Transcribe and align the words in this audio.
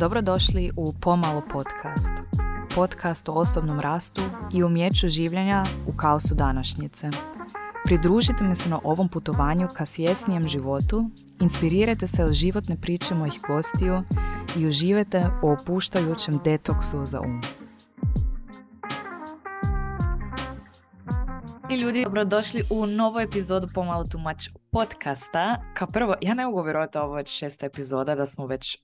Dobrodošli 0.00 0.70
u 0.76 0.92
Pomalo 1.00 1.42
podcast. 1.52 2.12
Podcast 2.74 3.28
o 3.28 3.32
osobnom 3.32 3.80
rastu 3.80 4.22
i 4.54 4.64
umjeću 4.64 5.08
življenja 5.08 5.62
u 5.86 5.96
kaosu 5.96 6.34
današnjice. 6.34 7.08
Pridružite 7.84 8.44
mi 8.44 8.54
se 8.54 8.68
na 8.68 8.80
ovom 8.84 9.08
putovanju 9.08 9.68
ka 9.76 9.86
svjesnijem 9.86 10.48
životu, 10.48 11.10
inspirirajte 11.40 12.06
se 12.06 12.24
od 12.24 12.32
životne 12.32 12.76
priče 12.80 13.14
mojih 13.14 13.40
gostiju 13.48 14.02
i 14.58 14.66
uživajte 14.66 15.22
u 15.42 15.50
opuštajućem 15.50 16.38
detoksu 16.44 17.04
za 17.04 17.20
um. 17.20 17.40
I 21.70 21.76
ljudi, 21.76 22.04
dobrodošli 22.04 22.62
u 22.70 22.86
novu 22.86 23.18
epizodu 23.18 23.66
Pomalo 23.74 24.04
tumač 24.04 24.48
podcasta. 24.70 25.62
Kao 25.74 25.88
prvo, 25.88 26.14
ja 26.20 26.34
ne 26.34 26.46
mogu 26.46 26.62
vjerovati 26.62 26.98
ovo 26.98 27.14
već 27.14 27.38
šesta 27.38 27.66
epizoda 27.66 28.14
da 28.14 28.26
smo 28.26 28.46
već 28.46 28.78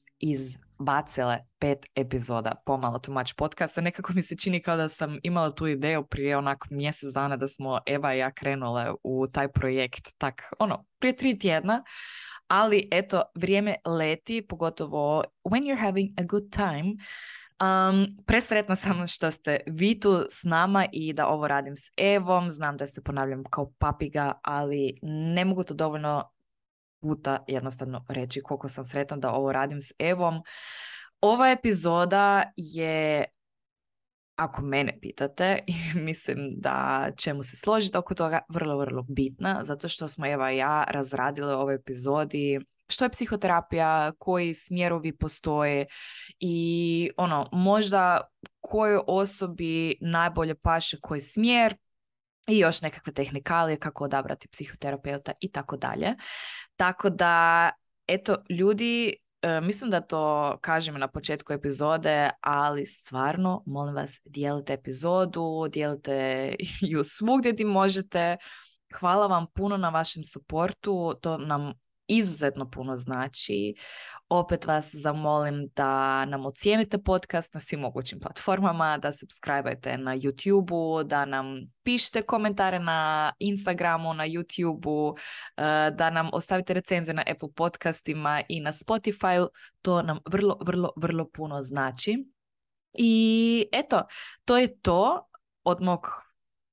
izbacile 0.81 1.39
pet 1.59 1.87
epizoda 1.95 2.55
pomalo 2.65 2.99
tumač 2.99 3.33
podcasta. 3.33 3.81
Nekako 3.81 4.13
mi 4.13 4.23
se 4.23 4.37
čini 4.37 4.63
kao 4.63 4.77
da 4.77 4.89
sam 4.89 5.19
imala 5.23 5.51
tu 5.51 5.67
ideju 5.67 6.07
prije 6.07 6.37
onak 6.37 6.67
mjesec 6.71 7.13
dana 7.15 7.37
da 7.37 7.49
smo 7.49 7.81
Eva 7.87 8.15
i 8.15 8.19
ja 8.19 8.33
krenule 8.33 8.93
u 9.03 9.27
taj 9.33 9.49
projekt. 9.49 10.09
Tak, 10.19 10.43
ono, 10.59 10.85
prije 10.99 11.17
tri 11.17 11.39
tjedna. 11.39 11.85
Ali 12.49 12.89
eto, 12.91 13.23
vrijeme 13.35 13.75
leti, 13.85 14.47
pogotovo 14.49 15.25
when 15.45 15.63
you're 15.63 15.81
having 15.81 16.11
a 16.19 16.23
good 16.23 16.51
time. 16.51 16.95
Um, 17.61 18.07
presretna 18.27 18.77
sam 18.77 19.07
što 19.07 19.31
ste 19.31 19.61
vi 19.67 20.01
tu 20.01 20.25
s 20.31 20.45
nama 20.45 20.87
i 20.93 21.13
da 21.13 21.27
ovo 21.27 21.49
radim 21.49 21.77
s 21.77 21.93
Evom. 21.97 22.51
Znam 22.51 22.77
da 22.77 22.87
se 22.87 23.03
ponavljam 23.03 23.45
kao 23.51 23.73
papiga, 23.79 24.33
ali 24.43 24.99
ne 25.03 25.45
mogu 25.45 25.65
to 25.65 25.75
dovoljno 25.75 26.36
puta 27.01 27.45
jednostavno 27.47 28.05
reći 28.09 28.41
koliko 28.41 28.69
sam 28.69 28.85
sretna 28.85 29.17
da 29.17 29.33
ovo 29.33 29.53
radim 29.53 29.83
s 29.83 29.93
Evom. 29.99 30.43
Ova 31.21 31.51
epizoda 31.51 32.53
je 32.57 33.25
ako 34.37 34.63
mene 34.63 34.99
pitate, 35.01 35.59
mislim 36.09 36.55
da 36.57 37.09
ćemo 37.17 37.43
se 37.43 37.57
složiti 37.57 37.97
oko 37.97 38.15
toga, 38.15 38.41
vrlo, 38.49 38.79
vrlo 38.79 39.03
bitna, 39.09 39.65
zato 39.65 39.89
što 39.89 40.09
smo 40.09 40.27
Eva 40.27 40.53
i 40.53 40.57
ja 40.57 40.85
razradile 40.89 41.55
ovoj 41.55 41.75
epizodi 41.75 42.61
što 42.89 43.05
je 43.05 43.11
psihoterapija, 43.11 44.13
koji 44.19 44.55
smjerovi 44.55 45.17
postoje 45.17 45.87
i 46.41 47.11
ono, 47.17 47.49
možda 47.53 48.21
kojoj 48.61 49.01
osobi 49.07 49.99
najbolje 50.01 50.55
paše 50.55 50.97
koji 51.01 51.21
smjer, 51.21 51.77
i 52.47 52.59
još 52.59 52.83
nekakve 52.83 53.13
tehnikalije 53.13 53.79
kako 53.79 54.05
odabrati 54.05 54.49
psihoterapeuta 54.49 55.33
i 55.41 55.53
tako 55.53 55.77
dalje. 55.77 56.15
Tako 56.77 57.11
da, 57.11 57.71
eto, 58.07 58.37
ljudi, 58.51 59.15
e, 59.43 59.61
mislim 59.61 59.91
da 59.91 60.01
to 60.01 60.59
kažem 60.61 60.99
na 60.99 61.09
početku 61.09 61.53
epizode, 61.53 62.31
ali 62.41 62.87
stvarno, 62.87 63.63
molim 63.67 63.95
vas, 63.95 64.21
dijelite 64.25 64.73
epizodu, 64.73 65.69
dijelite 65.73 66.55
ju 66.93 67.05
svugdje 67.05 67.53
gdje 67.53 67.67
možete. 67.67 68.37
Hvala 68.95 69.27
vam 69.27 69.47
puno 69.55 69.77
na 69.77 69.89
vašem 69.89 70.25
suportu, 70.25 71.15
to 71.21 71.39
nam 71.39 71.73
izuzetno 72.09 72.71
puno 72.71 72.97
znači. 72.97 73.75
Opet 74.29 74.67
vas 74.67 74.95
zamolim 74.95 75.69
da 75.77 76.25
nam 76.25 76.47
ocijenite 76.47 76.99
podcast 76.99 77.55
na 77.55 77.61
svim 77.61 77.81
mogućim 77.81 78.21
platformama, 78.21 78.99
da 78.99 79.13
subscribe 79.13 79.97
na 79.99 80.17
YouTube-u, 80.17 81.05
da 81.05 81.25
nam 81.25 81.61
pišete 81.83 82.23
komentare 82.23 82.79
na 82.79 83.33
Instagramu, 83.39 84.15
na 84.15 84.27
YouTube-u, 84.27 85.17
eh, 85.57 85.91
da 85.91 86.11
nam 86.11 86.31
ostavite 86.33 86.75
recenze 86.75 87.13
na 87.13 87.23
Apple 87.27 87.49
podcastima 87.55 88.43
i 88.49 88.61
na 88.61 88.73
Spotify. 88.73 89.47
To 89.83 90.03
nam 90.03 90.19
vrlo, 90.31 90.59
vrlo, 90.61 90.91
vrlo 90.97 91.31
puno 91.31 91.63
znači. 91.63 92.27
I 92.99 93.69
eto, 93.73 94.03
to 94.45 94.59
je 94.59 94.81
to 94.81 95.29
od 95.65 95.83
mog 95.83 96.26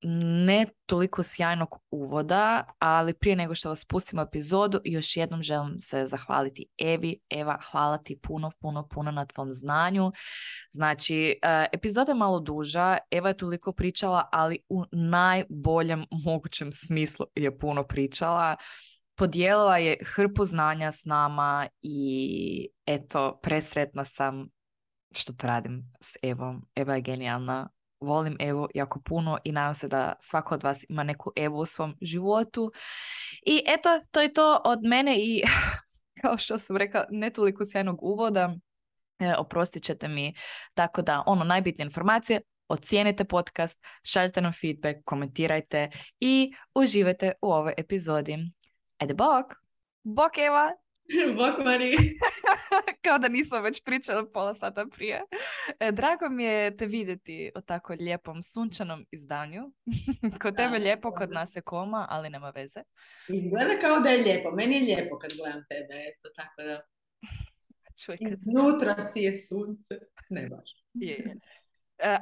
ne 0.06 0.66
toliko 0.86 1.24
sjajnog 1.24 1.80
uvoda, 1.92 2.64
ali 2.80 3.14
prije 3.14 3.36
nego 3.36 3.56
što 3.56 3.70
vas 3.70 3.86
pustimo 3.86 4.22
epizodu, 4.22 4.80
još 4.84 5.18
jednom 5.18 5.42
želim 5.42 5.82
se 5.82 6.08
zahvaliti 6.08 6.66
Evi. 6.78 7.20
Eva, 7.30 7.60
hvala 7.72 7.98
ti 7.98 8.20
puno, 8.24 8.52
puno, 8.60 8.88
puno 8.88 9.12
na 9.12 9.26
tvom 9.26 9.54
znanju. 9.54 10.12
Znači, 10.72 11.40
e, 11.44 11.66
epizoda 11.74 12.12
je 12.12 12.16
malo 12.16 12.40
duža, 12.40 12.98
Eva 13.12 13.28
je 13.30 13.38
toliko 13.38 13.72
pričala, 13.72 14.30
ali 14.32 14.60
u 14.70 14.84
najboljem 14.92 16.06
mogućem 16.26 16.72
smislu 16.72 17.26
je 17.36 17.58
puno 17.58 17.84
pričala. 17.84 18.56
Podijelila 19.16 19.78
je 19.78 19.98
hrpu 20.06 20.46
znanja 20.46 20.92
s 20.92 21.06
nama 21.06 21.68
i 21.82 22.70
eto, 22.86 23.40
presretna 23.44 24.06
sam 24.06 24.50
što 25.12 25.34
to 25.34 25.48
radim 25.48 25.92
s 26.02 26.14
Evom. 26.22 26.66
Eva 26.76 26.96
je 26.96 27.02
genijalna 27.02 27.70
volim 28.04 28.38
Evu 28.40 28.68
jako 28.74 29.02
puno 29.06 29.38
i 29.44 29.52
nadam 29.52 29.76
se 29.76 29.88
da 29.88 30.14
svako 30.20 30.56
od 30.56 30.64
vas 30.64 30.86
ima 30.90 31.04
neku 31.04 31.32
Evu 31.36 31.58
u 31.58 31.66
svom 31.66 31.96
životu. 32.02 32.72
I 33.46 33.64
eto, 33.68 33.90
to 34.12 34.22
je 34.22 34.34
to 34.34 34.62
od 34.66 34.80
mene 34.84 35.16
i 35.18 35.42
kao 36.22 36.38
što 36.38 36.58
sam 36.58 36.78
rekla, 36.78 37.06
ne 37.10 37.30
toliko 37.30 37.64
sjajnog 37.66 38.04
uvoda, 38.04 38.56
e, 39.20 39.34
oprostit 39.38 39.84
ćete 39.84 40.08
mi. 40.08 40.34
Tako 40.74 41.02
da, 41.02 41.24
ono, 41.26 41.44
najbitnije 41.44 41.86
informacije, 41.86 42.42
ocijenite 42.68 43.24
podcast, 43.24 43.86
šaljite 44.04 44.42
nam 44.42 44.54
feedback, 44.62 45.00
komentirajte 45.06 45.90
i 46.20 46.54
uživajte 46.76 47.32
u 47.42 47.52
ovoj 47.52 47.74
epizodi. 47.78 48.38
Ajde, 48.98 49.14
bok! 49.14 49.54
Bok, 50.04 50.38
Eva! 50.38 50.72
Bok 51.38 51.66
Mari. 51.66 51.96
Kao 53.06 53.18
da 53.20 53.28
nisam 53.28 53.64
već 53.64 53.84
pričala 53.84 54.26
pola 54.34 54.54
sata 54.54 54.86
prije. 54.96 55.22
E, 55.80 55.92
drago 55.92 56.30
mi 56.30 56.44
je 56.44 56.78
te 56.78 56.86
vidjeti 56.86 57.52
o 57.56 57.62
tako 57.62 57.94
lijepom 57.94 58.44
sunčanom 58.44 59.06
izdanju. 59.12 59.72
kod 60.42 60.56
tebe 60.56 60.78
lijepo, 60.78 61.12
kod 61.12 61.32
nas 61.32 61.56
je 61.56 61.62
koma, 61.62 62.08
ali 62.10 62.30
nema 62.30 62.50
veze. 62.50 62.80
Izgleda 63.28 63.80
kao 63.82 64.00
da 64.00 64.10
je 64.10 64.24
lijepo. 64.24 64.52
Meni 64.52 64.76
je 64.76 64.84
lijepo 64.84 65.18
kad 65.18 65.32
gledam 65.42 65.64
tebe. 65.70 65.94
Eto, 66.10 66.30
tako 66.36 66.62
da... 66.64 66.82
Čuj, 68.06 68.18
kad... 68.18 68.40
Iznutra 68.40 69.02
si 69.02 69.20
je 69.20 69.36
sunce. 69.36 69.96
Ne 70.30 70.48
baš. 70.48 70.84
Je, 70.94 71.18
E, 71.18 71.36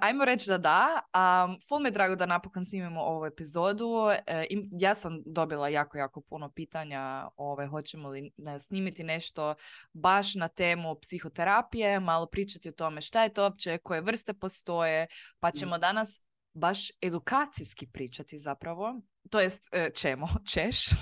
ajmo 0.02 0.26
reći 0.26 0.50
da 0.50 0.58
da. 0.58 1.02
Um, 1.46 1.60
ful 1.70 1.80
me 1.80 1.92
drago 1.92 2.16
da 2.16 2.26
napokon 2.26 2.66
snimimo 2.66 3.02
ovu 3.02 3.26
epizodu. 3.26 4.10
E, 4.28 4.46
ja 4.72 4.96
sam 4.96 5.22
dobila 5.26 5.70
jako, 5.70 5.98
jako 5.98 6.22
puno 6.22 6.52
pitanja 6.52 7.28
ove, 7.38 7.68
hoćemo 7.68 8.10
li 8.10 8.32
snimiti 8.60 9.04
nešto 9.04 9.56
baš 9.94 10.36
na 10.36 10.48
temu 10.48 10.96
psihoterapije, 11.02 12.00
malo 12.00 12.26
pričati 12.26 12.70
o 12.70 12.72
tome 12.72 13.02
šta 13.02 13.24
je 13.24 13.34
to 13.34 13.44
uopće, 13.44 13.78
koje 13.78 14.02
vrste 14.02 14.34
postoje, 14.34 15.08
pa 15.40 15.50
mm. 15.50 15.52
ćemo 15.60 15.78
danas 15.78 16.22
baš 16.54 16.92
edukacijski 17.02 17.88
pričati 17.88 18.40
zapravo. 18.40 19.02
To 19.30 19.40
jest, 19.40 19.70
e, 19.72 19.90
čemo? 19.96 20.28
Češ? 20.54 20.86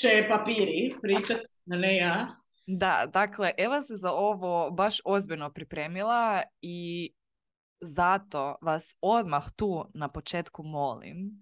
će 0.00 0.26
papiri 0.28 0.94
pričat, 1.02 1.40
ne 1.66 1.96
ja. 1.96 2.45
Da, 2.66 3.06
dakle, 3.12 3.52
Eva 3.58 3.82
se 3.82 3.96
za 3.96 4.12
ovo 4.12 4.70
baš 4.70 5.00
ozbiljno 5.04 5.52
pripremila 5.52 6.42
i 6.60 7.10
zato 7.80 8.56
vas 8.62 8.96
odmah 9.00 9.44
tu 9.56 9.90
na 9.94 10.08
početku 10.08 10.62
molim, 10.62 11.40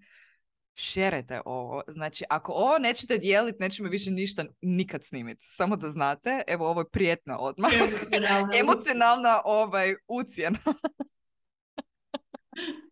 šerete 0.73 1.41
ovo. 1.45 1.81
Znači, 1.87 2.23
ako 2.29 2.51
ovo 2.51 2.77
nećete 2.77 3.17
dijeliti, 3.17 3.57
nećemo 3.59 3.89
više 3.89 4.11
ništa 4.11 4.45
nikad 4.61 5.03
snimiti. 5.03 5.45
Samo 5.49 5.75
da 5.75 5.89
znate, 5.89 6.43
evo 6.47 6.69
ovo 6.69 6.81
je 6.81 6.89
prijetna 6.89 7.39
odmah. 7.39 7.71
Emocionalna 8.59 9.41
ovaj, 9.45 9.95
ucjena. 10.07 10.59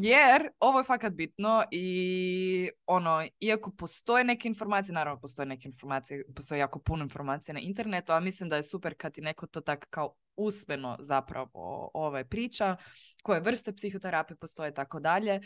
Jer 0.00 0.48
ovo 0.60 0.78
je 0.78 0.84
fakat 0.84 1.12
bitno 1.12 1.64
i 1.70 2.70
ono, 2.86 3.26
iako 3.40 3.70
postoje 3.78 4.24
neke 4.24 4.48
informacije, 4.48 4.94
naravno 4.94 5.20
postoje 5.20 5.46
neke 5.46 5.68
informacije, 5.68 6.24
postoje 6.36 6.58
jako 6.58 6.78
puno 6.78 7.02
informacija 7.02 7.54
na 7.54 7.60
internetu, 7.60 8.12
a 8.12 8.20
mislim 8.20 8.48
da 8.48 8.56
je 8.56 8.62
super 8.62 8.94
kad 8.98 9.14
ti 9.14 9.20
neko 9.20 9.46
to 9.46 9.60
tak 9.60 9.86
kao 9.90 10.14
usmeno 10.36 10.96
zapravo 11.00 11.90
ovaj 11.94 12.24
priča, 12.24 12.76
koje 13.22 13.40
vrste 13.40 13.72
psihoterapije 13.72 14.36
postoje 14.36 14.74
tako 14.74 15.00
dalje. 15.00 15.40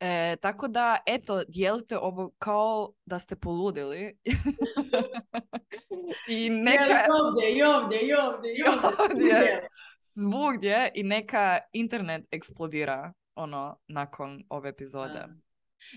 E, 0.00 0.36
tako 0.42 0.68
da, 0.68 0.98
eto, 1.06 1.44
dijelite 1.48 1.98
ovo 1.98 2.30
kao 2.38 2.92
da 3.04 3.18
ste 3.18 3.36
poludili. 3.36 4.18
I 6.28 6.50
neka... 6.68 6.84
I 6.84 7.10
ovdje, 7.22 7.58
i 7.58 7.62
ovdje, 7.62 8.00
i 8.00 8.12
ovdje, 8.12 8.52
i 8.52 8.62
ovdje. 9.00 9.68
Svugdje 10.00 10.90
i 10.94 11.02
neka 11.02 11.58
internet 11.72 12.24
eksplodira 12.30 13.12
ono 13.36 13.78
nakon 13.88 14.44
ove 14.48 14.68
epizode. 14.68 15.24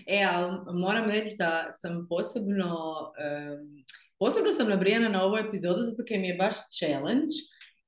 E, 0.06 0.22
ali 0.32 0.58
moram 0.80 1.10
reći 1.10 1.34
da 1.38 1.72
sam 1.72 2.06
posebno 2.08 2.74
um, 3.00 3.84
posebno 4.18 4.52
sam 4.52 4.68
nabrijana 4.68 5.08
na 5.08 5.24
ovu 5.24 5.36
epizodu 5.36 5.82
zato 5.82 6.02
jer 6.08 6.20
mi 6.20 6.28
je 6.28 6.36
baš 6.36 6.54
challenge 6.78 7.34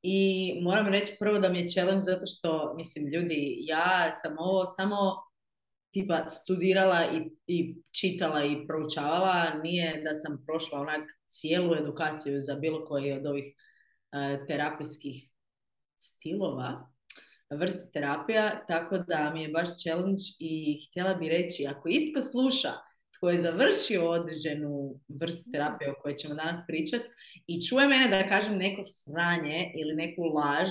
i 0.02 0.52
moram 0.62 0.86
reći 0.86 1.16
prvo 1.18 1.38
da 1.38 1.48
mi 1.48 1.58
je 1.58 1.68
challenge 1.68 2.02
zato 2.02 2.26
što, 2.26 2.74
mislim, 2.76 3.06
ljudi, 3.06 3.56
ja 3.60 4.12
sam 4.22 4.38
ovo 4.38 4.66
samo 4.66 4.96
tipa 5.92 6.28
studirala 6.28 7.04
i, 7.12 7.30
i 7.46 7.76
čitala 8.00 8.44
i 8.44 8.66
proučavala, 8.66 9.54
nije 9.62 10.02
da 10.02 10.14
sam 10.14 10.44
prošla 10.46 10.80
onak 10.80 11.10
cijelu 11.28 11.74
edukaciju 11.74 12.40
za 12.40 12.54
bilo 12.54 12.84
koji 12.84 13.12
od 13.12 13.26
ovih 13.26 13.44
uh, 13.54 14.46
terapijskih 14.46 15.28
stilova, 15.94 16.91
vrste 17.54 17.90
terapija, 17.92 18.64
tako 18.68 18.98
da 18.98 19.30
mi 19.34 19.42
je 19.42 19.48
baš 19.48 19.68
challenge 19.82 20.24
i 20.38 20.86
htjela 20.88 21.14
bi 21.14 21.28
reći, 21.28 21.66
ako 21.66 21.88
itko 21.88 22.20
sluša 22.20 22.72
tko 23.22 23.30
je 23.30 23.42
završio 23.42 24.10
određenu 24.10 24.94
vrstu 25.08 25.50
terapije 25.52 25.90
o 25.90 25.94
kojoj 26.02 26.16
ćemo 26.16 26.34
danas 26.34 26.66
pričati 26.66 27.04
i 27.46 27.66
čuje 27.66 27.88
mene 27.88 28.08
da 28.08 28.28
kažem 28.28 28.56
neko 28.58 28.82
sranje 28.84 29.72
ili 29.76 29.94
neku 29.94 30.22
laž, 30.22 30.70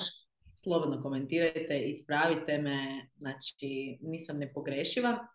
slobodno 0.63 1.01
komentirajte, 1.01 1.79
ispravite 1.79 2.57
me, 2.57 3.07
znači 3.17 3.97
nisam 4.01 4.37
nepogrešiva. 4.37 5.27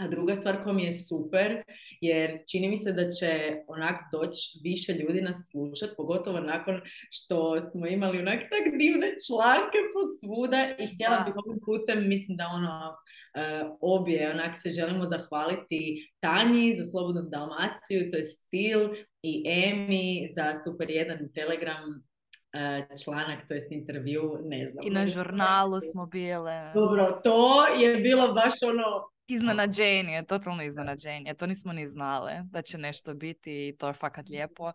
A 0.00 0.08
druga 0.08 0.36
stvar 0.36 0.62
koja 0.62 0.72
mi 0.72 0.84
je 0.84 0.92
super, 0.92 1.62
jer 2.00 2.38
čini 2.50 2.68
mi 2.68 2.78
se 2.78 2.92
da 2.92 3.10
će 3.10 3.30
onak 3.66 3.96
doći 4.12 4.58
više 4.62 4.92
ljudi 4.92 5.20
nas 5.20 5.48
slušati, 5.50 5.94
pogotovo 5.96 6.40
nakon 6.40 6.80
što 7.10 7.60
smo 7.60 7.86
imali 7.86 8.18
onak 8.18 8.40
tak 8.40 8.64
divne 8.78 9.08
članke 9.26 9.78
posvuda 9.94 10.60
i 10.78 10.94
htjela 10.94 11.22
bih 11.26 11.34
ovim 11.36 11.60
putem, 11.66 12.08
mislim 12.08 12.36
da 12.36 12.46
ono, 12.46 12.76
uh, 12.90 13.76
obje 13.80 14.30
onak 14.30 14.58
se 14.62 14.70
želimo 14.70 15.04
zahvaliti 15.08 16.10
Tanji 16.20 16.76
za 16.78 16.84
Slobodnu 16.90 17.22
Dalmaciju, 17.22 18.10
to 18.10 18.16
je 18.16 18.24
Stil 18.24 18.80
i 19.22 19.44
Emi 19.46 20.28
za 20.36 20.54
super 20.64 20.90
jedan 20.90 21.18
Telegram 21.34 21.84
uh, 21.90 22.98
članak, 23.04 23.48
to 23.48 23.54
je 23.54 23.68
intervju, 23.70 24.38
ne 24.44 24.70
znam. 24.70 24.86
I 24.86 24.90
na 24.90 25.06
žurnalu 25.06 25.80
smo 25.92 26.06
bile. 26.06 26.72
Dobro, 26.74 27.20
to 27.24 27.66
je 27.66 27.96
bilo 27.96 28.32
baš 28.32 28.54
ono 28.62 29.10
iznenađenje, 29.30 30.24
totalno 30.28 30.62
iznenađenje. 30.62 31.34
To 31.34 31.46
nismo 31.46 31.72
ni 31.72 31.88
znale 31.88 32.42
da 32.44 32.62
će 32.62 32.78
nešto 32.78 33.14
biti 33.14 33.68
i 33.68 33.76
to 33.76 33.86
je 33.86 33.92
fakat 33.92 34.28
lijepo. 34.28 34.72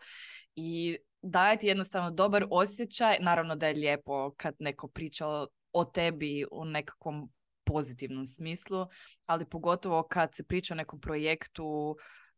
I 0.55 0.97
daje 1.21 1.57
ti 1.59 1.67
jednostavno 1.67 2.11
dobar 2.11 2.45
osjećaj. 2.49 3.17
Naravno 3.19 3.55
da 3.55 3.67
je 3.67 3.73
lijepo 3.73 4.31
kad 4.37 4.55
neko 4.59 4.87
priča 4.87 5.27
o 5.73 5.85
tebi 5.85 6.45
u 6.51 6.65
nekakvom 6.65 7.29
pozitivnom 7.63 8.25
smislu, 8.25 8.87
ali 9.25 9.49
pogotovo 9.49 10.03
kad 10.03 10.35
se 10.35 10.43
priča 10.43 10.73
o 10.73 10.77
nekom 10.77 11.01
projektu 11.01 11.65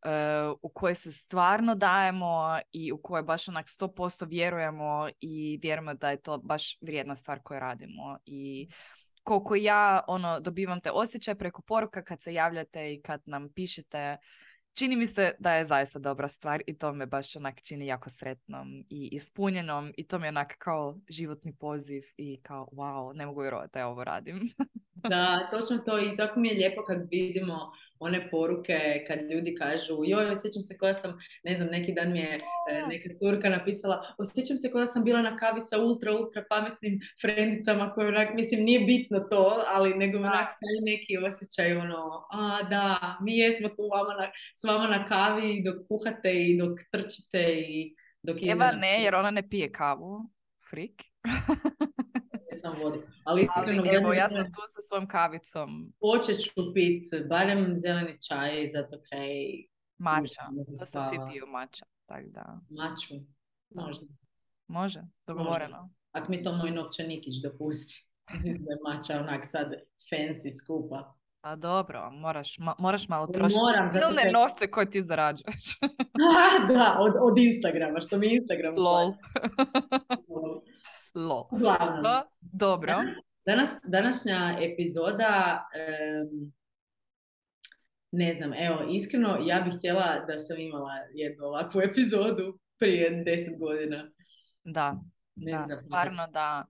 uh, 0.06 0.58
u 0.62 0.70
koje 0.70 0.96
se 0.96 1.12
stvarno 1.12 1.76
dajemo 1.76 2.60
i 2.72 2.92
u 2.92 3.02
koje 3.02 3.24
baš 3.24 3.48
onak 3.48 3.66
100% 3.66 4.28
vjerujemo 4.28 5.10
i 5.20 5.60
vjerujemo 5.62 5.94
da 5.94 6.10
je 6.10 6.22
to 6.22 6.38
baš 6.38 6.78
vrijedna 6.82 7.16
stvar 7.16 7.40
koju 7.44 7.60
radimo. 7.60 8.18
I 8.26 8.70
koliko 9.28 9.56
ja 9.56 10.02
ono 10.08 10.40
dobivam 10.40 10.82
te 10.82 10.92
osjećaj 10.92 11.36
preko 11.36 11.62
poruka 11.62 12.04
kad 12.04 12.22
se 12.22 12.34
javljate 12.34 12.94
i 12.94 13.02
kad 13.02 13.22
nam 13.26 13.50
pišete 13.50 14.18
čini 14.74 14.96
mi 14.96 15.08
se 15.08 15.36
da 15.40 15.54
je 15.54 15.66
zaista 15.66 16.00
dobra 16.00 16.28
stvar 16.28 16.62
i 16.68 16.78
to 16.78 16.94
me 16.94 17.06
baš 17.06 17.36
onak 17.36 17.62
čini 17.62 17.88
jako 17.88 18.10
sretnom 18.10 18.86
i 18.90 19.10
ispunjenom 19.12 19.94
i 19.98 20.08
to 20.08 20.20
mi 20.20 20.26
je 20.26 20.30
onak 20.30 20.56
kao 20.58 20.98
životni 21.10 21.56
poziv 21.56 22.04
i 22.18 22.42
kao 22.42 22.68
wow, 22.72 23.14
ne 23.16 23.26
mogu 23.26 23.42
vjerovati 23.42 23.70
da 23.74 23.80
ja 23.80 23.88
ovo 23.88 24.04
radim. 24.04 24.40
da, 24.94 25.50
točno 25.52 25.78
to 25.78 26.00
i 26.00 26.18
tako 26.18 26.40
mi 26.40 26.48
je 26.48 26.56
lijepo 26.56 26.84
kad 26.84 27.08
vidimo 27.12 27.72
one 28.00 28.30
poruke 28.30 29.06
kad 29.08 29.20
ljudi 29.32 29.56
kažu 29.56 30.04
joj, 30.06 30.32
osjećam 30.32 30.62
se 30.62 30.78
koja 30.78 30.96
sam, 30.96 31.20
ne 31.44 31.56
znam, 31.56 31.68
neki 31.68 31.94
dan 31.94 32.12
mi 32.12 32.20
je 32.20 32.42
e, 32.72 32.88
neka 32.88 33.10
turka 33.22 33.50
napisala 33.50 34.16
osjećam 34.18 34.58
se 34.58 34.72
koja 34.72 34.88
sam 34.88 35.04
bila 35.04 35.22
na 35.22 35.38
kavi 35.38 35.62
sa 35.62 35.80
ultra, 35.80 36.12
ultra 36.12 36.44
pametnim 36.50 37.00
frendicama 37.22 37.92
koje 37.94 38.08
onak, 38.08 38.34
mislim, 38.34 38.64
nije 38.64 38.80
bitno 38.80 39.20
to, 39.20 39.64
ali 39.68 39.94
nego 39.94 40.18
onak 40.18 40.50
neki 40.86 41.18
osjećaj 41.18 41.78
ono, 41.78 42.28
a 42.32 42.64
da, 42.70 43.18
mi 43.22 43.38
jesmo 43.38 43.70
tu 43.70 43.90
vama 43.94 44.14
na, 44.22 44.32
s 44.56 44.64
vama 44.64 44.88
na 44.88 45.06
kavi 45.06 45.64
dok 45.66 45.88
kuhate 45.88 46.34
i 46.34 46.58
dok 46.58 46.80
trčite 46.92 47.44
i 47.68 47.96
dok 48.24 48.38
Eva 48.42 48.72
ne, 48.72 49.04
jer 49.04 49.16
ona 49.16 49.32
ne 49.32 49.50
pije 49.50 49.72
kavu. 49.72 50.30
Frik. 50.70 51.04
sam 52.58 52.76
vodi. 52.84 53.00
Ali 53.24 53.42
iskreno... 53.42 53.82
Ali, 53.82 53.96
evo, 53.96 54.14
ja 54.14 54.30
sam 54.30 54.46
tu 54.46 54.62
sa 54.68 54.82
svojom 54.88 55.08
kavicom. 55.08 55.94
Počet 56.00 56.40
ću 56.44 56.74
pit 56.74 57.28
barem 57.30 57.80
zeleni 57.80 58.18
čaj, 58.28 58.70
zato 58.70 59.02
kaj... 59.10 59.30
Mača. 59.98 60.42
Da 60.68 60.86
se 60.86 61.00
svi 61.10 61.18
piju 61.32 61.48
mača. 61.48 61.86
Tak 62.06 62.28
da. 62.28 62.60
Maču. 62.70 63.14
Možda. 63.70 64.06
Može, 64.68 65.02
dogovoreno. 65.28 65.90
Ako 66.12 66.32
mi 66.32 66.44
to 66.44 66.52
moj 66.52 66.72
novčanikić 66.72 67.36
dopusti. 67.44 68.08
Je 68.44 68.78
mača 68.88 69.20
onak 69.20 69.48
sad 69.48 69.74
fancy 70.12 70.60
skupa. 70.60 71.14
A 71.42 71.56
dobro, 71.56 72.12
moraš, 72.12 72.60
ma, 72.60 72.76
moraš 72.80 73.08
malo 73.08 73.28
trošiti 73.28 73.60
Moram, 73.60 73.92
silne 73.92 74.22
te... 74.22 74.32
novce 74.32 74.72
koje 74.72 74.92
ti 74.92 75.04
zarađuješ. 75.04 75.80
da, 76.70 76.98
od, 77.00 77.14
od 77.22 77.38
Instagrama, 77.38 78.00
što 78.00 78.18
mi 78.18 78.28
Instagram 78.36 78.76
Lol. 78.78 79.14
Lo. 81.16 81.50
dobro. 82.42 82.94
Danas, 83.46 83.70
današnja 83.84 84.58
epizoda, 84.62 85.66
ne 88.12 88.34
znam, 88.34 88.54
evo, 88.54 88.86
iskreno 88.90 89.38
ja 89.42 89.62
bih 89.66 89.74
htjela 89.78 90.26
da 90.28 90.40
sam 90.40 90.60
imala 90.60 90.94
jednu 91.14 91.46
ovakvu 91.46 91.82
epizodu 91.82 92.60
prije 92.78 93.24
deset 93.24 93.60
godina. 93.60 94.12
Da, 94.64 95.00
da 95.36 95.76
stvarno 95.76 96.28
da. 96.28 96.66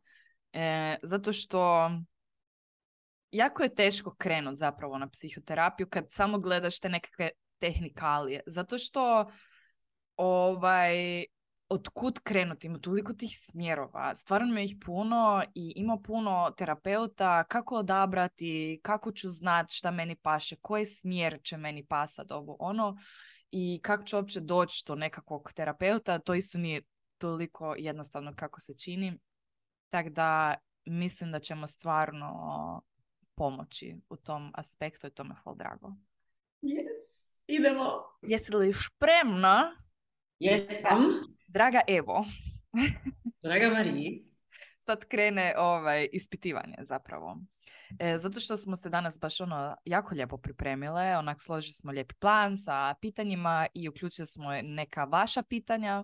E, 0.53 0.95
zato 1.03 1.33
što 1.33 1.91
jako 3.31 3.63
je 3.63 3.75
teško 3.75 4.15
krenut 4.17 4.57
zapravo 4.57 4.97
na 4.97 5.09
psihoterapiju 5.09 5.87
kad 5.89 6.05
samo 6.09 6.39
gledaš 6.39 6.79
te 6.79 6.89
nekakve 6.89 7.29
tehnikalije. 7.59 8.41
Zato 8.47 8.77
što 8.77 9.31
ovaj, 10.15 11.25
otkud 11.69 12.19
krenuti, 12.19 12.67
ima 12.67 12.79
toliko 12.79 13.13
tih 13.13 13.37
smjerova, 13.39 14.15
stvarno 14.15 14.59
ih 14.59 14.75
puno 14.85 15.43
i 15.55 15.73
ima 15.75 15.97
puno 15.97 16.53
terapeuta, 16.57 17.43
kako 17.43 17.75
odabrati, 17.75 18.79
kako 18.83 19.11
ću 19.11 19.29
znati 19.29 19.75
šta 19.75 19.91
meni 19.91 20.15
paše, 20.15 20.55
koji 20.61 20.85
smjer 20.85 21.39
će 21.43 21.57
meni 21.57 21.85
pasati 21.85 22.33
ovo 22.33 22.55
ono 22.59 22.97
i 23.51 23.79
kako 23.83 24.03
ću 24.03 24.15
uopće 24.15 24.39
doći 24.39 24.83
do 24.87 24.95
nekakvog 24.95 25.51
terapeuta, 25.55 26.19
to 26.19 26.33
isto 26.33 26.57
nije 26.57 26.81
toliko 27.17 27.75
jednostavno 27.77 28.33
kako 28.35 28.59
se 28.59 28.73
čini. 28.77 29.19
Tako 29.89 30.09
da 30.09 30.55
mislim 30.85 31.31
da 31.31 31.39
ćemo 31.39 31.67
stvarno 31.67 32.81
pomoći 33.35 33.95
u 34.09 34.17
tom 34.17 34.51
aspektu 34.53 35.07
i 35.07 35.11
to 35.11 35.23
me 35.23 35.35
hvala 35.43 35.57
drago. 35.57 35.93
Yes, 36.61 37.43
idemo. 37.47 38.03
Jesi 38.21 38.55
li 38.55 38.73
spremna? 38.73 39.75
Jesam. 40.39 41.36
Draga 41.47 41.81
Evo. 41.87 42.25
Draga 43.43 43.69
Mariji. 43.69 44.23
Sad 44.85 45.05
krene 45.05 45.53
ovaj, 45.57 46.07
ispitivanje 46.11 46.75
zapravo. 46.79 47.37
E, 47.99 48.17
zato 48.17 48.39
što 48.39 48.57
smo 48.57 48.75
se 48.75 48.89
danas 48.89 49.19
baš 49.19 49.41
ono 49.41 49.75
jako 49.85 50.15
lijepo 50.15 50.37
pripremile, 50.37 51.17
onak 51.17 51.41
složili 51.41 51.73
smo 51.73 51.91
lijepi 51.91 52.15
plan 52.15 52.57
sa 52.57 52.95
pitanjima 53.01 53.67
i 53.73 53.89
uključili 53.89 54.27
smo 54.27 54.51
neka 54.63 55.03
vaša 55.03 55.43
pitanja 55.43 56.03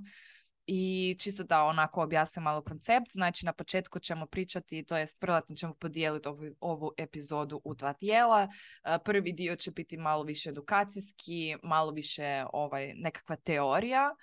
i 0.65 1.15
čisto 1.19 1.43
da 1.43 1.63
onako 1.63 2.03
objasnim 2.03 2.43
malo 2.43 2.61
koncept, 2.61 3.11
znači 3.11 3.45
na 3.45 3.53
početku 3.53 3.99
ćemo 3.99 4.25
pričati, 4.25 4.85
to 4.85 4.97
jest 4.97 5.21
vjerojatno 5.21 5.55
ćemo 5.55 5.73
podijeliti 5.73 6.27
ovu, 6.27 6.43
ovu 6.59 6.91
epizodu 6.97 7.61
u 7.63 7.73
dva 7.73 7.93
dijela. 7.93 8.47
E, 8.83 8.97
prvi 9.05 9.31
dio 9.31 9.55
će 9.55 9.71
biti 9.71 9.97
malo 9.97 10.23
više 10.23 10.49
edukacijski, 10.49 11.55
malo 11.63 11.91
više 11.91 12.45
ovaj, 12.53 12.93
nekakva 12.95 13.35
teorija 13.35 14.15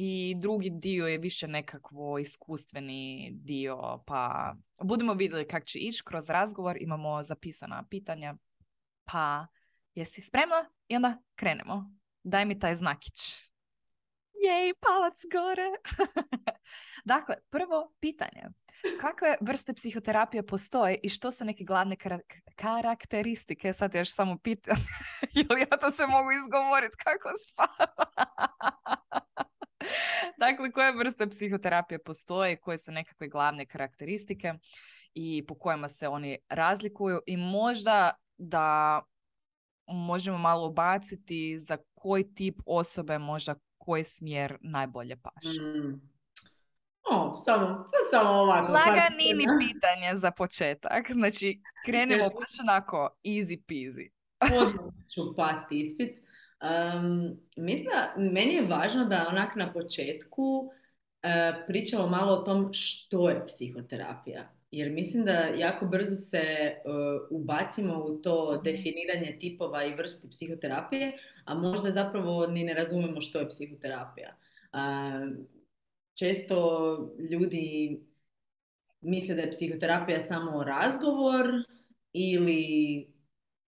i 0.00 0.34
drugi 0.34 0.70
dio 0.70 1.06
je 1.06 1.18
više 1.18 1.48
nekakvo 1.48 2.18
iskustveni 2.18 3.30
dio, 3.34 4.02
pa 4.06 4.54
budemo 4.82 5.14
vidjeli 5.14 5.48
kako 5.48 5.66
će 5.66 5.78
ići 5.78 6.02
kroz 6.04 6.30
razgovor, 6.30 6.76
imamo 6.80 7.22
zapisana 7.22 7.84
pitanja, 7.90 8.34
pa 9.04 9.46
jesi 9.94 10.20
spremna? 10.20 10.70
I 10.88 10.96
onda 10.96 11.18
krenemo. 11.34 11.90
Daj 12.22 12.44
mi 12.44 12.58
taj 12.58 12.74
znakić. 12.74 13.20
Jej, 14.44 14.74
palac 14.80 15.20
gore! 15.32 15.70
dakle, 17.14 17.36
prvo 17.50 17.92
pitanje. 18.00 18.42
Kakve 19.00 19.36
vrste 19.40 19.74
psihoterapije 19.74 20.46
postoje 20.46 21.00
i 21.02 21.08
što 21.08 21.32
su 21.32 21.44
neke 21.44 21.64
glavne 21.64 21.96
karakteristike? 22.56 23.72
Sad 23.72 23.94
još 23.94 24.14
samo 24.14 24.38
pitam, 24.38 24.76
ili 25.40 25.60
ja 25.60 25.78
to 25.80 25.90
se 25.90 26.06
mogu 26.06 26.30
izgovoriti 26.32 26.96
kako 27.04 27.28
spava? 27.48 27.86
dakle, 30.38 30.72
koje 30.72 30.92
vrste 30.92 31.30
psihoterapije 31.30 31.98
postoje, 31.98 32.56
koje 32.56 32.78
su 32.78 32.92
nekakve 32.92 33.28
glavne 33.28 33.66
karakteristike 33.66 34.54
i 35.14 35.44
po 35.46 35.54
kojima 35.54 35.88
se 35.88 36.08
oni 36.08 36.38
razlikuju 36.48 37.20
i 37.26 37.36
možda 37.36 38.10
da 38.36 39.00
možemo 39.86 40.38
malo 40.38 40.68
ubaciti 40.68 41.58
za 41.60 41.76
koji 41.94 42.34
tip 42.34 42.60
osobe 42.66 43.18
možda 43.18 43.54
koji 43.78 44.04
smjer 44.04 44.56
najbolje 44.60 45.16
paše. 45.16 45.60
Mm. 45.60 46.00
O, 47.10 47.36
samo, 47.44 47.90
samo 48.10 48.30
ovako. 48.30 48.72
Laganini 48.72 49.44
pitanje 49.58 50.16
za 50.16 50.30
početak. 50.30 51.12
Znači, 51.12 51.60
krenemo 51.86 52.24
baš 52.24 52.60
onako 52.60 53.10
easy 53.24 53.62
peasy. 53.68 54.10
odmah 54.40 54.94
ću 55.14 55.36
pasti 55.36 55.80
ispit. 55.80 56.27
Um, 56.62 57.40
mislim 57.56 57.86
da 57.86 58.14
meni 58.16 58.54
je 58.54 58.66
važno 58.66 59.04
da 59.04 59.26
onak 59.28 59.56
na 59.56 59.72
početku 59.72 60.70
e, 61.22 61.52
pričamo 61.66 62.06
malo 62.06 62.32
o 62.32 62.42
tom 62.42 62.70
što 62.72 63.28
je 63.28 63.46
psihoterapija. 63.46 64.52
Jer 64.70 64.90
mislim 64.90 65.24
da 65.24 65.32
jako 65.32 65.86
brzo 65.86 66.16
se 66.16 66.38
e, 66.38 66.78
ubacimo 67.30 68.04
u 68.04 68.16
to 68.22 68.60
definiranje 68.64 69.36
tipova 69.40 69.84
i 69.84 69.94
vrsti 69.94 70.30
psihoterapije, 70.30 71.18
a 71.44 71.54
možda 71.54 71.92
zapravo 71.92 72.46
ni 72.46 72.64
ne 72.64 72.74
razumemo 72.74 73.20
što 73.20 73.38
je 73.38 73.48
psihoterapija. 73.48 74.36
često 76.14 76.56
ljudi 77.30 78.00
misle 79.00 79.34
da 79.34 79.42
je 79.42 79.50
psihoterapija 79.50 80.20
samo 80.20 80.64
razgovor 80.64 81.46
ili 82.12 83.06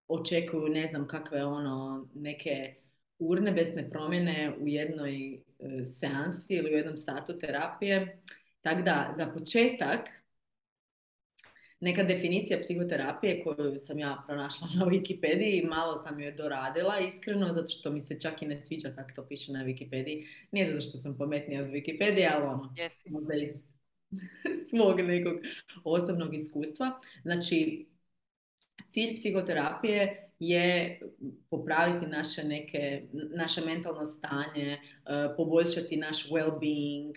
očekuju 0.08 0.68
ne 0.68 0.88
znam 0.88 1.08
kakve 1.08 1.44
ono 1.44 2.08
neke 2.14 2.79
urnebesne 3.20 3.90
promjene 3.90 4.52
u 4.60 4.68
jednoj 4.68 5.34
e, 5.34 5.38
seansi 5.86 6.54
ili 6.54 6.70
u 6.70 6.76
jednom 6.76 6.96
satu 6.96 7.38
terapije. 7.38 8.22
Tako 8.62 8.82
da, 8.82 9.14
za 9.16 9.26
početak, 9.26 10.08
neka 11.80 12.02
definicija 12.02 12.60
psihoterapije 12.60 13.42
koju 13.42 13.80
sam 13.80 13.98
ja 13.98 14.22
pronašla 14.26 14.68
na 14.76 14.84
Wikipediji, 14.84 15.68
malo 15.68 16.02
sam 16.02 16.20
joj 16.20 16.32
doradila 16.32 17.00
iskreno, 17.00 17.54
zato 17.54 17.70
što 17.70 17.90
mi 17.90 18.02
se 18.02 18.20
čak 18.20 18.42
i 18.42 18.46
ne 18.46 18.60
sviđa 18.60 18.88
kako 18.96 19.10
to 19.16 19.26
piše 19.28 19.52
na 19.52 19.64
Wikipediji. 19.64 20.26
Nije 20.50 20.66
zato 20.66 20.80
što 20.80 20.98
sam 20.98 21.18
pametnija 21.18 21.62
od 21.62 21.68
Wikipedije, 21.68 22.30
ali 22.34 22.44
ono, 22.44 22.74
možda 23.08 23.34
iz 23.34 23.68
svog 24.70 25.00
nekog 25.00 25.38
osobnog 25.84 26.34
iskustva. 26.34 27.00
Znači, 27.22 27.86
cilj 28.88 29.14
psihoterapije 29.16 30.29
je 30.40 31.00
popraviti 31.50 32.06
naše 32.06 32.44
neke, 32.44 33.02
naše 33.12 33.60
mentalno 33.60 34.06
stanje, 34.06 34.66
e, 34.66 34.78
poboljšati 35.36 35.96
naš 35.96 36.30
well-being, 36.30 37.14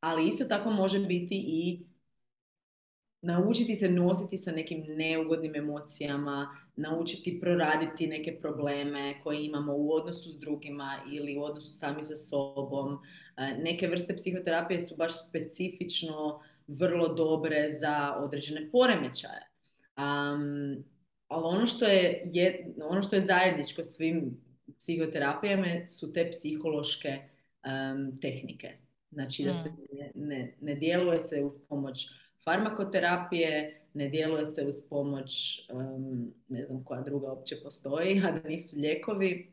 ali 0.00 0.28
isto 0.28 0.44
tako 0.44 0.70
može 0.70 1.00
biti 1.00 1.44
i 1.48 1.86
naučiti 3.22 3.76
se 3.76 3.88
nositi 3.88 4.38
sa 4.38 4.52
nekim 4.52 4.84
neugodnim 4.88 5.56
emocijama, 5.56 6.56
naučiti 6.76 7.40
proraditi 7.40 8.06
neke 8.06 8.38
probleme 8.40 9.20
koje 9.22 9.44
imamo 9.44 9.74
u 9.76 9.92
odnosu 9.92 10.32
s 10.32 10.38
drugima 10.38 10.96
ili 11.12 11.38
u 11.38 11.42
odnosu 11.42 11.72
sami 11.72 12.04
sa 12.04 12.16
sobom. 12.16 12.98
E, 13.36 13.56
neke 13.62 13.88
vrste 13.88 14.16
psihoterapije 14.16 14.80
su 14.80 14.96
baš 14.96 15.28
specifično 15.28 16.40
vrlo 16.66 17.14
dobre 17.14 17.72
za 17.80 18.14
određene 18.18 18.70
poremećaje. 18.70 19.50
Um, 19.96 20.84
ali 21.34 21.56
ono 21.56 21.66
što 21.66 21.86
je, 21.86 22.22
je, 22.32 22.74
ono 22.82 23.02
što 23.02 23.16
je 23.16 23.26
zajedničko 23.26 23.84
svim 23.84 24.40
psihoterapijama 24.78 25.86
su 25.86 26.12
te 26.12 26.30
psihološke 26.30 27.18
tehnike. 28.22 28.72
Znači 29.10 29.44
da 29.44 29.54
se 29.54 29.70
mm. 29.70 29.74
ne, 29.92 30.10
ne, 30.14 30.56
ne 30.60 30.74
djeluje 30.74 31.20
se 31.20 31.42
uz 31.42 31.52
pomoć 31.68 32.08
farmakoterapije, 32.44 33.80
ne 33.94 34.08
djeluje 34.08 34.44
se 34.44 34.64
uz 34.66 34.76
pomoć, 34.90 35.60
ne 36.48 36.66
znam 36.66 36.84
koja 36.84 37.02
druga 37.02 37.32
uopće 37.32 37.56
postoji, 37.62 38.20
a 38.26 38.30
da 38.30 38.48
nisu 38.48 38.76
lijekovi, 38.76 39.52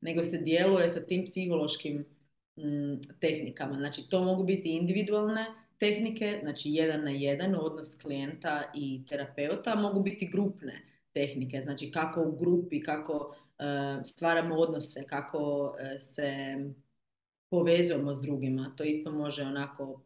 nego 0.00 0.24
se 0.24 0.38
djeluje 0.38 0.88
sa 0.88 1.06
tim 1.06 1.26
psihološkim 1.26 2.04
mm, 2.56 3.00
tehnikama. 3.20 3.78
Znači 3.78 4.08
to 4.10 4.24
mogu 4.24 4.44
biti 4.44 4.68
individualne 4.68 5.46
tehnike, 5.82 6.38
znači 6.42 6.68
jedan 6.70 7.04
na 7.04 7.10
jedan 7.10 7.54
odnos 7.54 7.94
klijenta 8.02 8.70
i 8.74 9.04
terapeuta, 9.08 9.74
mogu 9.74 10.02
biti 10.02 10.30
grupne 10.32 10.82
tehnike, 11.12 11.60
znači 11.60 11.90
kako 11.90 12.22
u 12.22 12.36
grupi, 12.36 12.82
kako 12.82 13.36
e, 13.58 13.64
stvaramo 14.04 14.54
odnose, 14.54 15.04
kako 15.06 15.74
e, 15.78 15.98
se 15.98 16.56
povezujemo 17.50 18.14
s 18.14 18.20
drugima. 18.20 18.74
To 18.76 18.84
isto 18.84 19.12
može 19.12 19.42
onako 19.42 20.02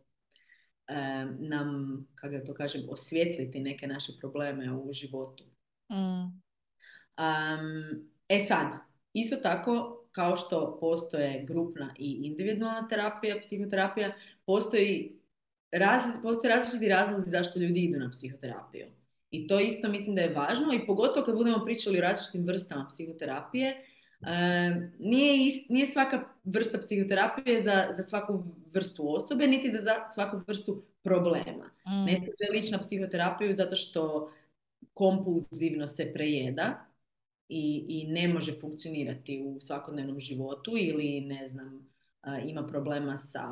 e, 0.88 0.94
nam, 1.38 1.98
kako 2.14 2.34
da 2.34 2.44
to 2.44 2.54
kažem, 2.54 2.82
osvijetliti 2.88 3.60
neke 3.60 3.86
naše 3.86 4.12
probleme 4.20 4.72
u 4.72 4.92
životu. 4.92 5.44
Mm. 5.92 6.40
e 8.28 8.40
sad, 8.48 8.66
isto 9.12 9.36
tako 9.36 10.04
kao 10.12 10.36
što 10.36 10.78
postoje 10.80 11.44
grupna 11.44 11.94
i 11.98 12.20
individualna 12.22 12.88
terapija, 12.88 13.36
psihoterapija, 13.42 14.12
postoji 14.46 15.16
raz, 15.72 16.02
postoje 16.22 16.54
različiti 16.54 16.88
razlozi 16.88 17.30
zašto 17.30 17.58
ljudi 17.58 17.80
idu 17.80 17.98
na 17.98 18.10
psihoterapiju. 18.10 18.86
I 19.30 19.46
to 19.46 19.60
isto 19.60 19.88
mislim 19.88 20.14
da 20.14 20.22
je 20.22 20.34
važno 20.34 20.74
i 20.74 20.86
pogotovo 20.86 21.26
kad 21.26 21.34
budemo 21.34 21.64
pričali 21.64 21.98
o 21.98 22.02
različitim 22.02 22.46
vrstama 22.46 22.88
psihoterapije, 22.92 23.84
nije, 24.98 25.64
nije 25.68 25.86
svaka 25.86 26.24
vrsta 26.44 26.78
psihoterapije 26.78 27.62
za, 27.62 27.88
za 27.96 28.02
svaku 28.02 28.44
vrstu 28.74 29.14
osobe, 29.14 29.46
niti 29.46 29.70
za, 29.70 29.78
za 29.78 29.94
svaku 30.14 30.40
vrstu 30.46 30.82
problema. 31.02 31.64
Mm. 31.64 32.04
Neko 32.04 32.26
želi 32.44 32.58
ići 32.58 32.72
na 32.72 32.78
psihoterapiju 32.78 33.54
zato 33.54 33.76
što 33.76 34.32
kompulzivno 34.94 35.88
se 35.88 36.12
prejeda 36.12 36.86
i, 37.48 37.84
i 37.88 38.12
ne 38.12 38.28
može 38.28 38.60
funkcionirati 38.60 39.42
u 39.46 39.60
svakodnevnom 39.60 40.20
životu 40.20 40.72
ili 40.76 41.20
ne 41.20 41.48
znam, 41.48 41.88
ima 42.46 42.66
problema 42.66 43.16
sa 43.16 43.46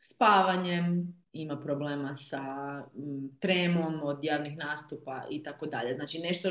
spavanjem, 0.00 1.14
ima 1.32 1.56
problema 1.56 2.14
sa 2.14 2.42
mm, 2.78 3.38
tremom 3.40 4.02
od 4.02 4.18
javnih 4.22 4.56
nastupa 4.56 5.26
i 5.30 5.42
tako 5.42 5.66
dalje. 5.66 5.94
Znači 5.94 6.18
nešto, 6.18 6.48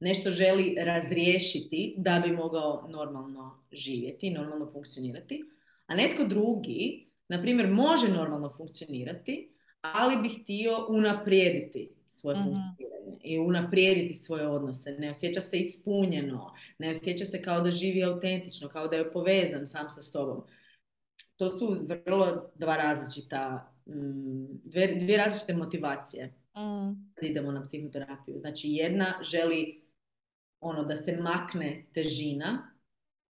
nešto 0.00 0.30
želi 0.30 0.74
razriješiti 0.78 1.94
da 1.96 2.22
bi 2.26 2.32
mogao 2.32 2.86
normalno 2.88 3.58
živjeti, 3.72 4.30
normalno 4.30 4.66
funkcionirati. 4.72 5.44
A 5.86 5.94
netko 5.94 6.24
drugi, 6.24 7.06
na 7.28 7.42
primjer, 7.42 7.68
može 7.68 8.08
normalno 8.08 8.48
funkcionirati, 8.48 9.50
ali 9.80 10.16
bi 10.16 10.28
htio 10.28 10.86
unaprijediti 10.88 11.90
svoje 12.08 12.36
mm 12.36 12.42
funkcioniranje 12.42 12.90
i 13.22 13.38
unaprijediti 13.38 14.14
svoje 14.14 14.48
odnose. 14.48 14.96
Ne 14.98 15.10
osjeća 15.10 15.40
se 15.40 15.58
ispunjeno, 15.58 16.54
ne 16.78 16.90
osjeća 16.90 17.24
se 17.24 17.42
kao 17.42 17.60
da 17.60 17.70
živi 17.70 18.04
autentično, 18.04 18.68
kao 18.68 18.88
da 18.88 18.96
je 18.96 19.12
povezan 19.12 19.68
sam 19.68 19.90
sa 19.90 20.02
sobom 20.02 20.42
to 21.40 21.48
su 21.58 21.86
vrlo 22.06 22.50
dva 22.54 22.76
različita, 22.76 23.72
mm, 23.86 24.46
dvije, 24.64 24.94
dvije 24.94 25.18
različite 25.18 25.54
motivacije 25.54 26.34
mm. 26.56 27.26
idemo 27.26 27.52
na 27.52 27.62
psihoterapiju. 27.62 28.38
Znači 28.38 28.68
jedna 28.68 29.14
želi 29.22 29.82
ono 30.60 30.84
da 30.84 30.96
se 30.96 31.16
makne 31.16 31.84
težina, 31.94 32.72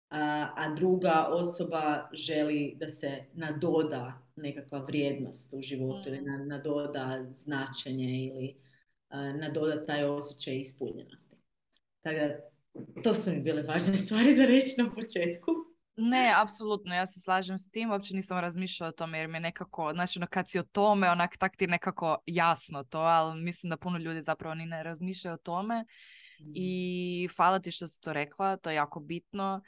a, 0.10 0.50
a 0.56 0.76
druga 0.76 1.28
osoba 1.30 2.10
želi 2.14 2.76
da 2.80 2.90
se 2.90 3.24
nadoda 3.34 4.22
nekakva 4.36 4.80
vrijednost 4.80 5.54
u 5.54 5.62
životu 5.62 6.10
mm. 6.10 6.48
nadoda 6.48 7.26
značenje 7.30 8.26
ili 8.26 8.56
a, 9.10 9.34
nadoda 9.34 9.86
taj 9.86 10.04
osjećaj 10.04 10.60
ispunjenosti. 10.60 11.36
Tako 12.02 12.18
da, 12.18 13.02
to 13.02 13.14
su 13.14 13.32
mi 13.32 13.42
bile 13.42 13.62
važne 13.62 13.98
stvari 14.06 14.36
za 14.36 14.46
reći 14.46 14.82
na 14.82 14.92
početku. 14.96 15.65
Ne, 15.98 16.34
apsolutno, 16.38 16.96
ja 16.96 17.06
se 17.06 17.20
slažem 17.20 17.58
s 17.58 17.70
tim, 17.70 17.92
uopće 17.92 18.16
nisam 18.16 18.40
razmišljala 18.40 18.90
o 18.90 18.92
tome 18.92 19.20
jer 19.20 19.28
mi 19.28 19.36
je 19.36 19.42
nekako, 19.42 19.92
znači 19.94 20.20
ono 20.20 20.28
kad 20.28 20.50
si 20.50 20.60
o 20.60 20.64
tome, 20.64 21.10
onak 21.10 21.38
tak 21.38 21.56
ti 21.56 21.68
nekako 21.68 22.18
jasno 22.26 22.84
to, 22.84 23.00
ali 23.00 23.42
mislim 23.42 23.70
da 23.70 23.78
puno 23.78 23.98
ljudi 23.98 24.22
zapravo 24.22 24.56
ni 24.56 24.66
ne 24.66 24.84
razmišljaju 24.84 25.34
o 25.34 25.38
tome 25.38 25.86
i 26.40 27.28
mm. 27.30 27.36
hvala 27.36 27.60
ti 27.60 27.72
što 27.72 27.88
si 27.88 28.02
to 28.02 28.14
rekla, 28.14 28.58
to 28.58 28.70
je 28.70 28.76
jako 28.76 29.00
bitno 29.00 29.62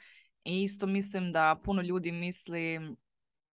i 0.44 0.64
isto 0.64 0.88
mislim 0.88 1.32
da 1.32 1.62
puno 1.64 1.82
ljudi 1.82 2.12
misli 2.12 2.80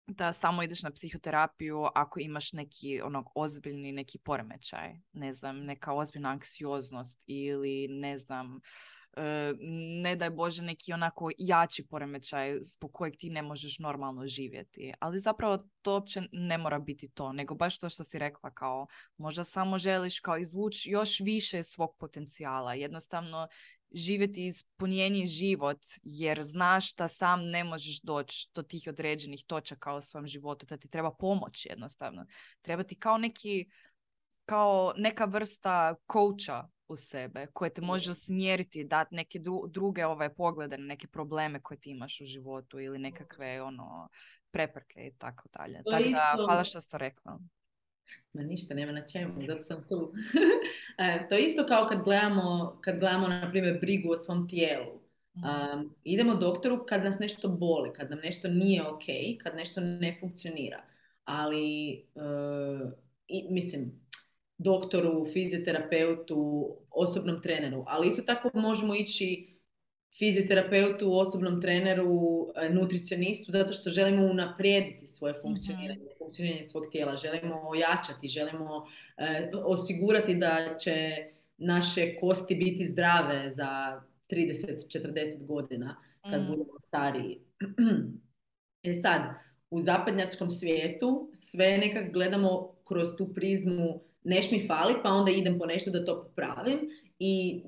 da 0.06 0.32
samo 0.32 0.62
ideš 0.62 0.82
na 0.82 0.90
psihoterapiju 0.90 1.84
ako 1.94 2.20
imaš 2.20 2.52
neki 2.52 3.00
onog 3.02 3.30
ozbiljni 3.34 3.92
neki 3.92 4.18
poremećaj, 4.18 4.94
ne 5.12 5.34
znam, 5.34 5.64
neka 5.64 5.92
ozbiljna 5.92 6.30
anksioznost 6.30 7.22
ili 7.26 7.88
ne 7.88 8.18
znam, 8.18 8.60
ne 10.02 10.16
daj 10.16 10.30
Bože 10.30 10.62
neki 10.62 10.92
onako 10.92 11.30
jači 11.38 11.86
poremećaj 11.86 12.58
zbog 12.62 12.92
kojeg 12.92 13.16
ti 13.16 13.30
ne 13.30 13.42
možeš 13.42 13.78
normalno 13.78 14.26
živjeti. 14.26 14.92
Ali 15.00 15.20
zapravo 15.20 15.58
to 15.82 15.92
uopće 15.92 16.22
ne 16.32 16.58
mora 16.58 16.78
biti 16.78 17.08
to, 17.08 17.32
nego 17.32 17.54
baš 17.54 17.78
to 17.78 17.88
što 17.88 18.04
si 18.04 18.18
rekla 18.18 18.50
kao 18.50 18.86
možda 19.16 19.44
samo 19.44 19.78
želiš 19.78 20.20
kao 20.20 20.38
izvući 20.38 20.90
još 20.90 21.20
više 21.20 21.62
svog 21.62 21.96
potencijala. 21.98 22.74
Jednostavno 22.74 23.48
živjeti 23.92 24.46
ispunjeniji 24.46 25.26
život 25.26 25.80
jer 26.02 26.42
znaš 26.42 26.94
da 26.94 27.08
sam 27.08 27.50
ne 27.50 27.64
možeš 27.64 28.00
doći 28.00 28.50
do 28.54 28.62
tih 28.62 28.82
određenih 28.88 29.44
točaka 29.46 29.94
u 29.94 30.02
svom 30.02 30.26
životu, 30.26 30.66
da 30.66 30.76
ti 30.76 30.88
treba 30.88 31.10
pomoć 31.10 31.66
jednostavno. 31.66 32.26
Treba 32.62 32.82
ti 32.82 32.98
kao 32.98 33.18
neki 33.18 33.66
kao 34.44 34.92
neka 34.96 35.24
vrsta 35.24 35.94
coacha 36.12 36.68
u 36.88 36.96
sebe, 36.96 37.46
koje 37.52 37.70
te 37.70 37.80
može 37.80 38.10
usmjeriti, 38.10 38.84
dati 38.84 39.14
neke 39.14 39.40
druge 39.68 40.06
ove 40.06 40.34
poglede 40.34 40.78
na 40.78 40.86
neke 40.86 41.06
probleme 41.06 41.60
koje 41.60 41.80
ti 41.80 41.90
imaš 41.90 42.20
u 42.20 42.24
životu 42.24 42.80
ili 42.80 42.98
nekakve 42.98 43.62
ono 43.62 44.08
prepreke 44.50 45.00
i 45.00 45.12
tako 45.18 45.48
dalje. 45.58 45.82
Tako 45.90 46.10
da, 46.10 46.44
hvala 46.46 46.64
što 46.64 46.80
ste 46.80 46.98
rekla. 46.98 47.38
Ma 48.32 48.42
ništa, 48.42 48.74
nema 48.74 48.92
na 48.92 49.06
čemu, 49.06 49.46
zato 49.46 49.62
sam 49.62 49.84
tu. 49.88 50.12
E, 51.00 51.28
to 51.28 51.34
je 51.34 51.44
isto 51.44 51.66
kao 51.66 51.86
kad 51.88 52.04
gledamo, 52.04 52.78
kad 52.84 52.98
gledamo, 52.98 53.28
na 53.28 53.50
primjer, 53.50 53.78
brigu 53.80 54.10
o 54.10 54.16
svom 54.16 54.48
tijelu. 54.48 55.00
Um, 55.34 55.94
idemo 56.04 56.34
doktoru 56.34 56.84
kad 56.88 57.04
nas 57.04 57.18
nešto 57.18 57.48
boli, 57.48 57.92
kad 57.92 58.10
nam 58.10 58.18
nešto 58.18 58.48
nije 58.48 58.86
ok, 58.86 59.02
kad 59.42 59.56
nešto 59.56 59.80
ne 59.80 60.16
funkcionira. 60.20 60.82
Ali, 61.24 62.04
uh, 62.14 62.90
i, 63.28 63.46
mislim, 63.50 64.00
doktoru, 64.58 65.26
fizioterapeutu, 65.32 66.68
osobnom 66.90 67.42
treneru. 67.42 67.84
Ali 67.86 68.08
isto 68.08 68.22
tako 68.22 68.50
možemo 68.54 68.94
ići 68.94 69.58
fizioterapeutu, 70.18 71.18
osobnom 71.18 71.60
treneru, 71.60 72.48
e, 72.56 72.68
nutricionistu, 72.68 73.52
zato 73.52 73.72
što 73.72 73.90
želimo 73.90 74.26
unaprijediti 74.26 75.08
svoje 75.08 75.32
mhm. 75.32 75.40
funkcioniranje, 75.42 76.00
mm-hmm. 76.00 76.18
funkcioniranje 76.18 76.64
svog 76.64 76.84
tijela, 76.92 77.16
želimo 77.16 77.62
ojačati, 77.68 78.28
želimo 78.28 78.86
e, 79.16 79.50
osigurati 79.64 80.34
da 80.34 80.76
će 80.78 81.16
naše 81.58 82.16
kosti 82.20 82.54
biti 82.54 82.86
zdrave 82.86 83.50
za 83.50 84.02
30-40 84.30 85.46
godina 85.46 85.96
kad 86.30 86.42
mm. 86.42 86.46
budemo 86.46 86.78
stariji. 86.78 87.38
E 88.82 88.94
sad, 89.02 89.20
u 89.70 89.80
zapadnjačkom 89.80 90.50
svijetu 90.50 91.30
sve 91.34 91.78
nekak 91.78 92.12
gledamo 92.12 92.74
kroz 92.88 93.08
tu 93.18 93.34
prizmu 93.34 94.00
neš 94.28 94.50
mi 94.50 94.66
fali, 94.66 94.94
pa 95.02 95.08
onda 95.08 95.30
idem 95.30 95.58
po 95.58 95.66
nešto 95.66 95.90
da 95.90 96.04
to 96.04 96.22
popravim 96.22 96.78
i 97.18 97.62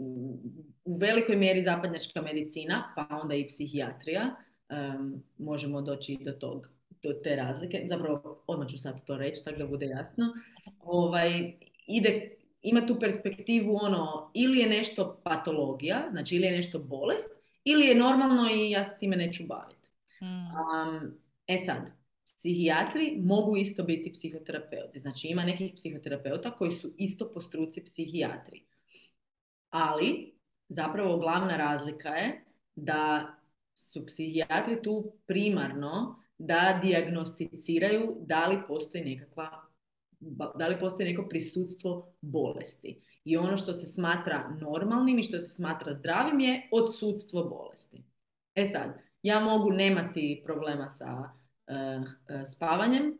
u 0.85 0.97
velikoj 0.97 1.37
mjeri 1.37 1.63
zapadnjačka 1.63 2.23
medicina, 2.23 2.93
pa 2.97 3.21
onda 3.23 3.35
i 3.35 3.49
psihijatrija, 3.49 4.37
um, 4.71 5.23
možemo 5.39 5.83
doći 5.83 6.19
do 6.21 6.33
tog, 6.33 6.69
do 7.03 7.13
te 7.13 7.37
razlike. 7.37 7.83
Zapravo, 7.87 8.43
odmah 8.47 8.69
ću 8.69 8.79
sad 8.79 9.05
to 9.05 9.17
reći, 9.17 9.45
tako 9.45 9.59
da 9.59 9.67
bude 9.67 9.87
jasno. 9.87 10.25
Ovaj, 10.81 11.53
ide, 11.87 12.31
ima 12.63 12.87
tu 12.87 12.97
perspektivu 13.01 13.77
ono, 13.83 14.31
ili 14.35 14.59
je 14.59 14.69
nešto 14.69 15.21
patologija, 15.25 16.07
znači 16.11 16.37
ili 16.37 16.47
je 16.47 16.57
nešto 16.57 16.79
bolest, 16.79 17.43
ili 17.65 17.87
je 17.87 17.95
normalno 17.95 18.51
i 18.55 18.71
ja 18.71 18.85
se 18.85 18.97
time 19.01 19.17
neću 19.17 19.43
baviti. 19.49 19.89
Um, 20.21 21.15
e 21.47 21.59
sad, 21.67 22.00
psihijatri 22.41 23.19
mogu 23.23 23.57
isto 23.57 23.83
biti 23.83 24.13
psihoterapeuti. 24.13 25.01
Znači 25.01 25.29
ima 25.29 25.45
nekih 25.45 25.73
psihoterapeuta 25.77 26.57
koji 26.57 26.71
su 26.71 26.95
isto 26.97 27.31
po 27.35 27.41
struci 27.41 27.85
psihijatri. 27.85 28.65
Ali 29.71 30.35
zapravo 30.69 31.19
glavna 31.19 31.57
razlika 31.57 32.09
je 32.09 32.45
da 32.75 33.35
su 33.75 34.07
psihijatri 34.07 34.83
tu 34.83 35.13
primarno 35.27 36.23
da 36.39 36.81
dijagnosticiraju 36.83 38.17
da 38.21 38.47
li 38.47 38.59
postoji 38.69 39.05
nekakva 39.05 39.63
da 40.55 40.69
li 40.69 40.79
postoji 40.81 41.09
neko 41.09 41.29
prisutstvo 41.29 42.13
bolesti. 42.21 43.01
I 43.25 43.37
ono 43.37 43.57
što 43.57 43.75
se 43.75 43.87
smatra 43.87 44.57
normalnim 44.61 45.19
i 45.19 45.23
što 45.23 45.41
se 45.41 45.49
smatra 45.49 45.95
zdravim 45.95 46.41
je 46.41 46.69
odsudstvo 46.73 47.45
bolesti. 47.45 48.03
E 48.55 48.69
sad, 48.73 48.99
ja 49.23 49.41
mogu 49.41 49.71
nemati 49.71 50.43
problema 50.45 50.89
sa 50.89 51.40
spavanjem, 52.47 53.19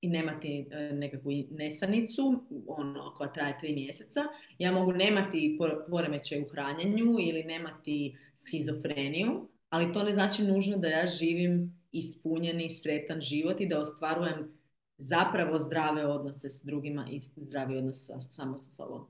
i 0.00 0.08
nemati 0.08 0.68
e, 0.70 0.92
nekakvu 0.92 1.30
nesanicu 1.50 2.44
ono, 2.66 3.14
koja 3.14 3.32
traje 3.32 3.58
tri 3.58 3.74
mjeseca. 3.74 4.20
Ja 4.58 4.72
mogu 4.72 4.92
nemati 4.92 5.58
poremećaj 5.90 6.42
u 6.42 6.48
hranjenju 6.48 7.16
ili 7.18 7.44
nemati 7.44 8.16
schizofreniju, 8.36 9.48
ali 9.68 9.92
to 9.92 10.02
ne 10.02 10.12
znači 10.12 10.42
nužno 10.42 10.76
da 10.76 10.88
ja 10.88 11.06
živim 11.06 11.80
ispunjeni, 11.92 12.70
sretan 12.70 13.20
život 13.20 13.60
i 13.60 13.68
da 13.68 13.80
ostvarujem 13.80 14.52
zapravo 14.98 15.58
zdrave 15.58 16.06
odnose 16.06 16.50
s 16.50 16.64
drugima 16.64 17.06
i 17.10 17.20
zdravi 17.36 17.76
odnos 17.76 18.06
sa, 18.06 18.20
samo 18.20 18.58
sa 18.58 18.70
sobom. 18.70 19.06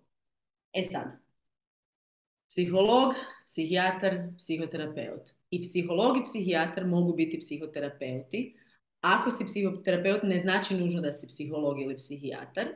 E 0.73 0.85
sad, 0.85 1.07
psiholog, 2.49 3.15
psihijatar, 3.47 4.19
psihoterapeut. 4.39 5.31
I 5.51 5.63
psiholog 5.63 6.17
i 6.17 6.25
psihijatar 6.25 6.87
mogu 6.87 7.13
biti 7.13 7.39
psihoterapeuti, 7.39 8.60
ako 9.01 9.31
si 9.31 9.45
psihoterapeut 9.47 10.23
ne 10.23 10.41
znači 10.41 10.75
nužno 10.75 11.01
da 11.01 11.13
si 11.13 11.29
psiholog 11.29 11.81
ili 11.81 11.97
psihijatar 11.97 12.67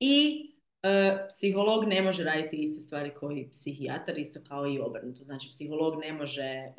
i 0.00 0.46
e, 0.82 1.26
psiholog 1.28 1.84
ne 1.84 2.02
može 2.02 2.24
raditi 2.24 2.56
iste 2.56 2.82
stvari 2.82 3.14
koji 3.20 3.48
psihijatar, 3.50 4.18
isto 4.18 4.40
kao 4.48 4.66
i 4.66 4.80
obrnuto. 4.80 5.24
Znači 5.24 5.50
psiholog 5.52 6.00
ne 6.00 6.12
može 6.12 6.42
e, 6.42 6.74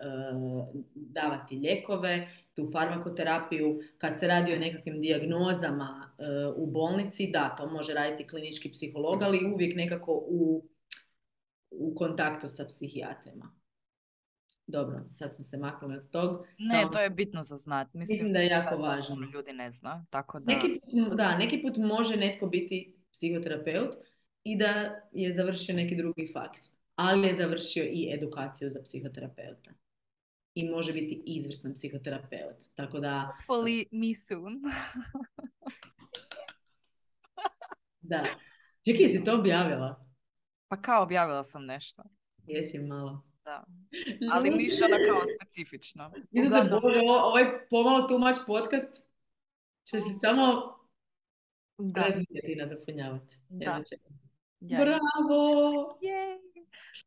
davati 0.96 1.56
lijekove, 1.56 2.28
tu 2.54 2.70
farmakoterapiju, 2.72 3.80
kad 3.98 4.20
se 4.20 4.28
radi 4.28 4.54
o 4.54 4.60
nekakvim 4.60 5.02
dijagnozama 5.02 6.12
e, 6.18 6.24
u 6.56 6.66
bolnici, 6.66 7.30
da, 7.34 7.56
to 7.58 7.68
može 7.68 7.94
raditi 7.94 8.28
klinički 8.28 8.72
psiholog, 8.72 9.22
ali 9.22 9.52
uvijek 9.54 9.76
nekako 9.76 10.12
u, 10.28 10.66
u 11.72 11.96
kontaktu 11.96 12.50
sa 12.50 12.66
psihijatrima. 12.66 13.57
Dobro, 14.68 15.04
sad 15.14 15.36
smo 15.36 15.46
se 15.46 15.58
maknuli 15.58 15.98
od 15.98 16.10
tog. 16.10 16.46
Ne, 16.58 16.86
to 16.94 17.00
je 17.00 17.10
bitno 17.10 17.44
za 17.44 17.58
znat. 17.58 17.94
Mislim, 17.94 18.16
mislim 18.16 18.34
da 18.34 18.40
je 18.40 18.48
jako 18.48 18.76
da 18.76 18.82
važno. 18.82 19.16
Ljudi 19.34 19.54
ne 19.54 19.72
zna, 19.72 20.06
tako 20.10 20.40
da... 20.40 20.54
Neki 20.54 20.80
put, 20.82 21.18
da, 21.18 21.38
neki 21.38 21.62
put 21.62 21.78
može 21.78 22.18
netko 22.18 22.48
biti 22.48 22.98
psihoterapeut 23.12 23.96
i 24.44 24.58
da 24.58 25.02
je 25.12 25.34
završio 25.34 25.76
neki 25.76 25.96
drugi 25.96 26.32
faks, 26.34 26.62
ali 26.96 27.28
je 27.28 27.36
završio 27.36 27.84
i 27.84 28.14
edukaciju 28.14 28.70
za 28.70 28.80
psihoterapeuta. 28.84 29.72
I 30.54 30.70
može 30.70 30.94
biti 30.94 31.24
izvrstan 31.26 31.74
psihoterapeut. 31.74 32.58
Tako 32.76 33.00
da... 33.00 33.38
Hopefully 33.48 33.86
me 33.92 34.14
soon. 34.14 34.62
da. 38.12 38.24
Čekaj, 38.86 39.02
jesi 39.02 39.24
to 39.24 39.40
objavila? 39.40 40.06
Pa 40.68 40.82
kao 40.82 41.04
objavila 41.04 41.44
sam 41.44 41.66
nešto. 41.66 42.04
Jesi 42.48 42.80
malo. 42.80 43.27
Da. 43.48 43.64
Ali 44.32 44.50
ono 44.50 44.98
kao 45.08 45.22
specifično. 45.36 46.12
Uglavnom... 46.32 46.68
se 46.68 46.80
Bože, 46.82 47.00
ovaj 47.00 47.68
pomalo 47.70 48.08
too 48.08 48.18
much 48.18 48.40
podcast 48.48 49.04
će 49.84 49.98
se 49.98 50.20
samo 50.20 50.44
da. 51.78 52.02
razvijeti 52.02 52.52
i 52.52 52.56
nadopunjavati. 52.56 53.36
Da. 53.50 53.84
Bravo! 54.60 56.00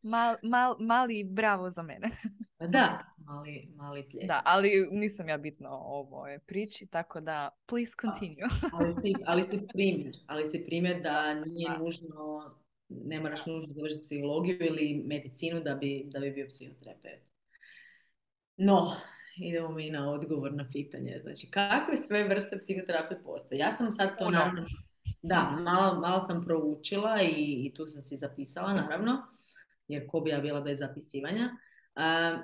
Mal, 0.03 0.37
mal, 0.43 0.77
mali 0.79 1.25
bravo 1.25 1.71
za 1.71 1.83
mene. 1.83 2.11
Pa 2.59 2.67
da, 2.67 3.05
mali, 3.19 3.69
mali 3.77 4.09
pljes. 4.11 4.27
Da, 4.27 4.43
ali 4.45 4.89
nisam 4.91 5.29
ja 5.29 5.37
bitno 5.37 5.69
o 5.71 5.99
ovoj 5.99 6.39
priči, 6.39 6.87
tako 6.87 7.21
da 7.21 7.49
please 7.67 7.93
continue. 8.03 8.49
ali, 8.73 8.97
si, 8.97 9.15
ali 9.27 9.49
si 9.49 9.67
primjer, 9.73 10.17
ali 10.27 10.51
si 10.51 10.65
primjer 10.67 11.03
da 11.03 11.35
nije 11.35 11.79
nužno 11.79 12.55
ne 12.91 13.21
moraš 13.21 13.47
nužno 13.47 13.69
završiti 13.69 14.05
psihologiju 14.05 14.57
ili 14.61 15.03
medicinu 15.07 15.61
da 15.61 15.75
bi, 15.75 16.05
da 16.07 16.21
bi 16.21 16.31
bio 16.31 16.47
psihoterapeut. 16.49 17.21
No, 18.57 18.97
idemo 19.37 19.69
mi 19.69 19.91
na 19.91 20.11
odgovor 20.11 20.53
na 20.55 20.69
pitanje. 20.73 21.19
Znači, 21.23 21.51
kakve 21.51 21.99
sve 21.99 22.29
vrste 22.29 22.59
psihoterapije 22.59 23.23
postoje? 23.23 23.59
Ja 23.59 23.77
sam 23.77 23.93
sad 23.93 24.19
to 24.19 24.31
naravno... 24.31 24.65
Da, 25.23 25.57
malo, 25.61 26.01
malo 26.01 26.21
sam 26.21 26.45
proučila 26.45 27.23
i, 27.23 27.67
i 27.67 27.73
tu 27.75 27.87
sam 27.87 28.03
si 28.03 28.17
zapisala, 28.17 28.75
naravno, 28.75 29.23
jer 29.89 30.07
ko 30.09 30.21
bi 30.21 30.31
ja 30.31 30.41
bila 30.41 30.61
bez 30.61 30.79
zapisivanja. 30.79 31.51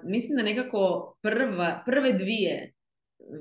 mislim 0.02 0.36
da 0.36 0.42
nekako 0.42 1.14
prva, 1.22 1.82
prve 1.86 2.12
dvije 2.12 2.72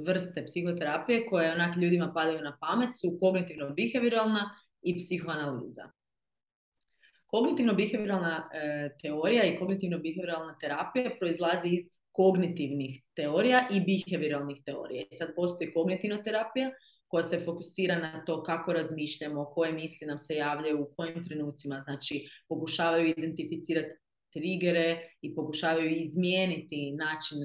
vrste 0.05 0.45
psihoterapije 0.45 1.25
koje 1.25 1.51
onak 1.51 1.77
ljudima 1.77 2.11
padaju 2.13 2.41
na 2.41 2.57
pamet 2.61 2.89
su 3.01 3.17
kognitivno-behavioralna 3.21 4.49
i 4.81 4.97
psihoanaliza. 4.99 5.89
Kognitivno-behavioralna 7.35 8.35
e, 8.53 8.89
teorija 9.01 9.43
i 9.43 9.57
kognitivno-behavioralna 9.59 10.59
terapija 10.61 11.11
proizlazi 11.19 11.67
iz 11.67 11.85
kognitivnih 12.11 13.01
teorija 13.15 13.67
i 13.71 13.79
behavioralnih 13.89 14.57
teorija. 14.65 15.05
sad 15.17 15.35
postoji 15.35 15.73
kognitivna 15.73 16.23
terapija 16.23 16.71
koja 17.07 17.23
se 17.23 17.39
fokusira 17.39 17.99
na 17.99 18.25
to 18.25 18.43
kako 18.43 18.73
razmišljamo, 18.73 19.45
koje 19.45 19.71
misli 19.71 20.07
nam 20.07 20.19
se 20.19 20.35
javljaju, 20.35 20.81
u 20.81 20.95
kojim 20.95 21.25
trenucima, 21.25 21.81
znači 21.85 22.27
pokušavaju 22.47 23.13
identificirati 23.17 23.89
trigere 24.33 25.09
i 25.21 25.35
pokušavaju 25.35 25.89
izmijeniti 25.91 26.91
način 26.91 27.37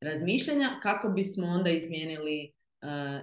razmišljanja 0.00 0.80
kako 0.82 1.08
bismo 1.08 1.46
onda 1.46 1.70
izmijenili 1.70 2.44
e, 2.44 2.50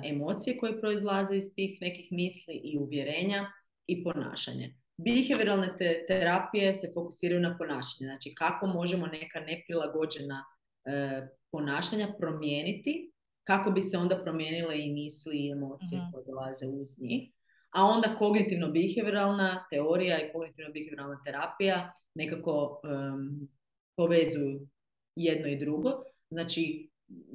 emocije 0.03 0.57
koje 0.57 0.79
proizlaze 0.79 1.37
iz 1.37 1.55
tih 1.55 1.77
nekih 1.81 2.07
misli 2.11 2.61
i 2.63 2.77
uvjerenja 2.77 3.51
i 3.87 4.03
ponašanje. 4.03 4.80
Behavioralne 5.05 5.75
te, 5.77 6.05
terapije 6.07 6.73
se 6.73 6.91
fokusiraju 6.93 7.41
na 7.41 7.57
ponašanje, 7.57 8.07
znači 8.07 8.33
kako 8.35 8.67
možemo 8.67 9.07
neka 9.07 9.39
neprilagođena 9.39 10.43
e, 10.85 11.21
ponašanja 11.51 12.13
promijeniti 12.19 13.11
kako 13.43 13.71
bi 13.71 13.81
se 13.81 13.97
onda 13.97 14.21
promijenile 14.23 14.79
i 14.79 14.93
misli 14.93 15.37
i 15.37 15.51
emocije 15.51 16.01
mm 16.01 16.11
koje 16.13 16.25
dolaze 16.25 16.67
uz 16.67 16.99
njih. 17.01 17.31
A 17.69 17.85
onda 17.85 18.15
kognitivno-behavioralna 18.19 19.63
teorija 19.69 20.17
i 20.19 20.31
kognitivno-behavioralna 20.33 21.23
terapija 21.25 21.93
nekako 22.15 22.81
um, 22.83 23.49
povezuju 23.97 24.67
jedno 25.15 25.47
i 25.47 25.59
drugo. 25.59 25.91
Znači, 26.29 26.89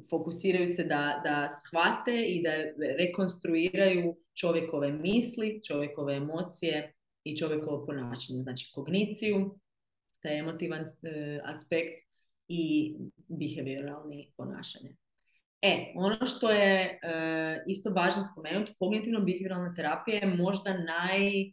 fokusiraju 0.09 0.67
se 0.67 0.83
da, 0.83 1.21
da 1.23 1.49
shvate 1.65 2.25
i 2.27 2.43
da 2.43 2.51
rekonstruiraju 2.97 4.15
čovjekove 4.33 4.91
misli, 4.91 5.61
čovjekove 5.67 6.15
emocije 6.15 6.93
i 7.31 7.37
čovjekovo 7.37 7.85
ponašanje. 7.85 8.43
Znači 8.43 8.71
kogniciju, 8.73 9.59
taj 10.21 10.39
emotivan 10.39 10.81
e, 10.81 11.39
aspekt 11.43 12.07
i 12.47 12.95
behavioralni 13.27 14.31
ponašanje. 14.37 14.95
E, 15.61 15.93
ono 15.95 16.25
što 16.25 16.49
je 16.51 16.99
e, 17.03 17.63
isto 17.67 17.89
važno 17.89 18.23
spomenuti, 18.23 18.73
kognitivno-behavioralna 18.79 19.75
terapija 19.75 20.17
je 20.17 20.35
možda 20.35 20.73
naj, 20.73 21.51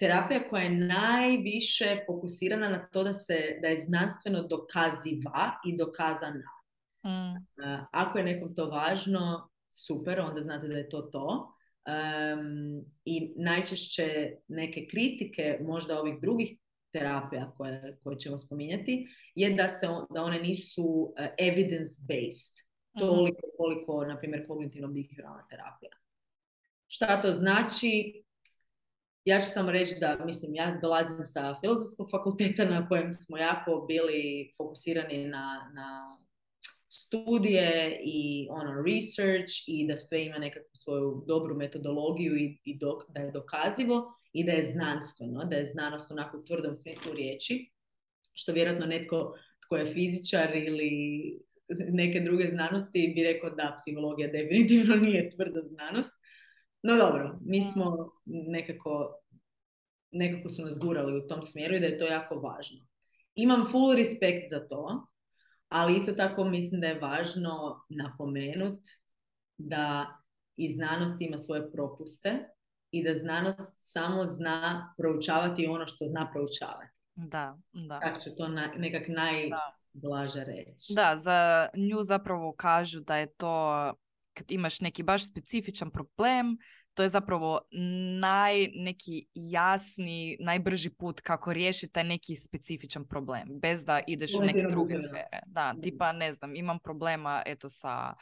terapija 0.00 0.48
koja 0.50 0.62
je 0.62 0.70
najviše 0.70 1.98
fokusirana 2.06 2.68
na 2.68 2.88
to 2.92 3.04
da, 3.04 3.14
se, 3.14 3.58
da 3.62 3.68
je 3.68 3.84
znanstveno 3.84 4.42
dokaziva 4.42 5.52
i 5.66 5.76
dokazana. 5.76 6.50
Mm. 7.04 7.36
E, 7.64 7.86
ako 7.92 8.18
je 8.18 8.24
nekom 8.24 8.54
to 8.54 8.70
važno, 8.70 9.48
super, 9.72 10.20
onda 10.20 10.42
znate 10.42 10.68
da 10.68 10.74
je 10.74 10.88
to 10.88 11.02
to. 11.02 11.54
I 13.04 13.32
najčešće 13.36 14.36
neke 14.48 14.86
kritike 14.86 15.58
možda 15.62 16.00
ovih 16.00 16.20
drugih 16.20 16.58
terapija 16.92 17.52
koje, 17.56 17.98
koje 18.02 18.18
ćemo 18.18 18.38
spominjati 18.38 19.08
je 19.34 19.54
da, 19.54 19.68
se, 19.68 19.86
da 20.10 20.22
one 20.22 20.40
nisu 20.40 21.14
e, 21.16 21.34
evidence-based. 21.38 22.64
Mhm. 22.96 23.06
Toliko 23.06 23.40
koliko, 23.56 24.04
na 24.04 24.18
primjer, 24.18 24.46
kognitivno-behavioralna 24.48 25.48
terapija. 25.50 25.90
Šta 26.88 27.22
to 27.22 27.34
znači? 27.34 28.22
Ja 29.24 29.40
ću 29.40 29.50
samo 29.50 29.70
reći 29.70 29.94
da, 30.00 30.24
mislim, 30.24 30.54
ja 30.54 30.78
dolazim 30.82 31.26
sa 31.26 31.56
filozofskog 31.60 32.10
fakulteta 32.10 32.64
na 32.64 32.88
kojem 32.88 33.12
smo 33.12 33.38
jako 33.38 33.84
bili 33.88 34.52
fokusirani 34.56 35.26
na, 35.26 35.70
na 35.74 36.18
studije 36.88 38.00
i 38.04 38.48
ono 38.50 38.82
research 38.82 39.52
i 39.66 39.86
da 39.88 39.96
sve 39.96 40.24
ima 40.24 40.38
nekakvu 40.38 40.74
svoju 40.74 41.24
dobru 41.26 41.56
metodologiju 41.56 42.36
i, 42.36 42.58
i 42.64 42.78
da 43.08 43.20
je 43.20 43.30
dokazivo 43.30 44.12
i 44.32 44.44
da 44.44 44.52
je 44.52 44.64
znanstveno, 44.64 45.44
da 45.44 45.56
je 45.56 45.66
znanost 45.66 46.10
onako 46.10 46.38
u 46.38 46.44
tvrdom 46.44 46.76
smislu 46.76 47.12
riječi, 47.12 47.70
što 48.32 48.52
vjerojatno 48.52 48.86
netko 48.86 49.34
tko 49.66 49.76
je 49.76 49.92
fizičar 49.92 50.56
ili 50.56 50.90
neke 51.68 52.20
druge 52.20 52.48
znanosti 52.50 53.12
bi 53.14 53.22
rekao 53.22 53.50
da 53.50 53.78
psihologija 53.80 54.28
definitivno 54.28 54.96
nije 55.06 55.30
tvrda 55.30 55.60
znanost. 55.64 56.12
No 56.82 56.96
dobro, 56.96 57.38
mi 57.44 57.62
smo 57.64 58.12
nekako, 58.24 59.20
nekako 60.10 60.48
su 60.48 60.62
nas 60.62 60.78
gurali 60.78 61.18
u 61.18 61.26
tom 61.26 61.42
smjeru 61.42 61.74
i 61.74 61.80
da 61.80 61.86
je 61.86 61.98
to 61.98 62.06
jako 62.06 62.34
važno. 62.34 62.86
Imam 63.34 63.68
full 63.70 63.94
respekt 63.94 64.50
za 64.50 64.68
to, 64.68 65.06
ali 65.68 65.96
isto 65.96 66.12
tako 66.12 66.44
mislim 66.44 66.80
da 66.80 66.86
je 66.86 67.00
važno 67.00 67.84
napomenuti 67.88 68.88
da 69.58 70.06
i 70.56 70.74
znanost 70.74 71.20
ima 71.20 71.38
svoje 71.38 71.72
propuste 71.72 72.48
i 72.90 73.04
da 73.04 73.18
znanost 73.18 73.78
samo 73.82 74.26
zna 74.26 74.94
proučavati 74.96 75.66
ono 75.66 75.86
što 75.86 76.06
zna 76.06 76.30
proučavati. 76.32 76.98
Da, 77.14 77.58
da. 77.72 78.00
Tako 78.00 78.20
će 78.20 78.36
to 78.36 78.48
na, 78.48 78.72
nekak 78.76 79.08
najblaže 79.08 80.44
reći. 80.44 80.94
Da, 80.94 81.16
za 81.16 81.68
nju 81.76 82.02
zapravo 82.02 82.52
kažu 82.52 83.00
da 83.00 83.16
je 83.16 83.32
to 83.32 83.92
kad 84.32 84.50
imaš 84.50 84.80
neki 84.80 85.02
baš 85.02 85.28
specifičan 85.28 85.90
problem, 85.90 86.56
to 86.98 87.02
je 87.02 87.08
zapravo 87.08 87.60
naj, 88.20 88.68
neki 88.74 89.26
jasni, 89.34 90.36
najbrži 90.40 90.90
put 90.90 91.20
kako 91.20 91.52
riješiti 91.52 91.92
taj 91.92 92.04
neki 92.04 92.36
specifičan 92.36 93.04
problem, 93.04 93.48
bez 93.60 93.84
da 93.84 94.00
ideš 94.06 94.34
u 94.34 94.42
neke 94.42 94.66
druge 94.70 94.96
sfere. 94.96 95.40
Da, 95.46 95.74
tipa, 95.82 96.12
ne 96.12 96.32
znam, 96.32 96.56
imam 96.56 96.78
problema 96.78 97.42
eto 97.46 97.70
sa 97.70 98.14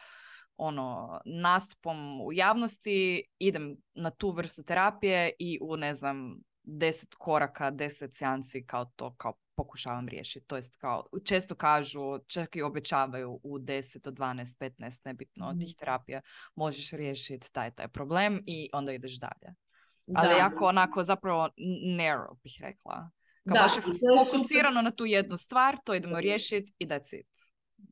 ono 0.56 1.20
nastupom 1.24 2.20
u 2.20 2.32
javnosti, 2.32 3.22
idem 3.38 3.76
na 3.94 4.10
tu 4.10 4.30
vrstu 4.30 4.62
terapije 4.62 5.32
i 5.38 5.58
u 5.62 5.76
ne 5.76 5.94
znam 5.94 6.36
deset 6.62 7.14
koraka, 7.14 7.70
deset 7.70 8.16
seansi 8.16 8.66
kao 8.66 8.84
to 8.96 9.14
kao 9.14 9.32
pokušavam 9.56 10.08
riješiti. 10.08 10.46
To 10.46 10.56
jest 10.56 10.76
kao 10.76 11.06
često 11.24 11.54
kažu, 11.54 12.18
čak 12.26 12.56
i 12.56 12.62
obećavaju 12.62 13.40
u 13.42 13.58
10 13.58 14.02
do 14.04 14.10
12, 14.10 14.54
15, 14.58 15.00
nebitno 15.04 15.48
od 15.48 15.58
tih 15.58 15.68
mhm. 15.68 15.78
terapija 15.78 16.20
možeš 16.54 16.90
riješiti 16.90 17.52
taj 17.52 17.70
taj 17.70 17.88
problem 17.88 18.42
i 18.46 18.70
onda 18.72 18.92
ideš 18.92 19.18
dalje. 19.18 19.54
Ali 20.14 20.28
da. 20.28 20.38
jako 20.38 20.64
onako 20.64 21.02
zapravo 21.02 21.48
narrow 21.98 22.36
bih 22.42 22.58
rekla. 22.60 23.10
Kao 23.48 23.54
da, 23.54 23.60
baš 23.62 23.76
je 23.76 23.82
fokusirano 24.24 24.82
na 24.82 24.90
tu 24.90 25.06
jednu 25.06 25.36
stvar, 25.36 25.76
to 25.84 25.94
idemo 25.94 26.20
riješiti 26.20 26.72
i 26.78 26.86
that's 26.86 27.20
it. 27.20 27.26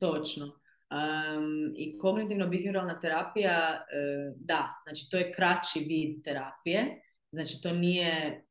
Točno. 0.00 0.44
Um, 0.44 1.74
I 1.76 1.98
kognitivno-behavioralna 1.98 3.00
terapija, 3.00 3.80
uh, 3.80 4.36
da, 4.36 4.82
znači 4.86 5.08
to 5.10 5.16
je 5.16 5.32
kraći 5.32 5.78
vid 5.78 6.24
terapije, 6.24 7.02
znači 7.30 7.60
to 7.62 7.72
nije, 7.72 8.44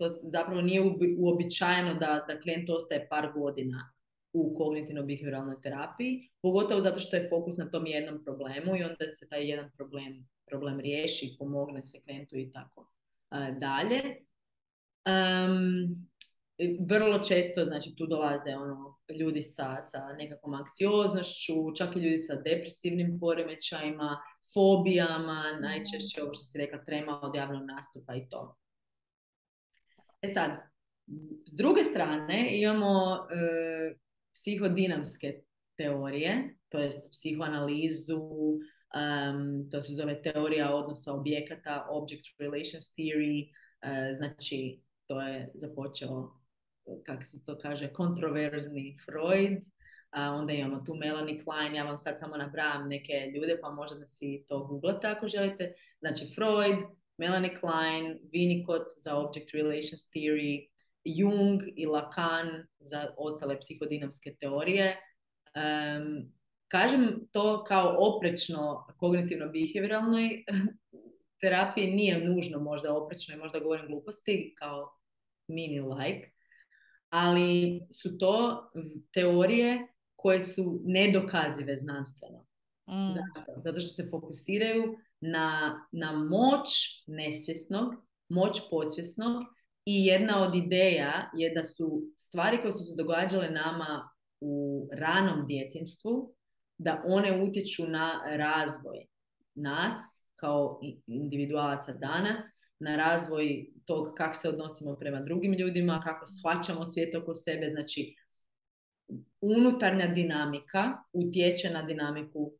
to 0.00 0.20
zapravo 0.22 0.60
nije 0.60 0.82
uobičajeno 1.18 1.94
da, 1.94 2.24
da 2.28 2.40
klijent 2.40 2.70
ostaje 2.70 3.08
par 3.08 3.32
godina 3.34 3.92
u 4.32 4.54
kognitivno-behavioralnoj 4.58 5.60
terapiji, 5.62 6.30
pogotovo 6.42 6.80
zato 6.80 7.00
što 7.00 7.16
je 7.16 7.28
fokus 7.28 7.56
na 7.56 7.70
tom 7.70 7.86
jednom 7.86 8.24
problemu 8.24 8.76
i 8.76 8.82
onda 8.82 9.14
se 9.14 9.28
taj 9.28 9.50
jedan 9.50 9.70
problem, 9.76 10.28
problem 10.46 10.80
riješi, 10.80 11.36
pomogne 11.38 11.84
se 11.84 12.00
klijentu 12.00 12.36
i 12.36 12.52
tako 12.52 12.80
uh, 12.80 13.58
dalje. 13.58 14.02
Um, 15.06 16.10
vrlo 16.88 17.18
često 17.18 17.64
znači 17.64 17.94
tu 17.96 18.06
dolaze 18.06 18.50
ono 18.56 18.98
ljudi 19.20 19.42
sa, 19.42 19.82
sa 19.82 20.12
nekakvom 20.18 20.54
anksioznošću, 20.54 21.52
čak 21.76 21.96
i 21.96 22.00
ljudi 22.00 22.18
sa 22.18 22.34
depresivnim 22.34 23.18
poremećajima, 23.20 24.20
fobijama, 24.54 25.58
najčešće 25.60 26.22
ovo 26.22 26.34
što 26.34 26.44
si 26.44 26.58
rekla 26.58 26.84
trema 26.84 27.20
od 27.22 27.34
javnog 27.34 27.62
nastupa 27.64 28.14
i 28.14 28.28
to. 28.28 28.56
E 30.22 30.28
sad, 30.28 30.50
s 31.46 31.52
druge 31.56 31.82
strane 31.82 32.60
imamo 32.60 33.14
e, 33.16 33.94
psihodinamske 34.34 35.40
teorije, 35.76 36.56
to 36.68 36.78
jest 36.78 37.10
psihoanalizu, 37.10 38.20
to 39.70 39.82
se 39.82 39.94
zove 39.94 40.22
teorija 40.22 40.74
odnosa 40.74 41.12
objekata, 41.12 41.86
object 41.90 42.26
relations 42.38 42.94
theory, 42.98 43.48
e, 43.82 44.14
znači 44.14 44.80
to 45.06 45.20
je 45.20 45.50
započeo 45.54 46.40
kako 47.06 47.24
se 47.24 47.44
to 47.44 47.58
kaže, 47.58 47.92
kontroverzni 47.92 48.96
Freud, 49.04 49.58
a 50.10 50.32
onda 50.32 50.52
imamo 50.52 50.82
tu 50.86 50.94
Melanie 50.94 51.42
Klein, 51.44 51.74
ja 51.74 51.84
vam 51.84 51.98
sad 51.98 52.18
samo 52.18 52.36
nabrajam 52.36 52.88
neke 52.88 53.32
ljude, 53.34 53.58
pa 53.62 53.70
možda 53.70 53.98
da 53.98 54.06
si 54.06 54.44
to 54.48 54.64
googlate 54.64 55.06
ako 55.06 55.28
želite. 55.28 55.74
Znači 56.00 56.34
Freud, 56.34 56.78
Melanie 57.20 57.54
Klein, 57.60 58.18
Winnicott 58.32 58.86
za 58.96 59.16
Object 59.16 59.54
Relations 59.54 60.10
Theory, 60.14 60.68
Jung 61.04 61.62
i 61.76 61.86
Lacan 61.86 62.48
za 62.78 63.14
ostale 63.16 63.58
psihodinamske 63.60 64.34
teorije. 64.40 64.96
Um, 65.54 66.32
kažem 66.68 67.28
to 67.32 67.64
kao 67.64 67.96
oprečno 67.98 68.86
kognitivno-behavioralnoj 69.00 70.44
terapiji, 71.40 71.92
nije 71.92 72.24
nužno 72.24 72.60
možda 72.60 72.94
oprečno 72.94 73.34
i 73.34 73.38
možda 73.38 73.58
govorim 73.58 73.86
gluposti, 73.86 74.54
kao 74.58 74.90
mini 75.48 75.80
like, 75.80 76.30
ali 77.08 77.80
su 77.92 78.18
to 78.18 78.64
teorije 79.12 79.86
koje 80.16 80.42
su 80.42 80.80
nedokazive 80.84 81.76
znanstveno. 81.76 82.49
Mm. 82.90 83.12
Zato? 83.14 83.60
Zato 83.64 83.80
što 83.80 84.02
se 84.02 84.08
fokusiraju 84.10 84.96
na, 85.20 85.80
na 85.92 86.12
moć 86.12 86.68
nesvjesnog, 87.06 87.94
moć 88.28 88.60
podsvjesnog 88.70 89.42
i 89.84 90.06
jedna 90.06 90.42
od 90.42 90.54
ideja 90.54 91.30
je 91.34 91.50
da 91.54 91.64
su 91.64 92.02
stvari 92.16 92.60
koje 92.60 92.72
su 92.72 92.84
se 92.84 93.02
događale 93.02 93.50
nama 93.50 94.10
u 94.40 94.88
ranom 94.92 95.46
djetinstvu, 95.46 96.34
da 96.78 97.02
one 97.06 97.42
utječu 97.42 97.82
na 97.86 98.22
razvoj 98.36 99.06
nas 99.54 100.26
kao 100.34 100.80
individualaca 101.06 101.92
danas 101.92 102.40
na 102.78 102.96
razvoj 102.96 103.66
tog 103.84 104.14
kako 104.16 104.34
se 104.34 104.48
odnosimo 104.48 104.96
prema 104.96 105.20
drugim 105.20 105.52
ljudima, 105.52 106.00
kako 106.04 106.26
shvaćamo 106.26 106.86
svijet 106.86 107.14
oko 107.14 107.34
sebe. 107.34 107.70
Znači, 107.70 108.14
unutarnja 109.40 110.06
dinamika 110.06 110.92
utječe 111.12 111.70
na 111.70 111.82
dinamiku 111.82 112.52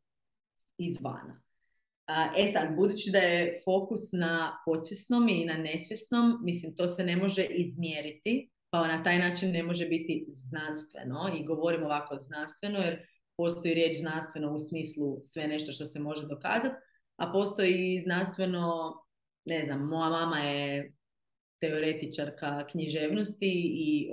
izvana. 0.89 1.41
E 2.37 2.47
sad, 2.53 2.75
budući 2.75 3.11
da 3.11 3.17
je 3.17 3.61
fokus 3.65 4.11
na 4.11 4.61
podsvjesnom 4.65 5.29
i 5.29 5.45
na 5.45 5.53
nesvjesnom, 5.53 6.39
mislim, 6.43 6.75
to 6.75 6.89
se 6.89 7.03
ne 7.03 7.15
može 7.15 7.43
izmjeriti, 7.43 8.51
pa 8.69 8.87
na 8.87 9.03
taj 9.03 9.19
način 9.19 9.51
ne 9.51 9.63
može 9.63 9.85
biti 9.85 10.25
znanstveno 10.27 11.31
i 11.39 11.45
govorim 11.45 11.83
ovako 11.83 12.17
znanstveno, 12.19 12.79
jer 12.79 13.07
postoji 13.37 13.73
riječ 13.73 13.97
znanstveno 13.97 14.55
u 14.55 14.59
smislu 14.59 15.19
sve 15.23 15.47
nešto 15.47 15.71
što 15.71 15.85
se 15.85 15.99
može 15.99 16.27
dokazati, 16.27 16.75
a 17.15 17.31
postoji 17.31 18.01
znanstveno 18.03 18.93
ne 19.45 19.65
znam, 19.65 19.87
moja 19.87 20.09
mama 20.09 20.39
je 20.39 20.93
teoretičarka 21.59 22.67
književnosti 22.67 23.51
i 23.75 24.11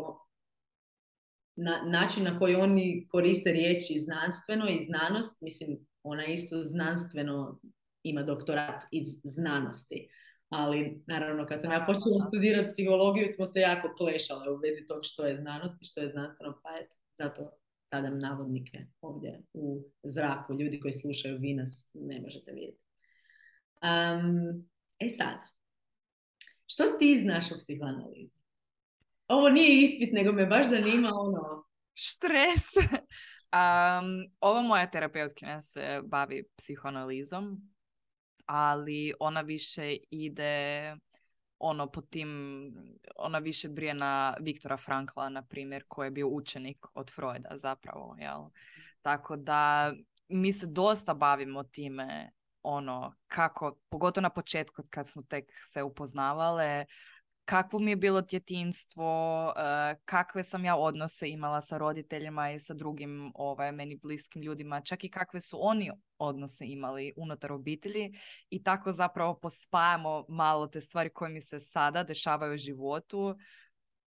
na, 1.57 1.83
način 1.87 2.25
na 2.25 2.39
koji 2.39 2.55
oni 2.55 3.07
koriste 3.11 3.53
riječi 3.53 3.99
znanstveno 3.99 4.69
i 4.69 4.85
znanost, 4.85 5.43
mislim, 5.43 5.88
ona 6.09 6.27
isto 6.27 6.63
znanstveno 6.63 7.61
ima 8.03 8.23
doktorat 8.23 8.83
iz 8.91 9.07
znanosti. 9.25 10.09
Ali, 10.49 11.03
naravno, 11.07 11.47
kad 11.47 11.61
sam 11.61 11.73
ja 11.73 11.85
počela 11.87 12.27
studirati 12.29 12.71
psihologiju, 12.71 13.29
smo 13.29 13.47
se 13.47 13.61
jako 13.61 13.95
klešale 13.97 14.51
u 14.51 14.57
vezi 14.57 14.87
tog 14.87 15.01
što 15.03 15.27
je 15.27 15.37
znanost 15.37 15.83
i 15.83 15.85
što 15.85 16.01
je 16.01 16.11
znanstveno, 16.11 16.61
pa 16.63 16.69
eto, 16.83 16.97
zato 17.19 17.51
stavljam 17.87 18.19
navodnike 18.19 18.79
ovdje 19.01 19.43
u 19.53 19.85
zraku. 20.03 20.55
Ljudi 20.55 20.81
koji 20.81 20.93
slušaju, 20.93 21.39
vi 21.39 21.55
nas 21.55 21.91
ne 21.95 22.21
možete 22.21 22.53
vidjeti. 22.53 22.83
Um, 23.83 24.69
e 24.99 25.09
sad, 25.09 25.39
što 26.67 26.85
ti 26.85 27.21
znaš 27.23 27.53
o 27.53 27.59
psihoanalizi? 27.59 28.39
Ovo 29.29 29.49
nije 29.49 29.85
ispit, 29.85 30.13
nego 30.13 30.33
me 30.33 30.47
baš 30.47 30.69
zanima 30.69 31.11
ono... 31.15 31.65
Štres. 31.95 32.67
Um, 33.53 34.31
ova 34.41 34.63
moja 34.63 34.91
terapeutkinja 34.91 35.63
se 35.63 36.01
bavi 36.05 36.45
psihoanalizom, 36.57 37.71
ali 38.47 39.13
ona 39.21 39.41
više 39.41 39.97
ide 40.11 40.97
ono 41.59 41.87
po 41.87 42.01
tim, 42.01 42.73
ona 43.17 43.39
više 43.39 43.69
brije 43.69 43.95
na 43.95 44.37
Viktora 44.41 44.77
Frankla, 44.77 45.29
na 45.29 45.43
primjer, 45.43 45.85
koji 45.89 46.07
je 46.07 46.11
bio 46.11 46.29
učenik 46.29 46.87
od 46.95 47.11
Freuda 47.15 47.59
zapravo, 47.59 48.17
jel? 48.19 48.45
Tako 49.03 49.37
da 49.37 49.93
mi 50.29 50.53
se 50.53 50.67
dosta 50.67 51.15
bavimo 51.15 51.63
time 51.63 52.31
ono 52.63 53.15
kako, 53.27 53.79
pogotovo 53.89 54.23
na 54.23 54.31
početku 54.31 54.83
kad 54.91 55.09
smo 55.09 55.23
tek 55.23 55.45
se 55.63 55.83
upoznavale, 55.83 56.85
kakvo 57.49 57.79
mi 57.79 57.91
je 57.91 57.97
bilo 57.97 58.21
djetinstvo, 58.21 59.53
eh, 59.57 59.97
kakve 60.05 60.45
sam 60.45 60.65
ja 60.65 60.77
odnose 60.77 61.29
imala 61.29 61.61
sa 61.61 61.79
roditeljima 61.79 62.51
i 62.51 62.61
sa 62.61 62.75
drugim 62.75 63.33
ovaj, 63.35 63.73
meni 63.73 63.97
bliskim 63.97 64.43
ljudima, 64.43 64.81
čak 64.81 65.05
i 65.05 65.11
kakve 65.11 65.41
su 65.41 65.59
oni 65.61 65.91
odnose 66.19 66.67
imali 66.67 67.13
unutar 67.17 67.53
obitelji 67.53 68.13
i 68.51 68.63
tako 68.63 68.93
zapravo 68.93 69.39
pospajamo 69.39 70.25
malo 70.29 70.67
te 70.67 70.81
stvari 70.81 71.11
koje 71.11 71.31
mi 71.31 71.41
se 71.41 71.61
sada 71.61 72.03
dešavaju 72.03 72.55
u 72.55 72.57
životu 72.57 73.37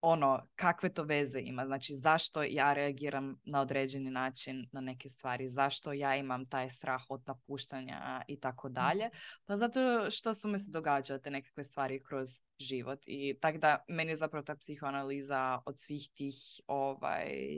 ono, 0.02 0.48
kakve 0.56 0.94
to 0.94 1.04
veze 1.04 1.40
ima, 1.40 1.66
znači 1.66 1.96
zašto 1.96 2.44
ja 2.44 2.74
reagiram 2.74 3.36
na 3.44 3.62
određeni 3.62 4.12
način 4.12 4.68
na 4.72 4.82
neke 4.82 5.10
stvari, 5.10 5.50
zašto 5.50 5.94
ja 5.94 6.16
imam 6.16 6.46
taj 6.46 6.70
strah 6.70 7.02
od 7.10 7.22
napuštanja 7.26 8.22
i 8.28 8.40
tako 8.40 8.68
mhm. 8.68 8.74
dalje, 8.74 9.10
pa 9.46 9.58
zato 9.58 10.12
što 10.12 10.34
su 10.34 10.48
mi 10.48 10.60
se 10.60 10.72
događale 10.72 11.22
te 11.22 11.32
nekakve 11.32 11.64
stvari 11.64 12.04
kroz 12.04 12.30
život 12.60 13.00
i 13.06 13.38
tako 13.42 13.58
da 13.58 13.84
meni 13.88 14.12
je 14.12 14.16
zapravo 14.16 14.44
ta 14.44 14.56
psihoanaliza 14.56 15.60
od 15.66 15.80
svih 15.80 16.10
tih 16.14 16.36
ovaj, 16.68 17.58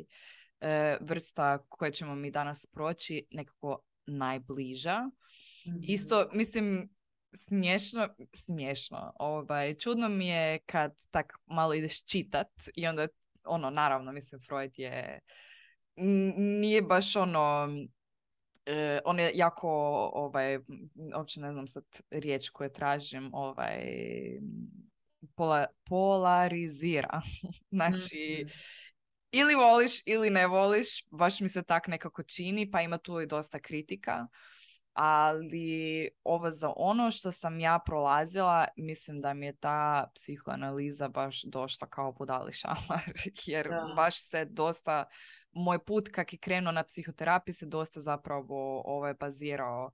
e, 0.62 0.98
vrsta 1.02 1.58
koje 1.70 1.92
ćemo 1.92 2.16
mi 2.16 2.32
danas 2.32 2.66
proći 2.66 3.26
nekako 3.32 3.80
najbliža. 4.06 5.10
Isto, 5.82 6.26
mhm. 6.28 6.38
mislim, 6.38 6.90
smiješno, 7.36 8.10
smiješno. 8.34 9.14
Ovaj, 9.20 9.76
čudno 9.76 10.10
mi 10.10 10.28
je 10.28 10.60
kad 10.60 10.94
tak 11.12 11.34
malo 11.46 11.74
ideš 11.74 12.04
čitat 12.04 12.48
i 12.76 12.88
onda, 12.88 13.08
ono, 13.44 13.70
naravno, 13.70 14.12
mislim, 14.12 14.42
Freud 14.42 14.80
je, 14.80 15.20
nije 16.38 16.82
baš 16.82 17.16
ono, 17.16 17.70
e, 18.66 19.00
on 19.06 19.20
je 19.20 19.32
jako, 19.36 19.70
ovaj, 20.14 20.60
uopće 21.16 21.40
ne 21.40 21.52
znam 21.52 21.68
sad 21.68 21.84
riječ 22.12 22.50
koju 22.50 22.70
tražim, 22.70 23.30
ovaj, 23.34 23.84
pola, 25.36 25.66
polarizira. 25.84 27.22
znači, 27.72 28.44
mhm. 28.46 28.54
ili 29.32 29.56
voliš 29.56 30.02
ili 30.06 30.30
ne 30.30 30.48
voliš, 30.48 31.06
baš 31.12 31.40
mi 31.40 31.50
se 31.50 31.64
tak 31.64 31.88
nekako 31.88 32.24
čini, 32.24 32.72
pa 32.72 32.82
ima 32.82 32.98
tu 32.98 33.22
i 33.22 33.28
dosta 33.28 33.60
kritika 33.60 34.28
ali 34.94 36.10
ovo 36.24 36.52
za 36.52 36.74
ono 36.76 37.12
što 37.12 37.32
sam 37.32 37.60
ja 37.60 37.80
prolazila, 37.86 38.68
mislim 38.78 39.22
da 39.22 39.34
mi 39.34 39.46
je 39.46 39.56
ta 39.56 40.08
psihoanaliza 40.16 41.08
baš 41.08 41.44
došla 41.44 41.88
kao 41.88 42.12
budali 42.12 42.52
jer 43.46 43.70
baš 43.96 44.30
se 44.30 44.46
dosta, 44.46 45.06
moj 45.52 45.80
put 45.80 46.10
kak 46.10 46.34
je 46.34 46.40
krenuo 46.40 46.72
na 46.72 46.84
psihoterapiji 46.84 47.54
se 47.54 47.66
dosta 47.66 48.02
zapravo 48.02 48.82
ovaj, 48.86 49.14
bazirao 49.14 49.92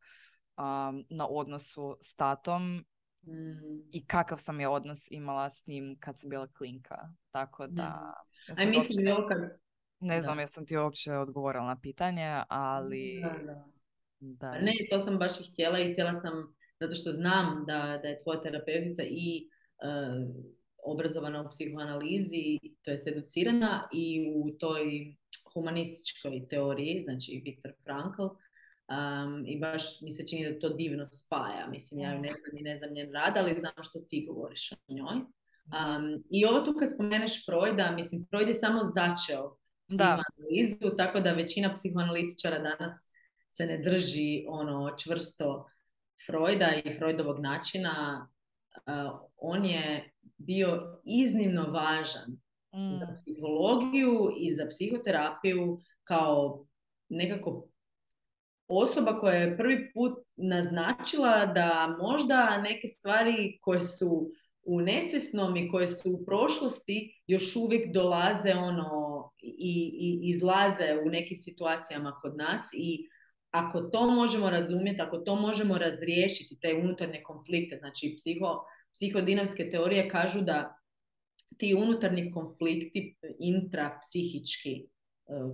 na 1.09 1.27
odnosu 1.29 1.97
s 2.01 2.15
tatom 2.15 2.85
mm. 3.23 3.89
i 3.91 4.05
kakav 4.07 4.37
sam 4.37 4.59
je 4.59 4.67
odnos 4.67 5.11
imala 5.11 5.49
s 5.49 5.67
njim 5.67 5.97
kad 5.99 6.19
sam 6.19 6.29
bila 6.29 6.47
klinka. 6.47 7.09
Tako 7.31 7.67
da... 7.67 7.83
Mm. 7.83 8.61
Ja 8.61 8.69
mislim 8.69 9.05
Ne 9.99 10.21
znam 10.21 10.39
jesam 10.39 10.65
ti 10.65 10.77
uopće 10.77 11.13
odgovorila 11.13 11.65
na 11.65 11.79
pitanje, 11.79 12.43
ali... 12.47 13.21
Da, 13.45 13.65
da. 14.19 14.59
Ne, 14.59 14.73
to 14.89 14.99
sam 14.99 15.17
baš 15.17 15.39
i 15.39 15.51
htjela 15.51 15.79
i 15.79 15.91
htjela 15.93 16.13
sam, 16.13 16.55
zato 16.79 16.95
što 16.95 17.11
znam 17.11 17.63
da, 17.67 17.99
da 18.01 18.07
je 18.07 18.21
tvoja 18.23 18.41
terapeutica 18.41 19.03
i 19.03 19.47
uh, 19.83 20.35
obrazovana 20.83 21.41
u 21.41 21.49
psihoanalizi, 21.51 22.59
to 22.81 22.91
jest 22.91 23.07
educirana 23.07 23.89
i 23.93 24.31
u 24.35 24.51
toj 24.59 25.15
humanističkoj 25.53 26.47
teoriji, 26.49 27.03
znači 27.03 27.41
Viktor 27.45 27.71
Frankl, 27.83 28.21
um, 28.21 29.43
i 29.47 29.59
baš 29.59 30.01
mi 30.01 30.11
se 30.11 30.27
čini 30.27 30.53
da 30.53 30.59
to 30.59 30.69
divno 30.69 31.05
spaja. 31.05 31.67
Mislim, 31.71 31.99
ja 31.99 32.13
ju 32.13 32.21
ne 32.21 32.29
znam 32.29 32.57
i 32.59 32.63
ne 32.63 32.77
znam 32.77 32.93
njen 32.93 33.13
rad, 33.13 33.33
ali 33.37 33.59
znam 33.59 33.83
što 33.83 33.99
ti 33.99 34.25
govoriš 34.29 34.71
o 34.71 34.93
njoj. 34.93 35.15
Um, 35.15 36.23
I 36.29 36.45
ovo 36.45 36.61
tu 36.61 36.73
kad 36.79 36.93
spomeneš 36.93 37.45
Freuda, 37.45 37.91
mislim, 37.91 38.25
Freud 38.29 38.47
je 38.47 38.55
samo 38.55 38.79
začeo 38.83 39.57
psihoanalizu, 39.87 40.97
tako 40.97 41.19
da 41.19 41.33
većina 41.33 41.73
psihoanalitičara 41.73 42.59
danas 42.59 43.11
se 43.59 43.65
ne 43.65 43.77
drži 43.77 44.45
ono 44.47 44.95
čvrsto 44.97 45.69
Freuda 46.25 46.69
i 46.85 46.97
Freudovog 46.97 47.39
načina, 47.39 48.27
on 49.37 49.65
je 49.65 50.11
bio 50.37 50.99
iznimno 51.05 51.63
važan 51.71 52.37
za 52.71 53.05
mm. 53.05 53.13
psihologiju 53.13 54.31
i 54.37 54.53
za 54.53 54.65
psihoterapiju 54.69 55.79
kao 56.03 56.65
nekako 57.09 57.67
osoba 58.67 59.19
koja 59.19 59.35
je 59.35 59.57
prvi 59.57 59.91
put 59.93 60.17
naznačila 60.35 61.45
da 61.45 61.97
možda 62.01 62.61
neke 62.61 62.87
stvari 62.87 63.57
koje 63.61 63.81
su 63.81 64.31
u 64.63 64.81
nesvjesnom 64.81 65.57
i 65.57 65.69
koje 65.71 65.87
su 65.87 66.11
u 66.13 66.25
prošlosti 66.25 67.21
još 67.27 67.55
uvijek 67.55 67.93
dolaze 67.93 68.53
ono 68.53 69.31
i, 69.41 69.91
i 69.99 70.29
izlaze 70.29 70.99
u 71.05 71.09
nekim 71.09 71.37
situacijama 71.37 72.19
kod 72.21 72.37
nas 72.37 72.61
i 72.73 73.09
ako 73.51 73.81
to 73.81 74.11
možemo 74.11 74.49
razumjeti, 74.49 75.01
ako 75.01 75.17
to 75.17 75.35
možemo 75.35 75.77
razriješiti, 75.77 76.59
te 76.61 76.73
unutarnje 76.73 77.23
konflikte, 77.23 77.77
znači 77.77 78.15
psiho, 78.17 78.65
psihodinamske 78.93 79.69
teorije 79.69 80.09
kažu 80.09 80.41
da 80.41 80.75
ti 81.57 81.75
unutarnji 81.75 82.31
konflikti, 82.31 83.15
intrapsihički 83.39 84.73
e, 84.73 84.87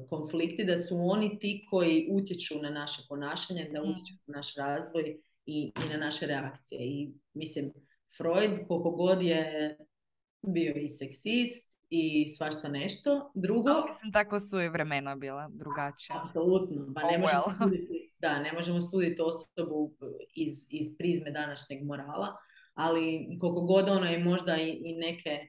konflikti, 0.10 0.64
da 0.64 0.78
su 0.78 0.96
oni 1.00 1.40
ti 1.40 1.66
koji 1.70 2.08
utječu 2.12 2.56
na 2.62 2.70
naše 2.70 3.02
ponašanje, 3.10 3.70
da 3.74 3.82
mm. 3.82 3.90
utječu 3.90 4.14
na 4.28 4.38
naš 4.38 4.56
razvoj 4.56 5.18
i, 5.46 5.72
i 5.86 5.90
na 5.90 5.98
naše 5.98 6.26
reakcije. 6.26 6.80
I 6.82 7.12
mislim, 7.34 7.74
Freud, 8.18 8.68
koliko 8.68 8.92
god 8.92 9.22
je 9.22 9.78
bio 10.42 10.74
i 10.76 10.90
seksist 10.90 11.75
i 11.90 12.30
svašta 12.30 12.68
nešto. 12.68 13.32
Drugo... 13.36 13.70
Ali 13.70 13.84
mislim, 13.88 14.12
tako 14.12 14.40
su 14.40 14.62
i 14.62 14.70
vremena 14.70 15.16
bila 15.16 15.50
drugačija. 15.54 16.22
Apsolutno. 16.22 16.94
Pa 16.96 17.02
ne, 17.02 17.16
oh, 17.16 17.22
možemo 17.22 17.44
suditi, 17.64 18.12
da, 18.20 18.40
ne 18.40 18.54
možemo 18.54 18.82
suditi 18.82 19.22
osobu 19.22 19.96
iz, 20.34 20.54
iz 20.70 20.98
prizme 20.98 21.32
današnjeg 21.32 21.84
morala, 21.84 22.38
ali 22.74 23.28
koliko 23.40 23.62
god 23.62 23.90
ono 23.90 24.06
je 24.06 24.24
možda 24.24 24.58
i, 24.58 24.70
i 24.70 24.96
neke 24.96 25.48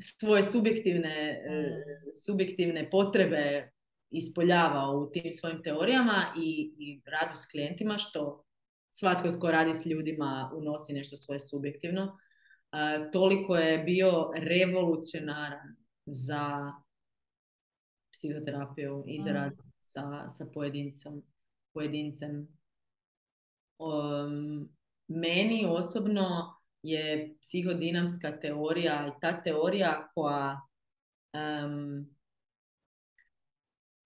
svoje 0.00 0.42
subjektivne, 0.42 1.42
e, 1.44 1.50
mm. 1.50 2.16
subjektivne 2.26 2.90
potrebe 2.90 3.70
ispoljavao 4.10 4.98
u 4.98 5.10
tim 5.10 5.32
svojim 5.32 5.62
teorijama 5.62 6.34
i, 6.36 6.74
i 6.78 7.02
radu 7.04 7.36
s 7.36 7.46
klijentima, 7.46 7.98
što 7.98 8.44
svatko 8.90 9.32
tko 9.32 9.50
radi 9.50 9.74
s 9.74 9.86
ljudima 9.86 10.52
unosi 10.54 10.92
nešto 10.92 11.16
svoje 11.16 11.40
subjektivno 11.40 12.18
toliko 13.12 13.56
je 13.56 13.78
bio 13.78 14.30
revolucionaran 14.34 15.76
za 16.06 16.72
psihoterapiju 18.12 19.04
i 19.06 19.22
za 19.22 19.32
rad 19.32 19.52
sa, 19.86 20.30
sa 20.30 20.46
pojedincem. 20.54 21.22
pojedincem. 21.72 22.48
Um, 23.78 24.68
meni 25.08 25.66
osobno 25.68 26.54
je 26.82 27.34
psihodinamska 27.40 28.40
teorija 28.40 29.06
i 29.06 29.20
ta 29.20 29.42
teorija 29.42 30.08
koja, 30.14 30.60
um, 31.34 32.06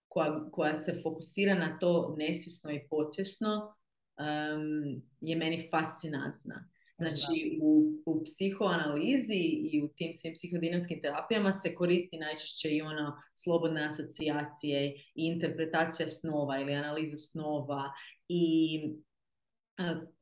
koja, 0.07 0.49
koja 0.51 0.75
se 0.75 0.99
fokusira 1.03 1.55
na 1.55 1.79
to 1.79 2.15
nesvjesno 2.17 2.71
i 2.71 2.87
podsvjesno 2.89 3.75
um, 4.17 5.01
je 5.21 5.35
meni 5.35 5.69
fascinantna. 5.71 6.69
Znači 6.97 7.59
u, 7.61 7.93
u 8.05 8.23
psihoanalizi 8.23 9.43
i 9.71 9.81
u 9.83 9.87
tim 9.87 10.15
svim 10.15 10.33
psihodinamskim 10.33 11.01
terapijama 11.01 11.53
se 11.53 11.75
koristi 11.75 12.17
najčešće 12.17 12.69
i 12.69 12.81
ono 12.81 13.21
slobodne 13.35 13.85
asocijacije 13.85 14.93
i 14.93 15.01
interpretacija 15.15 16.07
snova 16.07 16.59
ili 16.59 16.73
analiza 16.73 17.17
snova 17.17 17.91
i 18.27 18.79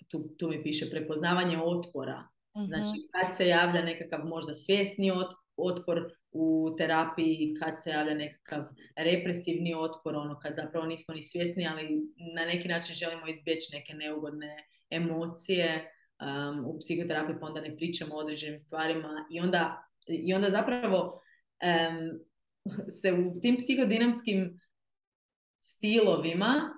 tu, 0.08 0.36
tu 0.38 0.50
mi 0.50 0.64
piše 0.64 0.90
prepoznavanje 0.90 1.58
otpora. 1.58 2.28
Mhm. 2.58 2.66
Znači, 2.66 3.02
kad 3.12 3.38
se 3.38 3.48
javlja 3.48 3.82
nekakav 3.82 4.26
možda 4.26 4.54
svjesni 4.54 5.12
ot- 5.12 5.36
otpor 5.58 6.12
u 6.32 6.76
terapiji, 6.78 7.56
kad 7.60 7.84
se 7.84 7.90
javlja 7.90 8.14
nekakav 8.14 8.64
represivni 8.96 9.76
otpor, 9.76 10.16
ono 10.16 10.40
kad 10.40 10.54
zapravo 10.56 10.86
nismo 10.86 11.14
ni 11.14 11.22
svjesni, 11.22 11.68
ali 11.68 12.02
na 12.36 12.46
neki 12.46 12.68
način 12.68 12.96
želimo 12.96 13.28
izbjeći 13.28 13.76
neke 13.76 13.94
neugodne 13.94 14.68
emocije. 14.90 15.92
Um, 16.22 16.66
u 16.66 16.80
psihoterapiji 16.80 17.36
pa 17.40 17.46
onda 17.46 17.62
ne 17.62 17.76
pričamo 17.76 18.16
o 18.16 18.20
određenim 18.20 18.58
stvarima 18.58 19.26
i 19.32 19.40
onda, 19.40 19.84
i 20.08 20.34
onda 20.34 20.50
zapravo 20.50 21.22
em, 21.60 22.20
se 23.02 23.14
u 23.14 23.42
tim 23.42 23.58
psihodinamskim 23.58 24.60
stilovima 25.60 26.74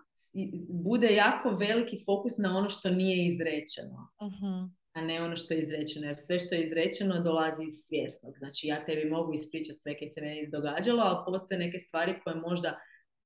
bude 0.69 1.15
jako 1.15 1.49
veliki 1.49 2.03
fokus 2.05 2.37
na 2.37 2.57
ono 2.57 2.69
što 2.69 2.89
nije 2.89 3.27
izrečeno 3.27 4.09
Mhm. 4.21 4.73
a 4.93 5.01
ne 5.01 5.21
ono 5.23 5.37
što 5.37 5.53
je 5.53 5.59
izrečeno. 5.59 6.07
Jer 6.07 6.15
sve 6.17 6.39
što 6.39 6.55
je 6.55 6.63
izrečeno 6.63 7.19
dolazi 7.19 7.63
iz 7.63 7.73
svjesnog. 7.87 8.33
Znači 8.37 8.67
ja 8.67 8.85
tebi 8.85 9.09
mogu 9.09 9.33
ispričati 9.33 9.79
sve 9.79 9.97
kaj 9.97 10.07
se 10.07 10.21
meni 10.21 10.49
događalo, 10.49 11.01
ali 11.01 11.25
postoje 11.25 11.59
neke 11.59 11.79
stvari 11.79 12.19
koje 12.23 12.35
možda 12.35 12.79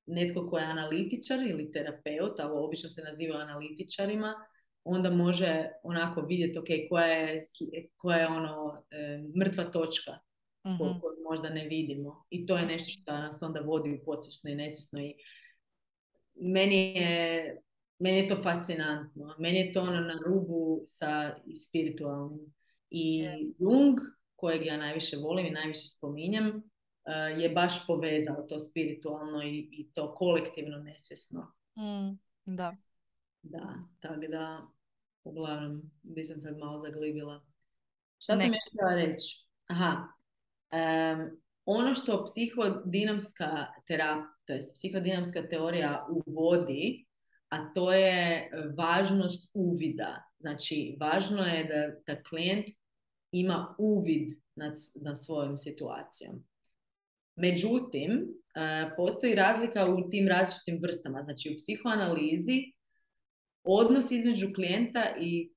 netko 0.05 0.47
ko 0.47 0.57
je 0.57 0.65
analitičar 0.65 1.39
ili 1.39 1.71
terapeut, 1.71 2.39
a 2.39 2.51
obično 2.53 2.89
se 2.89 3.01
naziva 3.01 3.37
analitičarima, 3.37 4.33
onda 4.87 5.09
može 5.09 5.65
onako 5.83 6.21
vidjeti 6.21 6.59
ok, 6.59 6.67
koja 6.89 7.05
je, 7.05 7.43
koja 7.97 8.17
je 8.17 8.27
ono 8.27 8.83
e, 8.91 9.23
mrtva 9.39 9.63
točka 9.63 10.19
Mhm. 10.67 10.77
koju 10.77 10.93
koju 11.01 11.23
možda 11.29 11.49
ne 11.49 11.67
vidimo. 11.67 12.25
I 12.29 12.45
to 12.45 12.57
je 12.57 12.65
nešto 12.65 12.91
što 12.91 13.11
nas 13.11 13.41
onda 13.41 13.59
vodi 13.59 13.93
u 14.01 14.05
podsvjesno 14.05 14.49
i 14.49 14.55
nesvjesno 14.55 14.99
i 15.01 15.13
meni 16.35 16.95
je, 16.95 17.61
meni 17.99 18.17
je 18.17 18.27
to 18.27 18.35
fascinantno. 18.43 19.35
Meni 19.39 19.57
je 19.57 19.71
to 19.71 19.81
ono 19.81 20.01
na 20.01 20.19
rubu 20.25 20.83
sa 20.87 21.35
i 21.45 21.55
spiritualnim. 21.55 22.53
I 22.89 23.25
Jung, 23.59 23.99
kojeg 24.35 24.65
ja 24.65 24.77
najviše 24.77 25.17
volim 25.17 25.45
i 25.45 25.51
najviše 25.51 25.87
spominjem, 25.87 26.47
eh, 26.47 27.41
je 27.41 27.49
baš 27.49 27.87
povezao 27.87 28.45
to 28.49 28.59
spiritualno 28.59 29.43
i, 29.43 29.69
i 29.71 29.89
to 29.93 30.13
kolektivno 30.13 30.77
nesvjesno. 30.77 31.51
Mm, 31.77 32.19
Da. 32.45 32.75
Da, 33.41 33.73
tako 33.99 34.15
da, 34.29 34.67
uglavnom, 35.27 35.81
bi 36.03 36.25
sam 36.25 36.41
sad 36.41 36.57
malo 36.57 36.79
zaglibila. 36.79 37.45
Šta 38.19 38.37
sam 38.37 38.45
još 38.45 38.65
htjela 38.71 39.05
reći? 39.05 39.45
Aha, 39.67 40.07
em, 40.71 41.41
ono 41.65 41.93
što 41.93 42.25
psihodinamska 42.25 43.67
terapija, 43.87 44.33
to 44.45 44.53
jest 44.53 44.75
psihodinamska 44.75 45.47
teorija 45.47 46.07
uvodi, 46.09 47.05
a 47.49 47.73
to 47.73 47.93
je 47.93 48.49
važnost 48.77 49.51
uvida. 49.53 50.23
Znači, 50.39 50.97
važno 50.99 51.43
je 51.43 51.63
da, 51.63 52.13
da 52.13 52.23
klijent 52.23 52.65
ima 53.31 53.75
uvid 53.77 54.29
nad, 54.55 54.73
nad 54.95 55.23
svojom 55.25 55.57
situacijom. 55.57 56.43
Međutim, 57.35 58.11
e, 58.55 58.89
postoji 58.97 59.35
razlika 59.35 59.85
u 59.85 60.09
tim 60.09 60.27
različitim 60.27 60.79
vrstama. 60.81 61.23
Znači, 61.23 61.49
u 61.49 61.57
psihoanalizi 61.57 62.73
odnos 63.67 64.11
između 64.11 64.47
klijenta 64.55 65.15
i, 65.19 65.51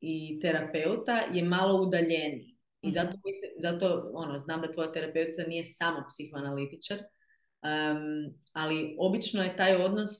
i 0.00 0.40
terapeuta 0.40 1.16
je 1.32 1.44
malo 1.44 1.82
udaljeniji. 1.82 2.54
I 2.82 2.92
zato, 2.92 3.10
mislim, 3.24 3.50
zato 3.62 4.10
ono, 4.14 4.38
znam 4.38 4.60
da 4.60 4.72
tvoja 4.72 4.92
terapeutica 4.92 5.42
nije 5.48 5.64
samo 5.64 6.04
psihoanalitičar, 6.08 6.98
um, 6.98 8.34
ali 8.52 8.96
obično 8.98 9.42
je 9.42 9.56
taj 9.56 9.84
odnos 9.84 10.10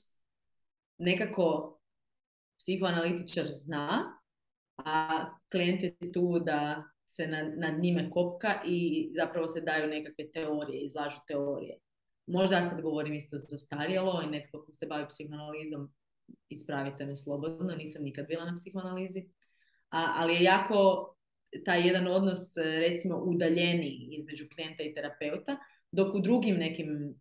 nekako 0.97 1.79
psihoanalitičar 2.59 3.45
zna, 3.47 4.19
a 4.77 5.25
klijent 5.51 5.83
je 5.83 6.11
tu 6.13 6.39
da 6.39 6.83
se 7.07 7.27
nad, 7.27 7.45
nad 7.57 7.79
njime 7.79 8.09
kopka 8.09 8.61
i 8.65 9.09
zapravo 9.15 9.47
se 9.47 9.61
daju 9.61 9.87
nekakve 9.87 10.31
teorije, 10.31 10.85
izlažu 10.85 11.17
teorije. 11.27 11.79
Možda 12.27 12.69
sad 12.69 12.81
govorim 12.81 13.13
isto 13.13 13.37
zastarjelo 13.37 14.21
i 14.21 14.29
netko 14.29 14.65
ko 14.65 14.71
se 14.71 14.85
bavi 14.89 15.05
psihoanalizom, 15.09 15.93
ispravite 16.49 17.05
me 17.05 17.17
slobodno, 17.17 17.75
nisam 17.75 18.03
nikad 18.03 18.27
bila 18.27 18.45
na 18.45 18.57
psihoanalizi, 18.59 19.29
a, 19.89 20.13
ali 20.15 20.33
je 20.33 20.43
jako 20.43 21.11
taj 21.65 21.87
jedan 21.87 22.07
odnos 22.07 22.57
recimo 22.57 23.17
udaljeniji 23.17 24.07
između 24.11 24.45
klijenta 24.55 24.83
i 24.83 24.93
terapeuta, 24.93 25.57
dok 25.91 26.15
u 26.15 26.19
drugim 26.19 26.55
nekim 26.57 27.15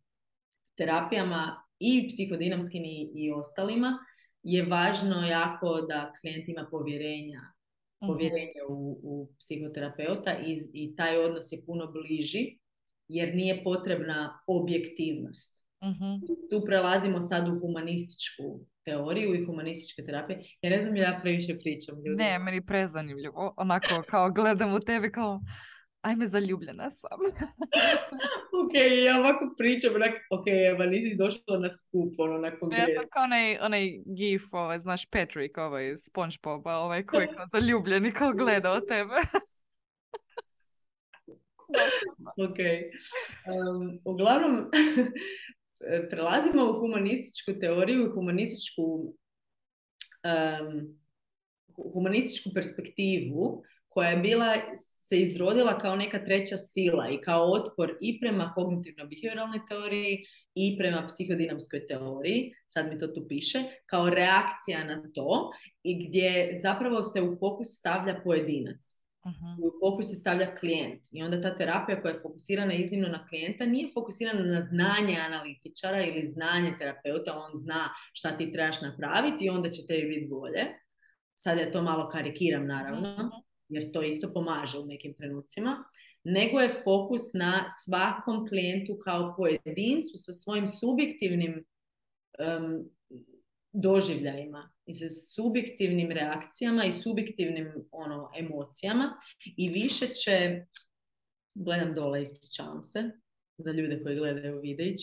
terapijama 0.76 1.62
i 1.78 2.08
psihodinamskim 2.08 2.84
i, 2.84 3.12
i 3.14 3.32
ostalima 3.32 3.98
je 4.42 4.64
važno 4.66 5.26
jako 5.26 5.80
da 5.80 6.12
klijent 6.20 6.48
ima 6.48 6.68
povjerenja 6.70 7.54
povjerenje 8.06 8.62
u, 8.68 9.00
u 9.02 9.28
psihoterapeuta 9.38 10.38
i, 10.46 10.58
i 10.72 10.96
taj 10.96 11.18
odnos 11.18 11.52
je 11.52 11.62
puno 11.66 11.92
bliži 11.92 12.58
jer 13.08 13.34
nije 13.34 13.64
potrebna 13.64 14.40
objektivnost. 14.46 15.63
Mhm. 15.84 16.26
Tu 16.50 16.64
prelazimo 16.66 17.20
sad 17.20 17.48
u 17.48 17.60
humanističku 17.60 18.60
teoriju 18.84 19.34
i 19.34 19.44
humanističke 19.46 20.04
terapije. 20.04 20.44
Ja 20.62 20.70
ne 20.70 20.82
znam 20.82 20.96
ja 20.96 21.18
previše 21.22 21.58
pričam. 21.58 21.94
Ljudi. 21.96 22.22
Ne, 22.24 22.38
meni 22.38 22.66
prezanimljivo. 22.66 23.54
Onako, 23.56 24.02
kao 24.10 24.30
gledam 24.30 24.74
u 24.74 24.80
tebe 24.80 25.10
kao, 25.12 25.40
ajme, 26.02 26.26
zaljubljena 26.26 26.90
sam. 26.90 27.18
ok, 28.64 28.74
ja 29.04 29.18
ovako 29.18 29.54
pričam, 29.58 29.94
onak, 29.94 30.12
ok, 30.30 30.44
Eva, 30.46 30.86
nisi 30.86 31.16
došla 31.16 31.58
na 31.58 31.70
skup, 31.70 32.14
ono, 32.18 32.38
na 32.38 32.48
Ja 32.48 32.58
kongres. 32.58 32.84
sam 32.96 33.08
kao 33.12 33.22
onaj, 33.22 33.58
onaj 33.60 33.90
gif, 34.16 34.42
ovaj, 34.52 34.78
znaš, 34.78 35.06
Patrick, 35.06 35.58
ovaj, 35.58 35.96
Spongeboba, 35.96 36.76
ovaj, 36.76 37.06
koji 37.06 37.26
kao 37.26 37.46
zaljubljeni, 37.52 38.12
kao 38.12 38.32
gleda 38.32 38.72
o 38.72 38.80
tebe. 38.80 39.14
Ok. 42.36 42.58
Um, 43.54 44.00
uglavnom, 44.04 44.70
prelazimo 46.10 46.70
u 46.70 46.80
humanističku 46.80 47.52
teoriju 47.60 48.06
i 48.06 48.14
humanističku 48.14 48.82
um, 50.24 50.98
hu- 51.76 51.92
humanističku 51.92 52.50
perspektivu 52.54 53.62
koja 53.88 54.08
je 54.08 54.16
bila 54.16 54.54
se 55.08 55.20
izrodila 55.20 55.78
kao 55.78 55.96
neka 55.96 56.24
treća 56.24 56.56
sila 56.56 57.08
i 57.10 57.20
kao 57.20 57.52
otpor 57.52 57.96
i 58.00 58.20
prema 58.20 58.52
kognitivno-behavioralnoj 58.56 59.60
teoriji 59.68 60.24
i 60.54 60.76
prema 60.78 61.08
psihodinamskoj 61.08 61.86
teoriji, 61.86 62.52
sad 62.66 62.88
mi 62.88 62.98
to 62.98 63.06
tu 63.06 63.26
piše, 63.28 63.58
kao 63.86 64.10
reakcija 64.10 64.84
na 64.84 65.10
to 65.14 65.50
i 65.82 66.08
gdje 66.08 66.58
zapravo 66.62 67.02
se 67.02 67.22
u 67.22 67.36
fokus 67.38 67.68
stavlja 67.68 68.20
pojedinac 68.24 69.03
Mhm. 69.26 69.62
u 69.62 69.72
fokus 69.80 70.06
se 70.06 70.14
stavlja 70.14 70.56
klijent 70.56 71.02
i 71.12 71.22
onda 71.22 71.42
ta 71.42 71.56
terapija 71.56 72.02
koja 72.02 72.12
je 72.12 72.20
fokusirana 72.22 72.74
iznimno 72.74 73.08
na 73.08 73.26
klijenta 73.26 73.66
nije 73.66 73.90
fokusirana 73.94 74.44
na 74.44 74.62
znanje 74.62 75.16
analitičara 75.16 76.04
ili 76.04 76.28
znanje 76.28 76.74
terapeuta, 76.78 77.38
on 77.38 77.50
zna 77.54 77.88
šta 78.12 78.36
ti 78.36 78.52
trebaš 78.52 78.80
napraviti 78.80 79.44
i 79.44 79.50
onda 79.50 79.70
će 79.70 79.86
tebi 79.86 80.08
biti 80.08 80.28
bolje. 80.30 80.64
Sad 81.34 81.58
ja 81.58 81.72
to 81.72 81.82
malo 81.82 82.08
karikiram 82.08 82.66
naravno, 82.66 83.30
jer 83.68 83.92
to 83.92 84.02
isto 84.02 84.32
pomaže 84.32 84.78
u 84.78 84.86
nekim 84.86 85.14
trenucima, 85.14 85.84
nego 86.24 86.60
je 86.60 86.74
fokus 86.84 87.22
na 87.34 87.64
svakom 87.84 88.48
klijentu 88.48 88.98
kao 89.04 89.34
pojedincu 89.36 90.12
sa 90.14 90.32
svojim 90.32 90.68
subjektivnim 90.68 91.64
em, 92.38 92.84
doživljajima 93.72 94.73
i 94.86 94.94
sa 94.94 95.10
subjektivnim 95.10 96.10
reakcijama 96.10 96.84
i 96.84 96.92
subjektivnim 96.92 97.72
ono, 97.90 98.30
emocijama 98.38 99.16
i 99.56 99.68
više 99.68 100.06
će, 100.06 100.64
gledam 101.54 101.94
dole, 101.94 102.22
ispričavam 102.22 102.84
se, 102.84 103.10
za 103.58 103.72
ljude 103.72 104.02
koji 104.02 104.16
gledaju 104.16 104.60
videić, 104.60 105.00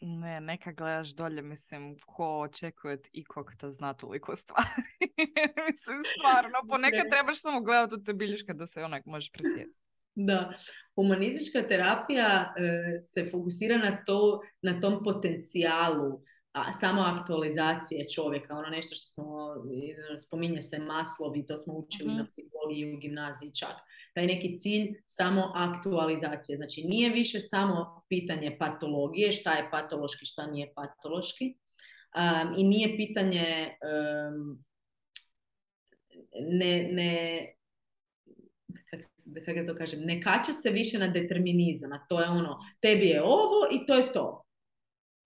Ne, 0.00 0.40
neka 0.40 0.72
gledaš 0.72 1.14
dolje, 1.14 1.42
mislim, 1.42 1.96
ko 2.06 2.40
očekuje 2.40 2.94
od 2.94 3.06
ikog 3.12 3.52
da 3.60 3.72
zna 3.72 3.94
toliko 3.94 4.36
stvari. 4.36 4.68
mislim, 5.70 5.98
stvarno, 6.18 6.58
ponekad 6.68 7.04
Ne. 7.04 7.10
trebaš 7.10 7.40
samo 7.40 7.60
gledati 7.60 7.94
u 7.94 8.04
te 8.04 8.14
bilješke 8.14 8.52
da 8.52 8.66
se 8.66 8.84
onak 8.84 9.06
možeš 9.06 9.32
prisjetiti. 9.32 9.78
Da, 10.14 10.52
humanistička 10.94 11.68
terapija 11.68 12.54
e, 12.56 13.00
se 13.00 13.28
fokusira 13.30 13.78
na 13.78 14.04
to, 14.04 14.40
na 14.62 14.80
tom 14.80 15.04
potencijalu 15.04 16.22
a, 16.56 16.72
samo 16.80 17.00
aktualizacije 17.02 18.08
čovjeka, 18.10 18.54
ono 18.54 18.68
nešto 18.68 18.94
što 18.94 19.06
smo, 19.06 19.54
spominje 20.26 20.62
se 20.62 20.78
Maslov 20.78 21.36
i 21.36 21.46
to 21.46 21.56
smo 21.56 21.74
učili 21.74 22.08
Mhm. 22.08 22.18
na 22.18 22.26
psihologiji 22.26 22.94
u 22.94 22.98
gimnaziji 22.98 23.54
čak. 23.54 23.76
Taj 24.14 24.26
neki 24.26 24.58
cilj 24.58 25.02
samo 25.06 25.52
aktualizacije, 25.54 26.56
znači 26.56 26.84
nije 26.84 27.10
više 27.10 27.40
samo 27.40 28.02
pitanje 28.08 28.56
patologije, 28.58 29.32
šta 29.32 29.52
je 29.52 29.70
patološki, 29.70 30.26
šta 30.26 30.46
nije 30.46 30.72
patološki, 30.74 31.44
um, 32.16 32.54
i 32.58 32.64
nije 32.64 32.96
pitanje 32.96 33.76
um, 33.82 34.64
ne, 36.40 36.88
ne 36.92 37.42
kako 39.44 39.66
to 39.66 39.74
kažem, 39.74 40.00
ne 40.00 40.22
kača 40.22 40.52
se 40.52 40.70
više 40.70 40.98
na 40.98 41.08
determinizam, 41.08 41.92
a 41.92 42.06
to 42.08 42.20
je 42.20 42.28
ono, 42.28 42.58
tebi 42.80 43.06
je 43.06 43.22
ovo 43.22 43.68
i 43.72 43.86
to 43.86 43.94
je 43.94 44.12
to. 44.12 44.42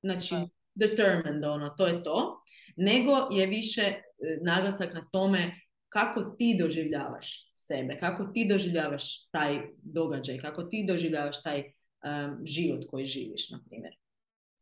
Znači. 0.03 0.35
Determined, 0.81 1.45
ono, 1.45 1.70
to 1.70 1.87
je 1.87 2.03
to. 2.03 2.43
nego 2.76 3.12
je 3.31 3.47
više 3.47 3.83
e, 3.83 4.03
naglasak 4.43 4.95
na 4.95 5.09
tome 5.12 5.61
kako 5.89 6.20
ti 6.39 6.57
doživljavaš 6.61 7.51
sebe, 7.55 7.99
kako 8.01 8.24
ti 8.24 8.47
doživljavaš 8.49 9.28
taj 9.31 9.61
događaj, 9.83 10.39
kako 10.39 10.62
ti 10.62 10.85
doživljavaš 10.89 11.43
taj 11.43 11.61
um, 11.61 12.47
život 12.47 12.87
koji 12.91 13.07
živiš, 13.07 13.51
na 13.51 13.61
primjer. 13.68 13.95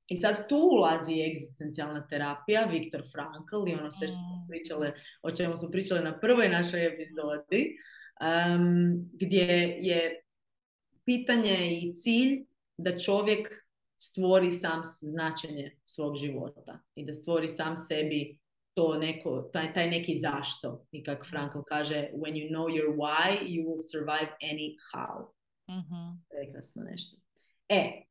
I 0.09 0.17
sad 0.17 0.49
tu 0.49 0.57
ulazi 0.57 1.21
egzistencijalna 1.21 2.07
terapija, 2.07 2.65
Viktor 2.65 3.03
Frankl 3.13 3.69
i 3.69 3.75
ono 3.75 3.91
sve 3.91 4.09
što 4.09 4.17
smo 4.17 4.37
Mm. 4.37 4.49
pričale, 4.49 4.93
o 5.23 5.31
čemu 5.31 5.57
smo 5.57 5.71
pričale 5.71 6.01
na 6.01 6.19
prvoj 6.21 6.49
našoj 6.49 6.87
epizodi, 6.87 7.77
um, 8.21 9.11
gdje 9.13 9.79
je 9.81 10.23
pitanje 11.05 11.79
i 11.83 11.93
cilj 11.93 12.45
da 12.79 12.99
čovjek 12.99 13.68
stvori 13.99 14.53
sam 14.53 14.83
značenje 15.01 15.77
svog 15.85 16.17
života 16.17 16.79
i 16.95 17.05
da 17.05 17.15
stvori 17.15 17.49
sam 17.49 17.79
sebi 17.79 18.39
to 18.75 18.99
neko, 18.99 19.51
taj, 19.53 19.75
taj 19.75 19.91
neki 19.91 20.19
zašto. 20.19 20.87
I 20.91 21.03
kako 21.05 21.27
Frankl 21.27 21.59
kaže, 21.69 22.09
when 22.15 22.35
you 22.35 22.49
know 22.49 22.67
your 22.69 22.97
why, 22.97 23.43
you 23.43 23.65
will 23.67 23.83
survive 23.93 24.31
any 24.43 24.77
how. 24.93 25.27
Mhm. 25.71 26.19
Prekrasno 26.31 26.83
nešto. 26.83 27.17
E, 27.69 28.03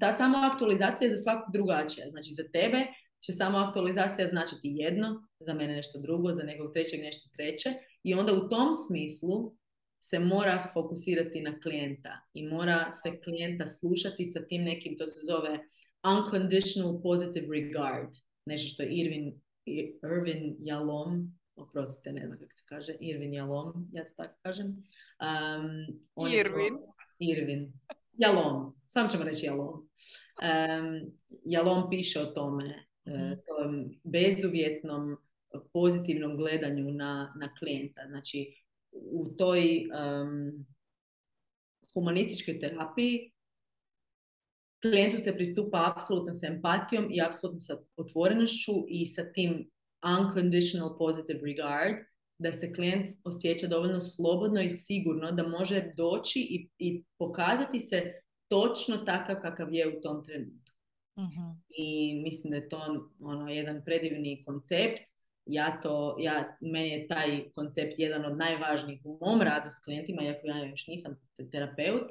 ta 0.00 0.16
samo 0.16 0.38
aktualizacija 0.38 1.08
je 1.08 1.16
za 1.16 1.22
svakog 1.22 1.52
drugačija. 1.52 2.10
Znači 2.10 2.30
za 2.30 2.42
tebe 2.52 2.86
će 3.20 3.32
samo 3.32 3.58
aktualizacija 3.58 4.28
značiti 4.28 4.68
jedno, 4.74 5.26
za 5.40 5.54
mene 5.54 5.76
nešto 5.76 5.98
drugo, 5.98 6.34
za 6.34 6.42
nekog 6.42 6.72
trećeg 6.72 7.00
nešto 7.00 7.30
treće. 7.36 7.70
I 8.02 8.14
onda 8.14 8.32
u 8.32 8.48
tom 8.48 8.74
smislu 8.88 9.52
se 10.04 10.18
mora 10.18 10.70
fokusirati 10.74 11.40
na 11.40 11.60
klijenta 11.60 12.20
i 12.34 12.46
mora 12.46 12.92
se 13.02 13.20
klijenta 13.24 13.66
slušati 13.68 14.26
sa 14.26 14.46
tim 14.46 14.62
nekim, 14.64 14.98
to 14.98 15.06
se 15.06 15.26
zove 15.26 15.58
unconditional 16.16 17.02
positive 17.02 17.46
regard. 17.60 18.08
Nešto 18.46 18.68
što 18.68 18.82
je 18.82 18.88
Irvin, 18.92 19.40
Irvin 19.66 20.56
Jalom, 20.60 21.38
oprostite, 21.56 22.12
ne 22.12 22.26
znam 22.26 22.38
kako 22.38 22.54
se 22.54 22.62
kaže, 22.68 22.92
Irvin 23.00 23.34
Jalom, 23.34 23.88
ja 23.92 24.04
to 24.04 24.10
tako 24.16 24.34
kažem. 24.42 24.66
Um, 24.66 26.00
on 26.14 26.30
je 26.32 26.44
to- 26.44 26.50
Irvin. 26.50 26.78
Irvin. 27.18 27.72
Jalom, 28.18 28.74
sam 28.88 29.08
ćemo 29.08 29.24
reći 29.24 29.46
Jalom. 29.46 29.68
Um, 29.68 31.12
Jalom 31.44 31.90
piše 31.90 32.20
o 32.20 32.24
tome, 32.26 32.86
tom 33.46 33.90
bezuvjetnom 34.04 35.16
pozitivnom 35.72 36.36
gledanju 36.36 36.90
na, 36.92 37.34
na 37.40 37.54
klijenta. 37.54 38.00
Znači, 38.08 38.62
u 38.92 39.34
toj 39.38 39.88
um, 39.88 40.66
humanističkoj 41.94 42.60
terapiji 42.60 43.32
klijentu 44.82 45.18
se 45.24 45.34
pristupa 45.34 45.92
apsolutno 45.96 46.34
sa 46.34 46.46
empatijom 46.46 47.08
i 47.10 47.22
apsolutno 47.22 47.60
sa 47.60 47.76
otvorenošću 47.96 48.72
i 48.88 49.06
sa 49.06 49.32
tim 49.32 49.70
unconditional 50.20 50.98
positive 50.98 51.40
regard, 51.42 51.96
da 52.38 52.52
se 52.52 52.72
klijent 52.74 53.16
osjeća 53.24 53.66
dovoljno 53.66 54.00
slobodno 54.00 54.60
i 54.60 54.70
sigurno 54.70 55.32
da 55.32 55.48
može 55.48 55.92
doći 55.96 56.40
i, 56.40 56.68
i 56.78 57.04
pokazati 57.18 57.80
se 57.80 58.12
točno 58.48 58.96
takav 58.96 59.36
kakav 59.42 59.74
je 59.74 59.98
u 59.98 60.00
tom 60.00 60.24
trenutku. 60.24 60.72
Mhm. 61.18 61.50
I 61.68 62.14
mislim 62.24 62.50
da 62.50 62.56
je 62.56 62.68
to 62.68 63.10
ono, 63.20 63.48
jedan 63.48 63.82
predivni 63.84 64.42
koncept. 64.44 65.11
Ja 65.46 65.80
to, 65.82 66.16
ja, 66.18 66.56
meni 66.60 66.88
je 66.88 67.08
taj 67.08 67.50
koncept 67.54 67.94
jedan 67.98 68.24
od 68.24 68.38
najvažnijih 68.38 69.00
u 69.04 69.18
mom 69.20 69.42
radu 69.42 69.68
s 69.70 69.84
klijentima, 69.84 70.22
iako 70.22 70.46
ja 70.46 70.64
još 70.64 70.86
nisam 70.86 71.16
terapeut, 71.52 72.10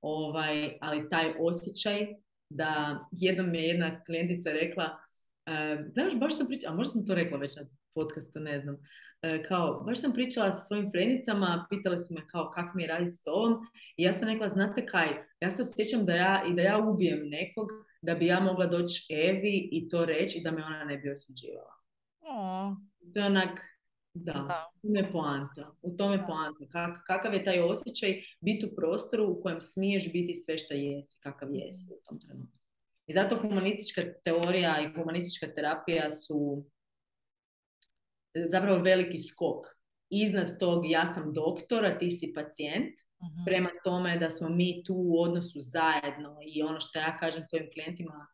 ovaj, 0.00 0.78
ali 0.80 1.08
taj 1.08 1.32
osjećaj 1.38 2.06
da 2.50 3.00
jednom 3.12 3.54
je 3.54 3.62
jedna 3.62 4.04
klijentica 4.04 4.52
rekla, 4.52 4.98
e, 5.46 5.78
znaš, 5.92 6.14
baš 6.14 6.36
sam 6.36 6.46
pričala, 6.46 6.72
a 6.72 6.76
možda 6.76 6.92
sam 6.92 7.06
to 7.06 7.14
rekla 7.14 7.38
već 7.38 7.56
na 7.56 7.62
podcastu, 7.94 8.40
ne 8.40 8.60
znam, 8.60 8.76
e, 9.22 9.42
kao, 9.42 9.82
baš 9.86 10.00
sam 10.00 10.12
pričala 10.12 10.52
sa 10.52 10.64
svojim 10.64 10.90
frendicama, 10.90 11.66
pitali 11.70 11.98
su 11.98 12.14
me 12.14 12.26
kao 12.26 12.50
kako 12.50 12.76
mi 12.76 12.82
je 12.82 12.88
raditi 12.88 13.12
s 13.12 13.24
tobom 13.24 13.66
i 13.96 14.02
ja 14.02 14.12
sam 14.12 14.28
rekla, 14.28 14.48
znate 14.48 14.86
kaj, 14.86 15.08
ja 15.40 15.50
se 15.50 15.62
osjećam 15.62 16.06
da 16.06 16.14
ja, 16.14 16.44
i 16.50 16.54
da 16.54 16.62
ja 16.62 16.78
ubijem 16.78 17.28
nekog 17.28 17.68
da 18.02 18.14
bi 18.14 18.26
ja 18.26 18.40
mogla 18.40 18.66
doći 18.66 19.14
Evi 19.14 19.68
i 19.72 19.88
to 19.88 20.04
reći 20.04 20.38
i 20.38 20.42
da 20.42 20.50
me 20.50 20.64
ona 20.64 20.84
ne 20.84 20.96
bi 20.98 21.10
osuđivala. 21.10 21.77
O, 22.28 22.74
To 23.14 23.20
je 23.20 23.26
onak, 23.26 23.60
da, 24.14 24.32
Da. 24.32 24.70
u 24.74 24.80
tome 24.82 25.00
je 25.00 25.12
poanta. 25.12 25.72
U 25.82 25.96
tome 25.96 26.14
je 26.14 26.26
poanta. 26.26 26.64
Kak- 26.72 27.02
kakav 27.06 27.34
je 27.34 27.44
taj 27.44 27.60
osjećaj 27.60 28.22
biti 28.40 28.66
u 28.66 28.74
prostoru 28.76 29.24
u 29.28 29.42
kojem 29.42 29.60
smiješ 29.60 30.12
biti 30.12 30.34
sve 30.34 30.58
što 30.58 30.74
jesi, 30.74 31.18
kakav 31.22 31.48
jesi 31.52 31.92
u 31.92 32.00
tom 32.08 32.20
trenutku. 32.20 32.58
I 33.06 33.14
zato 33.14 33.38
humanistička 33.40 34.02
teorija 34.24 34.80
i 34.80 34.92
humanistička 34.94 35.46
terapija 35.54 36.10
su 36.10 36.64
zapravo 38.50 38.82
veliki 38.82 39.18
skok. 39.18 39.66
Iznad 40.10 40.58
tog 40.58 40.90
ja 40.90 41.06
sam 41.06 41.32
doktor, 41.32 41.84
a 41.84 41.98
ti 41.98 42.10
si 42.10 42.32
pacijent, 42.34 42.94
mhm. 43.22 43.44
prema 43.44 43.68
tome 43.84 44.18
da 44.18 44.30
smo 44.30 44.48
mi 44.48 44.82
tu 44.84 44.94
u 44.94 45.20
odnosu 45.22 45.58
zajedno 45.60 46.36
i 46.46 46.62
ono 46.62 46.80
što 46.80 46.98
ja 46.98 47.16
kažem 47.16 47.42
svojim 47.44 47.70
klijentima, 47.72 48.26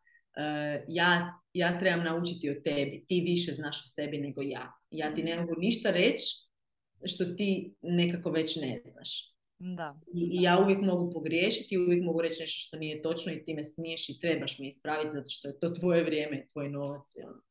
ja, 0.87 1.39
ja 1.53 1.79
trebam 1.79 2.05
naučiti 2.05 2.49
o 2.49 2.61
tebi, 2.63 3.05
ti 3.07 3.21
više 3.21 3.51
znaš 3.51 3.83
o 3.83 3.87
sebi 3.87 4.17
nego 4.17 4.41
ja. 4.41 4.73
Ja 4.91 5.15
ti 5.15 5.23
ne 5.23 5.39
mogu 5.39 5.53
ništa 5.57 5.91
reći 5.91 6.25
što 7.05 7.25
ti 7.25 7.75
nekako 7.81 8.31
već 8.31 8.55
ne 8.55 8.81
znaš. 8.85 9.35
Da. 9.59 9.99
I, 10.13 10.39
I 10.39 10.43
ja 10.43 10.59
uvijek 10.63 10.81
mogu 10.81 11.11
pogriješiti 11.13 11.77
uvijek 11.77 12.03
mogu 12.03 12.21
reći 12.21 12.41
nešto 12.41 12.59
što 12.59 12.77
nije 12.77 13.01
točno 13.01 13.33
i 13.33 13.43
ti 13.43 13.53
me 13.53 13.63
smiješ 13.63 14.09
i 14.09 14.19
trebaš 14.19 14.59
me 14.59 14.67
ispraviti 14.67 15.13
zato 15.13 15.29
što 15.29 15.47
je 15.47 15.59
to 15.59 15.69
tvoje 15.69 16.03
vrijeme, 16.03 16.47
tvoj 16.51 16.69
novac. 16.69 17.07
ono. 17.27 17.41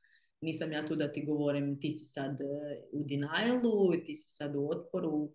Nisam 0.41 0.73
ja 0.73 0.87
tu 0.87 0.97
da 0.97 1.13
ti 1.13 1.25
govorim 1.27 1.81
ti 1.81 1.91
si 1.91 2.05
sad 2.05 2.41
eh, 2.41 2.83
u 2.93 3.05
denialu, 3.09 4.05
ti 4.07 4.15
si 4.15 4.29
sad 4.29 4.57
u 4.57 4.69
otporu. 4.71 5.33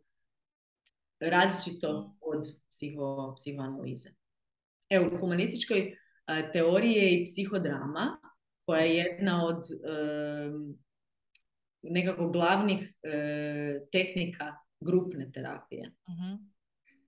Različito 1.20 2.18
od 2.22 2.48
psiho, 2.72 3.36
psihoanalize. 3.38 4.10
Evo, 4.90 5.10
u 5.14 5.20
humanističkoj 5.20 5.99
a, 6.30 6.52
teoriji 6.52 6.94
je 6.94 7.14
i 7.14 7.26
psihodrama, 7.26 8.18
koja 8.66 8.82
je 8.82 8.96
jedna 8.96 9.46
od 9.46 9.64
nekako 11.84 12.30
glavnih 12.30 12.94
e, 13.04 13.20
tehnika 13.92 14.46
grupne 14.80 15.32
terapije. 15.32 15.92
Mhm. 16.10 16.36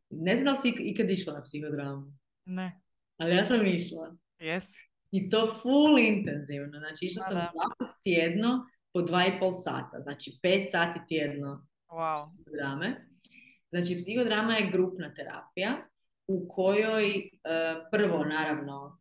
Ne 0.09 0.36
znam 0.36 0.45
da 0.45 0.61
si 0.61 0.69
ik- 0.69 0.82
ikad 0.82 1.09
išla 1.09 1.34
na 1.34 1.43
psihodramu, 1.43 2.13
Ne, 2.45 2.82
ali 3.17 3.36
ja 3.36 3.45
sam 3.45 3.65
išla. 3.67 4.15
jesi. 4.39 4.80
I 5.11 5.30
to 5.30 5.59
full 5.61 5.99
intenzivno. 5.99 6.80
Znači, 6.80 7.05
išla 7.05 7.24
sam 7.24 7.41
put 7.53 7.88
tjedno 8.03 8.65
po 8.93 9.01
dva 9.01 9.26
i 9.26 9.39
pol 9.39 9.51
sata. 9.53 10.01
Znači, 10.01 10.32
pet 10.41 10.72
sati 10.72 10.99
tjedno 11.07 11.67
Wow. 11.89 12.32
psihodrame. 12.34 13.07
Znači, 13.69 13.97
psihodrama 13.97 14.53
je 14.53 14.72
grupna 14.72 15.13
terapija 15.13 15.88
u 16.28 16.47
kojoj 16.49 17.09
e, 17.15 17.22
prvo, 17.91 18.24
naravno, 18.26 19.01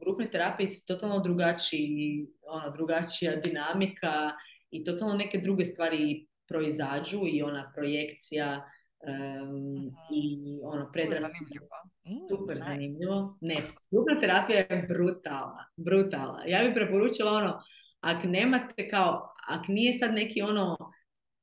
grupnoj 0.00 0.30
terapiji 0.30 0.68
se 0.68 0.86
totalno 0.86 1.18
drugačiji, 1.18 2.26
ono, 2.42 2.70
drugačija 2.70 3.36
dinamika 3.36 4.32
i 4.70 4.84
totalno 4.84 5.14
neke 5.14 5.38
druge 5.38 5.64
stvari 5.64 6.26
proizađu 6.48 7.20
i 7.32 7.42
ona 7.42 7.72
projekcija 7.74 8.64
em, 9.06 9.90
i 10.14 10.58
ono 10.62 10.90
zanimljivo. 10.94 11.66
Mm, 12.06 12.28
Super 12.28 12.56
nice. 12.56 12.64
zanimljivo. 12.68 13.38
Ne, 13.40 13.56
grupna 13.90 14.20
terapija 14.20 14.58
je 14.58 14.86
brutalna, 14.88 15.64
brutalna. 15.76 16.42
Ja 16.46 16.64
bih 16.64 16.72
preporučila 16.74 17.32
ono, 17.32 17.60
ako 18.00 18.26
nemate 18.26 18.88
kao, 18.88 19.34
ako 19.48 19.72
nije 19.72 19.98
sad 19.98 20.14
neki 20.14 20.42
ono, 20.42 20.76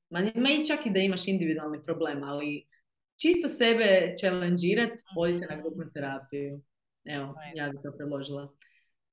ma, 0.10 0.20
ma 0.20 0.50
i 0.50 0.66
čak 0.66 0.86
i 0.86 0.90
da 0.90 1.00
imaš 1.00 1.28
individualni 1.28 1.84
problem, 1.86 2.24
ali 2.24 2.68
čisto 3.22 3.48
sebe 3.48 4.14
challenge'irat, 4.22 4.94
odite 5.18 5.46
na 5.50 5.62
grupnu 5.62 5.92
terapiju. 5.94 6.62
Evo, 7.08 7.26
Nice. 7.26 7.58
ja 7.58 7.70
bih 7.70 7.80
to 7.84 7.98
predložila. 7.98 8.54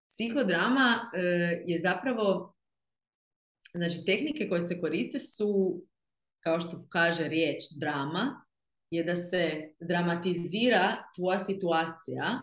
Psihodrama 0.09 1.11
e, 1.15 1.21
je 1.67 1.81
zapravo, 1.81 2.55
znači 3.75 4.05
tehnike 4.07 4.49
koje 4.49 4.63
se 4.63 4.81
koriste 4.81 5.19
su, 5.19 5.83
kao 6.41 6.61
što 6.61 6.87
kaže 6.89 7.29
riječ 7.29 7.63
drama, 7.81 8.45
je 8.91 9.05
da 9.05 9.17
se 9.17 9.75
dramatizira 9.81 11.05
tvoja 11.17 11.45
situacija 11.45 12.41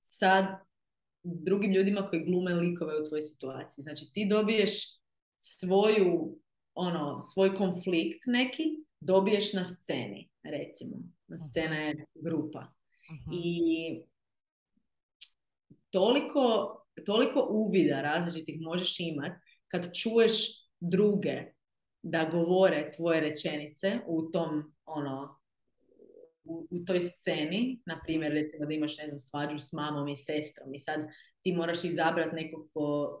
sa 0.00 0.58
drugim 1.22 1.72
ljudima 1.72 2.08
koji 2.08 2.24
glume 2.24 2.54
likove 2.54 3.00
u 3.00 3.08
tvojoj 3.08 3.22
situaciji. 3.22 3.82
Znači 3.82 4.12
ti 4.14 4.26
dobiješ 4.30 4.72
svoju, 5.36 6.38
ono, 6.74 7.20
svoj 7.32 7.54
konflikt 7.54 8.26
neki, 8.26 8.62
dobiješ 9.00 9.52
na 9.52 9.64
sceni, 9.64 10.30
recimo. 10.42 10.96
Na 11.26 11.38
scena 11.38 11.76
je 11.76 12.06
grupa. 12.14 12.72
Mhm. 13.12 13.30
I 13.32 14.02
toliko, 15.92 16.76
toliko 17.06 17.46
uvida 17.50 18.02
različitih 18.02 18.60
možeš 18.60 19.00
imati 19.00 19.40
kad 19.68 19.96
čuješ 19.96 20.32
druge 20.80 21.42
da 22.02 22.28
govore 22.32 22.90
tvoje 22.96 23.20
rečenice 23.20 23.98
u 24.06 24.22
tom, 24.22 24.74
ono, 24.84 25.38
u, 26.44 26.66
u 26.70 26.84
toj 26.84 27.00
sceni, 27.00 27.82
na 27.86 28.00
primjer, 28.04 28.32
recimo 28.32 28.66
da 28.66 28.74
imaš, 28.74 28.98
ne 28.98 29.06
znam, 29.06 29.18
svađu 29.18 29.58
s 29.58 29.72
mamom 29.72 30.08
i 30.08 30.16
sestrom 30.16 30.74
i 30.74 30.78
sad 30.78 31.00
ti 31.42 31.52
moraš 31.52 31.84
izabrati 31.84 32.36
nekog 32.36 32.68
ko, 32.74 33.18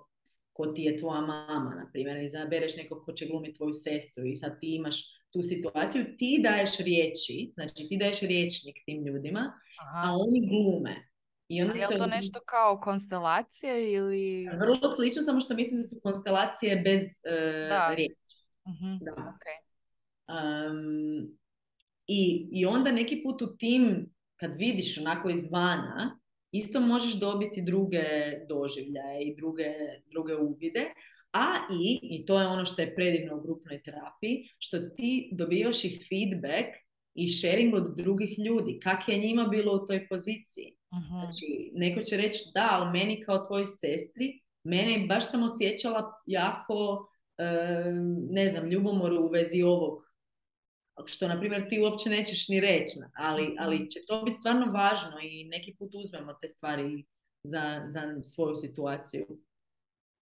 ko 0.52 0.66
ti 0.66 0.82
je 0.82 0.98
tvoja 0.98 1.20
mama, 1.20 1.74
na 1.74 1.90
primjer, 1.92 2.24
izabereš 2.24 2.76
nekog 2.76 3.04
ko 3.04 3.12
će 3.12 3.26
glumiti 3.26 3.56
tvoju 3.56 3.72
sestru 3.72 4.24
i 4.26 4.36
sad 4.36 4.60
ti 4.60 4.74
imaš 4.76 4.96
tu 5.32 5.42
situaciju, 5.42 6.04
ti 6.18 6.40
daješ 6.42 6.76
riječi, 6.78 7.52
znači 7.54 7.88
ti 7.88 7.96
daješ 7.96 8.20
riječnik 8.20 8.76
tim 8.84 9.06
ljudima, 9.06 9.52
a 9.94 10.16
oni 10.16 10.48
glume. 10.48 11.11
I 11.52 11.62
onda 11.62 11.74
je 11.74 11.86
li 11.86 11.98
to 11.98 12.06
nešto 12.06 12.40
kao 12.46 12.80
konstelacije 12.80 13.92
ili... 13.92 14.48
Vrlo 14.60 14.94
slično, 14.96 15.22
samo 15.22 15.40
što 15.40 15.54
mislim 15.54 15.82
da 15.82 15.88
su 15.88 16.00
konstelacije 16.02 16.76
bez 16.76 17.02
uh, 17.02 17.96
riječi. 17.96 18.36
uh 18.64 19.00
Da. 19.00 19.12
Okay. 19.12 19.58
Um, 20.28 21.38
i, 22.06 22.48
I 22.52 22.66
onda 22.66 22.92
neki 22.92 23.22
put 23.22 23.42
u 23.42 23.56
tim, 23.56 24.12
kad 24.36 24.50
vidiš 24.58 24.98
onako 24.98 25.30
izvana, 25.30 26.20
isto 26.52 26.80
možeš 26.80 27.20
dobiti 27.20 27.62
druge 27.62 28.02
doživljaje 28.48 29.22
i 29.22 29.36
druge, 29.36 29.74
druge 30.10 30.36
uvide, 30.36 30.86
a 31.32 31.56
i, 31.82 32.00
i 32.02 32.26
to 32.26 32.40
je 32.40 32.46
ono 32.46 32.64
što 32.64 32.82
je 32.82 32.94
predivno 32.94 33.36
u 33.36 33.40
grupnoj 33.40 33.82
terapiji, 33.82 34.48
što 34.58 34.78
ti 34.78 35.30
dobivaš 35.32 35.84
i 35.84 36.00
feedback 36.08 36.68
i 37.14 37.28
sharing 37.28 37.74
od 37.74 37.96
drugih 37.96 38.38
ljudi. 38.38 38.80
Kak 38.82 39.08
je 39.08 39.18
njima 39.18 39.44
bilo 39.48 39.72
u 39.72 39.86
toj 39.86 40.08
poziciji. 40.08 40.76
uh 40.90 41.08
Znači, 41.08 41.70
neko 41.74 42.02
će 42.02 42.16
reći 42.16 42.44
da, 42.54 42.68
ali 42.70 42.98
meni 42.98 43.22
kao 43.24 43.46
tvoj 43.46 43.66
sestri, 43.66 44.40
mene 44.64 45.06
baš 45.06 45.30
sam 45.30 45.42
osjećala 45.42 46.22
jako, 46.26 47.08
ne 48.30 48.50
znam, 48.50 48.70
ljubomoru 48.70 49.24
u 49.24 49.28
vezi 49.28 49.62
ovog 49.62 50.12
što 51.06 51.28
na 51.28 51.40
primjer 51.40 51.68
ti 51.68 51.80
uopće 51.80 52.10
nećeš 52.10 52.48
ni 52.48 52.60
reći, 52.60 52.98
ali, 53.14 53.42
mhm. 53.42 53.54
ali 53.58 53.90
će 53.90 54.00
to 54.06 54.22
biti 54.22 54.36
stvarno 54.36 54.72
važno 54.72 55.18
i 55.22 55.44
neki 55.44 55.76
put 55.78 55.90
uzmemo 55.94 56.34
te 56.34 56.48
stvari 56.48 57.04
za, 57.44 57.86
za 57.88 58.22
svoju 58.22 58.56
situaciju. 58.56 59.26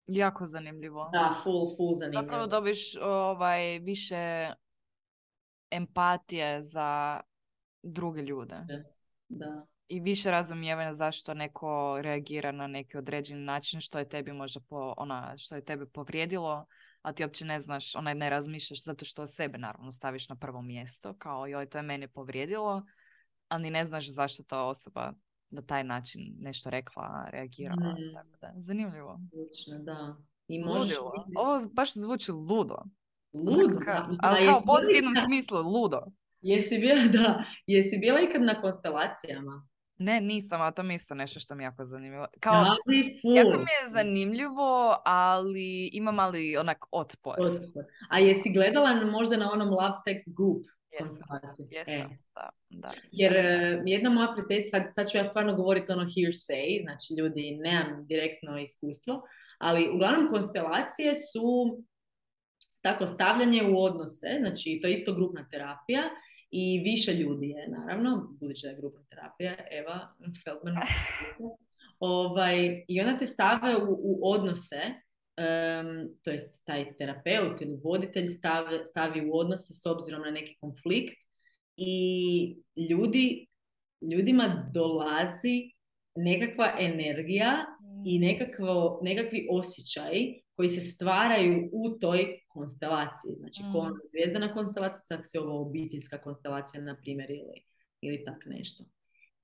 Jako 0.06 0.46
zanimljivo. 0.46 1.10
Da, 1.12 1.40
full, 1.42 1.76
full 1.76 1.98
zanimljivo. 1.98 2.22
Zapravo 2.22 2.46
dobiš 2.46 2.96
ovaj, 2.96 3.78
više 3.78 4.50
empatije 5.76 6.62
za 6.62 7.20
druge 7.82 8.22
ljude. 8.22 8.56
Da. 9.28 9.66
I 9.88 10.00
više 10.00 10.30
razumijevanja 10.30 10.94
zašto 10.94 11.34
neko 11.34 11.98
reagira 12.02 12.52
na 12.52 12.66
neki 12.66 12.98
određeni 12.98 13.44
način 13.44 13.80
što 13.80 13.98
je 13.98 14.08
tebi 14.08 14.32
možda 14.32 14.60
po, 14.68 14.94
ona, 14.96 15.34
što 15.36 15.54
je 15.54 15.64
tebe 15.64 15.86
povrijedilo 15.86 16.66
a 17.06 17.12
ti 17.12 17.24
uopće 17.24 17.44
ne 17.44 17.60
znaš, 17.60 17.96
onaj 17.96 18.14
ne 18.14 18.30
razmišljaš 18.30 18.84
zato 18.84 19.04
što 19.04 19.26
sebe 19.26 19.58
naravno 19.58 19.92
staviš 19.92 20.28
na 20.28 20.36
prvo 20.36 20.62
mjesto, 20.62 21.14
kao 21.18 21.46
joj 21.46 21.68
to 21.68 21.78
je 21.78 21.82
mene 21.82 22.08
povrijedilo, 22.08 22.82
ali 23.48 23.62
ni 23.62 23.70
ne 23.70 23.84
znaš 23.84 24.10
zašto 24.10 24.42
ta 24.42 24.62
osoba 24.62 25.12
na 25.50 25.62
taj 25.62 25.84
način 25.84 26.36
nešto 26.38 26.70
rekla, 26.70 27.28
reagirala. 27.30 27.92
Mm. 27.92 28.14
Tako 28.14 28.36
da, 28.40 28.52
zanimljivo. 28.56 29.20
da. 29.78 30.16
I 30.48 30.58
Ovo 31.36 31.60
baš 31.72 31.92
zvuči 31.94 32.32
ludo. 32.32 32.76
Ludo? 33.44 33.80
ali 34.22 34.46
kao 34.46 34.58
u 34.58 34.66
pozitivnom 34.66 35.14
smislu, 35.26 35.62
ludo. 35.62 36.00
Jesi 36.40 36.78
bila, 36.78 37.06
da, 37.06 37.44
jesi 37.66 37.98
bila 37.98 38.20
ikad 38.20 38.42
na 38.42 38.60
konstelacijama? 38.60 39.68
Ne, 39.98 40.20
nisam, 40.20 40.62
a 40.62 40.70
to 40.70 40.82
mi 40.82 40.94
isto 40.94 41.14
nešto 41.14 41.40
što 41.40 41.54
mi 41.54 41.64
jako 41.64 41.84
zanimljivo. 41.84 42.26
Kao, 42.40 42.64
jako 43.36 43.58
mi 43.58 43.72
je 43.82 43.90
zanimljivo, 43.92 44.96
ali 45.04 45.90
ima 45.92 46.12
mali 46.12 46.56
onak 46.56 46.86
otpor. 46.90 47.36
otpor. 47.40 47.84
A 48.10 48.18
jesi 48.18 48.52
gledala 48.52 48.94
možda 48.94 49.36
na 49.36 49.52
onom 49.52 49.68
Love 49.68 49.94
Sex 50.06 50.36
Group? 50.36 50.62
Jesam, 51.00 51.18
jesam, 51.70 52.12
e. 52.12 52.18
da, 52.34 52.48
da. 52.70 52.90
Jer 53.12 53.32
jedna 53.86 54.10
moja 54.10 54.32
prijateljica, 54.32 54.78
sad, 54.78 54.86
sad 54.94 55.10
ću 55.10 55.18
ja 55.18 55.24
stvarno 55.24 55.54
govoriti 55.54 55.92
ono 55.92 56.04
hearsay, 56.04 56.82
znači 56.82 57.14
ljudi, 57.18 57.58
nemam 57.60 58.06
direktno 58.06 58.58
iskustvo, 58.58 59.22
ali 59.58 59.90
uglavnom 59.94 60.28
konstelacije 60.30 61.14
su 61.14 61.78
tako 62.86 63.06
stavljanje 63.06 63.62
u 63.62 63.82
odnose, 63.82 64.36
znači 64.40 64.78
to 64.82 64.88
je 64.88 64.94
isto 64.94 65.14
grupna 65.14 65.48
terapija, 65.50 66.02
i 66.50 66.80
više 66.84 67.14
ljudi 67.14 67.48
je, 67.48 67.68
naravno, 67.68 68.36
budući 68.40 68.66
da 68.66 68.70
je 68.70 68.76
grupna 68.76 69.00
terapija, 69.10 69.56
Eva 69.70 70.14
Feldman. 70.44 70.74
ovaj, 71.98 72.84
I 72.88 73.00
onda 73.00 73.18
te 73.18 73.26
stave 73.26 73.76
u, 73.76 73.98
u 74.00 74.30
odnose, 74.30 74.80
um, 74.86 76.08
to 76.24 76.30
jest 76.30 76.64
taj 76.64 76.96
terapeut 76.96 77.60
ili 77.60 77.80
voditelj 77.84 78.30
stavi, 78.30 78.80
stavi 78.84 79.30
u 79.30 79.38
odnose 79.38 79.74
s 79.74 79.86
obzirom 79.86 80.22
na 80.22 80.30
neki 80.30 80.56
konflikt 80.60 81.16
i 81.76 82.56
ljudi, 82.90 83.46
ljudima 84.12 84.70
dolazi 84.74 85.70
nekakva 86.14 86.72
energija 86.78 87.66
i 88.08 88.18
nekakvo, 88.18 89.00
nekakvi 89.02 89.48
osjećaj 89.50 90.12
koji 90.54 90.70
se 90.70 90.80
stvaraju 90.80 91.68
u 91.72 91.98
toj 91.98 92.38
konstelaciji. 92.48 93.34
Znači, 93.36 93.62
mm. 93.62 93.72
ko 93.72 93.90
zvijezdana 94.10 94.54
konstelacija, 94.54 95.02
sad 95.04 95.20
se 95.24 95.40
ovo 95.40 95.62
obiteljska 95.68 96.18
konstelacija, 96.22 96.82
na 96.82 96.96
primjer, 96.96 97.30
ili, 97.30 97.64
ili 98.00 98.24
tak 98.24 98.46
nešto. 98.46 98.84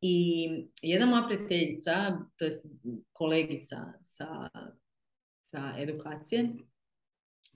I 0.01 0.49
jedna 0.83 1.07
moja 1.07 1.27
prijateljica, 1.27 2.19
to 2.37 2.45
jest 2.45 2.67
kolegica 3.13 3.77
sa, 4.03 4.49
sa 5.43 5.75
edukacije, 5.79 6.51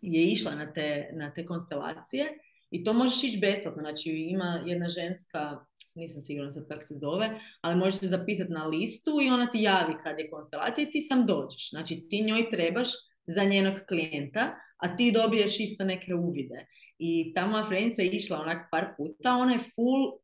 je 0.03 0.25
išla 0.25 0.55
na 0.55 0.73
te, 0.73 1.11
na 1.13 1.35
te 1.35 1.47
konstelacije 1.47 2.39
i 2.77 2.85
to 2.85 2.93
možeš 2.93 3.24
ići 3.24 3.39
besplatno. 3.39 3.83
Znači, 3.83 4.11
ima 4.11 4.62
jedna 4.66 4.89
ženska, 4.89 5.64
nisam 5.95 6.22
sigurna 6.22 6.51
sad 6.51 6.68
kako 6.68 6.83
se 6.83 6.95
zove, 6.95 7.41
ali 7.61 7.77
možeš 7.77 8.01
se 8.01 8.07
zapisati 8.07 8.53
na 8.53 8.66
listu 8.66 9.11
i 9.22 9.31
ona 9.31 9.51
ti 9.51 9.62
javi 9.62 9.95
kad 10.03 10.18
je 10.18 10.31
konstelacija 10.31 10.89
i 10.89 10.91
ti 10.91 11.01
sam 11.01 11.27
dođeš. 11.27 11.70
Znači, 11.70 12.07
ti 12.11 12.22
njoj 12.22 12.51
trebaš 12.51 12.89
za 13.27 13.45
njenog 13.45 13.74
klijenta, 13.89 14.55
a 14.77 14.97
ti 14.97 15.12
dobiješ 15.12 15.61
isto 15.61 15.85
neke 15.85 16.14
uvide. 16.14 16.66
I 16.99 17.33
ta 17.35 17.47
moja 17.47 17.66
frenica 17.68 18.03
je 18.03 18.11
išla 18.11 18.41
onak 18.41 18.68
par 18.70 18.87
puta, 18.97 19.37
ona 19.37 19.53
je 19.53 19.59
full 19.59 20.18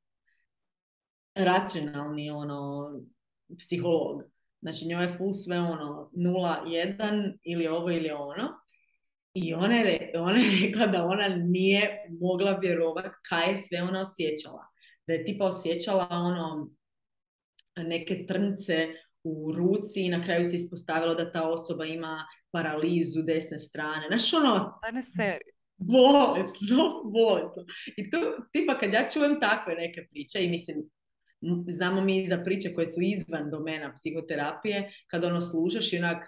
racionalni 1.34 2.30
ono, 2.30 2.90
psiholog. 3.58 4.22
Znači 4.60 4.86
njoj 4.88 5.04
je 5.04 5.14
full 5.18 5.32
sve 5.32 5.60
ono 5.60 6.10
nula, 6.16 6.64
jedan 6.66 7.38
ili 7.42 7.66
ovo 7.66 7.90
ili 7.90 8.10
ono. 8.10 8.61
I 9.34 9.54
ona 9.54 9.74
je, 9.74 10.12
ona 10.16 10.38
je 10.38 10.50
rekla 10.66 10.86
da 10.86 11.04
ona 11.04 11.28
nije 11.28 12.06
mogla 12.20 12.58
vjerovati 12.58 13.08
kaj 13.28 13.50
je 13.50 13.56
sve 13.56 13.82
ona 13.82 14.00
osjećala. 14.00 14.64
Da 15.06 15.12
je 15.12 15.24
tipa 15.24 15.44
osjećala 15.44 16.08
ono 16.10 16.70
neke 17.76 18.26
trnce 18.26 18.88
u 19.24 19.52
ruci 19.52 20.02
i 20.02 20.08
na 20.08 20.24
kraju 20.24 20.44
se 20.44 20.56
ispostavilo 20.56 21.14
da 21.14 21.32
ta 21.32 21.48
osoba 21.48 21.84
ima 21.84 22.26
paralizu 22.50 23.22
desne 23.22 23.58
strane. 23.58 24.06
Znaš 24.08 24.34
ono... 24.34 24.78
Bolesno, 25.76 27.02
bolesno. 27.18 27.64
I 27.96 28.10
tu, 28.10 28.18
tipa 28.52 28.78
kad 28.78 28.92
ja 28.92 29.08
čujem 29.12 29.40
takve 29.40 29.74
neke 29.74 30.06
priče 30.10 30.44
i 30.44 30.50
mislim, 30.50 30.76
znamo 31.68 32.00
mi 32.00 32.26
za 32.26 32.42
priče 32.44 32.74
koje 32.74 32.86
su 32.86 33.00
izvan 33.02 33.50
domena 33.50 33.94
psihoterapije, 33.98 34.92
kad 35.06 35.24
ono 35.24 35.40
slušaš 35.40 35.92
i 35.92 35.98
onak 35.98 36.24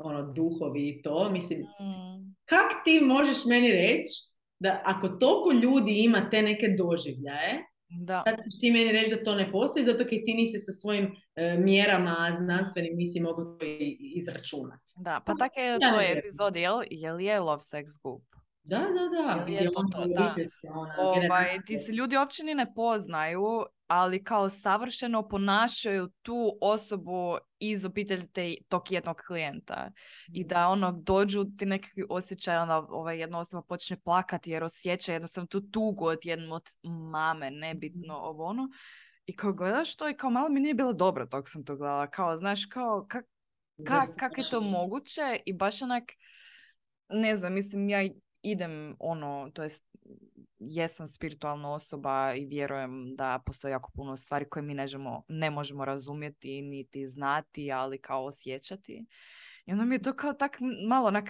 ono, 0.00 0.32
duhovi 0.32 0.88
i 0.88 1.02
to, 1.02 1.30
mislim, 1.30 1.60
mm. 1.60 2.34
kak 2.44 2.84
ti 2.84 3.00
možeš 3.00 3.44
meni 3.44 3.72
reći 3.72 4.10
da 4.58 4.82
ako 4.84 5.08
toliko 5.08 5.52
ljudi 5.52 6.04
ima 6.04 6.30
te 6.30 6.42
neke 6.42 6.68
doživljaje, 6.78 7.70
da. 7.90 8.22
Sad 8.26 8.36
ćeš 8.36 8.60
ti 8.60 8.70
meni 8.70 8.92
reći 8.92 9.14
da 9.16 9.24
to 9.24 9.34
ne 9.34 9.52
postoji, 9.52 9.84
zato 9.84 9.98
jer 9.98 10.22
ti 10.26 10.34
nisi 10.34 10.58
sa 10.58 10.72
svojim 10.72 11.16
e, 11.36 11.56
mjerama 11.58 12.36
znanstvenim 12.38 12.96
nisi 12.96 13.20
mogu 13.20 13.44
to 13.44 13.66
izračunati. 14.16 14.92
Da, 14.96 15.20
pa 15.26 15.34
tako 15.38 15.60
je 15.60 15.66
ja 15.66 15.78
to 15.78 16.18
epizodi, 16.18 16.60
jel, 16.60 16.82
jel 16.90 17.20
je 17.20 17.40
Love 17.40 17.60
Sex 17.60 18.02
Group? 18.02 18.22
Da, 18.62 18.78
da, 18.78 19.08
da. 19.16 19.52
Je, 19.52 19.54
je 19.54 19.72
to, 19.72 19.84
to, 19.92 20.04
da. 20.06 20.34
Ovaj, 20.98 21.58
ti 21.66 21.76
se 21.76 21.92
ljudi 21.92 22.16
uopće 22.16 22.44
ni 22.44 22.54
ne 22.54 22.74
poznaju, 22.74 23.64
ali 23.90 24.24
kao 24.24 24.50
savršeno 24.50 25.28
ponašaju 25.28 26.08
tu 26.22 26.58
osobu 26.60 27.36
iz 27.58 27.84
obitelji 27.84 28.26
te, 28.26 28.54
tog 28.68 28.92
jednog 28.92 29.16
klijenta. 29.26 29.92
I 30.32 30.44
da 30.44 30.68
ono 30.68 30.92
dođu 30.92 31.44
ti 31.58 31.66
nekakvi 31.66 32.04
osjećaj, 32.08 32.56
onda 32.56 32.78
ovaj, 32.78 33.18
jedna 33.18 33.38
osoba 33.38 33.62
počne 33.62 34.00
plakati 34.00 34.50
jer 34.50 34.64
osjeća 34.64 35.12
jednostavno 35.12 35.46
tu 35.46 35.60
tugu 35.60 36.06
od 36.06 36.18
jednog 36.22 36.52
od 36.52 36.68
mame, 37.10 37.50
nebitno 37.50 38.14
mhm. 38.14 38.24
ovo 38.24 38.44
ono. 38.44 38.68
I 39.26 39.36
kao 39.36 39.52
gledaš 39.52 39.96
to 39.96 40.08
i 40.08 40.16
kao 40.16 40.30
malo 40.30 40.48
mi 40.48 40.60
nije 40.60 40.74
bilo 40.74 40.92
dobro 40.92 41.26
dok 41.26 41.48
sam 41.48 41.64
to 41.64 41.76
gledala. 41.76 42.10
Kao, 42.10 42.36
znaš, 42.36 42.66
kao, 42.66 43.06
kak, 43.08 43.24
kak, 43.86 44.04
kak 44.18 44.38
je 44.38 44.44
to 44.50 44.60
moguće? 44.60 45.38
I 45.46 45.52
baš 45.52 45.82
onak, 45.82 46.04
ne 47.08 47.36
znam, 47.36 47.54
mislim, 47.54 47.88
ja 47.88 48.08
idem 48.42 48.96
ono, 48.98 49.50
to 49.54 49.62
jest 49.62 49.89
jesam 50.60 51.06
spiritualna 51.06 51.72
osoba 51.72 52.34
i 52.34 52.44
vjerujem 52.44 53.16
da 53.16 53.42
postoji 53.46 53.72
jako 53.72 53.90
puno 53.94 54.16
stvari 54.16 54.48
koje 54.48 54.62
mi 54.62 54.74
nežemo, 54.74 55.22
ne 55.28 55.50
možemo 55.50 55.84
razumjeti 55.84 56.62
niti 56.62 57.08
znati, 57.08 57.72
ali 57.72 58.00
kao 58.00 58.24
osjećati. 58.24 59.06
I 59.66 59.72
onda 59.72 59.84
mi 59.84 59.94
je 59.94 60.02
to 60.02 60.12
kao 60.16 60.32
tak 60.32 60.58
malo 60.88 61.08
onak 61.08 61.28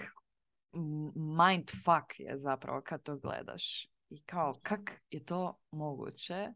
mind 1.15 1.69
fuck 1.83 2.19
je 2.19 2.37
zapravo 2.37 2.81
kad 2.81 3.03
to 3.03 3.17
gledaš. 3.17 3.87
I 4.09 4.23
kao, 4.25 4.59
kak 4.63 5.01
je 5.09 5.25
to 5.25 5.59
moguće? 5.71 6.47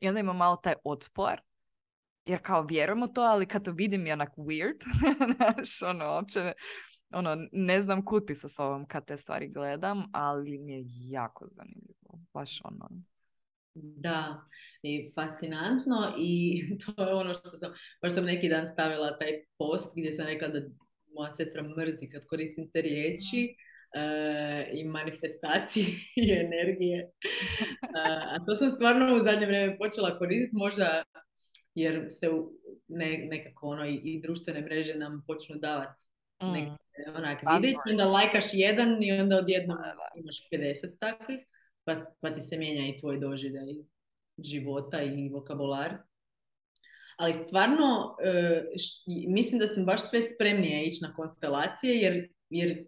I 0.00 0.08
onda 0.08 0.20
ima 0.20 0.32
malo 0.32 0.56
taj 0.56 0.74
otpor. 0.84 1.40
Jer 2.26 2.42
kao 2.42 2.62
vjerujem 2.62 3.14
to, 3.14 3.20
ali 3.20 3.46
kad 3.46 3.64
to 3.64 3.72
vidim 3.72 4.06
je 4.06 4.12
onak 4.12 4.36
weird. 4.36 4.84
Znaš, 5.36 5.82
ono, 5.82 6.14
uopće 6.14 6.52
ono, 7.10 7.36
ne 7.52 7.82
znam 7.82 8.04
kud 8.04 8.24
bi 8.26 8.34
sa 8.34 8.48
sobom 8.48 8.86
kad 8.86 9.06
te 9.06 9.16
stvari 9.16 9.48
gledam, 9.48 10.04
ali 10.12 10.58
mi 10.58 10.72
je 10.72 10.84
jako 10.86 11.46
zanimljivo. 11.48 12.03
Baš 12.34 12.60
ono. 12.64 12.88
Da, 13.74 14.44
i 14.82 15.12
fascinantno 15.14 16.14
i 16.18 16.62
to 16.80 17.02
je 17.02 17.14
ono 17.14 17.34
što 17.34 17.50
sam, 17.50 17.72
baš 18.02 18.14
sam 18.14 18.24
neki 18.24 18.48
dan 18.48 18.66
stavila 18.68 19.18
taj 19.18 19.44
post 19.58 19.92
gdje 19.96 20.12
sam 20.12 20.26
rekla 20.26 20.48
da 20.48 20.60
moja 21.14 21.32
sestra 21.32 21.62
mrzi 21.62 22.08
kad 22.08 22.26
koristim 22.26 22.70
te 22.70 22.80
riječi 22.80 23.56
e, 23.94 24.70
i 24.72 24.84
manifestacije 24.84 25.86
i 26.16 26.32
energije. 26.32 27.10
a 28.32 28.44
to 28.46 28.56
sam 28.56 28.70
stvarno 28.70 29.16
u 29.16 29.20
zadnje 29.20 29.46
vrijeme 29.46 29.78
počela 29.78 30.18
koristiti 30.18 30.56
možda 30.56 31.02
jer 31.74 32.06
se 32.10 32.30
ne, 32.88 33.26
nekako 33.30 33.68
ono 33.68 33.86
i, 33.86 34.00
i 34.04 34.20
društvene 34.22 34.60
mreže 34.60 34.94
nam 34.94 35.24
počnu 35.26 35.56
davati 35.56 36.02
mm. 36.42 36.52
neke 36.52 36.70
onak 37.14 37.38
vidjeti, 37.54 37.90
onda 37.90 38.04
lajkaš 38.04 38.44
jedan 38.52 39.02
i 39.02 39.12
onda 39.12 39.36
odjednom 39.38 39.78
imaš 40.16 40.36
50 40.52 40.98
takvih, 41.00 41.38
pa, 41.84 42.04
pa 42.20 42.34
ti 42.34 42.40
se 42.40 42.56
mijenja 42.56 42.88
i 42.88 42.98
tvoj 42.98 43.18
doživljaj 43.18 43.74
života 44.38 45.02
i 45.02 45.28
vokabular. 45.28 45.96
Ali 47.16 47.32
stvarno, 47.32 48.16
e, 48.24 48.62
mislim 49.28 49.58
da 49.58 49.66
sam 49.66 49.84
baš 49.84 50.10
sve 50.10 50.22
spremnija 50.22 50.82
ići 50.82 50.98
na 51.02 51.14
konstelacije, 51.14 51.94
jer, 51.94 52.28
jer 52.50 52.86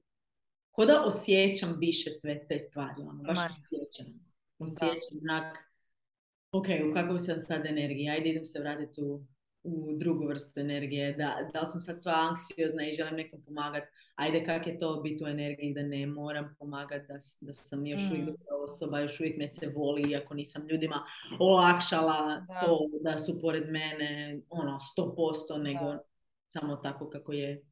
ko 0.71 0.87
da 0.87 1.05
osjećam 1.05 1.77
više 1.79 2.11
sve 2.11 2.47
te 2.49 2.59
stvari, 2.59 3.03
ono, 3.03 3.23
baš 3.23 3.39
osjećam. 3.39 4.07
Osjećam 4.59 5.19
znak, 5.21 5.57
ok, 6.53 6.67
u 6.91 6.95
kakvoj 6.95 7.19
sam 7.19 7.41
sad 7.41 7.67
energiji, 7.67 8.09
ajde 8.09 8.29
idem 8.29 8.45
se 8.45 8.61
vratiti 8.61 9.03
u, 9.03 9.27
u 9.67 9.97
drugu 9.97 10.27
vrstu 10.27 10.61
energije, 10.61 11.13
da, 11.13 11.51
da 11.53 11.61
li 11.61 11.69
sam 11.69 11.81
sad 11.81 12.03
sva 12.03 12.13
anksiozna 12.31 12.89
i 12.89 12.93
želim 12.93 13.15
nekom 13.15 13.43
pomagati, 13.43 13.87
ajde 14.15 14.45
kak 14.45 14.67
je 14.67 14.79
to 14.79 15.01
biti 15.01 15.25
u 15.25 15.27
energiji 15.27 15.75
da 15.75 15.83
ne 15.83 16.07
moram 16.07 16.57
pomagati, 16.59 17.07
da, 17.09 17.19
da 17.41 17.55
sam 17.55 17.87
još 17.87 18.03
uvijek 18.11 18.29
mm. 18.29 18.35
osoba, 18.65 19.01
još 19.01 19.21
uvijek 19.21 19.39
me 19.39 19.49
se 19.49 19.73
voli, 19.77 20.11
iako 20.11 20.35
nisam 20.35 20.67
ljudima 20.69 21.05
olakšala 21.39 22.45
da. 22.49 22.61
to 22.61 22.89
da 23.01 23.19
su 23.19 23.41
pored 23.41 23.71
mene 23.71 24.41
ono 24.51 24.79
100% 24.99 25.63
nego 25.63 25.95
samo 26.53 26.77
tako 26.77 27.11
kako 27.11 27.33
je. 27.33 27.66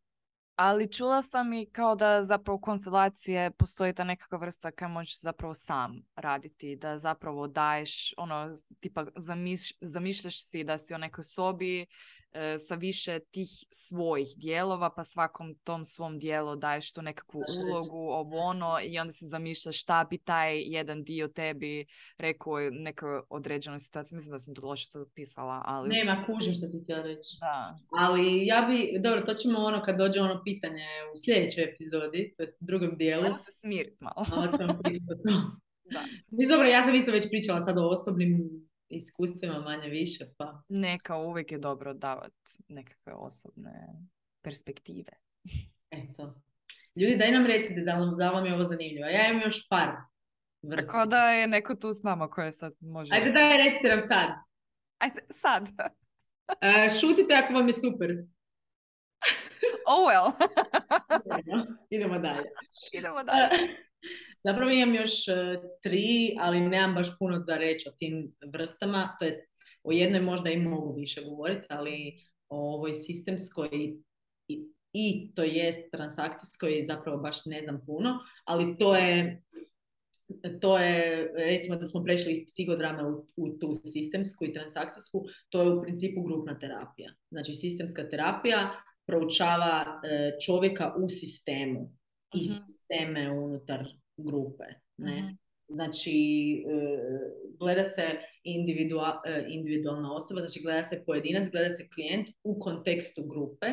Ali 0.56 0.92
čula 0.92 1.22
sam 1.22 1.52
i 1.52 1.66
kao 1.66 1.94
da 1.94 2.22
zapravo 2.22 2.60
konstelacije 2.60 3.50
postoji 3.50 3.94
ta 3.94 4.04
nekakva 4.04 4.38
vrsta 4.38 4.70
kaj 4.70 4.88
možeš 4.88 5.20
zapravo 5.20 5.54
sam 5.54 6.02
raditi, 6.16 6.76
da 6.76 6.98
zapravo 6.98 7.46
daješ, 7.46 8.14
ono, 8.16 8.56
tipa 8.80 9.06
zamiš, 9.16 9.72
zamišljaš 9.80 10.42
si 10.42 10.64
da 10.64 10.78
si 10.78 10.94
u 10.94 10.98
nekoj 10.98 11.24
sobi 11.24 11.86
sa 12.58 12.74
više 12.74 13.18
tih 13.30 13.48
svojih 13.70 14.28
dijelova, 14.36 14.90
pa 14.96 15.04
svakom 15.04 15.54
tom 15.54 15.84
svom 15.84 16.18
dijelu 16.18 16.56
daješ 16.56 16.92
tu 16.92 17.02
nekakvu 17.02 17.42
ulogu, 17.58 17.98
ovo 17.98 18.38
ono, 18.38 18.78
i 18.82 18.98
onda 18.98 19.12
se 19.12 19.26
zamišljaš 19.26 19.80
šta 19.80 20.06
bi 20.10 20.18
taj 20.18 20.60
jedan 20.60 21.04
dio 21.04 21.28
tebi 21.28 21.86
rekao 22.18 22.70
nekoj 22.70 23.20
određenoj 23.30 23.80
situaciji. 23.80 24.16
Mislim 24.16 24.32
da 24.32 24.38
sam 24.38 24.54
to 24.54 24.66
loše 24.66 24.86
sad 24.88 25.06
pisala, 25.14 25.62
ali... 25.64 25.88
Nema, 25.88 26.24
kužim 26.26 26.54
što 26.54 26.66
si 26.66 26.80
htjela 26.82 27.02
reći. 27.02 27.36
Da. 27.40 27.78
Ali 27.90 28.46
ja 28.46 28.66
bi, 28.70 29.00
dobro, 29.00 29.20
to 29.20 29.34
ćemo 29.34 29.58
ono 29.58 29.82
kad 29.82 29.96
dođe 29.96 30.20
ono 30.20 30.42
pitanje 30.44 30.86
u 31.14 31.18
sljedećoj 31.24 31.64
epizodi, 31.64 32.34
to 32.36 32.42
je 32.42 32.48
u 32.60 32.64
drugom 32.66 32.96
dijelu. 32.96 33.24
Ajmo 33.24 33.38
se 33.38 33.52
smiriti 33.52 33.96
malo. 34.00 34.26
da. 35.94 36.04
Dobro, 36.48 36.68
ja 36.68 36.82
sam 36.82 36.94
isto 36.94 37.12
već 37.12 37.28
pričala 37.28 37.62
sad 37.62 37.78
o 37.78 37.88
osobnim 37.88 38.50
iskustvima 38.96 39.60
manje 39.60 39.88
više, 39.88 40.24
pa... 40.38 40.62
Neka 40.68 41.16
uvijek 41.16 41.52
je 41.52 41.58
dobro 41.58 41.94
davati 41.94 42.58
nekakve 42.68 43.12
osobne 43.12 43.88
perspektive. 44.42 45.12
Eto. 45.90 46.34
Ljudi, 46.96 47.16
daj 47.16 47.32
nam 47.32 47.46
recite 47.46 47.80
da, 47.80 48.14
da 48.18 48.30
vam 48.30 48.46
je 48.46 48.54
ovo 48.54 48.64
zanimljivo. 48.64 49.06
Ja 49.06 49.30
imam 49.30 49.42
još 49.42 49.68
par 49.68 49.88
vrsta. 50.62 50.86
Tako 50.86 51.06
da 51.06 51.30
je 51.30 51.46
neko 51.46 51.74
tu 51.74 51.92
s 51.92 52.02
nama 52.02 52.28
koje 52.28 52.52
sad 52.52 52.72
može... 52.80 53.14
Ajde 53.14 53.30
daj 53.30 53.58
recite 53.58 53.96
nam 53.96 54.08
sad. 54.08 54.28
Ajde, 54.98 55.20
sad. 55.30 55.62
uh, 55.62 57.00
šutite 57.00 57.34
ako 57.34 57.52
vam 57.52 57.68
je 57.68 57.74
super. 57.74 58.10
oh 59.92 60.08
well. 60.08 60.32
idemo, 61.90 62.18
dalje. 62.18 62.44
Idemo 62.98 63.24
dalje. 63.24 63.48
Zapravo 64.44 64.70
imam 64.70 64.94
još 64.94 65.28
e, 65.28 65.60
tri, 65.82 66.36
ali 66.40 66.60
nemam 66.60 66.94
baš 66.94 67.18
puno 67.18 67.38
da 67.38 67.56
reći 67.56 67.88
o 67.88 67.92
tim 67.92 68.34
vrstama. 68.52 69.16
To 69.18 69.24
jest, 69.24 69.40
o 69.82 69.92
jednoj 69.92 70.20
možda 70.20 70.50
i 70.50 70.60
mogu 70.60 70.94
više 70.94 71.22
govoriti, 71.22 71.66
ali 71.68 72.20
o 72.48 72.74
ovoj 72.74 72.94
sistemskoj 72.94 73.68
i, 74.48 74.68
i 74.92 75.34
to 75.34 75.42
jest 75.42 75.90
transakcijskoj 75.90 76.82
zapravo 76.86 77.18
baš 77.18 77.44
ne 77.46 77.62
znam 77.62 77.80
puno, 77.86 78.18
ali 78.44 78.78
to 78.78 78.96
je 78.96 79.42
to 80.60 80.78
je, 80.78 81.32
recimo 81.36 81.76
da 81.76 81.86
smo 81.86 82.04
prešli 82.04 82.32
iz 82.32 82.38
psihodrame 82.46 83.04
u, 83.04 83.26
u 83.36 83.58
tu 83.58 83.80
sistemsku 83.84 84.44
i 84.44 84.52
transakcijsku, 84.52 85.24
to 85.48 85.62
je 85.62 85.70
u 85.70 85.82
principu 85.82 86.22
grupna 86.22 86.58
terapija. 86.58 87.12
Znači 87.30 87.54
sistemska 87.54 88.08
terapija 88.08 88.70
proučava 89.06 90.00
e, 90.04 90.30
čovjeka 90.46 90.94
u 90.98 91.08
sistemu 91.08 91.92
i 92.34 92.48
sisteme 92.48 93.30
unutar 93.30 93.86
grupe. 94.16 94.64
Ne? 94.96 95.36
Znači, 95.68 96.10
e, 96.68 96.98
gleda 97.58 97.84
se 97.84 98.02
individual, 98.42 99.20
e, 99.26 99.44
individualna 99.48 100.14
osoba, 100.14 100.40
znači 100.40 100.60
gleda 100.62 100.84
se 100.84 101.02
pojedinac, 101.06 101.50
gleda 101.50 101.76
se 101.76 101.88
klijent 101.88 102.28
u 102.42 102.60
kontekstu 102.60 103.22
grupe 103.22 103.66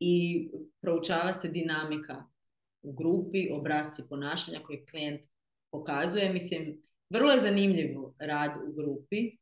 i 0.00 0.48
proučava 0.80 1.34
se 1.34 1.48
dinamika 1.48 2.24
u 2.82 2.92
grupi, 2.92 3.50
obrazci 3.52 4.02
ponašanja 4.08 4.60
koje 4.66 4.86
klijent 4.86 5.20
pokazuje. 5.70 6.32
Mislim, 6.32 6.82
vrlo 7.10 7.32
je 7.32 7.40
zanimljivo 7.40 8.14
rad 8.18 8.50
u 8.68 8.72
grupi, 8.72 9.36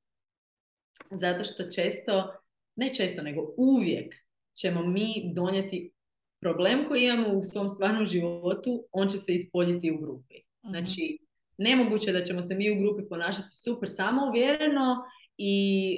zato 1.11 1.45
što 1.45 1.71
često, 1.71 2.35
ne 2.77 2.95
često, 2.95 3.23
nego 3.23 3.55
uvijek 3.57 4.15
ćemo 4.61 4.83
mi 4.83 5.33
donijeti 5.35 5.93
problem 6.41 6.85
koji 6.89 7.05
imamo 7.05 7.29
u 7.29 7.43
svom 7.43 7.69
stvarnom 7.69 8.07
životu, 8.07 8.85
on 8.93 9.09
će 9.09 9.19
se 9.19 9.35
ispoljiti 9.35 9.91
u 9.91 9.99
grupi. 9.99 10.35
Mhm. 10.65 10.71
Znači, 10.71 11.19
nemoguće 11.59 12.13
da 12.13 12.25
ćemo 12.25 12.43
se 12.43 12.55
mi 12.55 12.71
u 12.71 12.83
grupi 12.83 13.09
ponašati 13.09 13.57
super 13.65 13.89
samouvjereno 13.93 14.97
i 15.39 15.55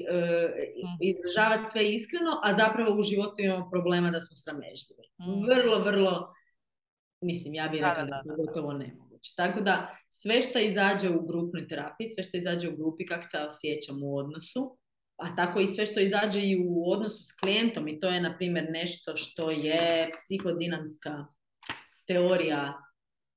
e, 0.09 0.15
mhm. 0.85 0.97
izražavati 1.01 1.71
sve 1.71 1.95
iskreno, 1.95 2.41
a 2.43 2.55
zapravo 2.55 3.01
u 3.01 3.03
životu 3.03 3.35
imamo 3.39 3.71
problema 3.71 4.11
da 4.11 4.21
smo 4.21 4.37
sramežljivi. 4.37 5.07
Mhm. 5.21 5.45
Vrlo, 5.45 5.85
vrlo, 5.85 6.35
mislim, 7.21 7.55
ja 7.55 7.69
bih 7.69 7.81
rekla 7.81 8.05
da, 8.05 8.17
je 8.17 8.37
gotovo 8.37 8.73
nemoguće. 8.73 9.33
Tako 9.37 9.61
da 9.61 9.97
sve 10.09 10.43
što 10.43 10.59
izađe 10.59 11.11
u 11.11 11.27
grupnoj 11.27 11.69
terapiji, 11.69 12.13
sve 12.13 12.23
što 12.23 12.37
izađe 12.37 12.69
u 12.69 12.77
grupi, 12.77 13.07
kako 13.07 13.29
se 13.29 13.39
osjećam 13.39 14.03
u 14.03 14.17
odnosu, 14.17 14.79
a 15.21 15.37
tako 15.37 15.61
i 15.61 15.69
sve 15.69 15.87
što 15.87 16.01
izađe 16.01 16.41
i 16.41 16.65
u 16.67 16.91
odnosu 16.91 17.23
s 17.23 17.33
klijentom 17.33 17.89
i 17.89 18.01
to 18.01 18.09
je, 18.09 18.21
na 18.21 18.37
primjer, 18.37 18.67
nešto 18.71 19.17
što 19.17 19.51
je 19.51 20.11
psihodinamska 20.17 21.27
teorija 22.07 22.83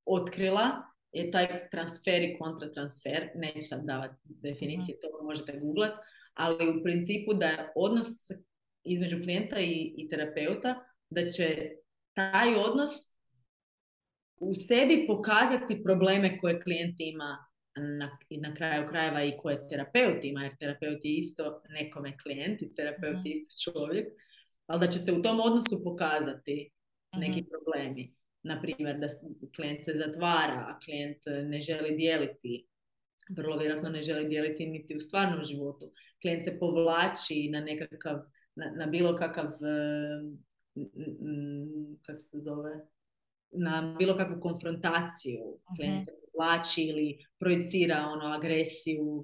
otkrila, 0.06 0.94
je 1.12 1.32
taj 1.32 1.70
transfer 1.72 2.24
i 2.24 2.38
kontratransfer. 2.40 3.30
Neću 3.36 3.68
sad 3.68 3.86
davati 3.86 4.16
definicije, 4.24 4.98
to 5.02 5.24
možete 5.24 5.60
googlat, 5.60 5.92
ali 6.34 6.80
u 6.80 6.84
principu 6.84 7.34
da 7.34 7.46
je 7.46 7.72
odnos 7.76 8.08
između 8.84 9.24
klijenta 9.24 9.60
i, 9.60 9.94
i 9.98 10.10
terapeuta, 10.10 10.86
da 11.10 11.30
će 11.30 11.70
taj 12.14 12.56
odnos 12.56 12.92
u 14.40 14.54
sebi 14.56 15.06
pokazati 15.08 15.84
probleme 15.84 16.38
koje 16.38 16.62
klijent 16.62 16.96
ima 17.00 17.46
na, 17.76 18.18
na 18.30 18.56
kraju 18.56 18.88
krajeva 18.88 19.24
i 19.24 19.38
koje 19.38 19.68
terapeut 19.68 20.24
ima, 20.24 20.44
jer 20.44 20.58
terapeut 20.58 21.06
je 21.06 21.18
isto 21.18 21.62
nekome 21.70 22.18
klijent 22.18 22.62
i 22.62 22.76
terapeut 22.76 23.16
je 23.16 23.20
mhm. 23.20 23.28
isto 23.32 23.72
čovjek, 23.72 24.08
ali 24.68 24.80
da 24.80 24.88
će 24.88 25.00
se 25.00 25.12
u 25.12 25.22
tom 25.22 25.40
odnosu 25.40 25.84
pokazati 25.84 26.72
neki 27.18 27.42
mhm. 27.42 27.50
problemi. 27.50 28.14
Na 28.44 28.62
primjer, 28.62 29.00
da 29.00 29.08
klijent 29.56 29.84
se 29.84 29.94
zatvara, 30.06 30.66
a 30.68 30.80
klijent 30.86 31.18
ne 31.26 31.62
želi 31.62 31.96
dijeliti, 31.96 32.68
vrlo 33.30 33.58
vjerojatno 33.58 33.90
ne 33.90 34.02
želi 34.02 34.30
dijeliti 34.30 34.66
niti 34.66 34.96
u 34.96 35.00
stvarnom 35.00 35.44
životu. 35.44 35.92
Klijent 36.22 36.44
se 36.44 36.60
povlači 36.60 37.50
na 37.50 37.62
nekakav, 37.62 38.20
na, 38.56 38.72
na 38.76 38.86
bilo 38.86 39.16
kakav, 39.16 39.46
kako 42.02 42.20
se 42.20 42.40
zove, 42.40 42.88
na 43.56 43.96
bilo 44.00 44.18
kakvu 44.18 44.42
konfrontaciju. 44.42 45.40
Klijent 45.76 46.06
se 46.06 46.12
povlači 46.32 46.84
ili 46.84 47.26
projicira 47.40 48.10
ono 48.14 48.26
agresiju. 48.26 49.24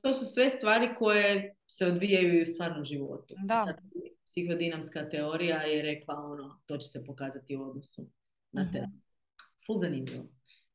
To 0.00 0.14
su 0.14 0.24
sve 0.24 0.50
stvari 0.50 0.94
koje 0.98 1.54
se 1.66 1.86
odvijaju 1.86 2.38
i 2.38 2.42
u 2.42 2.46
stvarnom 2.46 2.84
životu. 2.84 3.34
Da. 3.44 3.76
psihodinamska 4.24 5.08
teorija 5.08 5.62
je 5.62 5.82
rekla 5.82 6.14
ono, 6.14 6.60
to 6.66 6.76
će 6.76 6.88
se 6.88 7.06
pokazati 7.06 7.56
u 7.56 7.62
odnosu 7.62 8.06
na 8.52 8.72
te. 8.72 8.88
Ful 9.66 9.78
zanimljivo. 9.78 10.24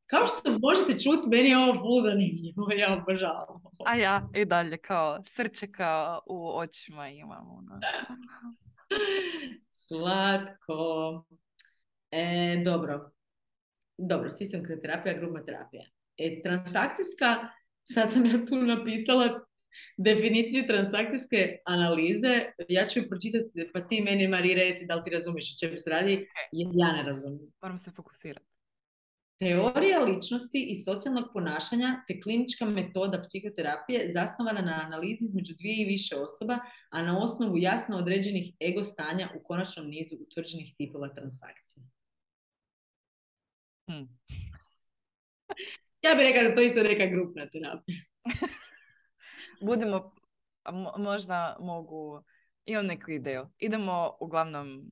Kao 0.06 0.28
što 0.28 0.60
možete 0.60 1.00
čuti, 1.00 1.30
meni 1.30 1.50
je 1.50 1.58
ovo 1.58 1.74
ful 1.74 2.02
zanimljivo, 2.04 2.72
ja 2.78 3.02
obožavam. 3.02 3.62
A 3.86 3.96
ja 3.96 4.30
i 4.36 4.46
dalje 4.46 4.78
kao 4.78 5.24
srce 5.24 5.72
kao 5.72 6.22
u 6.26 6.58
očima 6.58 7.10
imam. 7.10 7.52
Ono. 7.52 7.80
Slatko. 9.88 11.24
E, 12.12 12.62
dobro. 12.66 13.12
Dobro, 13.97 14.32
sistemska 14.32 14.80
terapija, 14.82 15.18
grupna 15.18 15.45
terapija. 15.45 15.84
E, 16.18 16.41
transakcijska, 16.41 17.47
sad 17.84 18.14
sam 18.14 18.26
ja 18.26 18.45
tu 18.45 18.55
napisala 18.55 19.45
definiciju 19.97 20.68
transakcijske 20.68 21.57
analize, 21.66 22.45
ja 22.70 22.88
ću 22.88 22.99
ju 22.99 23.10
pročitati, 23.10 23.70
pa 23.74 23.88
ti 23.88 24.01
meni, 24.01 24.28
Mari, 24.28 24.53
reci 24.53 24.86
da 24.86 24.95
li 24.95 25.03
ti 25.03 25.10
razumiješ 25.10 25.45
o 25.45 25.60
čemu 25.60 25.78
se 25.78 25.89
radi, 25.89 26.28
ja 26.51 26.91
ne 26.91 27.03
razumijem. 27.03 27.51
Moram 27.62 27.78
se 27.78 27.91
fokusirati. 27.91 28.45
Teorija 29.39 29.99
ličnosti 30.03 30.68
i 30.70 30.76
socijalnog 30.76 31.26
ponašanja 31.34 32.03
te 32.07 32.22
klinička 32.22 32.66
metoda 32.66 33.24
psihoterapije 33.28 34.12
zasnovana 34.14 34.62
na 34.62 34.82
analizi 34.86 35.26
između 35.26 35.53
dvije 35.60 35.82
i 35.82 35.86
više 35.86 36.16
osoba, 36.16 36.60
a 36.89 37.03
na 37.03 37.20
osnovu 37.20 37.57
jasno 37.57 37.97
određenih 37.97 38.53
ego 38.62 38.86
stanja 38.86 39.30
u 39.36 39.43
konačnom 39.43 39.88
nizu 39.88 40.16
utvrđenih 40.16 40.74
tipova 40.78 41.10
transakcije. 41.10 41.84
Hm. 43.90 44.04
Ja 46.02 46.16
bih 46.16 46.24
rekla 46.24 46.50
da 46.50 46.56
to 46.56 46.62
isto 46.62 46.84
neka 46.84 47.06
grupna 47.06 47.50
terapija. 47.50 47.98
Budemo, 49.68 50.16
možda 50.98 51.58
mogu, 51.60 52.24
imam 52.66 52.86
neku 52.86 53.12
ideju. 53.12 53.48
Idemo 53.58 54.18
uglavnom 54.20 54.92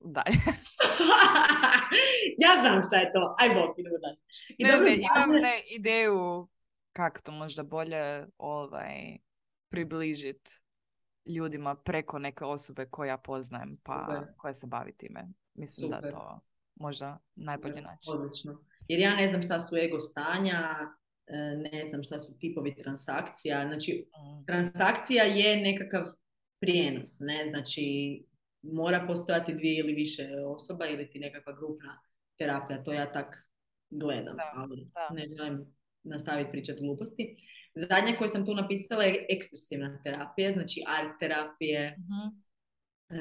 dalje. 0.00 0.36
ja 2.44 2.60
znam 2.60 2.82
šta 2.84 2.96
je 2.96 3.12
to. 3.12 3.36
Aj 3.38 3.48
bok, 3.48 3.78
idemo 3.78 3.98
dalje. 3.98 4.16
I 4.58 4.64
Ne, 4.64 4.90
ne, 4.90 4.94
imam 4.94 5.30
ne, 5.30 5.62
ideju 5.70 6.48
kako 6.92 7.20
to 7.20 7.32
možda 7.32 7.62
bolje 7.62 8.26
ovaj, 8.38 9.18
približit 9.68 10.50
ljudima 11.26 11.74
preko 11.74 12.18
neke 12.18 12.44
osobe 12.44 12.86
koje 12.86 13.08
ja 13.08 13.16
poznajem 13.16 13.72
pa 13.82 14.06
Super. 14.06 14.34
koja 14.36 14.54
se 14.54 14.66
bavi 14.66 14.92
time. 14.96 15.28
Mislim 15.54 15.90
da 15.90 15.96
Super. 15.96 16.10
to 16.10 16.40
možda 16.80 17.18
najbolji 17.36 17.80
način. 17.82 18.12
Odlično. 18.12 18.60
Jer 18.88 19.00
ja 19.00 19.16
ne 19.16 19.28
znam 19.28 19.42
šta 19.42 19.60
su 19.60 19.76
ego 19.76 20.00
stanja, 20.00 20.60
e, 21.26 21.36
ne 21.56 21.86
znam 21.88 22.02
šta 22.02 22.18
su 22.18 22.38
tipovi 22.38 22.74
transakcija. 22.74 23.66
Znači, 23.66 24.06
Mm. 24.08 24.44
transakcija 24.46 25.24
je 25.24 25.56
nekakav 25.58 26.04
prijenos, 26.60 27.20
ne? 27.20 27.46
Znači, 27.48 27.84
mora 28.62 29.04
postojati 29.06 29.54
dvije 29.54 29.78
ili 29.78 29.92
više 29.94 30.22
osoba 30.46 30.86
ili 30.86 31.10
ti 31.10 31.18
nekakva 31.18 31.52
grupna 31.52 32.00
terapija. 32.38 32.84
To 32.84 32.92
ja 32.92 33.12
tak 33.12 33.50
gledam, 33.90 34.36
Da, 34.36 34.52
ali 34.56 34.90
da. 34.94 35.14
ne 35.14 35.28
želim 35.28 35.66
nastaviti 36.02 36.50
pričati 36.50 36.80
gluposti. 36.80 37.36
Zadnja 37.74 38.16
koju 38.18 38.28
sam 38.28 38.46
tu 38.46 38.54
napisala 38.54 39.04
je 39.04 39.26
ekspresivna 39.28 40.00
terapija, 40.04 40.52
znači 40.52 40.82
art 40.88 41.20
terapije, 41.20 41.96
Mhm. 41.98 42.40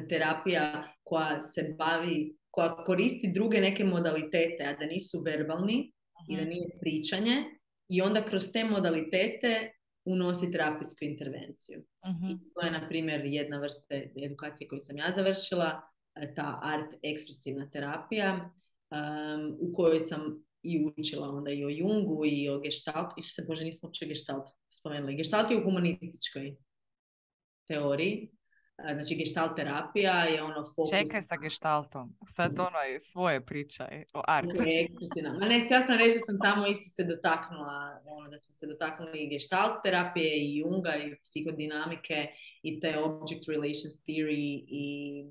terapija 0.10 0.93
koja 1.03 1.41
se 1.43 1.76
bavi, 1.78 2.38
koja 2.51 2.83
koristi 2.83 3.31
druge 3.33 3.61
neke 3.61 3.83
modalitete, 3.83 4.63
a 4.65 4.73
da 4.79 4.85
nisu 4.85 5.21
verbalni 5.25 5.91
i 6.29 6.35
da 6.35 6.41
Mhm. 6.41 6.49
nije 6.49 6.69
pričanje 6.81 7.43
i 7.89 8.01
onda 8.01 8.25
kroz 8.25 8.51
te 8.53 8.63
modalitete 8.63 9.71
unosi 10.05 10.51
terapijsku 10.51 11.05
intervenciju. 11.05 11.83
Mhm. 12.07 12.25
I 12.31 12.37
to 12.53 12.65
je, 12.65 12.71
na 12.71 12.87
primjer, 12.89 13.25
jedna 13.25 13.59
vrsta 13.59 13.95
edukacije 14.25 14.67
koju 14.67 14.79
sam 14.81 14.97
ja 14.97 15.13
završila, 15.15 15.81
e, 16.15 16.33
ta 16.33 16.59
art 16.63 16.95
ekspresivna 17.03 17.69
terapija, 17.69 18.51
um, 18.91 19.57
u 19.59 19.73
kojoj 19.73 19.99
sam 19.99 20.43
i 20.63 20.85
učila 20.97 21.29
onda 21.29 21.51
i 21.51 21.65
o 21.65 21.69
Jungu 21.69 22.25
i 22.25 22.49
o 22.49 22.59
Gestalt. 22.59 23.13
I 23.17 23.23
se 23.23 23.45
Bože, 23.47 23.63
nismo 23.65 23.87
uopće 23.87 24.05
Gestalt 24.05 24.49
spomenuli. 24.69 25.15
Gestalt 25.15 25.51
je 25.51 25.57
u 25.57 25.63
humanističkoj 25.63 26.55
teoriji. 27.67 28.31
E, 28.88 28.93
Znači, 28.93 29.15
Gestalt 29.15 29.55
terapija 29.55 30.23
je 30.23 30.43
ono 30.43 30.63
fokus... 30.75 30.89
Čekaj 30.89 31.21
sa 31.21 31.36
gestaltom. 31.36 32.15
Sad 32.27 32.59
ono 32.59 32.80
je 32.80 32.99
svoje 32.99 33.45
pričaj 33.45 34.03
o 34.13 34.21
artu. 34.27 34.63
je 34.65 34.82
ekspresivna. 34.84 35.34
Ma 35.39 35.45
ne, 35.45 35.65
htjela 35.65 35.86
sam 35.86 35.97
reći 35.97 36.17
da 36.17 36.25
sam 36.25 36.39
tamo 36.39 36.67
isto 36.67 36.89
se 36.89 37.03
dotaknula, 37.03 38.01
ono, 38.05 38.30
da 38.30 38.39
smo 38.39 38.53
se 38.53 38.67
dotaknuli 38.67 39.19
i 39.19 39.30
gestalt 39.30 39.84
terapije 39.84 40.38
i 40.41 40.57
Junga 40.57 40.95
i 40.95 41.15
psihodinamike 41.23 42.27
i 42.61 42.80
te 42.80 42.99
object 42.99 43.47
relations 43.47 43.95
theory 44.07 44.65
i 44.67 45.25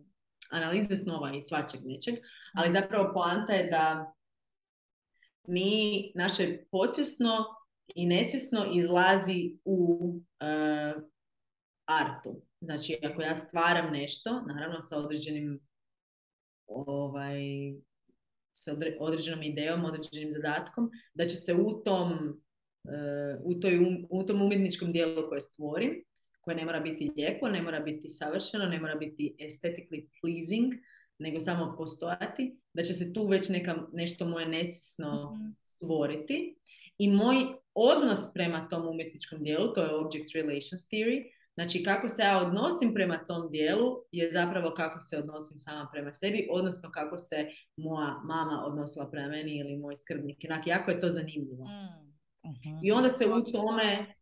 analize 0.51 0.96
snova 0.96 1.32
i 1.36 1.42
svačeg 1.42 1.80
nečeg. 1.84 2.14
Ali 2.55 2.72
zapravo 2.72 3.12
poanta 3.14 3.53
je 3.53 3.70
da 3.70 4.12
mi, 5.46 6.12
naše 6.14 6.59
podsvjesno 6.70 7.44
i 7.94 8.07
nesvjesno 8.07 8.66
izlazi 8.72 9.59
u 9.64 10.12
eh, 10.40 10.94
artu. 11.86 12.47
Znači, 12.61 12.98
ako 13.04 13.22
ja 13.22 13.36
stvaram 13.36 13.92
nešto, 13.92 14.42
naravno 14.46 14.82
sa 14.82 14.98
određenim 14.98 15.61
ovaj, 16.66 17.40
sa 18.52 18.72
odre- 18.72 18.96
određenom 19.00 19.42
idejom, 19.42 19.84
određenim 19.84 20.32
zadatkom, 20.32 20.90
da 21.14 21.26
će 21.26 21.36
se 21.36 21.54
u 21.54 21.82
tom, 21.84 22.12
eh, 22.84 23.38
u, 23.44 23.54
toj 23.54 23.78
um- 23.78 24.06
u 24.11 24.22
tom 24.22 24.42
umjetničkom 24.42 24.92
dijelu 24.92 25.28
koje 25.28 25.40
stvorim, 25.40 26.04
koje 26.40 26.56
ne 26.56 26.64
mora 26.64 26.80
biti 26.80 27.11
lijepo, 27.16 27.48
ne 27.48 27.62
mora 27.62 27.80
biti 27.80 28.09
savršeno, 28.09 28.64
ne 28.64 28.80
mora 28.80 28.94
biti 28.94 29.36
aesthetically 29.40 30.09
pleasing, 30.20 30.74
nego 31.18 31.40
samo 31.40 31.74
postojati, 31.78 32.56
da 32.72 32.82
će 32.82 32.94
se 32.94 33.12
tu 33.12 33.26
već 33.26 33.48
neka, 33.48 33.86
nešto 33.92 34.26
moje 34.26 34.46
nesvjesno 34.46 35.32
Mhm. 35.34 35.50
stvoriti. 35.66 36.56
I 36.98 37.11
moj 37.11 37.36
odnos 37.74 38.18
prema 38.34 38.68
tom 38.68 38.88
umjetničkom 38.88 39.42
dijelu, 39.42 39.74
to 39.74 39.82
je 39.82 39.94
object 39.94 40.34
relations 40.34 40.88
theory, 40.92 41.24
znači 41.59 41.82
kako 41.82 42.09
se 42.09 42.22
ja 42.22 42.38
odnosim 42.38 42.94
prema 42.94 43.18
tom 43.26 43.50
dijelu 43.50 43.96
je 44.12 44.32
zapravo 44.32 44.74
kako 44.76 45.00
se 45.00 45.18
odnosim 45.18 45.59
sama 45.59 45.88
prema 45.92 46.12
sebi, 46.14 46.48
odnosno 46.50 46.90
kako 46.90 47.18
se 47.18 47.50
moja 47.76 48.20
mama 48.24 48.64
odnosila 48.66 49.11
prema 49.11 49.28
meni 49.28 49.59
ili 49.59 49.76
moj 49.76 49.96
skrbnik. 49.96 50.38
Onak, 50.50 50.66
jako 50.66 50.90
je 50.90 51.00
to 51.00 51.09
zanimljivo. 51.09 51.64
Mm. 51.64 52.09
Mhm. 52.50 52.84
I 52.84 52.92
onda 52.92 53.11
se 53.11 53.26
u 53.26 53.44
tome... 53.52 54.14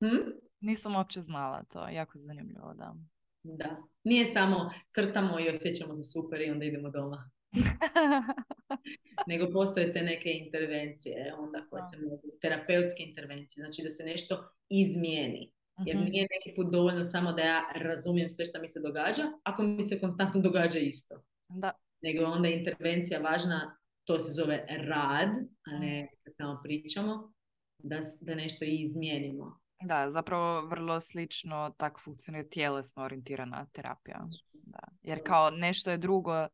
Hm? 0.00 0.30
Nisam 0.60 0.96
uopće 0.96 1.20
znala 1.20 1.62
to. 1.62 1.88
Jako 1.88 2.18
zanimljivo, 2.18 2.74
da. 2.74 2.94
Da. 3.42 3.76
Nije 4.04 4.26
samo 4.26 4.70
crtamo 4.94 5.40
i 5.40 5.48
osjećamo 5.48 5.94
se 5.94 6.02
super 6.02 6.40
i 6.40 6.50
onda 6.50 6.64
idemo 6.64 6.90
doma. 6.90 7.30
nego 9.30 9.52
postoje 9.52 9.92
te 9.92 10.02
neke 10.02 10.30
intervencije 10.30 11.34
onda 11.38 11.66
koje 11.70 11.82
se 11.90 11.96
mogu, 12.02 12.22
terapeutske 12.42 13.02
intervencije, 13.02 13.62
znači 13.64 13.82
da 13.82 13.90
se 13.90 14.04
nešto 14.04 14.44
izmijeni. 14.68 15.53
Jer 15.86 15.96
nije 15.96 16.26
neki 16.30 16.56
put 16.56 16.72
dovoljno 16.72 17.04
samo 17.04 17.32
da 17.32 17.42
ja 17.42 17.62
razumijem 17.74 18.28
sve 18.28 18.44
što 18.44 18.60
mi 18.60 18.68
se 18.68 18.80
događa, 18.80 19.22
ako 19.42 19.62
mi 19.62 19.84
se 19.84 20.00
konstantno 20.00 20.40
događa 20.40 20.78
isto. 20.78 21.14
Da. 21.48 21.72
Nego 22.02 22.20
je 22.20 22.26
onda 22.26 22.48
intervencija 22.48 23.20
važna, 23.20 23.78
to 24.04 24.18
se 24.18 24.30
zove 24.32 24.66
rad, 24.68 25.28
a 25.66 25.78
ne 25.78 26.10
kad 26.24 26.34
samo 26.36 26.60
pričamo, 26.62 27.32
da, 27.78 28.00
da 28.20 28.34
nešto 28.34 28.64
i 28.64 28.82
izmijenimo. 28.82 29.60
Da, 29.82 30.10
zapravo 30.10 30.66
vrlo 30.66 31.00
slično 31.00 31.74
tako 31.76 32.00
funkcionira 32.00 32.48
tjelesno 32.48 33.04
orijentirana 33.04 33.66
terapija. 33.72 34.26
Da. 34.52 34.78
Jer 35.02 35.20
kao 35.26 35.50
nešto 35.50 35.90
je 35.90 35.98
drugo 35.98 36.46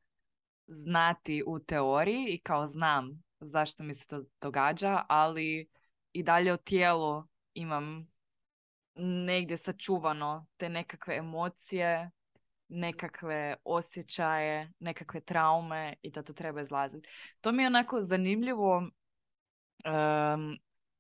znati 0.67 1.43
u 1.47 1.59
teoriji 1.59 2.27
i 2.29 2.41
kao 2.41 2.67
znam 2.67 3.23
zašto 3.41 3.83
mi 3.83 3.95
se 3.95 4.07
to 4.07 4.23
događa, 4.41 5.03
ali 5.09 5.69
i 6.13 6.23
dalje 6.23 6.55
u 6.55 6.57
tijelu 6.57 7.25
imam 7.55 8.11
negdje 9.01 9.57
sačuvano 9.57 10.47
te 10.57 10.69
nekakve 10.69 11.17
emocije, 11.17 12.11
nekakve 12.69 13.57
osjećaje, 13.65 14.73
nekakve 14.79 15.21
traume 15.21 15.95
i 16.03 16.11
da 16.11 16.23
to 16.23 16.33
treba 16.33 16.61
izlaziti. 16.61 17.09
To 17.41 17.53
mi 17.53 17.63
je 17.63 17.67
onako 17.67 18.03
zanimljivo 18.03 18.89
em, 19.85 20.59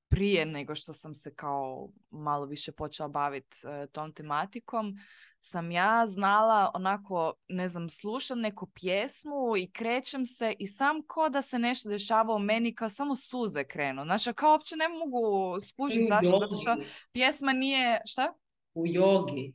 prije 0.08 0.46
nego 0.46 0.74
što 0.74 0.92
sam 0.92 1.14
se 1.14 1.34
kao 1.34 1.88
malo 2.10 2.46
više 2.46 2.72
počela 2.72 3.08
baviti 3.08 3.56
tom 3.92 4.12
tematikom, 4.12 4.94
sam 5.40 5.70
ja 5.70 6.06
znala 6.06 6.70
onako, 6.74 7.34
ne 7.48 7.68
znam, 7.68 7.88
slušam 7.88 8.40
neku 8.40 8.66
pjesmu 8.74 9.56
i 9.56 9.70
krećem 9.70 10.26
se 10.26 10.54
i 10.58 10.66
sam 10.66 11.02
ko 11.06 11.28
da 11.28 11.42
se 11.42 11.58
nešto 11.58 11.88
dešava 11.88 12.34
u 12.34 12.38
meni, 12.38 12.74
kao 12.74 12.88
samo 12.88 13.16
suze 13.16 13.64
krenu. 13.64 14.02
Znači, 14.04 14.32
kao 14.32 14.50
uopće 14.50 14.76
ne 14.76 14.88
mogu 14.88 15.56
skužiti 15.60 16.06
zašto, 16.08 16.38
zato 16.38 16.56
što 16.56 16.76
pjesma 17.12 17.52
nije, 17.52 18.00
šta? 18.04 18.34
U 18.74 18.86
jogi. 18.86 19.54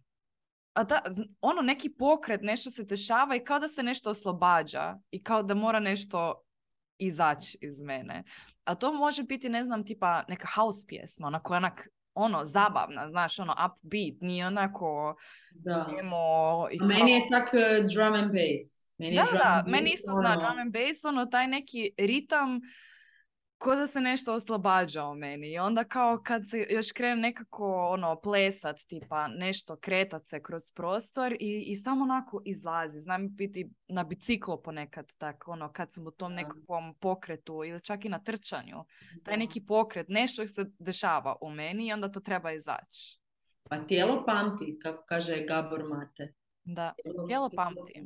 A 0.74 0.84
da, 0.84 1.02
ono, 1.42 1.62
neki 1.62 1.90
pokret, 1.90 2.42
nešto 2.42 2.72
se 2.72 2.84
dešava 2.84 3.36
i 3.36 3.44
kao 3.44 3.60
da 3.60 3.68
se 3.68 3.84
nešto 3.84 4.10
oslobađa 4.10 4.98
i 5.12 5.24
kao 5.24 5.44
da 5.44 5.54
mora 5.54 5.80
nešto 5.80 6.42
izaći 6.98 7.58
iz 7.62 7.82
mene. 7.82 8.24
A 8.64 8.76
to 8.76 8.94
može 8.94 9.24
biti, 9.24 9.50
ne 9.50 9.64
znam, 9.64 9.86
tipa 9.86 10.24
neka 10.28 10.48
house 10.56 10.86
pjesma, 10.88 11.28
onako 11.28 11.54
onak, 11.54 11.88
ono, 12.16 12.46
zabavna, 12.46 13.10
znaš, 13.10 13.40
ono, 13.40 13.54
upbeat, 13.54 14.22
nije 14.22 14.48
onako 14.48 15.16
Da. 15.52 15.88
emo 16.00 16.18
i 16.72 16.78
A 16.82 16.86
Meni 16.86 17.12
je 17.12 17.20
kao- 17.20 17.30
tak 17.32 17.54
eh, 17.54 17.60
drum 17.86 18.14
and 18.14 18.32
bass. 18.32 18.88
Meni 18.98 19.16
je 19.16 19.22
Da, 19.22 19.28
drum 19.28 19.38
da, 19.38 19.54
and 19.56 19.68
meni 19.68 19.90
isto 19.90 20.12
zna 20.14 20.30
ono- 20.32 20.40
drum 20.42 20.60
and 20.60 20.74
bass, 20.74 21.06
ono, 21.06 21.26
taj 21.26 21.48
neki 21.48 21.92
ritam 21.98 22.62
ko 23.58 23.76
da 23.76 23.88
se 23.88 24.02
nešto 24.02 24.34
oslobađa 24.34 25.04
o 25.04 25.16
meni. 25.16 25.52
I 25.52 25.60
onda 25.60 25.84
kao 25.84 26.22
kad 26.24 26.50
se 26.50 26.68
još 26.70 26.92
krenem 26.92 27.20
nekako 27.20 27.88
ono 27.90 28.22
plesat 28.22 28.78
tipa 28.88 29.28
nešto 29.28 29.76
kretat 29.76 30.26
se 30.26 30.44
kroz 30.44 30.72
prostor 30.72 31.34
i, 31.40 31.64
i 31.68 31.76
samo 31.76 32.04
onako 32.04 32.42
izlazi. 32.46 33.00
Znam 33.00 33.36
biti 33.36 33.70
na 33.88 34.04
biciklo 34.04 34.62
ponekad 34.62 35.14
tak 35.18 35.48
ono 35.48 35.72
kad 35.72 35.94
sam 35.94 36.08
u 36.08 36.12
tom 36.12 36.34
nekakvom 36.34 36.94
pokretu 36.94 37.64
ili 37.66 37.82
čak 37.82 38.06
i 38.06 38.10
na 38.10 38.20
trčanju 38.20 38.86
taj 39.24 39.38
neki 39.38 39.66
pokret 39.66 40.10
nešto 40.10 40.48
se 40.48 40.66
dešava 40.80 41.36
u 41.42 41.50
meni 41.50 41.88
i 41.88 41.94
onda 41.94 42.12
to 42.12 42.20
treba 42.20 42.52
izaći. 42.52 43.20
Pa 43.70 43.78
tijelo 43.78 44.24
pamti 44.26 44.80
kako 44.82 45.06
kaže 45.06 45.46
Gabor 45.48 45.84
Mate. 45.84 46.34
Da 46.64 46.94
tijelo 47.28 47.50
pamti. 47.56 48.04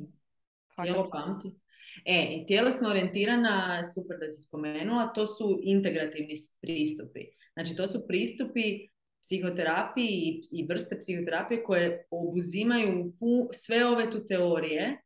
tijelo 0.82 1.10
pamti 1.10 1.60
E, 2.04 2.44
tjelesno 2.46 2.88
orijentirana, 2.88 3.82
super 3.94 4.18
da 4.18 4.30
si 4.30 4.40
spomenula, 4.40 5.12
to 5.12 5.26
su 5.26 5.60
integrativni 5.62 6.36
pristupi. 6.60 7.20
Znači, 7.52 7.76
to 7.76 7.88
su 7.88 8.06
pristupi 8.06 8.88
psihoterapiji 9.22 10.42
i, 10.52 10.66
vrste 10.66 10.98
psihoterapije 11.00 11.64
koje 11.64 12.06
obuzimaju 12.10 13.12
sve 13.52 13.86
ove 13.86 14.10
tu 14.10 14.26
teorije 14.26 15.00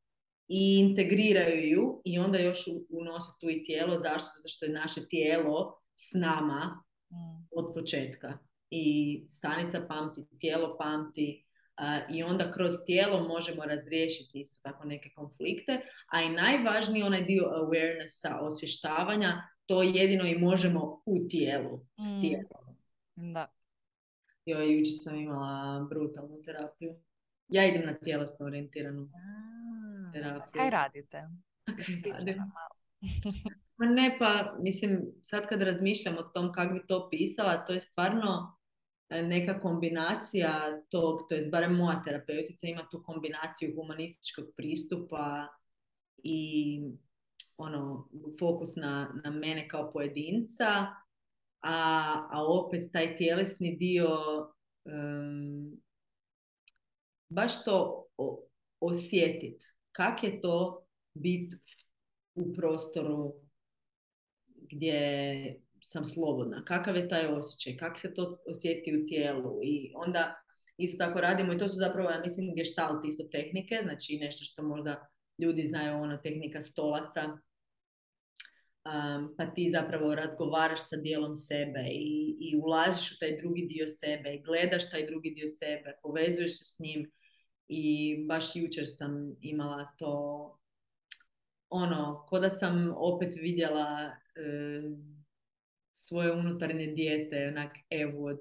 i 0.49 0.79
integriraju 0.89 1.69
ju 1.69 2.03
i 2.05 2.19
onda 2.19 2.39
još 2.39 2.65
unose 2.89 3.31
tu 3.41 3.51
i 3.51 3.65
tijelo. 3.65 3.99
Zašto? 3.99 4.29
Zato 4.37 4.49
što 4.49 4.65
je 4.65 4.73
naše 4.73 5.09
tijelo 5.09 5.79
s 5.97 6.13
nama 6.15 6.83
mm. 7.11 7.47
od 7.51 7.75
početka. 7.75 8.39
I 8.71 9.25
stanica 9.29 9.81
pamti, 9.89 10.21
tijelo 10.39 10.77
pamti, 10.79 11.44
i 12.11 12.23
onda 12.23 12.53
kroz 12.53 12.73
tijelo 12.87 13.29
možemo 13.29 13.65
razriješiti 13.65 14.41
isto 14.41 14.61
tako 14.63 14.85
neke 14.85 15.11
konflikte, 15.15 15.81
a 16.07 16.23
i 16.23 16.29
najvažniji 16.29 17.03
onaj 17.03 17.25
dio 17.25 17.45
awarenessa, 17.45 18.39
osvještavanja, 18.41 19.43
to 19.67 19.83
jedino 19.83 20.27
i 20.27 20.39
možemo 20.39 21.03
u 21.07 21.29
tijelu, 21.29 21.81
s 21.99 22.05
mm. 22.05 22.21
tijelom. 22.21 22.77
Da. 23.15 23.47
Joj, 24.47 24.79
jučer 24.79 24.95
sam 25.03 25.17
imala 25.17 25.87
brutalnu 25.91 26.43
terapiju. 26.45 26.95
Ja 27.49 27.67
idem 27.67 27.87
na 27.87 27.95
tjelesno 27.95 28.47
orijentiranu 28.47 29.09
terapiju. 30.13 30.61
Kaj 30.61 30.71
radite? 30.71 31.23
Ma 33.77 33.87
ne, 33.97 34.17
pa 34.19 34.57
mislim, 34.61 35.01
sad 35.23 35.49
kad 35.49 35.63
razmišljam 35.63 36.19
o 36.19 36.23
tom 36.23 36.53
kako 36.53 36.75
bi 36.75 36.87
to 36.87 37.09
pisala, 37.11 37.65
to 37.65 37.73
je 37.73 37.81
stvarno 37.81 38.57
neka 39.23 39.61
kombinacija 39.61 40.83
tog, 40.89 41.21
to 41.29 41.35
je 41.35 41.49
barem 41.51 41.77
moja 41.77 42.03
terapeutica 42.05 42.67
ima 42.67 42.89
tu 42.91 43.03
kombinaciju 43.07 43.75
humanističkog 43.77 44.45
pristupa 44.57 45.49
i 46.23 46.81
ono, 47.59 48.09
fokus 48.39 48.77
na, 48.77 49.21
na 49.25 49.31
mene 49.31 49.69
kao 49.69 49.93
pojedinca, 49.93 50.87
a, 51.61 52.29
a 52.31 52.45
opet 52.47 52.93
taj 52.93 53.17
tjelesni 53.17 53.77
dio 53.77 54.09
um, 54.85 55.81
baš 57.29 57.65
to 57.65 58.07
osjetit. 58.81 59.63
Kak 59.93 60.23
je 60.23 60.41
to 60.41 60.87
biti 61.15 61.57
u 62.35 62.55
prostoru 62.55 63.35
gdje 64.47 65.64
sam 65.85 66.05
slobodna, 66.05 66.65
kakav 66.65 66.97
je 66.97 67.09
taj 67.09 67.27
osjećaj, 67.27 67.77
kako 67.77 67.99
se 67.99 68.15
to 68.15 68.35
osjeti 68.47 69.03
u 69.03 69.07
tijelu? 69.07 69.61
I 69.63 69.93
onda 69.95 70.35
isto 70.77 71.05
tako 71.05 71.21
radimo 71.21 71.53
i 71.53 71.59
to 71.59 71.69
su 71.69 71.77
zapravo, 71.77 72.11
ja 72.11 72.23
mislim, 72.25 72.55
gestalt 72.55 73.05
isto 73.05 73.25
tehnike, 73.33 73.81
znači 73.83 74.19
nešto 74.21 74.45
što 74.45 74.63
možda 74.63 75.07
ljudi 75.39 75.67
znaju, 75.67 75.97
ono 75.97 76.17
tehnika 76.17 76.63
stolaca, 76.63 77.25
um, 77.25 77.39
pa 79.37 79.47
ti 79.55 79.71
zapravo 79.71 80.15
razgovaraš 80.15 80.89
sa 80.89 80.97
dijelom 80.97 81.37
sebe 81.37 81.81
i, 81.91 82.37
i 82.41 82.57
ulaziš 82.57 83.13
u 83.13 83.19
taj 83.19 83.37
drugi 83.37 83.67
dio 83.69 83.89
sebe 83.89 84.35
i 84.35 84.43
gledaš 84.43 84.91
taj 84.91 85.07
drugi 85.07 85.31
dio 85.31 85.49
sebe, 85.49 85.99
povezuješ 86.03 86.59
se 86.59 86.65
s 86.65 86.79
njim 86.79 87.11
i 87.69 88.17
baš 88.29 88.57
jučer 88.57 88.85
sam 88.87 89.37
imala 89.41 89.89
to 89.99 90.59
ono, 91.69 92.25
ko 92.29 92.39
da 92.39 92.51
sam 92.51 92.95
opet 92.97 93.37
vidjela 93.37 94.13
svoje 95.97 96.33
unutarnje 96.33 96.87
dijete, 96.87 97.49
onak 97.49 97.77
evo 97.91 98.27
od 98.27 98.41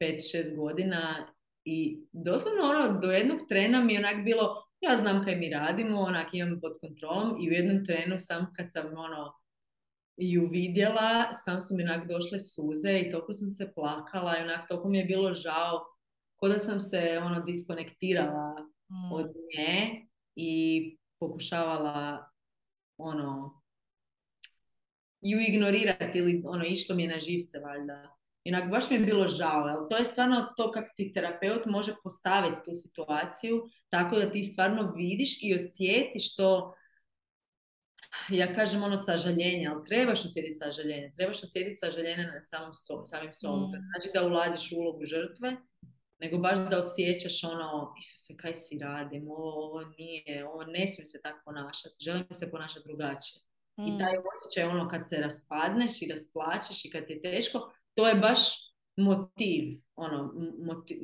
5-6 0.00 0.56
godina 0.56 1.32
i 1.64 2.06
doslovno 2.12 2.62
ono 2.62 3.00
do 3.00 3.10
jednog 3.10 3.38
trena 3.48 3.84
mi 3.84 3.92
je 3.92 3.98
onak 3.98 4.24
bilo 4.24 4.64
ja 4.80 4.96
znam 4.96 5.24
kaj 5.24 5.36
mi 5.36 5.50
radimo, 5.50 6.00
onak 6.00 6.28
imam 6.32 6.60
pod 6.60 6.72
kontrolom 6.80 7.36
i 7.40 7.50
u 7.50 7.52
jednom 7.52 7.84
trenu 7.84 8.16
sam 8.18 8.52
kad 8.56 8.72
sam 8.72 8.86
ono 8.86 9.34
ju 10.16 10.48
vidjela, 10.50 11.34
sam 11.34 11.60
su 11.60 11.74
mi 11.76 11.82
onak 11.82 12.08
došle 12.08 12.40
suze 12.40 12.98
i 12.98 13.10
toliko 13.10 13.32
sam 13.32 13.48
se 13.48 13.72
plakala 13.74 14.38
i 14.38 14.42
onak 14.42 14.68
toliko 14.68 14.88
mi 14.88 14.98
je 14.98 15.04
bilo 15.04 15.34
žao 15.34 15.84
ko 16.36 16.48
da 16.48 16.58
sam 16.58 16.80
se 16.80 17.20
ono 17.24 17.40
diskonektirala 17.40 18.54
mm. 18.90 19.12
od 19.12 19.26
nje 19.26 20.06
i 20.36 20.96
pokušavala 21.20 22.28
ono 22.98 23.62
ju 25.24 25.40
ignorirati 25.40 26.18
ili 26.18 26.42
ono 26.46 26.64
išlo 26.64 26.96
mi 26.96 27.02
je 27.02 27.08
na 27.08 27.20
živce 27.20 27.58
valjda. 27.58 28.16
Inak 28.44 28.70
baš 28.70 28.90
mi 28.90 28.96
je 28.96 29.00
bilo 29.00 29.28
žao, 29.28 29.62
ali 29.62 29.88
to 29.90 29.96
je 29.96 30.04
stvarno 30.04 30.52
to 30.56 30.72
kako 30.72 30.88
ti 30.96 31.12
terapeut 31.12 31.66
može 31.66 31.94
postaviti 32.02 32.60
tu 32.64 32.70
situaciju 32.74 33.68
tako 33.88 34.16
da 34.16 34.30
ti 34.30 34.44
stvarno 34.44 34.92
vidiš 34.96 35.42
i 35.42 35.54
osjetiš 35.54 36.36
to 36.36 36.74
ja 38.28 38.54
kažem 38.54 38.82
ono 38.82 38.96
sažaljenje, 38.96 39.68
ali 39.68 39.84
trebaš 39.84 40.24
osjetiti 40.24 40.58
sažaljenje, 40.58 41.12
trebaš 41.16 41.42
osjetiti 41.42 41.76
sažaljenje 41.76 42.22
nad 42.22 42.42
samom 42.46 42.74
so, 42.74 43.04
samim 43.04 43.32
sobom. 43.32 43.70
Mm. 43.70 43.82
Znači 43.94 44.10
da 44.14 44.26
ulaziš 44.26 44.72
u 44.72 44.76
ulogu 44.76 45.04
žrtve, 45.04 45.56
nego 46.18 46.38
baš 46.38 46.58
da 46.70 46.78
osjećaš 46.78 47.44
ono, 47.44 47.94
Isuse, 48.00 48.36
kaj 48.36 48.54
si 48.54 48.78
radim, 48.78 49.30
ovo, 49.30 49.50
ovo 49.66 49.80
nije, 49.98 50.48
ovo 50.48 50.64
ne 50.64 50.88
smijem 50.88 51.06
se 51.06 51.22
tako 51.22 51.40
ponašati, 51.44 51.94
želim 52.00 52.26
se 52.34 52.50
ponašati 52.50 52.86
drugačije. 52.88 53.40
I 53.76 53.92
mm. 53.92 53.98
taj 53.98 54.16
osjećaj 54.16 54.76
ono 54.76 54.88
kad 54.88 55.08
se 55.08 55.16
raspadneš 55.16 56.02
i 56.02 56.08
rasplačeš 56.12 56.84
i 56.84 56.90
kad 56.90 57.06
ti 57.06 57.12
je 57.12 57.22
teško, 57.22 57.72
to 57.94 58.08
je 58.08 58.14
baš 58.14 58.40
motiv, 58.96 59.80
ono, 59.96 60.32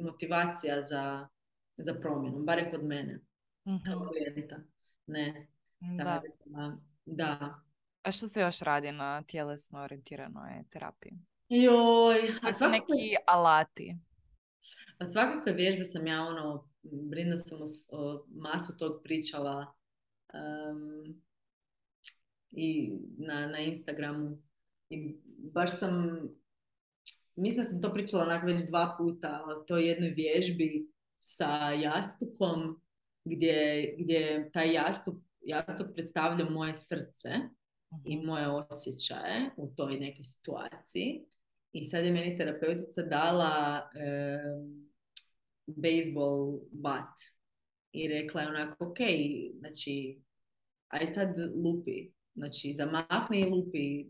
motivacija 0.03 0.81
za, 0.81 1.29
za 1.77 1.95
promjenu, 1.95 2.39
barem 2.39 2.71
kod 2.71 2.85
mene. 2.85 3.21
mm 3.67 3.77
Ne. 5.07 5.49
Da. 5.81 6.23
da. 7.05 7.61
A 8.03 8.13
što 8.13 8.29
se 8.29 8.41
još 8.41 8.61
radi 8.61 8.93
na 8.93 9.23
tjelesno 9.23 9.83
orijentiranoj 9.83 10.65
terapiji? 10.71 11.13
Joj, 11.49 12.33
a 12.43 12.53
su 12.53 12.69
neki 12.69 13.17
alati? 13.27 13.97
Pa 14.99 15.07
svakakve 15.07 15.53
vježbe 15.53 15.85
sam 15.85 16.07
ja 16.07 16.23
ono, 16.23 16.69
brinda 16.83 17.37
sam 17.37 17.59
o, 17.93 18.27
masu 18.29 18.77
tog 18.77 19.01
pričala 19.05 19.75
um, 20.35 21.23
i 22.53 22.93
na, 23.19 23.47
na 23.47 23.59
Instagramu. 23.59 24.39
I 24.91 25.17
baš 25.55 25.79
sam, 25.79 26.21
mislim 27.37 27.67
sam 27.67 27.83
to 27.83 27.93
pričala 27.93 28.23
onak 28.23 28.45
već 28.45 28.69
dva 28.69 28.95
puta 28.99 29.45
o 29.47 29.55
toj 29.55 29.89
jednoj 29.89 30.11
vježbi 30.11 30.87
sa 31.19 31.71
jastukom 31.71 32.81
gdje, 33.25 33.95
gdje 33.99 34.51
taj 34.53 34.75
jastuk, 34.75 35.15
jastuk 35.41 35.87
predstavlja 35.95 36.51
moje 36.51 36.75
srce 36.75 37.29
i 38.05 38.17
mhm. 38.17 38.27
moje 38.27 38.49
osjećaje 38.49 39.51
u 39.57 39.69
toj 39.77 40.01
nekoj 40.01 40.25
situaciji. 40.25 41.25
I 41.73 41.85
sad 41.85 42.05
je 42.05 42.13
meni 42.13 42.37
terapeutica 42.37 43.03
dala 43.03 43.91
e, 43.95 44.39
baseball 45.67 46.61
bat 46.73 47.15
i 47.93 48.09
rekla 48.09 48.41
je 48.41 48.49
onako, 48.49 48.85
ok, 48.85 48.99
znači, 49.59 50.21
aj 50.89 51.13
sad 51.13 51.37
lupi 51.65 52.11
Znači, 52.35 52.75
zamahni 52.75 53.41
i 53.41 53.51
lupi 53.51 54.05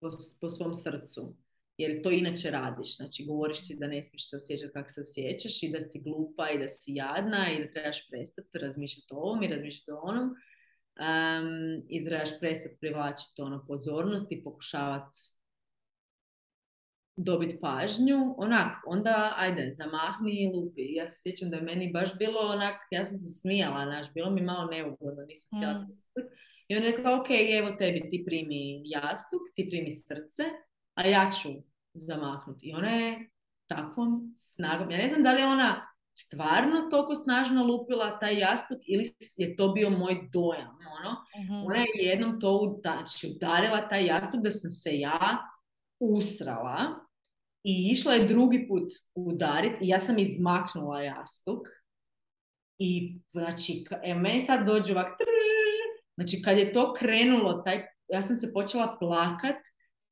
po, 0.00 0.10
po 0.40 0.48
svom 0.48 0.74
srcu. 0.74 1.36
Jer 1.76 2.02
to 2.02 2.10
inače 2.10 2.50
radiš. 2.50 2.96
Znači, 2.96 3.24
govoriš 3.28 3.66
si 3.66 3.76
da 3.78 3.86
ne 3.86 4.02
smiješ 4.02 4.30
se 4.30 4.36
osjećati 4.36 4.72
kako 4.72 4.88
se 4.90 5.00
osjećaš 5.00 5.62
i 5.62 5.72
da 5.72 5.82
si 5.82 6.00
glupa 6.00 6.50
i 6.50 6.58
da 6.58 6.68
si 6.68 6.94
jadna 6.94 7.52
i 7.52 7.64
da 7.64 7.70
trebaš 7.70 8.08
prestati 8.08 8.58
razmišljati 8.58 9.14
o 9.14 9.16
ovom 9.16 9.42
i 9.42 9.48
razmišljati 9.48 9.90
o 9.90 10.00
onom. 10.02 10.28
Um, 10.28 11.82
I 11.88 12.04
da 12.04 12.10
trebaš 12.10 12.40
prestati 12.40 12.76
privlačiti 12.80 13.42
ono 13.42 13.64
pozornost 13.66 14.32
i 14.32 14.42
pokušavati 14.44 15.18
dobiti 17.16 17.60
pažnju, 17.60 18.34
onak, 18.38 18.76
onda 18.86 19.34
ajde, 19.36 19.74
zamahni 19.74 20.32
i 20.32 20.52
lupi. 20.54 20.94
Ja 20.94 21.08
se 21.08 21.20
sjećam 21.22 21.50
da 21.50 21.56
je 21.56 21.62
meni 21.62 21.92
baš 21.92 22.18
bilo 22.18 22.40
onak, 22.40 22.76
ja 22.90 23.04
sam 23.04 23.18
se 23.18 23.40
smijala, 23.40 23.84
znaš, 23.84 24.06
bilo 24.14 24.30
mi 24.30 24.42
malo 24.42 24.70
neugodno, 24.70 25.22
nisam 25.28 25.58
htjela 25.58 25.78
mm. 25.78 25.86
I 26.70 26.76
on 26.76 26.82
je 26.82 26.90
rekao, 26.90 27.20
ok, 27.20 27.26
evo 27.30 27.70
tebi, 27.78 28.10
ti 28.10 28.22
primi 28.26 28.82
jastuk, 28.84 29.40
ti 29.54 29.66
primi 29.70 29.92
srce, 29.92 30.42
a 30.94 31.06
ja 31.06 31.30
ću 31.42 31.48
zamahnuti. 31.94 32.66
I 32.68 32.72
ona 32.74 32.90
je 32.90 33.30
takvom 33.66 34.32
snagom, 34.36 34.90
ja 34.90 34.98
ne 34.98 35.08
znam 35.08 35.22
da 35.22 35.32
li 35.32 35.42
ona 35.42 35.86
stvarno 36.14 36.80
toliko 36.90 37.14
snažno 37.14 37.64
lupila 37.64 38.18
taj 38.18 38.38
jastuk 38.38 38.78
ili 38.86 39.10
je 39.36 39.56
to 39.56 39.68
bio 39.68 39.90
moj 39.90 40.28
dojam, 40.32 40.78
ono. 41.00 41.16
Mhm. 41.44 41.54
Ona 41.66 41.76
je 41.76 41.86
jednom 41.94 42.40
to 42.40 42.50
uda- 42.58 42.96
znači, 43.06 43.32
udarila 43.36 43.88
taj 43.88 44.06
jastuk 44.06 44.40
da 44.42 44.50
sam 44.50 44.70
se 44.70 44.98
ja 44.98 45.38
usrala 46.00 47.06
i 47.64 47.88
išla 47.92 48.12
je 48.12 48.26
drugi 48.26 48.68
put 48.68 48.92
udarit 49.14 49.72
i 49.80 49.88
ja 49.88 49.98
sam 49.98 50.18
izmaknula 50.18 51.02
jastuk 51.02 51.68
i 52.78 53.18
znači, 53.32 53.84
e, 54.02 54.14
meni 54.14 54.40
sad 54.40 54.66
dođe 54.66 54.92
ovak 54.92 55.18
trrrr. 55.18 55.39
Znači 56.14 56.42
kad 56.44 56.58
je 56.58 56.72
to 56.72 56.94
krenulo, 56.94 57.52
taj, 57.52 57.82
ja 58.08 58.22
sam 58.22 58.36
se 58.40 58.52
počela 58.52 58.96
plakat 59.00 59.56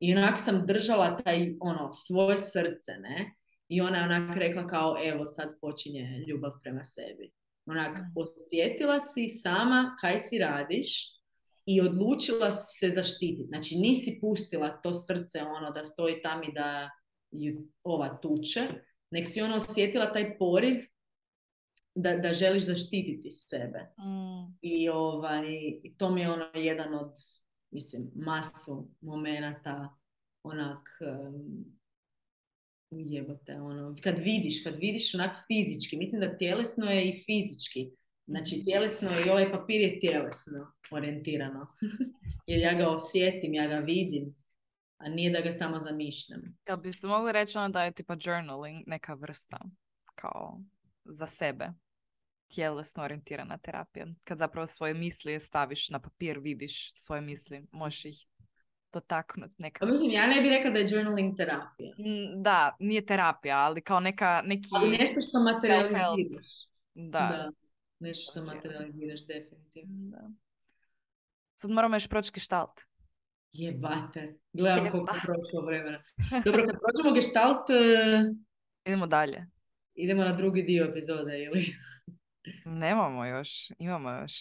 i 0.00 0.14
onak 0.16 0.40
sam 0.40 0.66
držala 0.66 1.16
taj, 1.16 1.54
ono, 1.60 1.92
svoje 1.92 2.38
srce, 2.38 2.92
ne, 3.00 3.34
i 3.68 3.80
ona 3.80 3.98
je 3.98 4.04
onak 4.04 4.36
rekla 4.36 4.66
kao, 4.66 4.96
evo 5.04 5.26
sad 5.26 5.48
počinje 5.60 6.24
ljubav 6.28 6.52
prema 6.62 6.84
sebi. 6.84 7.30
Onak, 7.66 7.98
Mm. 7.98 8.12
osjetila 8.14 9.00
si 9.00 9.28
sama 9.28 9.96
kaj 10.00 10.20
si 10.20 10.38
radiš 10.38 11.18
i 11.66 11.80
odlučila 11.80 12.52
si 12.52 12.78
se 12.78 12.90
zaštititi. 12.90 13.48
Znači, 13.48 13.76
nisi 13.76 14.18
pustila 14.20 14.68
to 14.68 14.92
srce 14.94 15.42
ono 15.42 15.70
da 15.70 15.84
stoji 15.84 16.22
tam 16.22 16.42
i 16.42 16.52
da 16.52 16.90
ju 17.30 17.62
ova 17.82 18.08
tuče, 18.22 18.60
nek 19.10 19.26
si 19.28 19.42
ona 19.42 19.56
osjetila 19.56 20.12
taj 20.12 20.38
poriv 20.38 20.84
da, 22.02 22.16
da 22.16 22.34
želiš 22.34 22.64
zaštititi 22.64 23.30
sebe. 23.30 23.78
Mm. 23.98 24.58
I 24.62 24.88
ovaj, 24.88 25.44
to 25.96 26.10
mi 26.10 26.20
je 26.20 26.30
ono 26.30 26.44
jedan 26.54 26.94
od, 26.94 27.12
mislim, 27.70 28.10
masu 28.14 28.88
momenata 29.00 29.96
onak 30.42 30.88
um, 31.00 31.64
jebote, 32.90 33.60
ono, 33.60 33.96
kad 34.02 34.18
vidiš, 34.18 34.64
kad 34.64 34.74
vidiš 34.74 35.14
onak 35.14 35.36
fizički, 35.46 35.96
mislim 35.96 36.20
da 36.20 36.38
tjelesno 36.38 36.90
je 36.90 37.08
i 37.08 37.22
fizički. 37.26 37.90
Znači, 38.26 38.64
tjelesno 38.64 39.10
je 39.10 39.26
i 39.26 39.30
ovaj 39.30 39.52
papir 39.52 39.80
je 39.80 40.00
tjelesno 40.00 40.72
orijentirano. 40.90 41.66
Jer 42.46 42.60
ja 42.60 42.74
ga 42.74 42.88
osjetim, 42.88 43.54
ja 43.54 43.66
ga 43.66 43.76
vidim, 43.76 44.34
a 44.98 45.08
nije 45.08 45.30
da 45.30 45.40
ga 45.40 45.52
samo 45.52 45.80
zamišljam. 45.80 46.40
Jel 46.68 46.76
bi 46.76 46.92
se 46.92 47.06
mogli 47.06 47.32
reći 47.32 47.58
onda 47.58 47.78
da 47.78 47.84
je 47.84 47.92
tipa 47.92 48.16
journaling 48.20 48.82
neka 48.86 49.14
vrsta 49.14 49.58
kao 50.14 50.60
za 51.04 51.26
sebe 51.26 51.68
tjelesno 52.48 53.02
orijentirana 53.02 53.58
terapija. 53.58 54.06
Kad 54.24 54.38
zapravo 54.38 54.66
svoje 54.66 54.94
misli 54.94 55.40
staviš 55.40 55.90
na 55.90 55.98
papir, 55.98 56.38
vidiš 56.38 56.92
svoje 56.94 57.20
misli, 57.20 57.66
možeš 57.72 58.04
ih 58.04 58.26
dotaknuti 58.92 59.54
Pa 59.56 59.62
nekako. 59.62 59.86
mislim, 59.86 60.10
ja 60.10 60.26
ne 60.26 60.40
bih 60.40 60.50
rekla 60.50 60.70
da 60.70 60.78
je 60.78 60.86
journaling 60.90 61.36
terapija. 61.36 61.94
Da, 62.36 62.76
nije 62.78 63.06
terapija, 63.06 63.58
ali 63.58 63.80
kao 63.80 64.00
neka, 64.00 64.42
neki... 64.44 64.68
Ali 64.74 64.90
nešto 64.90 65.20
što 65.20 65.40
materializiraš. 65.40 66.46
Da. 66.94 67.18
Da, 67.20 67.50
nešto 68.00 68.30
što 68.32 68.44
Znači, 68.44 68.56
materializiraš 68.56 69.20
definitivno. 69.22 70.10
da. 70.10 70.30
Sad 71.54 71.70
moramo 71.70 71.96
još 71.96 72.08
proći 72.08 72.30
gestalt. 72.34 72.80
Jebate, 73.52 74.34
gledam 74.52 74.90
koliko 74.90 75.14
je 75.14 75.16
Jeba. 75.16 75.22
prošlo 75.24 75.60
vremena. 75.62 76.02
Dobro, 76.44 76.66
kad 76.66 76.76
prođemo 76.80 77.14
gestalt, 77.14 77.70
eh, 77.70 78.24
Idemo 78.84 79.06
dalje. 79.06 79.46
idemo 79.94 80.24
na 80.24 80.32
drugi 80.32 80.62
dio 80.62 80.84
epizode, 80.84 81.42
ili? 81.44 81.66
Nemamo 82.64 83.24
još, 83.26 83.70
imamo 83.78 84.10
još 84.10 84.32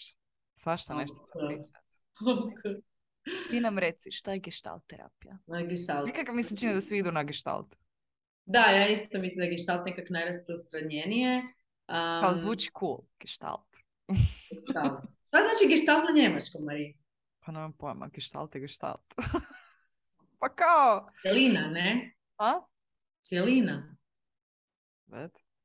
svašta 0.53 0.93
nešto 0.93 1.15
Ok. 1.33 1.49
pričati. 1.49 2.87
Ti 3.49 3.59
nam 3.59 3.77
reci, 3.77 4.11
šta 4.11 4.31
je 4.31 4.39
gestalt 4.39 4.83
terapija? 4.87 5.37
Na 5.47 5.61
gestalt. 5.61 6.05
Nekako 6.05 6.33
mi 6.33 6.43
se 6.43 6.57
čini 6.57 6.73
da 6.73 6.81
svi 6.81 6.97
idu 6.97 7.11
na 7.11 7.23
gestalt. 7.23 7.75
Da, 8.45 8.59
ja 8.59 8.87
isto 8.87 9.19
mislim 9.19 9.37
da 9.37 9.43
je 9.43 9.51
gestalt 9.51 9.85
nekak 9.85 10.09
najrasprostranjenije. 10.09 11.37
Um, 11.37 12.21
Kao 12.23 12.33
zvuči 12.35 12.71
cool, 12.79 12.97
gestalt. 13.19 13.67
gestalt. 14.49 15.03
Šta 15.27 15.37
znači 15.37 15.69
gestalt 15.69 16.03
na 16.03 16.21
njemačkom, 16.21 16.63
Marija? 16.63 16.93
Pa 17.39 17.51
nemam 17.51 17.73
pojma, 17.73 18.07
gestalt 18.07 18.55
je 18.55 18.61
gestalt. 18.61 19.13
pa 20.39 20.55
kao, 20.55 21.09
Cijelina, 21.21 21.67
ne? 21.67 22.15
a? 22.37 22.61
Cijelina, 23.21 23.97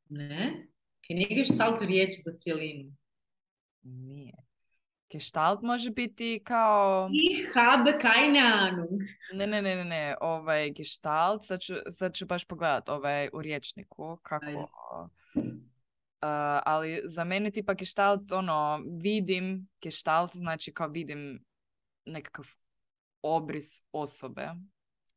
ne? 0.08 0.66
Nije 1.14 1.36
gestalt 1.36 1.82
riječ 1.82 2.10
za 2.24 2.32
cijelinu? 2.38 2.92
Nije. 3.82 4.32
Gestalt 5.12 5.62
može 5.62 5.90
biti 5.90 6.40
kao... 6.44 7.10
Ich 7.12 7.54
habe 7.54 7.98
keine 7.98 8.40
Ahnung. 8.40 9.00
Ne, 9.32 9.46
ne, 9.46 9.62
ne, 9.62 9.76
ne, 9.76 9.84
ne, 9.84 10.16
ovaj 10.20 10.70
gestalt, 10.70 11.46
sad 11.46 11.60
ću, 11.60 11.74
sad 11.90 12.14
ću 12.14 12.26
baš 12.26 12.44
pogledat 12.44 12.88
ovaj 12.88 13.28
u 13.32 13.42
riječniku 13.42 14.18
kako... 14.22 14.68
Uh, 15.34 16.28
ali 16.64 17.02
za 17.04 17.24
mene 17.24 17.50
tipa 17.50 17.74
gestalt, 17.74 18.32
ono, 18.32 18.82
vidim 19.02 19.68
gestalt, 19.80 20.30
znači 20.34 20.74
kao 20.74 20.88
vidim 20.88 21.44
nekakav 22.06 22.44
obris 23.22 23.82
osobe. 23.92 24.48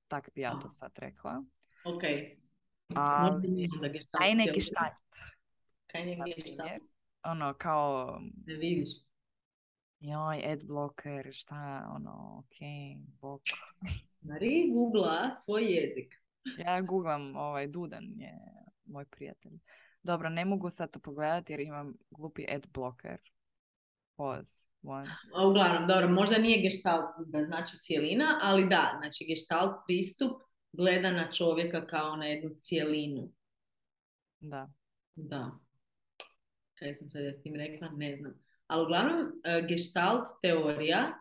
Tak 0.08 0.30
bi 0.36 0.42
ja 0.42 0.60
to 0.60 0.70
sad 0.70 0.92
rekla. 0.96 1.44
Ok. 1.84 2.04
Ali, 2.96 3.70
onda 3.76 3.88
gestalt 3.88 4.94
Kaj. 6.58 6.80
Ono, 7.24 7.54
kao, 7.54 8.20
Ne 8.46 8.56
vidiš. 8.56 8.90
joj, 10.00 10.52
adblocker, 10.52 11.30
šta, 11.34 11.92
ono, 11.96 12.38
ok, 12.40 12.56
bok. 13.22 13.42
Mari 14.22 14.72
googla 14.74 15.36
svoj 15.36 15.64
jezik. 15.64 16.16
Ja 16.58 16.82
googlam, 16.82 17.36
ovaj, 17.36 17.68
Dudan 17.68 18.04
je 18.04 18.34
moj 18.86 19.06
prijatelj. 19.06 19.60
Dobro, 20.04 20.30
ne 20.30 20.46
mogu 20.46 20.70
sad 20.70 20.92
to 20.92 21.00
pogledati 21.00 21.54
jer 21.54 21.60
imam 21.60 21.94
glupi 22.10 22.46
adblocker. 22.56 23.18
Pause, 24.16 24.68
once. 24.84 25.12
A 25.36 25.48
uglavnom, 25.48 25.88
dobro, 25.88 26.10
možda 26.10 26.38
nije 26.38 26.62
gestalt 26.62 27.10
da 27.28 27.44
znači 27.44 27.78
cijelina, 27.78 28.40
ali 28.42 28.70
da, 28.70 28.96
znači 29.00 29.26
gestalt 29.30 29.76
pristup 29.88 30.32
gleda 30.72 31.12
na 31.12 31.32
čovjeka 31.32 31.88
kao 31.88 32.16
na 32.16 32.26
jednu 32.26 32.50
cijelinu. 32.58 33.32
Da. 34.40 34.70
Da. 35.16 35.52
Kaj 36.76 36.96
sam 36.96 37.10
sad 37.10 37.24
ja 37.24 37.34
s 37.34 37.44
tim 37.44 37.56
rekla? 37.56 37.90
Ne 37.90 38.18
znam. 38.18 38.34
Ali 38.68 38.84
uglavnom, 38.84 39.42
e, 39.44 39.62
gestalt 39.70 40.28
teorija 40.42 41.14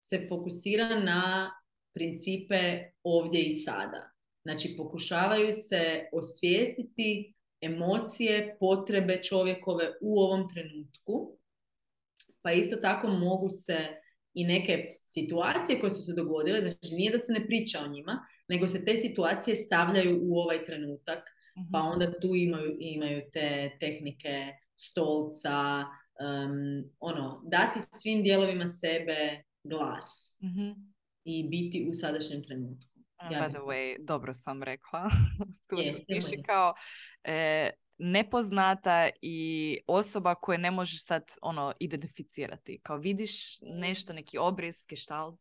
se 0.00 0.26
fokusira 0.28 1.00
na 1.00 1.50
principe 1.94 2.82
ovdje 3.02 3.42
i 3.42 3.54
sada. 3.54 4.10
Znači, 4.42 4.74
pokušavaju 4.76 5.52
se 5.52 6.08
osvijestiti 6.12 7.34
emocije, 7.60 8.56
potrebe 8.60 9.22
čovjekove 9.22 9.92
u 10.00 10.20
ovom 10.20 10.48
trenutku. 10.54 11.38
Pa 12.42 12.52
isto 12.52 12.76
tako 12.76 13.08
mogu 13.08 13.48
se 13.48 13.76
i 14.34 14.44
neke 14.44 14.86
situacije 14.90 15.80
koje 15.80 15.90
su 15.90 16.02
se 16.02 16.12
dogodile, 16.16 16.60
znači 16.60 16.94
nije 16.94 17.10
da 17.10 17.18
se 17.18 17.32
ne 17.32 17.46
priča 17.46 17.78
o 17.84 17.88
njima, 17.88 18.26
nego 18.48 18.68
se 18.68 18.84
te 18.84 18.96
situacije 18.96 19.56
stavljaju 19.56 20.18
u 20.22 20.38
ovaj 20.38 20.64
trenutak 20.64 21.38
Mhm. 21.58 21.72
pa 21.72 21.78
onda 21.78 22.20
tu 22.20 22.34
imaju, 22.34 22.76
imaju 22.80 23.22
te 23.32 23.70
tehnike 23.80 24.52
stolca, 24.78 25.80
um, 25.80 26.90
ono, 27.00 27.42
dati 27.44 27.80
svim 27.92 28.22
dijelovima 28.22 28.68
sebe 28.68 29.42
glas 29.64 30.36
Mhm. 30.42 30.70
i 31.24 31.48
biti 31.48 31.88
u 31.90 31.94
sadašnjem 31.94 32.44
trenutku. 32.44 32.88
Ja 33.22 33.40
by 33.40 33.50
the 33.50 33.58
way, 33.58 33.96
dobro 34.00 34.34
sam 34.34 34.62
rekla. 34.62 35.10
tu 35.68 35.76
Je, 35.76 35.94
se 35.94 36.00
sigurno. 36.22 36.42
kao 36.46 36.74
e, 37.24 37.70
nepoznata 37.98 39.08
i 39.22 39.38
osoba 39.86 40.34
koju 40.34 40.58
ne 40.58 40.70
možeš 40.70 41.04
sad 41.04 41.22
ono 41.42 41.74
identificirati. 41.80 42.80
Kao 42.82 42.96
vidiš 42.96 43.32
nešto, 43.62 44.12
neki 44.12 44.38
obris. 44.38 44.86
Gestalt. 44.88 45.40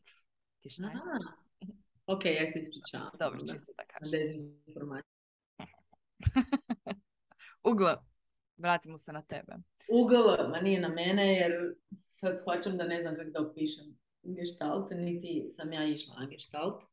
Aha. 0.86 1.20
Ok, 2.06 2.26
ja 2.26 2.52
se 2.52 2.60
ispričavam. 2.60 3.12
Dobro, 3.20 3.40
čisto 3.42 3.72
da 3.78 3.84
kažem. 3.86 4.20
dezinformaciju. 4.20 5.12
Uglavnom, 7.64 8.04
vratimo 8.58 8.98
se 8.98 9.14
na 9.14 9.22
tebe. 9.22 9.54
Ugl, 9.92 10.16
ma 10.50 10.62
nije 10.62 10.82
na 10.82 10.88
mene 10.90 11.34
jer 11.34 11.76
sad 12.12 12.40
shvaćam 12.40 12.78
da 12.78 12.84
ne 12.84 13.02
znam 13.02 13.16
kako 13.16 13.30
da 13.30 13.42
opišem 13.42 13.86
gestalt, 14.24 14.90
niti 14.92 15.48
sam 15.50 15.74
ja 15.74 15.86
išla 15.86 16.16
na 16.16 16.26
gestalt. 16.28 16.84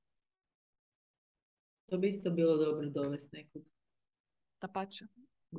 To 1.86 1.98
bi 1.98 2.08
isto 2.08 2.30
bilo 2.30 2.56
dobro 2.56 2.86
dovesti 2.86 3.36
nekog. 3.36 3.62
Da 4.60 4.68
pače. 4.68 5.04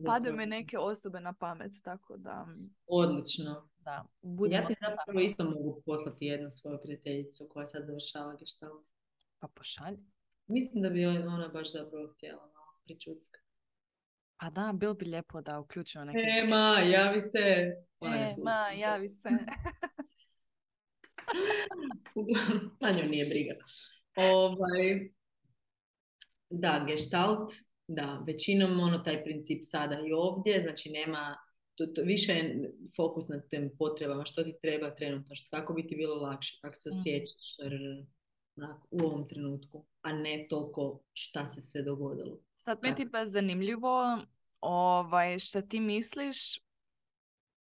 Padaju 0.05 0.35
mi 0.35 0.45
neke 0.45 0.77
osobe 0.79 1.19
na 1.19 1.33
pamet, 1.33 1.71
tako 1.83 2.17
da, 2.17 2.47
Odlično. 2.87 3.69
da 3.77 4.05
budemo 4.21 4.61
Ja 4.61 4.67
ti 4.67 4.75
zapravo 4.81 5.19
isto 5.19 5.43
mogu 5.43 5.81
poslati 5.85 6.25
jednu 6.25 6.51
svoju 6.51 6.79
prijateljicu 6.83 7.47
koja 7.49 7.67
sad 7.67 7.85
završava 7.85 8.35
gestalt. 8.35 8.85
pa 9.39 9.47
pošalj. 9.47 9.97
Mislim 10.47 10.83
da 10.83 10.89
bi 10.89 11.05
ona 11.05 11.47
baš 11.47 11.71
zapravo 11.71 12.13
htjela 12.13 12.41
malo 12.41 12.79
pričucka. 12.85 13.39
Pa 14.37 14.49
da, 14.49 14.71
bilo 14.73 14.93
bi 14.93 15.05
lijepo 15.05 15.41
da 15.41 15.59
uključimo 15.59 16.05
neke... 16.05 16.19
Ema, 16.43 16.79
javi 16.81 17.21
se! 17.21 17.39
E, 18.01 18.29
ma, 18.43 18.69
javi 18.69 19.09
se. 19.09 19.29
Nju 22.95 23.09
nije 23.09 23.25
briga. 23.25 23.53
Ovaj, 24.15 25.09
da, 26.49 26.85
gestalt 26.87 27.51
da, 27.87 28.23
većinom 28.27 28.79
ono 28.79 28.97
taj 28.97 29.23
princip 29.23 29.59
sada 29.63 29.99
i 30.07 30.13
ovdje, 30.13 30.61
znači 30.61 30.89
nema, 30.89 31.37
to, 31.75 31.85
to, 31.85 32.01
više 32.01 32.31
je 32.33 32.71
fokus 32.95 33.27
na 33.27 33.41
tem 33.41 33.69
potrebama, 33.77 34.25
što 34.25 34.43
ti 34.43 34.55
treba 34.61 34.95
trenutno, 34.95 35.35
što, 35.35 35.49
kako 35.49 35.73
bi 35.73 35.87
ti 35.87 35.95
bilo 35.95 36.15
lakše, 36.15 36.57
kako 36.61 36.75
se 36.75 36.89
Mhm. 36.89 36.99
osjećaš 36.99 37.55
r- 37.65 38.05
onako, 38.57 38.87
u 38.91 38.99
ovom 38.99 39.27
trenutku, 39.29 39.85
a 40.01 40.13
ne 40.13 40.45
toliko 40.49 41.01
šta 41.13 41.49
se 41.49 41.61
sve 41.61 41.81
dogodilo. 41.81 42.39
Sad 42.65 42.79
mi 42.81 42.89
Da. 42.89 42.95
ti 42.95 43.11
pa 43.11 43.25
zanimljivo, 43.25 44.19
ovaj, 44.61 45.39
šta 45.39 45.61
ti 45.61 45.79
misliš, 45.79 46.37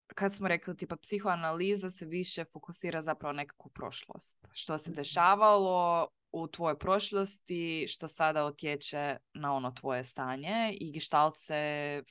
kad 0.07 0.34
smo 0.34 0.49
rekli 0.49 0.76
tipa 0.76 0.97
psihoanaliza 0.97 1.91
se 1.91 2.05
više 2.07 2.45
fokusira 2.45 3.03
zapravo 3.03 3.32
nekakvu 3.32 3.70
prošlost. 3.70 4.47
Što 4.53 4.78
se 4.78 4.91
Mhm. 4.91 4.97
dešavalo 4.97 6.09
u 6.32 6.47
tvojoj 6.49 6.78
prošlosti, 6.78 7.86
što 7.89 8.09
sada 8.09 8.45
otječe 8.45 9.16
na 9.34 9.55
ono 9.55 9.70
tvoje 9.70 10.05
stanje 10.05 10.72
i 10.72 10.93
gestalt 10.93 11.34
se 11.39 11.62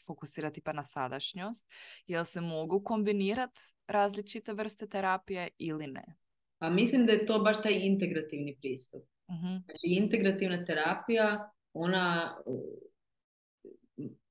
fokusira 0.05 0.49
tipa 0.51 0.73
na 0.73 0.83
sadašnjost. 0.83 1.67
Jel 2.07 2.25
se 2.25 2.41
mogu 2.41 2.83
kombinirati 2.83 3.61
različite 3.87 4.53
vrste 4.53 4.87
terapije 4.87 5.49
ili 5.57 5.87
ne? 5.87 6.05
Pa 6.57 6.69
mislim 6.69 7.05
da 7.05 7.11
je 7.11 7.25
to 7.25 7.39
baš 7.39 7.61
taj 7.61 7.73
integrativni 7.75 8.57
pristup. 8.57 9.03
Mhm, 9.31 9.55
Znači, 9.65 9.87
integrativna 9.87 10.65
terapija, 10.65 11.51
ona 11.77 12.35
uh, 12.45 12.59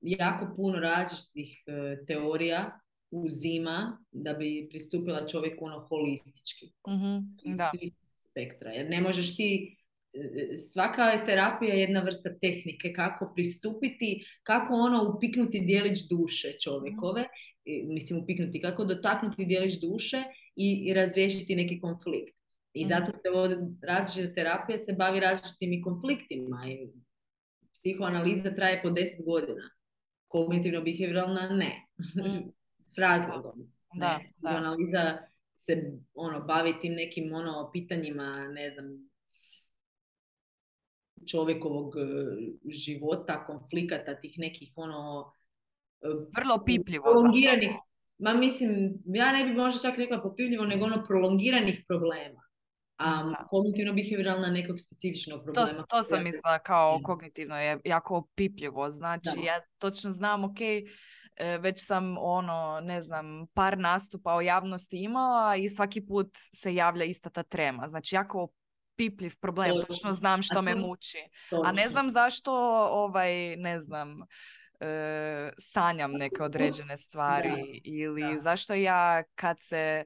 jako 0.01 0.53
puno 0.55 0.79
različitih 0.79 1.63
uh, 1.67 1.73
teorija 2.07 2.79
uzima 3.11 3.97
da 4.11 4.33
bi 4.33 4.67
pristupila 4.69 5.27
čovjeku 5.27 5.65
ono 5.65 5.79
holistički. 5.79 6.65
mhm, 6.87 7.17
iz 7.43 7.57
Da. 7.57 7.71
svih 7.77 7.93
spektra. 8.19 8.71
Jer 8.71 8.89
ne 8.89 9.01
možeš 9.01 9.35
ti, 9.35 9.77
e, 10.13 10.19
svaka 10.59 11.03
je 11.03 11.25
terapija 11.25 11.75
jedna 11.75 11.99
vrsta 11.99 12.29
tehnike 12.41 12.93
kako 12.93 13.31
pristupiti, 13.35 14.25
kako 14.43 14.73
ono 14.73 15.13
upiknuti 15.15 15.59
dijelić 15.59 15.99
duše 16.09 16.47
čovjekove, 16.63 17.27
i, 17.65 17.83
mislim 17.83 18.23
upiknuti, 18.23 18.61
kako 18.61 18.85
dotaknuti 18.85 19.45
dijelić 19.45 19.79
duše 19.79 20.23
i, 20.55 20.83
i 20.85 20.93
razriješiti 20.93 21.55
neki 21.55 21.79
konflikt. 21.81 22.37
I 22.73 22.81
Mhm. 22.81 22.89
zato 22.89 23.11
se 23.11 23.29
ovdje 23.29 23.57
različite 23.81 24.33
terapije 24.33 24.79
se 24.79 24.95
bavi 24.97 25.19
različitim 25.19 25.73
i 25.73 25.81
konfliktima 25.81 26.65
i 26.67 26.87
psihoanaliza 27.87 28.55
traje 28.55 28.81
po 28.81 28.89
10 28.89 29.25
godina. 29.25 29.69
Kognitivno-behavioralna 30.27 31.49
ne. 31.49 31.87
Mm. 31.97 32.51
S 32.93 32.97
razlogom. 32.97 33.71
Da, 33.93 34.17
ne. 34.17 34.33
da. 34.37 34.49
Analiza 34.49 35.17
se 35.55 35.93
ono, 36.13 36.41
bavi 36.41 36.73
tim 36.81 36.93
nekim 36.93 37.33
ono, 37.33 37.69
pitanjima, 37.73 38.47
ne 38.47 38.71
znam, 38.71 39.09
čovjekovog 41.31 41.93
e, 41.97 42.01
života, 42.69 43.45
konflikata, 43.45 44.19
tih 44.19 44.33
nekih 44.37 44.73
ono... 44.75 45.33
e, 46.01 46.07
Vrlo 46.07 46.63
pipljivo. 46.65 47.03
prolongiranih, 47.03 47.71
ma 48.17 48.33
mislim, 48.33 48.93
ja 49.05 49.31
ne 49.31 49.43
bi 49.43 49.53
možda 49.53 49.89
čak 49.89 49.97
rekla 49.99 50.21
popivljivo, 50.21 50.65
nego 50.65 50.85
ono 50.85 51.03
prolongiranih 51.07 51.83
problema. 51.87 52.46
Da. 52.99 53.47
kognitivno-behavioralna 53.49 54.51
nekog 54.51 54.79
specifičnog 54.79 55.39
To, 55.39 55.43
problema. 55.43 55.85
to 55.85 56.03
sam 56.03 56.11
koji- 56.11 56.23
mislila 56.23 56.59
kao 56.59 56.99
kognitivno 57.03 57.59
je 57.59 57.79
jako 57.85 58.27
pipljivo. 58.35 58.89
Znači 58.89 59.29
Da. 59.35 59.41
ja 59.41 59.61
točno 59.77 60.11
znam, 60.11 60.43
ok, 60.43 60.57
e, 61.35 61.57
već 61.57 61.85
sam 61.85 62.15
ono, 62.19 62.79
ne 62.83 63.01
znam, 63.01 63.47
par 63.53 63.77
nastupa 63.77 64.35
u 64.35 64.41
javnosti 64.41 64.97
imala 64.97 65.55
i 65.55 65.69
svaki 65.69 66.05
put 66.05 66.27
se 66.53 66.75
javlja 66.75 67.05
ista 67.05 67.29
ta 67.29 67.43
trema. 67.43 67.87
Znači 67.87 68.15
jako 68.15 68.47
pipljiv 68.95 69.33
problem, 69.39 69.69
Točno. 69.69 69.85
točno 69.85 70.13
znam 70.13 70.41
što 70.41 70.59
A 70.59 70.61
me 70.61 70.71
to- 70.71 70.77
muči. 70.77 71.17
A 71.63 71.71
ne 71.71 71.83
Točno. 71.83 71.89
znam 71.89 72.09
zašto, 72.09 72.51
ovaj, 72.91 73.55
ne 73.55 73.79
znam, 73.79 74.17
e, 74.79 75.51
sanjam 75.59 76.11
neke 76.11 76.43
određene 76.43 76.97
stvari 76.97 77.81
ili 77.83 78.21
da. 78.21 78.39
zašto 78.39 78.73
ja 78.73 79.23
kad 79.35 79.57
se 79.59 80.03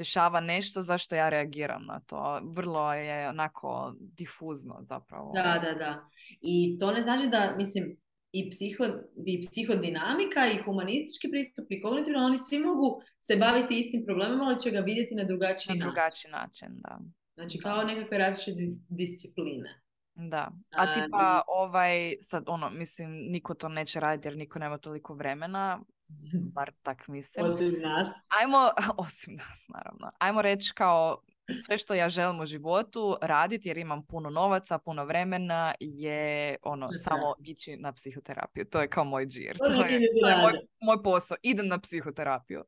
dešava 0.00 0.40
nešto, 0.42 0.82
zašto 0.82 1.14
ja 1.14 1.28
reagiram 1.28 1.84
na 1.84 2.00
to. 2.00 2.18
Vrlo 2.46 2.94
je 2.94 3.28
onako 3.28 3.70
difuzno 3.98 4.78
zapravo. 4.82 5.32
Da, 5.34 5.60
da, 5.64 5.72
da. 5.74 5.92
I 6.40 6.78
to 6.78 6.92
ne 6.92 7.02
znači 7.02 7.28
da, 7.28 7.54
mislim, 7.56 7.96
i, 8.32 8.50
psiho, 8.50 8.84
i 9.26 9.34
psihodinamika 9.42 10.46
i 10.46 10.62
humanistički 10.64 11.30
pristup 11.30 11.66
i 11.68 11.80
kognitivno, 11.80 12.20
oni 12.20 12.38
svi 12.40 12.58
mogu 12.60 12.88
se 13.20 13.36
baviti 13.36 13.80
istim 13.80 14.04
problemom, 14.06 14.40
ali 14.40 14.60
će 14.60 14.70
ga 14.70 14.80
vidjeti 14.80 15.14
na 15.14 15.24
drugačiji 15.24 15.70
Na 15.70 15.74
način. 15.76 15.86
drugačiji 15.86 16.30
način, 16.32 16.68
da. 16.78 16.98
Znači 17.34 17.58
Da. 17.58 17.62
kao 17.62 17.82
nekakve 17.84 18.18
različite 18.18 18.60
dis- 18.60 18.86
discipline. 18.90 19.70
Da. 20.14 20.44
A, 20.70 20.82
A 20.82 20.94
tipa 20.94 21.42
ovaj, 21.48 21.92
sad 22.20 22.44
ono, 22.46 22.70
mislim, 22.70 23.10
niko 23.10 23.54
to 23.54 23.68
neće 23.68 24.00
raditi 24.00 24.28
jer 24.28 24.36
niko 24.36 24.58
nema 24.58 24.78
toliko 24.78 25.14
vremena, 25.14 25.80
bar 26.54 26.72
tak 26.82 27.08
mislim. 27.08 27.46
Osim 27.46 27.80
nas. 27.80 28.08
Ajmo, 28.40 28.70
osim 29.06 29.36
nas 29.36 29.64
naravno, 29.68 30.10
ajmo 30.18 30.42
reći 30.42 30.72
kao 30.74 31.22
sve 31.66 31.78
što 31.78 31.94
ja 31.94 32.08
želim 32.08 32.40
u 32.40 32.46
životu 32.46 33.16
raditi 33.22 33.68
jer 33.68 33.78
imam 33.78 34.06
puno 34.06 34.30
novaca, 34.30 34.78
puno 34.78 35.04
vremena 35.04 35.74
je 35.80 36.56
ono, 36.62 36.86
Da. 36.86 36.98
samo 36.98 37.34
ići 37.44 37.76
na 37.76 37.92
psihoterapiju. 37.92 38.64
To 38.64 38.80
je 38.80 38.88
kao 38.88 39.04
moj 39.04 39.26
džir. 39.26 39.58
To 39.58 39.64
To 39.64 39.72
je, 39.72 40.00
to 40.22 40.28
je 40.28 40.36
moj, 40.36 40.52
moj 40.82 41.02
posao. 41.02 41.36
Idem 41.42 41.68
na 41.68 41.78
psihoterapiju. 41.80 42.64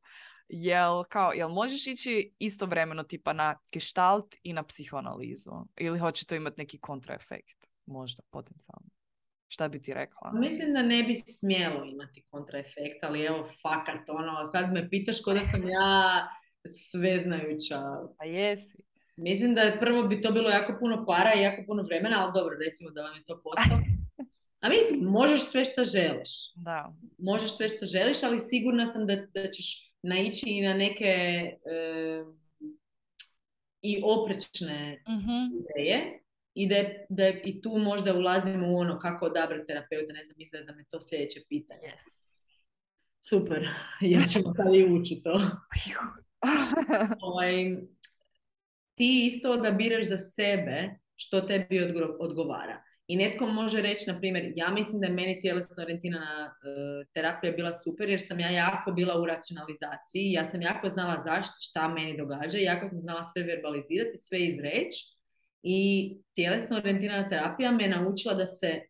Jel, 0.48 1.04
kao, 1.04 1.32
jel 1.32 1.48
možeš 1.48 1.86
ići 1.86 2.34
istovremeno 2.38 3.02
tipa 3.02 3.32
na 3.32 3.58
gestalt 3.72 4.34
i 4.42 4.52
na 4.52 4.62
psihoanalizu? 4.62 5.50
Ili 5.76 5.98
hoće 5.98 6.26
to 6.26 6.34
imati 6.34 6.60
neki 6.60 6.78
kontraefekt? 6.78 7.66
Možda, 7.86 8.22
potencijalno. 8.30 8.88
Šta 9.52 9.68
bi 9.68 9.82
ti 9.82 9.94
rekla? 9.94 10.32
Mislim 10.32 10.72
da 10.72 10.82
ne 10.82 11.02
bi 11.02 11.14
smjelo 11.16 11.84
imati 11.84 12.24
kontraefekt, 12.30 13.02
ali 13.02 13.22
evo 13.22 13.48
fakat, 13.62 14.08
ono, 14.08 14.50
sad 14.52 14.72
me 14.72 14.90
pitaš 14.90 15.22
ko 15.22 15.32
da 15.32 15.40
sam 15.40 15.68
ja 15.68 16.28
sveznajuća. 16.68 17.78
Pa 18.18 18.24
jesi. 18.24 18.78
Mislim 19.16 19.54
da 19.54 19.60
je 19.60 19.80
prvo 19.80 20.02
bi 20.02 20.20
to 20.20 20.32
bilo 20.32 20.50
jako 20.50 20.76
puno 20.80 21.06
para 21.06 21.34
i 21.34 21.42
jako 21.42 21.62
puno 21.66 21.82
vremena, 21.82 22.22
ali 22.24 22.32
dobro, 22.34 22.56
recimo 22.66 22.90
da 22.90 23.02
vam 23.02 23.16
je 23.16 23.24
to 23.24 23.42
posao. 23.42 23.78
A 24.60 24.68
mislim, 24.68 25.00
možeš 25.00 25.42
sve 25.42 25.64
što 25.64 25.84
želiš. 25.84 26.30
Da. 26.54 26.92
Možeš 27.18 27.56
sve 27.56 27.68
što 27.68 27.86
želiš, 27.86 28.22
ali 28.22 28.40
sigurna 28.40 28.86
sam 28.86 29.06
da, 29.06 29.16
da 29.16 29.50
ćeš 29.50 29.92
naići 30.02 30.46
i 30.48 30.60
na 30.62 30.74
neke 30.74 31.04
e, 31.04 32.24
i 33.82 34.00
oprečne 34.04 35.02
Mhm. 35.08 35.56
ideje 35.60 36.21
i 36.54 36.68
da, 36.68 36.74
je, 36.74 37.06
da 37.08 37.24
je, 37.24 37.42
i 37.44 37.62
tu 37.62 37.70
možda 37.78 38.14
ulazimo 38.14 38.72
u 38.72 38.76
ono 38.76 38.98
kako 38.98 39.26
odabrati 39.26 39.66
terapeuta, 39.66 40.12
ne 40.12 40.24
znam, 40.24 40.34
mislim 40.38 40.66
da 40.66 40.72
me 40.72 40.84
to 40.90 41.00
sljedeće 41.02 41.40
pitanje. 41.48 41.80
Yes. 41.82 42.32
Super, 43.28 43.68
ja 44.00 44.22
ćemo 44.22 44.54
sad 44.54 44.74
i 44.74 44.84
ući 44.84 45.20
to. 45.24 45.40
Ovaj, 47.20 47.76
ti 48.94 49.30
isto 49.32 49.52
odabiraš 49.52 50.08
za 50.08 50.18
sebe 50.18 50.90
što 51.16 51.40
tebi 51.40 51.80
odgo- 51.80 52.16
odgovara. 52.20 52.82
I 53.06 53.16
netko 53.16 53.46
može 53.46 53.82
reći, 53.82 54.10
na 54.10 54.18
primjer, 54.18 54.52
ja 54.56 54.70
mislim 54.70 55.00
da 55.00 55.06
je 55.06 55.12
meni 55.12 55.40
tjelesno 55.40 55.82
orijentirana 55.82 56.54
e, 56.54 57.04
terapija 57.14 57.52
bila 57.52 57.72
super 57.72 58.08
jer 58.08 58.20
sam 58.26 58.40
ja 58.40 58.50
jako 58.50 58.92
bila 58.92 59.20
u 59.20 59.26
racionalizaciji, 59.26 60.32
ja 60.32 60.44
sam 60.44 60.62
jako 60.62 60.88
znala 60.88 61.22
zašto, 61.24 61.52
šta 61.60 61.88
meni 61.88 62.16
događa, 62.16 62.58
jako 62.58 62.88
sam 62.88 63.00
znala 63.00 63.24
sve 63.24 63.42
verbalizirati, 63.42 64.18
sve 64.18 64.40
izreći 64.46 65.21
i 65.62 66.12
tjelesno 66.34 66.76
orijentirana 66.76 67.28
terapija 67.28 67.70
me 67.70 67.88
naučila 67.88 68.34
da 68.34 68.46
se 68.46 68.80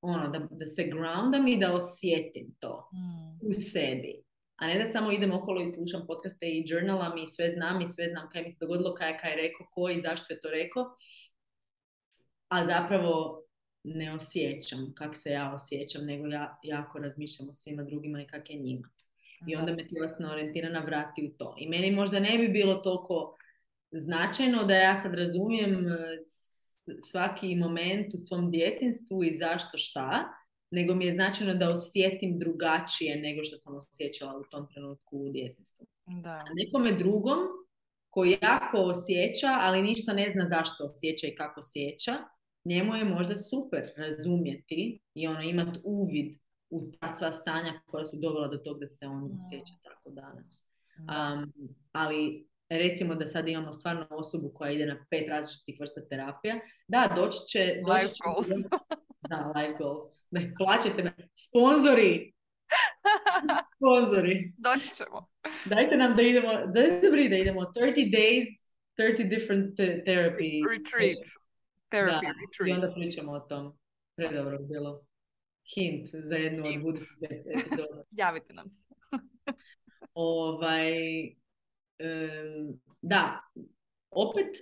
ono, 0.00 0.28
da, 0.28 0.38
da 0.50 0.66
se 0.66 0.84
groundam 0.84 1.48
i 1.48 1.56
da 1.58 1.74
osjetim 1.74 2.54
to 2.60 2.88
Mm. 2.92 3.48
u 3.50 3.54
sebi. 3.54 4.22
A 4.56 4.66
ne 4.66 4.78
da 4.78 4.86
samo 4.86 5.12
idem 5.12 5.32
okolo 5.32 5.62
i 5.62 5.70
slušam 5.70 6.06
podcaste 6.06 6.46
i 6.46 6.64
journalam 6.66 7.18
i 7.18 7.26
sve 7.26 7.50
znam 7.50 7.80
i 7.80 7.86
sve 7.86 8.08
znam 8.08 8.28
kaj 8.30 8.42
mi 8.42 8.50
se 8.50 8.58
dogodilo, 8.60 8.94
kaj 8.94 9.10
je 9.10 9.18
kaj 9.18 9.36
rekao, 9.36 9.66
ko 9.74 9.88
i 9.90 10.00
zašto 10.00 10.34
je 10.34 10.40
to 10.40 10.50
rekao. 10.50 10.96
A 12.48 12.66
zapravo 12.66 13.42
ne 13.84 14.14
osjećam 14.14 14.92
kako 14.94 15.14
se 15.14 15.30
ja 15.30 15.54
osjećam, 15.54 16.04
nego 16.04 16.26
ja 16.26 16.58
jako 16.62 16.98
razmišljam 16.98 17.48
o 17.48 17.52
svima 17.52 17.82
drugima 17.82 18.22
i 18.22 18.26
kak 18.26 18.50
je 18.50 18.56
njima. 18.56 18.88
I 19.48 19.56
onda 19.56 19.72
me 19.72 19.88
tjelesno 19.88 20.30
orijentirana 20.30 20.80
vrati 20.80 21.26
u 21.26 21.38
to. 21.38 21.54
I 21.58 21.68
meni 21.68 21.90
možda 21.90 22.20
ne 22.20 22.38
bi 22.38 22.48
bilo 22.48 22.74
toliko 22.74 23.36
značajno 23.92 24.64
da 24.64 24.74
ja 24.74 24.96
sad 25.02 25.14
razumijem 25.14 25.88
e, 25.88 25.98
svaki 27.10 27.54
moment 27.56 28.14
u 28.14 28.18
svom 28.18 28.50
djetinstvu 28.50 29.24
i 29.24 29.34
zašto 29.34 29.78
šta, 29.78 30.24
nego 30.70 30.94
mi 30.94 31.06
je 31.06 31.14
značajno 31.14 31.54
da 31.54 31.70
osjetim 31.70 32.38
drugačije 32.38 33.16
nego 33.16 33.44
što 33.44 33.56
sam 33.56 33.76
osjećala 33.76 34.38
u 34.38 34.44
tom 34.50 34.66
trenutku 34.68 35.18
u 35.18 35.32
djetinstvu. 35.32 35.86
Da. 36.06 36.30
A 36.30 36.54
nekome 36.54 36.92
drugom 36.92 37.38
koji 38.10 38.38
jako 38.42 38.78
osjeća, 38.78 39.48
ali 39.60 39.82
ništa 39.82 40.12
ne 40.12 40.30
zna 40.32 40.46
zašto 40.46 40.84
osjeća 40.84 41.26
i 41.26 41.34
kako 41.34 41.60
osjeća, 41.60 42.12
njemu 42.64 42.94
je 42.94 43.04
možda 43.04 43.36
super 43.36 43.90
razumjeti 43.96 45.00
i 45.14 45.26
ono 45.26 45.42
imati 45.42 45.80
uvid 45.84 46.34
u 46.70 46.90
ta 47.00 47.16
sva 47.16 47.32
stanja 47.32 47.80
koja 47.86 48.04
su 48.04 48.16
dovela 48.20 48.48
do 48.48 48.56
toga 48.56 48.80
da 48.80 48.88
se 48.88 49.06
on 49.06 49.38
osjeća 49.44 49.74
tako 49.82 50.10
danas. 50.10 50.68
Da. 50.98 51.32
Um, 51.34 51.52
ali 51.92 52.48
recimo 52.78 53.14
da 53.14 53.26
sad 53.26 53.48
imamo 53.48 53.72
stvarno 53.72 54.06
osobu 54.10 54.52
koja 54.54 54.72
ide 54.72 54.86
na 54.86 55.06
pet 55.10 55.28
različitih 55.28 55.76
vrsta 55.80 56.00
terapija, 56.08 56.60
da, 56.88 57.12
doći 57.16 57.38
će... 57.48 57.58
Doći 57.58 57.92
Life 57.92 58.14
će 58.14 58.20
goals. 58.24 58.48
Da, 59.28 59.52
life 59.56 59.78
goals. 59.78 60.04
Ne, 60.30 60.54
plaćate 60.58 61.02
me. 61.02 61.12
Sponzori! 61.34 62.32
Sponzori. 63.76 64.52
Doći 64.58 64.94
ćemo. 64.94 65.28
Dajte 65.64 65.96
nam 65.96 66.16
da 66.16 66.22
idemo, 66.22 66.52
da 66.74 66.80
je 66.80 67.00
dobri 67.02 67.28
da 67.28 67.36
idemo 67.36 67.60
30 67.60 68.10
days, 68.12 68.46
30 68.98 69.28
different 69.28 69.78
therapy. 69.78 70.50
Retreat. 70.70 71.18
Therapy 71.90 72.20
Da, 72.20 72.20
I 72.22 72.32
retreat. 72.46 72.82
onda 72.84 72.94
pričamo 72.94 73.32
o 73.32 73.40
tom. 73.40 73.78
Predobro 74.16 74.58
bi 74.58 74.64
bilo. 74.66 75.04
Hint 75.74 76.06
za 76.12 76.34
jednu 76.36 76.64
od 76.66 76.70
Hint. 76.72 76.82
budućih 76.84 77.16
epizoda. 77.30 78.02
Javite 78.22 78.52
nam 78.52 78.68
se. 78.68 78.86
Ovaj, 80.14 80.92
da, 83.02 83.40
opet 84.10 84.56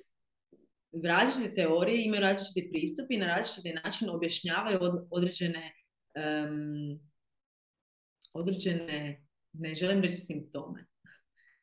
različite 1.04 1.54
teorije 1.54 2.04
imaju 2.04 2.20
različiti 2.20 2.70
pristup 2.72 3.10
i 3.10 3.18
na 3.18 3.26
različiti 3.26 3.72
način 3.84 4.10
objašnjavaju 4.10 4.78
od- 4.80 5.06
određene 5.10 5.72
određene, 8.32 9.22
ne 9.52 9.74
želim 9.74 10.02
reći 10.02 10.14
simptome, 10.16 10.86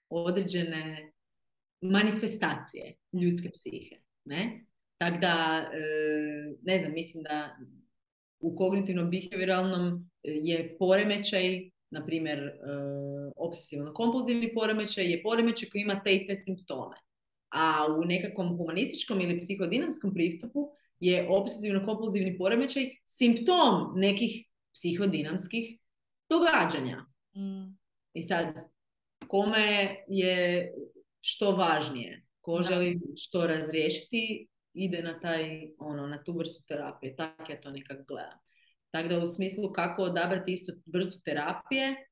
određene 0.09 1.11
manifestacije 1.81 2.95
ljudske 3.21 3.49
psihe. 3.49 3.95
Ne? 4.25 4.65
Tako 4.97 5.17
da, 5.17 5.65
e, 5.73 5.79
ne 6.61 6.79
znam, 6.79 6.93
mislim 6.93 7.23
da 7.23 7.57
u 8.39 8.55
kognitivno-behavioralnom 8.55 10.05
je 10.23 10.75
poremećaj, 10.79 11.69
na 11.89 12.05
primjer, 12.05 12.39
e, 12.39 12.51
obsesivno-kompulzivni 13.35 14.53
poremećaj 14.53 15.11
je 15.11 15.23
poremećaj 15.23 15.69
koji 15.69 15.81
ima 15.81 16.01
te 16.03 16.15
i 16.15 16.27
te 16.27 16.35
simptome. 16.35 16.95
A 17.49 17.85
u 17.99 18.05
nekakvom 18.05 18.57
humanističkom 18.57 19.21
ili 19.21 19.41
psihodinamskom 19.41 20.13
pristupu 20.13 20.69
je 20.99 21.27
obsesivno-kompulzivni 21.29 22.37
poremećaj 22.37 22.89
simptom 23.03 23.93
nekih 23.95 24.45
psihodinamskih 24.73 25.79
događanja. 26.29 27.05
Mm. 27.35 27.77
I 28.13 28.23
sad, 28.23 28.45
kome 29.27 29.95
je 30.07 30.73
što 31.21 31.51
važnije, 31.51 32.25
ko 32.41 32.63
želi 32.63 32.99
što 33.17 33.47
razriješiti, 33.47 34.47
ide 34.73 35.01
na 35.01 35.19
taj, 35.19 35.71
ono, 35.77 36.07
na 36.07 36.23
tu 36.23 36.37
vrstu 36.37 36.63
terapije. 36.67 37.15
Tako 37.15 37.51
ja 37.51 37.61
to 37.61 37.71
nekako 37.71 38.03
gledam. 38.07 38.39
Tako 38.91 39.07
da 39.07 39.19
u 39.19 39.27
smislu 39.27 39.71
kako 39.73 40.03
odabrati 40.03 40.53
istu 40.53 40.71
vrstu 40.85 41.21
terapije, 41.25 42.07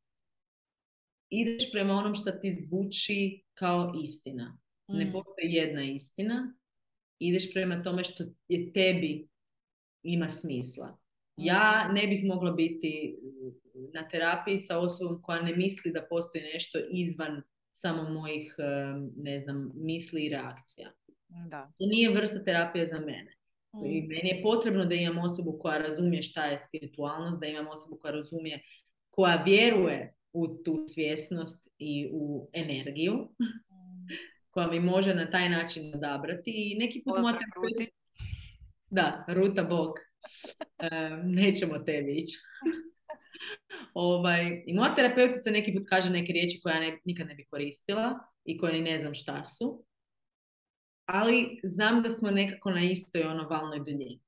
ideš 1.29 1.71
prema 1.71 1.93
onom 1.93 2.15
što 2.15 2.31
ti 2.31 2.51
zvuči 2.51 3.43
kao 3.53 3.93
istina. 4.03 4.57
Ne 4.87 5.05
Mm. 5.05 5.11
postoji 5.11 5.53
jedna 5.53 5.83
istina. 5.83 6.53
Ideš 7.19 7.53
prema 7.53 7.83
tome 7.83 8.03
što 8.03 8.23
je 8.47 8.73
tebi 8.73 9.27
ima 10.03 10.29
smisla. 10.29 10.97
Ja 11.37 11.91
ne 11.93 12.07
bih 12.07 12.25
mogla 12.25 12.51
biti 12.51 13.17
na 13.93 14.09
terapiji 14.09 14.57
sa 14.57 14.79
osobom 14.79 15.21
koja 15.21 15.41
ne 15.41 15.55
misli 15.55 15.91
da 15.91 16.07
postoji 16.09 16.43
nešto 16.53 16.79
izvan 16.91 17.41
samo 17.71 18.09
mojih, 18.09 18.55
ne 19.15 19.39
znam, 19.39 19.71
misli 19.75 20.25
i 20.25 20.29
reakcija. 20.29 20.91
Da. 21.27 21.71
To 21.77 21.85
nije 21.85 22.09
vrsta 22.09 22.43
terapije 22.43 22.87
za 22.87 22.99
mene. 22.99 23.35
I 23.85 24.01
Mm. 24.01 24.07
meni 24.07 24.29
je 24.29 24.41
potrebno 24.43 24.85
da 24.85 24.95
imam 24.95 25.17
osobu 25.17 25.57
koja 25.59 25.77
razumije 25.77 26.21
šta 26.21 26.45
je 26.45 26.57
spiritualnost, 26.57 27.39
da 27.39 27.47
imam 27.47 27.67
osobu 27.67 27.97
koja 28.01 28.11
razumije, 28.11 28.61
koja 29.09 29.43
vjeruje 29.43 30.13
u 30.33 30.47
tu 30.47 30.85
svjesnost 30.87 31.67
i 31.77 32.09
u 32.11 32.49
energiju, 32.53 33.13
Mm. 33.13 34.07
koja 34.49 34.67
mi 34.67 34.79
može 34.79 35.15
na 35.15 35.29
taj 35.31 35.49
način 35.49 35.95
odabrati 35.95 36.51
i 36.51 36.77
neki 36.79 37.01
put 37.05 37.19
moja 37.21 37.37
Ruti. 37.55 37.91
Da, 38.89 39.25
Ruta 39.27 39.63
Bog. 39.63 39.91
E, 40.79 40.89
nećemo 41.23 41.79
tebi 41.79 42.17
ići. 42.17 42.37
ovaj, 43.93 44.63
I 44.65 44.73
moja 44.73 44.95
terapeutica 44.95 45.49
neki 45.51 45.73
put 45.73 45.83
kaže 45.89 46.09
neke 46.09 46.33
riječi 46.33 46.59
koje 46.63 46.73
ja 46.73 46.79
ne, 46.79 46.99
nikad 47.05 47.27
ne 47.27 47.35
bi 47.35 47.45
koristila 47.45 48.19
i 48.45 48.57
koje 48.57 48.73
ni 48.73 48.81
ne 48.81 48.99
znam 48.99 49.13
šta 49.13 49.43
su. 49.45 49.84
Ali 51.05 51.59
znam 51.63 52.03
da 52.03 52.11
smo 52.11 52.31
nekako 52.31 52.71
na 52.71 52.83
istoj 52.83 53.23
ono 53.23 53.47
valnoj 53.47 53.79
duljini. 53.79 54.19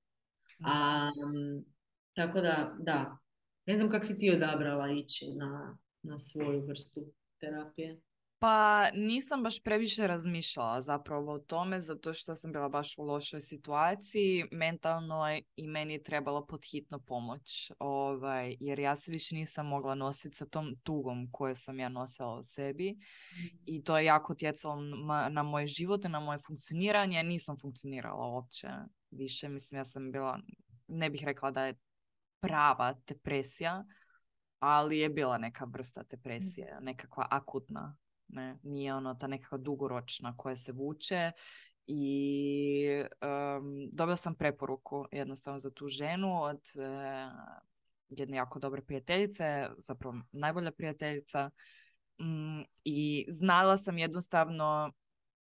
A, 0.65 1.11
m, 1.35 1.65
tako 2.13 2.41
da, 2.41 2.75
da. 2.79 3.17
Ne 3.65 3.77
znam 3.77 3.89
kako 3.89 4.05
si 4.05 4.19
ti 4.19 4.31
odabrala 4.31 4.91
ići 4.91 5.25
na, 5.35 5.77
na 6.03 6.19
svoju 6.19 6.65
vrstu 6.65 7.13
terapije. 7.39 7.99
Pa 8.39 8.89
nisam 8.93 9.43
baš 9.43 9.63
previše 9.63 10.07
razmišljala 10.07 10.81
zapravo 10.81 11.33
o 11.33 11.39
tome 11.39 11.81
zato 11.81 12.13
što 12.13 12.35
sam 12.35 12.51
bila 12.51 12.69
baš 12.69 12.97
u 12.97 13.03
lošoj 13.03 13.41
situaciji 13.41 14.45
mentalnoj 14.51 15.41
i 15.55 15.67
meni 15.67 15.93
je 15.93 16.03
trebalo 16.03 16.45
podhitno 16.45 16.99
pomoć 16.99 17.71
ovaj, 17.79 18.55
jer 18.59 18.79
ja 18.79 18.95
se 18.95 19.11
više 19.11 19.35
nisam 19.35 19.67
mogla 19.67 19.95
nositi 19.95 20.35
sa 20.37 20.45
tom 20.45 20.75
tugom 20.83 21.31
koju 21.31 21.55
sam 21.55 21.79
ja 21.79 21.89
nosila 21.89 22.35
u 22.35 22.43
sebi 22.43 22.97
i 23.65 23.83
to 23.83 23.97
je 23.97 24.05
jako 24.05 24.33
utjecalo 24.33 24.81
na, 24.81 25.29
na 25.29 25.43
moj 25.43 25.67
život 25.67 26.05
i 26.05 26.09
na 26.09 26.19
moje 26.19 26.39
funkcioniranje. 26.39 27.23
Nisam 27.23 27.57
funkcionirala 27.61 28.27
uopće 28.27 28.67
više, 29.11 29.49
mislim 29.49 29.77
ja 29.77 29.85
sam 29.85 30.11
bila, 30.11 30.39
ne 30.87 31.09
bih 31.09 31.23
rekla 31.25 31.51
da 31.51 31.65
je 31.65 31.79
prava 32.39 32.95
depresija, 33.07 33.85
ali 34.59 34.99
je 34.99 35.09
bila 35.09 35.37
neka 35.37 35.65
vrsta 35.65 36.03
depresije, 36.03 36.77
nekakva 36.81 37.27
akutna 37.29 37.97
ne, 38.27 38.57
nije 38.63 38.95
ono 38.95 39.15
ta 39.15 39.27
nekakva 39.27 39.57
dugoročna 39.57 40.37
koja 40.37 40.55
se 40.55 40.71
vuče 40.71 41.31
i 41.87 42.83
em, 43.21 43.89
dobila 43.91 44.17
sam 44.17 44.35
preporuku 44.35 45.05
jednostavno 45.11 45.59
za 45.59 45.71
tu 45.71 45.87
ženu 45.87 46.41
od 46.43 46.61
e, 46.75 47.29
jedne 48.09 48.37
jako 48.37 48.59
dobre 48.59 48.81
prijateljice, 48.81 49.69
zapravo 49.77 50.15
najbolja 50.31 50.71
prijateljica 50.71 51.49
Mm, 52.21 52.61
i 52.83 53.25
znala 53.29 53.77
sam 53.77 53.97
jednostavno 53.97 54.93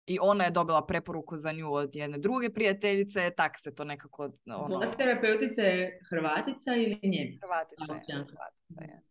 i 0.05 0.17
ona 0.21 0.43
je 0.43 0.51
dobila 0.51 0.85
preporuku 0.85 1.37
za 1.37 1.51
nju 1.51 1.73
od 1.73 1.95
jedne 1.95 2.17
druge 2.17 2.53
prijateljice, 2.53 3.31
tak 3.37 3.59
se 3.59 3.75
to 3.75 3.83
nekako 3.83 4.31
ono, 4.45 4.91
terapeutica 4.97 5.61
je 5.61 5.99
Hrvatica 6.09 6.75
ili 6.75 6.99
Njemica? 7.03 7.47
Hrvatica 7.47 8.13
je. 8.13 8.23
Hrvatica 8.23 8.81
je. 8.81 9.01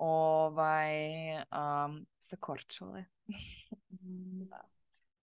Ovaj, 0.00 0.96
um, 1.36 2.06
sa 2.20 2.36
Korčule. 2.36 3.04
Da. 4.48 4.60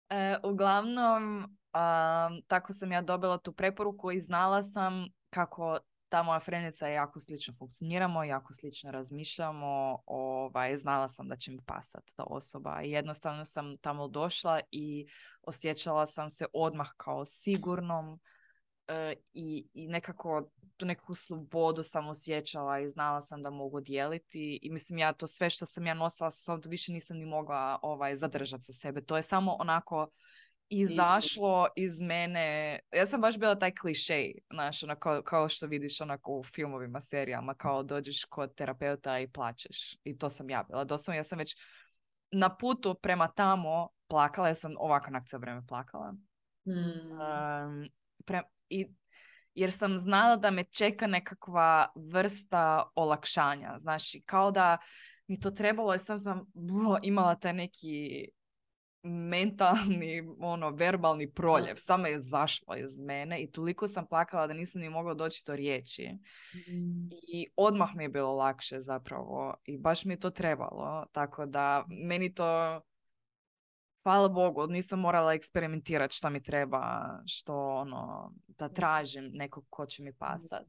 E, 0.08 0.36
uglavnom, 0.42 1.38
um, 1.44 2.42
tako 2.46 2.72
sam 2.72 2.92
ja 2.92 3.02
dobila 3.02 3.38
tu 3.38 3.52
preporuku 3.52 4.12
i 4.12 4.20
znala 4.20 4.62
sam 4.62 5.06
kako 5.30 5.78
ta 6.08 6.22
moja 6.22 6.40
frenica 6.40 6.88
jako 6.88 7.20
slično 7.20 7.54
funkcioniramo, 7.54 8.24
jako 8.24 8.54
slično 8.54 8.90
razmišljamo, 8.90 10.02
ovaj, 10.06 10.76
znala 10.76 11.08
sam 11.08 11.28
da 11.28 11.36
će 11.36 11.50
mi 11.50 11.60
pasat 11.66 12.02
ta 12.16 12.24
osoba 12.24 12.82
i 12.82 12.90
jednostavno 12.90 13.44
sam 13.44 13.76
tamo 13.76 14.08
došla 14.08 14.60
i 14.70 15.06
osjećala 15.42 16.06
sam 16.06 16.30
se 16.30 16.46
odmah 16.52 16.90
kao 16.96 17.24
sigurnom 17.24 18.20
i, 19.32 19.69
i 19.74 19.89
nekako 19.89 20.51
tu 20.77 20.86
neku 20.86 21.15
slobodu 21.15 21.82
sam 21.82 22.09
osjećala 22.09 22.81
i 22.81 22.89
znala 22.89 23.20
sam 23.20 23.43
da 23.43 23.51
mogu 23.51 23.81
dijeliti 23.81 24.59
i 24.62 24.70
mislim 24.70 24.98
ja 24.98 25.12
to 25.12 25.27
sve 25.27 25.51
što 25.51 25.66
sam 25.66 25.86
ja 25.86 25.94
nosila 25.94 26.31
sa 26.31 26.44
sobom 26.44 26.70
više 26.70 26.93
nisam 26.93 27.16
ni 27.16 27.24
mogla 27.24 27.78
ovaj, 27.82 28.16
zadržati 28.16 28.65
za 28.65 28.73
sebe. 28.73 29.01
To 29.05 29.16
je 29.16 29.23
samo 29.23 29.56
onako 29.59 30.09
izašlo 30.69 31.66
iz 31.77 32.01
mene. 32.01 32.78
Ja 32.93 33.06
sam 33.06 33.20
baš 33.20 33.39
bila 33.39 33.59
taj 33.59 33.74
klišej, 33.74 34.35
znaš, 34.52 34.82
ono, 34.82 34.97
kao, 34.97 35.23
kao 35.23 35.48
što 35.48 35.66
vidiš 35.66 36.01
onako 36.01 36.32
u 36.32 36.44
filmovima, 36.44 37.01
serijama, 37.01 37.55
kao 37.55 37.82
dođeš 37.82 38.24
kod 38.24 38.55
terapeuta 38.55 39.19
i 39.19 39.31
plačeš. 39.31 39.97
I 40.05 40.19
to 40.19 40.31
sam 40.31 40.51
ja 40.51 40.62
bila. 40.62 40.85
Doslovno 40.85 41.16
ja 41.16 41.24
sam 41.24 41.39
već 41.39 41.56
na 42.32 42.56
putu 42.56 42.94
prema 42.94 43.28
tamo 43.28 43.89
plakala, 44.09 44.48
ja 44.48 44.55
sam 44.55 44.74
ovako 44.78 45.10
na 45.10 45.24
cijelo 45.24 45.40
vrijeme 45.40 45.66
plakala. 45.69 46.15
Hmm. 46.65 47.10
Um, 47.10 47.89
pre- 48.27 48.57
i, 48.70 48.86
jer 49.54 49.72
sam 49.72 49.98
znala 49.98 50.36
da 50.36 50.50
me 50.50 50.64
čeka 50.64 51.06
nekakva 51.06 51.92
vrsta 51.94 52.90
olakšanja. 52.94 53.74
Znaš, 53.78 54.14
i 54.14 54.22
kao 54.22 54.50
da 54.50 54.78
mi 55.26 55.40
to 55.40 55.50
trebalo 55.50 55.94
i 55.94 55.98
sam 55.98 56.18
sam 56.18 56.46
bro, 56.54 56.98
imala 57.02 57.34
taj 57.34 57.52
neki 57.52 58.28
mentalni, 59.02 60.22
ono, 60.40 60.70
verbalni 60.70 61.32
proljev. 61.32 61.74
Samo 61.76 62.06
je 62.06 62.20
zašlo 62.20 62.76
iz 62.76 63.00
mene 63.00 63.42
i 63.42 63.50
toliko 63.50 63.88
sam 63.88 64.06
plakala 64.06 64.46
da 64.46 64.52
nisam 64.52 64.80
ni 64.80 64.90
mogla 64.90 65.14
doći 65.14 65.42
do 65.46 65.56
riječi. 65.56 66.08
Hmm. 66.52 67.08
I 67.28 67.46
odmah 67.56 67.90
mi 67.94 68.04
je 68.04 68.08
bilo 68.08 68.34
lakše 68.34 68.80
zapravo 68.80 69.54
i 69.64 69.78
baš 69.78 70.04
mi 70.04 70.12
je 70.12 70.20
to 70.20 70.30
trebalo. 70.30 71.06
Tako 71.12 71.46
da 71.46 71.84
meni 71.88 72.34
to, 72.34 72.80
hvala 74.02 74.28
Bogu, 74.28 74.66
nisam 74.66 75.00
morala 75.00 75.32
eksperimentirati 75.32 76.16
šta 76.16 76.30
mi 76.30 76.42
treba, 76.42 77.10
što 77.26 77.68
ono, 77.68 78.32
da 78.46 78.68
tražim 78.68 79.30
nekog 79.32 79.66
ko 79.70 79.86
će 79.86 80.02
mi 80.02 80.12
pasat. 80.12 80.66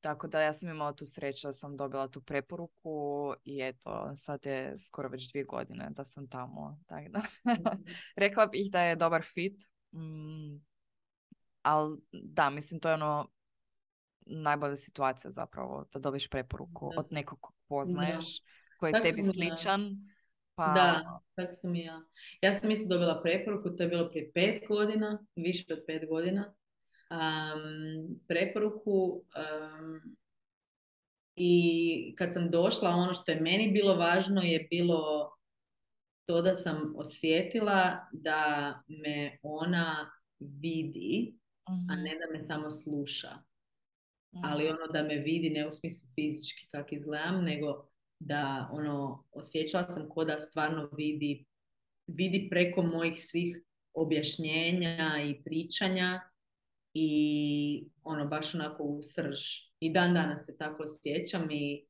Tako 0.00 0.26
da 0.26 0.40
ja 0.40 0.52
sam 0.52 0.68
imala 0.68 0.92
tu 0.92 1.06
sreću 1.06 1.48
da 1.48 1.52
sam 1.52 1.76
dobila 1.76 2.08
tu 2.08 2.20
preporuku 2.20 3.34
i 3.44 3.60
eto, 3.62 4.12
sad 4.16 4.46
je 4.46 4.78
skoro 4.78 5.08
već 5.08 5.30
dvije 5.30 5.44
godine 5.44 5.88
da 5.90 6.04
sam 6.04 6.28
tamo. 6.28 6.78
Tako 6.86 7.08
da, 7.08 7.22
rekla 8.16 8.46
bih 8.46 8.70
da 8.70 8.82
je 8.82 8.96
dobar 8.96 9.22
fit. 9.22 9.62
Mm, 9.92 10.64
ali 11.62 11.98
da, 12.12 12.50
mislim, 12.50 12.80
to 12.80 12.88
je 12.88 12.94
ono 12.94 13.28
najbolja 14.26 14.76
situacija 14.76 15.30
zapravo 15.30 15.84
da 15.92 15.98
dobiješ 15.98 16.28
preporuku 16.28 16.90
Da. 16.94 17.00
od 17.00 17.06
nekog 17.10 17.40
kog 17.40 17.54
poznaješ, 17.68 18.42
koji 18.78 18.92
je 18.92 19.02
tebi 19.02 19.22
sličan. 19.22 19.82
Pa, 20.56 20.72
Da, 20.74 21.20
tako 21.34 21.54
sam 21.54 21.74
i 21.74 21.84
ja. 21.84 22.02
Ja 22.40 22.54
sam 22.54 22.70
isto 22.70 22.88
dobila 22.88 23.22
preporuku, 23.22 23.70
to 23.76 23.82
je 23.82 23.88
bilo 23.88 24.08
prije 24.10 24.32
pet 24.32 24.62
godina, 24.68 25.26
više 25.36 25.64
od 25.72 25.84
pet 25.86 26.08
godina. 26.08 26.54
Um, 27.10 28.20
preporuku 28.28 29.22
um, 29.36 30.16
i 31.36 32.14
kad 32.18 32.32
sam 32.32 32.50
došla, 32.50 32.90
ono 32.90 33.14
što 33.14 33.32
je 33.32 33.40
meni 33.40 33.70
bilo 33.72 33.96
važno 33.96 34.42
je 34.42 34.66
bilo 34.70 35.30
to 36.26 36.42
da 36.42 36.54
sam 36.54 36.94
osjetila 36.96 38.06
da 38.12 38.72
me 38.86 39.38
ona 39.42 40.10
vidi, 40.38 41.34
a 41.64 41.72
mhm, 41.72 42.02
ne 42.02 42.10
da 42.10 42.38
me 42.38 42.42
samo 42.44 42.70
sluša. 42.70 43.28
mhm, 44.34 44.44
ali 44.44 44.68
ono 44.68 44.86
da 44.92 45.02
me 45.02 45.16
vidi 45.16 45.50
ne 45.50 45.68
u 45.68 45.72
smislu 45.72 46.08
fizički 46.14 46.66
kak 46.70 46.92
izgledam, 46.92 47.44
nego 47.44 47.88
da 48.18 48.68
ono 48.72 49.24
osjećala 49.32 49.84
sam 49.84 50.08
ko 50.08 50.24
da 50.24 50.38
stvarno 50.38 50.88
vidi, 50.92 51.44
vidi 52.06 52.48
preko 52.50 52.82
mojih 52.82 53.24
svih 53.24 53.62
objašnjenja 53.94 55.22
i 55.24 55.42
pričanja 55.44 56.20
i 56.94 57.88
ono 58.02 58.26
baš 58.26 58.54
onako 58.54 58.82
u 58.82 59.02
srž. 59.02 59.40
I 59.80 59.92
dan 59.92 60.14
danas 60.14 60.46
se 60.46 60.56
tako 60.56 60.82
osjećam 60.82 61.50
i 61.50 61.86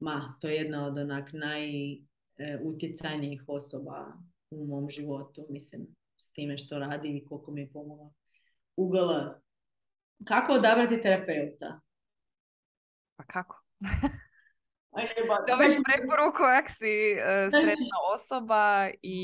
ma, 0.00 0.36
to 0.40 0.48
je 0.48 0.54
jedna 0.54 0.86
od 0.86 0.98
onak 0.98 1.30
najutjecajnijih 1.32 3.44
osoba 3.46 4.12
u 4.50 4.66
mom 4.66 4.90
životu, 4.90 5.46
mislim, 5.50 5.86
s 6.16 6.32
time 6.32 6.58
što 6.58 6.78
radi 6.78 7.08
i 7.08 7.24
koliko 7.24 7.52
mi 7.52 7.60
je 7.60 7.70
pomogla. 7.72 8.12
UGL, 8.76 9.10
kako 10.24 10.52
odabrati 10.52 11.02
terapeuta? 11.02 11.80
Pa 13.16 13.24
kako? 13.24 13.62
Jeba, 14.96 15.44
Dobiš 15.48 15.76
preporuku 15.84 16.42
ako 16.58 16.70
si 16.70 17.12
e, 17.12 17.48
sretna 17.50 17.96
osoba 18.14 18.90
i 19.02 19.18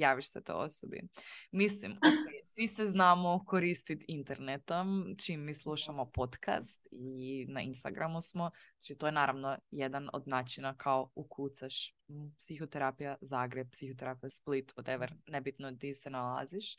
javiš 0.00 0.32
se 0.32 0.42
to 0.44 0.54
osobi. 0.54 1.02
Mislim, 1.50 1.92
ok, 1.92 2.46
svi 2.46 2.66
se 2.66 2.86
znamo 2.86 3.44
koristiti 3.46 4.04
internetom 4.08 5.14
čim 5.18 5.44
mi 5.44 5.54
slušamo 5.54 6.10
podcast 6.10 6.86
i 6.90 7.46
na 7.48 7.60
Instagramu 7.60 8.20
smo. 8.20 8.50
Znači, 8.78 8.98
to 8.98 9.06
je 9.06 9.12
naravno 9.12 9.58
jedan 9.70 10.08
od 10.12 10.28
načina 10.28 10.76
kao 10.76 11.10
ukucaš 11.14 11.94
psihoterapija 12.38 13.16
Zagreb, 13.20 13.70
psihoterapija 13.72 14.30
Split, 14.30 14.72
whatever, 14.76 15.08
nebitno 15.26 15.70
di 15.70 15.94
se 15.94 16.10
nalaziš. 16.10 16.76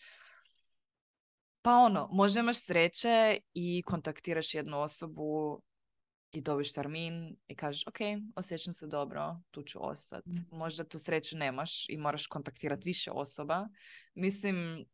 Pa 1.61 1.71
ono, 1.71 2.09
možda 2.11 2.39
imaš 2.39 2.65
sreće 2.65 3.37
i 3.53 3.83
kontaktiraš 3.85 4.53
jednu 4.53 4.79
osobu 4.79 5.61
i 6.33 6.41
dobiš 6.41 6.73
termin 6.73 7.35
i 7.47 7.55
kažeš 7.55 7.87
ok, 7.87 7.97
osjećam 8.35 8.73
se 8.73 8.87
dobro, 8.87 9.37
tu 9.51 9.63
ću 9.63 9.89
ostati. 9.89 10.29
Možda 10.51 10.83
tu 10.83 10.99
sreću 10.99 11.37
nemaš 11.37 11.89
i 11.89 11.97
moraš 11.97 12.27
kontaktirati 12.27 12.81
više 12.85 13.11
osoba. 13.11 13.67
Mislim, 14.15 14.85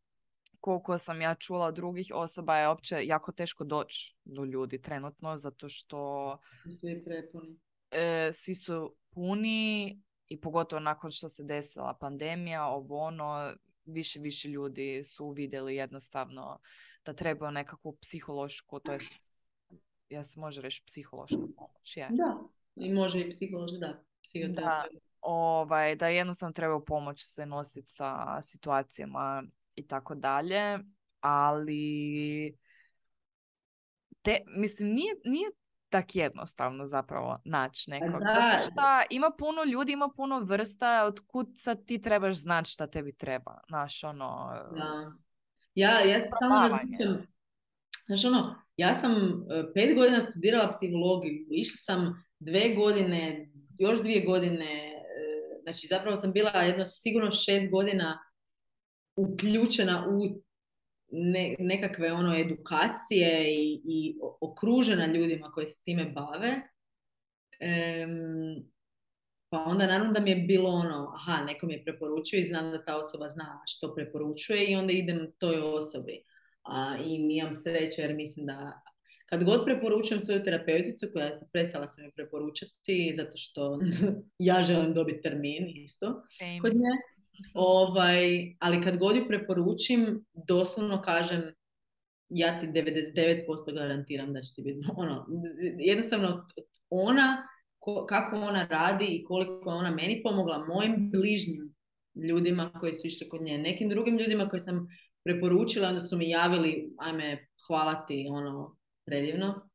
koliko 0.60 0.98
sam 0.98 1.20
ja 1.20 1.34
čula 1.34 1.66
od 1.66 1.74
drugih 1.74 2.12
osoba 2.14 2.56
je 2.56 2.68
opće 2.68 3.06
jako 3.06 3.32
teško 3.32 3.64
doći 3.64 4.16
do 4.24 4.44
ljudi 4.44 4.82
trenutno 4.82 5.36
zato 5.36 5.68
što 5.68 6.38
Svi 6.80 7.04
prepuni. 7.04 7.58
e, 7.90 8.30
svi 8.32 8.54
su 8.54 8.96
puni 9.10 10.00
i 10.28 10.40
pogotovo 10.40 10.80
nakon 10.80 11.10
što 11.10 11.28
se 11.28 11.44
desila 11.44 11.96
pandemija, 12.00 12.66
ovo 12.66 12.98
ono, 12.98 13.54
više 13.84 14.20
više 14.20 14.48
ljudi 14.48 15.04
su 15.04 15.24
uvidjeli 15.24 15.76
jednostavno 15.76 16.58
da 17.04 17.12
treba 17.12 17.50
nekakvu 17.50 17.96
psihološku, 18.00 18.80
to 18.80 18.92
jest 18.92 19.12
ja 20.10 20.24
se 20.24 20.40
može 20.40 20.60
reći 20.60 20.82
psihološku 20.86 21.48
pomoć, 21.56 21.96
je. 21.96 22.08
Da. 22.10 22.38
I 22.76 22.92
može 22.92 23.20
i 23.20 23.30
psiholoži, 23.30 23.78
da. 23.78 24.02
Psihoterapeut. 24.22 25.02
ovaj, 25.20 25.96
da 25.96 26.08
jednostavno 26.08 26.52
treba 26.52 26.80
pomoć 26.80 27.22
se 27.24 27.46
nositi 27.46 27.92
sa 27.92 28.42
situacijama 28.42 29.42
i 29.74 29.86
tako 29.86 30.14
dalje, 30.14 30.78
ali 31.20 32.56
te, 34.22 34.38
mislim, 34.46 34.88
nije, 34.88 35.14
nije 35.24 35.50
tak 35.88 36.16
jednostavno 36.16 36.86
zapravo 36.86 37.38
naći 37.44 37.90
nekog. 37.90 38.20
da. 38.20 38.34
Zato 38.34 38.64
što 38.64 38.80
ima 39.10 39.30
puno 39.38 39.64
ljudi, 39.64 39.92
ima 39.92 40.08
puno 40.16 40.40
vrsta, 40.40 41.04
od 41.04 41.20
kud 41.26 41.48
sad 41.56 41.86
ti 41.86 42.02
trebaš 42.02 42.36
znati 42.36 42.70
šta 42.70 42.86
tebi 42.86 43.12
treba. 43.12 43.60
Znaš, 43.68 44.04
ono... 44.04 44.50
Da. 44.76 45.12
Ja, 45.74 46.00
ja 46.00 46.20
Probavanje. 46.40 46.70
razmišljam, 46.70 47.26
znaš 48.06 48.24
ono, 48.24 48.54
ja 48.80 48.94
sam 48.94 49.12
e, 49.12 49.72
pet 49.74 49.96
godina 49.96 50.20
studirala 50.20 50.72
psihologiju, 50.76 51.46
išla 51.50 51.76
sam 51.76 52.24
dve 52.38 52.74
godine, 52.74 53.48
još 53.78 54.00
dvije 54.00 54.24
godine, 54.24 54.64
e, 54.64 55.02
znači 55.62 55.86
zapravo 55.86 56.16
sam 56.16 56.32
bila 56.32 56.50
jedno 56.50 56.86
sigurno 56.86 57.32
šest 57.32 57.70
godina 57.70 58.18
uključena 59.16 60.06
u 60.10 60.42
ne- 61.10 61.56
nekakve 61.58 62.12
ono 62.12 62.38
edukacije 62.38 63.44
i, 63.48 63.80
i 63.84 64.18
okružena 64.40 65.06
ljudima 65.06 65.50
koji 65.52 65.66
se 65.66 65.82
time 65.84 66.04
bave. 66.04 66.62
Em, 67.60 68.10
pa 69.48 69.58
onda 69.64 69.86
naravno 69.86 70.12
da 70.12 70.20
mi 70.20 70.30
je 70.30 70.36
bilo 70.36 70.70
ono, 70.70 71.12
aha, 71.14 71.44
neko 71.44 71.66
mi 71.66 71.74
je 71.74 71.84
preporučio 71.84 72.38
i 72.38 72.44
znam 72.44 72.70
da 72.70 72.84
ta 72.84 72.98
osoba 72.98 73.28
zna 73.28 73.62
što 73.66 73.94
preporučuje 73.94 74.66
i 74.66 74.76
onda 74.76 74.92
idem 74.92 75.32
toj 75.38 75.60
osobi. 75.60 76.24
A, 76.62 76.96
I 77.06 77.36
imam 77.36 77.54
sreće 77.54 78.02
jer 78.02 78.14
mislim 78.14 78.46
da 78.46 78.82
kad 79.26 79.44
god 79.44 79.64
preporučujem 79.64 80.20
svoju 80.20 80.42
terapeuticu 80.44 81.06
koja 81.12 81.34
se 81.34 81.48
prestala 81.52 81.88
sam 81.88 82.04
je 82.04 82.10
preporučati 82.10 83.12
zato 83.16 83.32
što 83.34 83.80
ja 84.38 84.62
želim 84.62 84.94
dobiti 84.94 85.22
termin 85.22 85.72
isto 85.84 86.22
Same. 86.38 86.60
kod 86.60 86.72
nje. 86.72 86.90
Ovaj, 87.54 88.22
ali 88.58 88.82
kad 88.82 88.98
god 88.98 89.16
ju 89.16 89.28
preporučim, 89.28 90.24
doslovno 90.48 91.02
kažem 91.02 91.42
ja 92.28 92.60
ti 92.60 92.66
99% 92.66 93.74
garantiram 93.74 94.32
da 94.32 94.40
će 94.40 94.54
ti 94.54 94.62
biti 94.62 94.80
ono, 94.96 95.26
jednostavno 95.78 96.46
ona, 96.90 97.46
ko- 97.78 98.06
kako 98.06 98.36
ona 98.36 98.66
radi 98.70 99.04
i 99.04 99.24
koliko 99.24 99.70
je 99.70 99.76
ona 99.76 99.90
meni 99.90 100.20
pomogla, 100.22 100.66
mojim 100.74 101.10
bližnjim 101.10 101.74
ljudima 102.28 102.72
koji 102.80 102.92
su 102.92 103.06
išli 103.06 103.28
kod 103.28 103.42
nje, 103.42 103.58
nekim 103.58 103.88
drugim 103.88 104.18
ljudima 104.18 104.48
koji 104.48 104.60
sam 104.60 104.88
preporučila, 105.24 105.88
onda 105.88 106.00
su 106.00 106.16
mi 106.16 106.30
javili, 106.30 106.94
ajme, 106.98 107.46
hvala 107.66 108.06
ti, 108.06 108.26
ono, 108.30 108.76
predivno. 109.04 109.70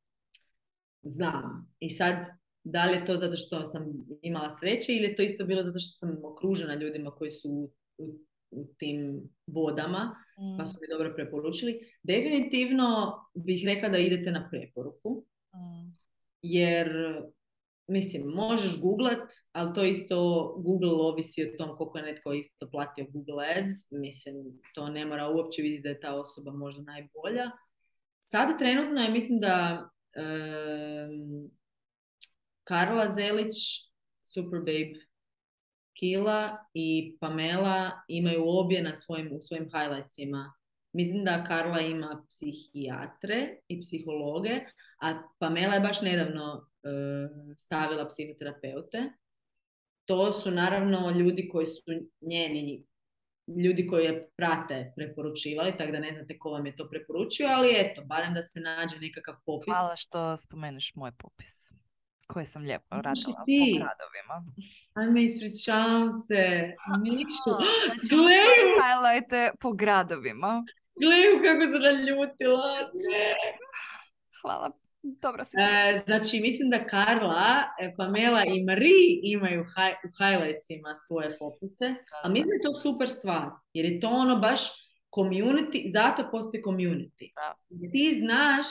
Znam. 1.03 1.73
I 1.79 1.89
sad, 1.89 2.15
da 2.63 2.85
li 2.85 2.97
je 2.97 3.05
to 3.05 3.17
zato 3.17 3.37
što 3.37 3.65
sam 3.65 3.85
imala 4.21 4.49
sreće 4.49 4.93
ili 4.93 5.03
je 5.03 5.15
to 5.15 5.21
isto 5.21 5.45
bilo 5.45 5.63
zato 5.63 5.79
što 5.79 5.97
sam 5.97 6.17
okružena 6.23 6.75
ljudima 6.75 7.11
koji 7.11 7.31
su 7.31 7.49
u, 7.49 7.71
u, 7.97 8.19
u 8.51 8.67
tim 8.77 9.29
vodama, 9.47 10.15
pa 10.57 10.63
Mm, 10.63 10.67
su 10.67 10.77
mi 10.81 10.87
dobro 10.89 11.13
preporučili. 11.15 11.79
Definitivno 12.03 13.19
bih 13.33 13.63
rekla 13.65 13.89
da 13.89 13.97
idete 13.97 14.31
na 14.31 14.49
preporuku, 14.49 15.25
mm. 15.55 15.97
jer 16.41 16.89
mislim, 17.87 18.27
možeš 18.27 18.81
googlat, 18.81 19.31
ali 19.51 19.73
to 19.73 19.83
isto 19.83 20.17
Google 20.57 20.93
ovisi 20.93 21.43
o 21.43 21.57
tom 21.57 21.77
koliko 21.77 21.97
je 21.97 22.03
netko 22.03 22.33
isto 22.33 22.69
platio 22.71 23.05
Google 23.09 23.45
Ads. 23.57 23.91
Mislim, 23.91 24.35
to 24.73 24.89
ne 24.89 25.05
mora 25.05 25.29
uopće 25.29 25.61
vidjeti 25.61 25.83
da 25.83 25.89
je 25.89 25.99
ta 25.99 26.15
osoba 26.15 26.51
možda 26.51 26.83
najbolja. 26.83 27.51
Sada 28.19 28.57
trenutno 28.57 29.01
je, 29.01 29.09
mislim 29.09 29.39
da 29.39 29.89
em, 30.15 31.49
Karla 32.63 33.15
Zelić, 33.15 33.55
Superbabe 34.33 34.93
Kila 35.99 36.57
i 36.73 37.17
Pamela 37.19 37.91
imaju 38.07 38.43
obje 38.45 38.81
na 38.83 38.93
svojim, 38.93 39.29
u 39.31 39.41
svojim 39.41 39.65
highlightsima. 39.65 40.53
Mislim 40.93 41.23
da 41.23 41.43
Karla 41.47 41.79
ima 41.79 42.25
psihijatre 42.29 43.57
i 43.67 43.81
psihologe, 43.81 44.59
a 45.01 45.21
Pamela 45.39 45.73
je 45.73 45.79
baš 45.79 46.01
nedavno 46.01 46.67
stavila 47.57 48.07
psihoterapeute. 48.07 49.03
To 50.05 50.31
su 50.33 50.51
naravno 50.51 51.11
ljudi 51.11 51.49
koji 51.49 51.65
su 51.65 51.81
njeni, 52.21 52.85
ljudi 53.65 53.87
koji 53.87 54.05
je 54.05 54.29
prate 54.35 54.93
preporučivali, 54.95 55.77
tako 55.77 55.91
da 55.91 55.99
ne 55.99 56.13
znate 56.13 56.39
ko 56.39 56.49
vam 56.49 56.65
je 56.65 56.75
to 56.75 56.89
preporučio, 56.89 57.47
ali 57.47 57.75
eto, 57.77 58.01
barem 58.03 58.33
da 58.33 58.43
se 58.43 58.59
nađe 58.59 58.99
nekakav 58.99 59.35
popis. 59.45 59.65
Hvala 59.73 59.95
što 59.95 60.37
spomeneš 60.37 60.95
moj 60.95 61.11
popis. 61.17 61.71
Koje 62.27 62.45
sam 62.45 62.63
lijepo 62.63 62.85
radila 62.89 63.35
po 63.35 63.43
gradovima. 63.79 64.53
Ajme, 64.93 65.23
ispričavam 65.23 66.11
se. 66.11 66.73
Mišu, 67.01 67.53
Znači, 67.85 68.09
gleju, 68.09 68.65
highlighte 68.81 69.51
po 69.59 69.71
gradovima. 69.73 70.63
gleju 70.99 71.33
kako 71.45 71.71
se 71.73 71.79
naljutila. 71.79 72.89
Hvala. 74.41 74.71
Dobro 75.21 75.45
si. 75.45 75.57
E, 75.59 76.01
znači, 76.05 76.39
mislim 76.39 76.69
da 76.69 76.87
Karla, 76.87 77.63
e, 77.81 77.93
Pamela 77.97 78.43
i 78.43 78.63
Marie 78.63 79.19
imaju 79.23 79.61
u 79.61 80.11
highlightsima 80.17 80.95
svoje 81.07 81.37
popise, 81.39 81.95
a 82.23 82.29
mislim 82.29 82.47
da 82.47 82.53
je 82.53 82.63
to 82.63 82.73
super 82.73 83.09
stvar, 83.09 83.49
jer 83.73 83.85
je 83.85 83.99
to 83.99 84.09
ono 84.09 84.35
baš 84.35 84.61
community, 85.15 85.91
zato 85.93 86.29
postoji 86.31 86.63
community. 86.63 87.31
Da. 87.35 87.55
Ti 87.91 88.19
znaš 88.19 88.65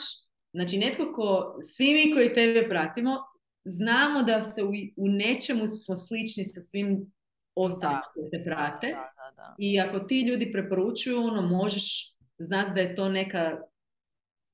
Znači, 0.55 0.77
netko 0.77 1.13
ko, 1.15 1.59
svi 1.63 1.93
mi 1.93 2.13
koji 2.13 2.33
tebe 2.33 2.69
pratimo, 2.69 3.17
znamo 3.65 4.23
da 4.23 4.43
se 4.43 4.63
u, 4.63 4.71
u 4.95 5.07
nečemu 5.07 5.67
smo 5.67 5.97
slični 5.97 6.45
sa 6.45 6.61
svim 6.61 7.11
ostalima 7.55 8.01
koji 8.13 8.29
te 8.31 8.43
prate. 8.43 8.87
Da, 8.87 9.31
da. 9.35 9.55
I 9.57 9.79
ako 9.79 9.99
ti 9.99 10.21
ljudi 10.21 10.51
preporučuju, 10.51 11.23
ono, 11.23 11.41
možeš 11.41 12.15
znati 12.37 12.71
da 12.75 12.81
je 12.81 12.95
to 12.95 13.09
neka 13.09 13.61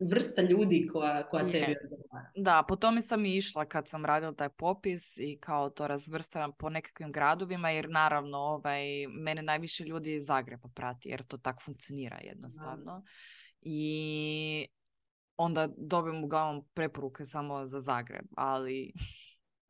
vrsta 0.01 0.41
ljudi 0.41 0.89
koja, 0.93 1.27
koja 1.27 1.43
Je. 1.45 1.51
tebi 1.51 1.75
odgovara. 1.83 2.31
Da, 2.35 2.65
po 2.67 2.75
tome 2.75 3.01
sam 3.01 3.25
i 3.25 3.35
išla 3.35 3.65
kad 3.65 3.89
sam 3.89 4.05
radila 4.05 4.33
taj 4.33 4.49
popis 4.49 5.17
i 5.17 5.37
kao 5.41 5.69
to 5.69 5.87
razvrstavam 5.87 6.51
po 6.51 6.69
nekakvim 6.69 7.11
gradovima 7.11 7.69
jer 7.69 7.89
naravno 7.89 8.37
ovaj, 8.37 9.07
mene 9.07 9.41
najviše 9.41 9.83
ljudi 9.83 10.15
iz 10.15 10.25
Zagreba 10.25 10.69
prati 10.75 11.09
jer 11.09 11.23
to 11.23 11.37
tako 11.37 11.61
funkcionira 11.65 12.17
jednostavno. 12.23 13.03
I 13.61 14.67
onda 15.37 15.69
dobijem 15.77 16.23
uglavnom 16.23 16.65
preporuke 16.73 17.25
samo 17.25 17.67
za 17.67 17.79
Zagreb, 17.79 18.25
ali 18.35 18.93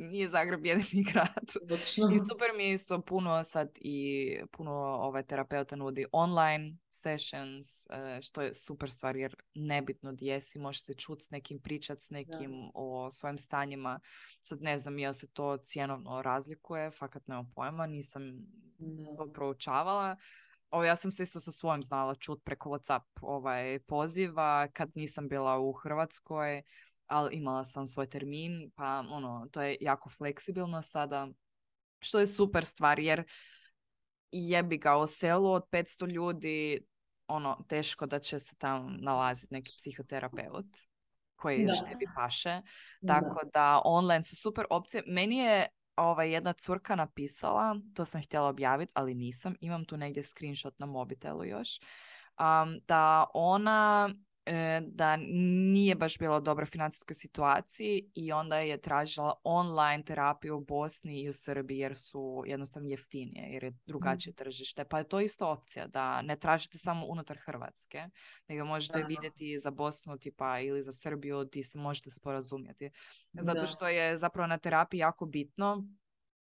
nije 0.01 0.29
Zagreb 0.29 0.65
jedini 0.65 1.03
grad. 1.13 1.51
I 2.15 2.19
super 2.19 2.47
mi 2.57 2.63
je 2.63 2.73
isto 2.73 3.01
puno 3.01 3.43
sad 3.43 3.69
i 3.75 4.37
puno 4.51 4.71
ovaj 4.81 5.23
terapeuta 5.23 5.75
nudi 5.75 6.05
online 6.11 6.77
sessions, 6.91 7.87
e, 7.89 8.21
što 8.21 8.41
je 8.41 8.53
super 8.53 8.91
stvar 8.91 9.15
jer 9.15 9.35
nebitno 9.55 10.11
gdje 10.13 10.41
si, 10.41 10.59
možeš 10.59 10.83
se 10.83 10.93
čuti 10.93 11.25
s 11.25 11.29
nekim, 11.29 11.59
pričat 11.59 12.01
s 12.01 12.09
nekim 12.09 12.71
o 12.73 13.11
svojim 13.11 13.37
stanjima. 13.37 13.99
Sad 14.41 14.61
ne 14.61 14.79
znam 14.79 14.99
jel 14.99 15.13
se 15.13 15.27
to 15.27 15.57
cjenovno 15.57 16.21
razlikuje, 16.21 16.91
fakat 16.91 17.27
nemam 17.27 17.51
pojma, 17.55 17.87
nisam 17.87 18.23
Da. 18.77 19.15
to 19.17 19.33
proučavala. 19.33 20.15
Ovo, 20.69 20.83
ja 20.83 20.95
sam 20.95 21.11
se 21.11 21.23
isto 21.23 21.39
sa 21.39 21.51
svojim 21.51 21.83
znala 21.83 22.15
čut 22.15 22.43
preko 22.43 22.69
Whatsapp 22.69 23.01
ovaj, 23.21 23.79
poziva 23.79 24.67
kad 24.73 24.91
nisam 24.95 25.27
bila 25.27 25.59
u 25.59 25.71
Hrvatskoj, 25.71 26.63
ali 27.11 27.35
imala 27.35 27.65
sam 27.65 27.88
svoj 27.88 28.09
termin, 28.09 28.71
pa 28.75 29.03
ono, 29.09 29.47
to 29.51 29.61
je 29.61 29.77
jako 29.81 30.09
fleksibilno 30.09 30.81
sada, 30.81 31.27
što 31.99 32.19
je 32.19 32.27
super 32.27 32.65
stvar, 32.65 32.99
jer 32.99 33.23
jebi 34.31 34.77
ga 34.77 34.97
u 34.97 35.07
selu 35.07 35.51
od 35.51 35.63
500 35.71 36.07
ljudi, 36.07 36.85
ono, 37.27 37.65
teško 37.67 38.05
da 38.05 38.19
će 38.19 38.39
se 38.39 38.55
tamo 38.57 38.89
nalaziti 38.99 39.53
neki 39.53 39.71
psihoterapeut 39.77 40.65
koji 41.35 41.61
još 41.61 41.79
Da. 41.79 41.85
tebi 41.85 42.05
paše. 42.15 42.61
Da. 43.01 43.13
Tako 43.13 43.39
da 43.53 43.81
online 43.85 44.23
su 44.23 44.35
super 44.35 44.65
opcije. 44.69 45.03
Meni 45.07 45.38
je 45.38 45.67
ovaj, 45.95 46.31
jedna 46.31 46.53
curka 46.53 46.95
napisala, 46.95 47.75
to 47.95 48.05
sam 48.05 48.21
htjela 48.23 48.47
objaviti, 48.49 48.91
ali 48.95 49.13
nisam. 49.15 49.55
Imam 49.59 49.85
tu 49.85 49.97
negdje 49.97 50.23
screenshot 50.23 50.79
na 50.79 50.85
mobitelu 50.85 51.45
još. 51.45 51.79
um, 52.39 52.79
da 52.88 53.25
ona 53.33 54.09
da 54.88 55.15
nije 55.72 55.95
baš 55.95 56.18
bila 56.18 56.38
u 56.38 56.41
dobroj 56.41 56.65
financijskoj 56.65 57.15
situaciji 57.15 58.09
i 58.15 58.31
onda 58.31 58.57
je 58.57 58.81
tražila 58.81 59.34
online 59.43 60.03
terapiju 60.03 60.57
u 60.57 60.65
Bosni 60.65 61.22
i 61.22 61.30
u 61.30 61.34
Srbiji 61.34 61.77
jer 61.77 61.97
su 61.97 62.43
jednostavno 62.47 62.89
jeftinije, 62.89 63.53
jer 63.53 63.63
je 63.63 63.73
drugačije 63.85 64.34
tržište. 64.34 64.85
Pa 64.85 64.97
je 64.97 65.07
to 65.07 65.19
isto 65.19 65.49
opcija 65.49 65.88
da 65.88 66.22
ne 66.22 66.35
tražite 66.35 66.77
samo 66.77 67.05
unutar 67.05 67.38
Hrvatske, 67.45 68.07
nego 68.47 68.65
možete 68.65 68.99
Da. 68.99 69.05
vidjeti 69.05 69.59
za 69.59 69.72
Bosnu 69.72 70.18
tipa 70.18 70.59
ili 70.59 70.84
za 70.84 70.93
Srbiju 70.93 71.45
ti 71.45 71.63
se 71.63 71.77
možete 71.77 72.11
sporazumjeti. 72.11 72.89
Zato 73.34 73.59
Da. 73.59 73.68
što 73.68 73.88
je 73.88 74.18
zapravo 74.18 74.47
na 74.47 74.57
terapiji 74.57 74.99
jako 74.99 75.26
bitno 75.26 75.88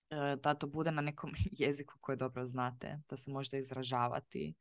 e, 0.10 0.36
da 0.36 0.54
to 0.54 0.68
bude 0.68 0.92
na 0.92 1.02
nekom 1.02 1.32
jeziku 1.60 1.94
koji 2.02 2.18
dobro 2.18 2.46
znate, 2.46 3.00
da 3.10 3.18
se 3.18 3.32
možete 3.32 3.60
izražavati 3.60 4.54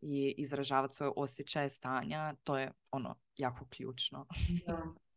i 0.00 0.34
izražavati 0.38 0.94
svoje 0.94 1.12
osjećaje 1.16 1.70
stanja, 1.70 2.34
to 2.44 2.58
je 2.58 2.72
ono 2.90 3.14
jako 3.36 3.66
ključno. 3.70 4.26
Da. 4.66 4.82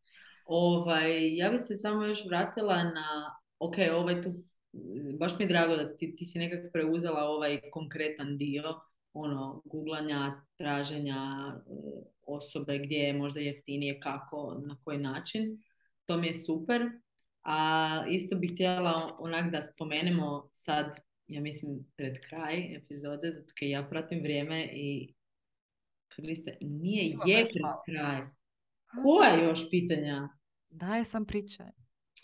Ovaj, 0.45 1.35
ja 1.35 1.49
bi 1.49 1.59
se 1.59 1.75
samo 1.75 2.05
još 2.05 2.25
vratila 2.25 2.83
na, 2.83 3.35
ok, 3.59 3.75
ovaj 3.93 4.21
tu, 4.21 4.29
baš 5.19 5.37
mi 5.39 5.45
je 5.45 5.47
drago 5.47 5.75
da 5.75 5.97
ti, 5.97 6.15
ti 6.15 6.25
si 6.25 6.39
nekako 6.39 6.69
preuzela 6.73 7.23
ovaj 7.23 7.61
konkretan 7.71 8.37
dio, 8.37 8.63
ono, 9.13 9.61
googlanja, 9.65 10.41
traženja 10.57 11.53
e, 11.55 11.71
osobe 12.27 12.79
gdje 12.79 12.97
je 12.97 13.13
možda 13.13 13.39
jeftinije, 13.39 13.99
kako, 13.99 14.61
na 14.67 14.77
koji 14.83 14.97
način. 14.97 15.63
To 16.05 16.17
mi 16.17 16.27
je 16.27 16.33
super. 16.33 16.81
A 17.43 18.05
isto 18.09 18.35
bih 18.35 18.51
htjela 18.53 19.17
onak 19.19 19.51
da 19.51 19.61
spomenemo 19.61 20.49
sad, 20.51 20.99
ja 21.31 21.41
mislim 21.41 21.85
pred 21.95 22.13
kraj 22.29 22.75
epizode, 22.75 23.31
zato 23.31 23.53
kaj 23.59 23.69
ja 23.69 23.87
pratim 23.89 24.21
vrijeme 24.21 24.69
i 24.73 25.13
Kriste, 26.15 26.57
nije 26.61 27.17
je 27.25 27.45
pred 27.45 27.63
kraj. 27.85 28.21
Koja 29.03 29.43
još 29.43 29.69
pitanja? 29.69 30.29
Daje 30.69 31.03
sam 31.03 31.25
pričaj. 31.25 31.67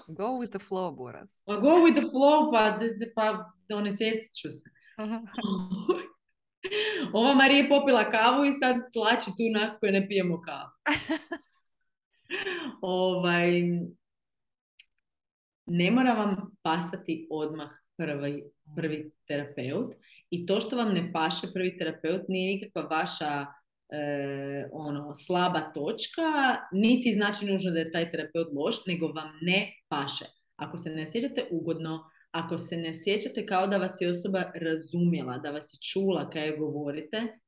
Go 0.08 0.24
with 0.24 0.50
the 0.50 0.60
flow, 0.60 0.96
Buras. 0.96 1.44
Pa 1.46 1.56
go 1.56 1.70
with 1.70 1.96
the 1.96 2.02
flow, 2.02 2.52
pa, 2.54 2.80
pa 3.16 3.52
onesvjestit 3.76 4.36
ću 4.36 4.52
se. 4.52 4.70
Ova 7.14 7.34
Marija 7.34 7.58
je 7.58 7.70
popila 7.70 8.10
kavu 8.10 8.46
i 8.46 8.54
sad 8.54 8.76
tlači 8.94 9.26
tu 9.26 9.60
nas 9.60 9.80
koji 9.80 9.92
ne 9.92 10.08
pijemo 10.08 10.42
kavu. 10.42 10.70
ovaj, 12.82 13.52
ne 15.66 15.92
mora 15.92 16.14
vam 16.14 16.58
pasati 16.62 17.28
odmah 17.32 17.70
prvi, 17.98 18.44
prvi 18.76 19.12
terapeut 19.28 19.94
i 20.30 20.46
to 20.46 20.60
što 20.62 20.76
vam 20.76 20.94
ne 20.94 21.12
paše 21.14 21.48
prvi 21.54 21.78
terapeut 21.78 22.22
nije 22.28 22.54
nikakva 22.54 22.82
vaša 22.82 23.46
e, 23.90 24.70
ono, 24.72 25.16
slaba 25.16 25.60
točka, 25.60 26.56
niti 26.72 27.14
znači 27.14 27.46
nužno 27.46 27.72
da 27.72 27.80
je 27.80 27.92
taj 27.92 28.12
terapeut 28.12 28.48
loš, 28.54 28.86
nego 28.86 29.08
vam 29.08 29.32
ne 29.42 29.74
paše. 29.88 30.26
Ako 30.56 30.78
se 30.78 30.90
ne 30.90 31.04
osjećate 31.04 31.48
ugodno, 31.52 32.04
ako 32.32 32.58
se 32.58 32.78
ne 32.78 32.90
osjećate 32.90 33.46
kao 33.46 33.68
da 33.68 33.78
vas 33.78 34.02
je 34.02 34.10
osoba 34.10 34.52
razumjela, 34.56 35.38
da 35.38 35.52
vas 35.52 35.74
je 35.74 35.78
čula 35.92 36.30
kad 36.30 36.44
je 36.44 36.58
govorite, 36.58 37.40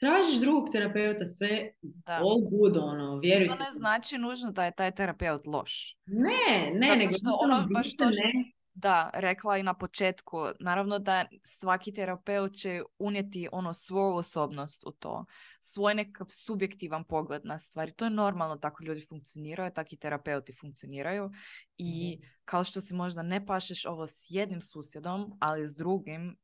tražiš 0.00 0.40
drugog 0.40 0.68
terapeuta, 0.72 1.26
sve 1.26 1.72
Da. 1.82 2.12
all 2.12 2.40
good, 2.50 2.76
ono, 2.76 3.18
vjerujte. 3.18 3.54
To 3.54 3.64
ne 3.64 3.70
znači 3.70 4.18
nužno 4.18 4.50
da 4.50 4.64
je 4.64 4.74
taj 4.76 4.94
terapeut 4.94 5.46
loš. 5.46 5.96
Ne, 6.06 6.72
ne, 6.74 6.86
Zato 6.88 6.98
nego 6.98 7.12
što 7.12 7.38
ono, 7.40 7.66
baš 7.74 7.86
to 7.86 7.90
što 7.90 8.04
ne. 8.04 8.52
Da, 8.80 9.10
rekla 9.14 9.58
i 9.58 9.62
na 9.62 9.74
početku, 9.74 10.36
naravno 10.60 10.98
da 10.98 11.24
svaki 11.44 11.94
terapeut 11.94 12.52
će 12.54 12.82
unijeti 12.98 13.48
ono 13.52 13.74
svoju 13.74 14.14
osobnost 14.14 14.86
u 14.86 14.92
to, 14.92 15.24
svoj 15.60 15.94
nekakav 15.94 16.26
subjektivan 16.30 17.04
pogled 17.04 17.44
na 17.44 17.58
stvari. 17.58 17.92
To 17.92 18.04
je 18.04 18.10
normalno, 18.10 18.56
tako 18.56 18.84
ljudi 18.84 19.06
funkcioniraju, 19.08 19.70
tako 19.74 19.88
i 19.92 19.96
terapeuti 19.96 20.52
funkcioniraju 20.60 21.30
i 21.76 22.16
Mhm. 22.18 22.26
kao 22.44 22.64
što 22.64 22.80
si 22.80 22.94
možda 22.94 23.22
ne 23.22 23.46
pašeš 23.46 23.86
ovo 23.86 24.06
s 24.06 24.26
jednim 24.28 24.62
susjedom, 24.62 25.36
ali 25.40 25.68
s 25.68 25.74
drugim, 25.74 26.36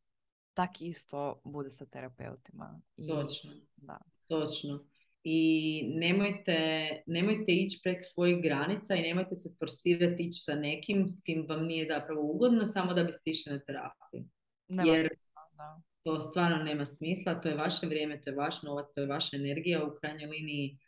tak 0.55 0.71
isto 0.81 1.41
bude 1.45 1.71
sa 1.71 1.87
terapeutima. 1.87 2.81
I, 2.97 3.09
Točno. 3.09 3.51
Da. 3.77 3.99
Točno. 4.29 4.85
I 5.29 5.83
nemojte, 5.95 6.59
nemojte 7.07 7.53
ići 7.53 7.81
prek 7.83 8.05
svojih 8.05 8.43
granica 8.43 8.95
i 8.95 9.03
nemojte 9.03 9.35
se 9.35 9.57
forsirati 9.59 10.23
ići 10.23 10.41
sa 10.41 10.55
nekim 10.55 11.09
s 11.09 11.23
kim 11.23 11.47
vam 11.49 11.67
nije 11.67 11.87
zapravo 11.87 12.21
ugodno 12.23 12.67
samo 12.67 12.95
da 12.95 13.05
biste 13.05 13.31
išli 13.31 13.53
na 13.53 13.59
terapiju. 13.59 14.25
Nema 14.69 14.93
Jer- 14.93 15.09
smisla, 15.09 15.43
da. 15.57 15.83
To 16.03 16.21
stvarno 16.21 16.65
nema 16.65 16.87
smisla, 16.87 17.41
to 17.41 17.49
je 17.49 17.55
vaše 17.55 17.87
vrijeme, 17.87 18.21
to 18.21 18.31
je 18.31 18.37
vaš 18.37 18.63
novac, 18.63 18.87
to 18.95 19.01
je 19.01 19.07
vaša 19.07 19.37
energija. 19.37 19.85
U 19.85 19.97
krajnjoj 20.01 20.27
liniji 20.27 20.79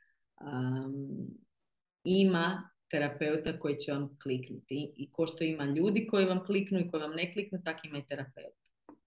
um, 0.40 1.28
ima 2.04 2.70
terapeuta 2.90 3.58
koji 3.58 3.76
će 3.76 3.92
vam 3.92 4.18
kliknuti. 4.22 4.92
I 4.96 5.10
ko 5.12 5.26
što 5.26 5.44
ima 5.44 5.64
ljudi 5.64 6.06
koji 6.06 6.26
vam 6.26 6.44
kliknu 6.44 6.80
i 6.80 6.90
koji 6.90 7.00
vam 7.00 7.12
ne 7.12 7.32
kliknu, 7.32 7.60
tak 7.64 7.84
ima 7.84 7.98
i 7.98 8.06
terapeut. 8.06 8.54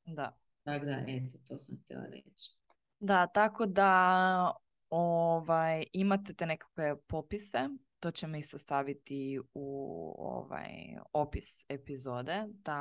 Da. 0.06 0.38
Tako 0.64 0.86
da, 0.86 1.04
eto, 1.08 1.38
to 1.48 1.58
sam 1.58 1.78
htjela 1.84 2.06
reći. 2.06 2.58
Da, 3.00 3.28
tako 3.28 3.66
da 3.66 4.52
ovaj, 4.92 5.84
imate 5.94 6.34
te 6.34 6.46
nekakve 6.46 6.96
popise, 7.08 7.70
to 8.00 8.12
ćemo 8.12 8.38
isto 8.38 8.58
staviti 8.58 9.40
u 9.54 10.16
ovaj, 10.18 10.72
opis 11.14 11.66
epizode, 11.70 12.44
da 12.48 12.80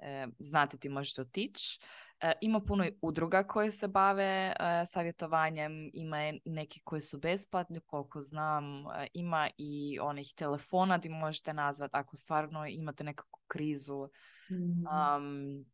e, 0.00 0.26
znate 0.38 0.78
ti 0.78 0.88
možete 0.88 1.20
otići. 1.20 1.80
E, 2.20 2.32
ima 2.40 2.60
puno 2.60 2.84
udruga 3.02 3.42
koje 3.42 3.72
se 3.72 3.88
bave 3.88 4.24
e, 4.24 4.54
savjetovanjem, 4.86 5.90
ima 5.92 6.18
neki 6.44 6.80
koji 6.84 7.00
su 7.00 7.18
besplatni, 7.18 7.80
koliko 7.80 8.20
znam, 8.20 8.64
e, 8.64 9.06
ima 9.14 9.50
i 9.58 9.98
onih 10.00 10.32
telefona 10.36 10.98
gdje 10.98 11.10
možete 11.10 11.52
nazvati 11.52 11.96
ako 11.96 12.16
stvarno 12.16 12.66
imate 12.66 13.04
nekakvu 13.04 13.40
krizu. 13.46 14.08
Um, 14.50 15.64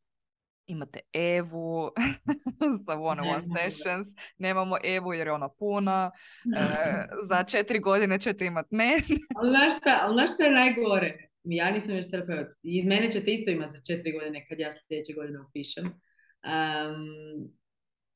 imate 0.67 1.01
Evu 1.13 1.91
sa 2.87 2.93
one-on-one 2.93 3.43
Nemamo. 3.43 3.55
sessions. 3.57 4.09
Nemamo 4.39 4.77
Evu 4.85 5.13
jer 5.13 5.27
je 5.27 5.33
ona 5.33 5.49
puna. 5.49 6.11
E, 6.57 6.61
za 7.29 7.45
četiri 7.45 7.79
godine 7.79 8.19
ćete 8.19 8.47
imati 8.47 8.75
mene. 8.75 9.03
Ali 9.37 9.51
znaš 9.51 9.79
šta, 9.79 9.99
ali 10.03 10.15
znaš 10.15 10.35
šta 10.35 10.45
je 10.45 10.51
najgore? 10.51 11.29
Ja 11.45 11.71
nisam 11.71 11.97
još 11.97 12.11
terapeut. 12.11 12.47
I 12.63 12.83
mene 12.83 13.11
ćete 13.11 13.31
isto 13.31 13.51
imati 13.51 13.77
za 13.77 13.83
četiri 13.87 14.13
godine 14.13 14.47
kad 14.49 14.59
ja 14.59 14.73
sljedeće 14.73 15.13
godine 15.13 15.39
upišem. 15.49 15.85
Um, 15.85 17.49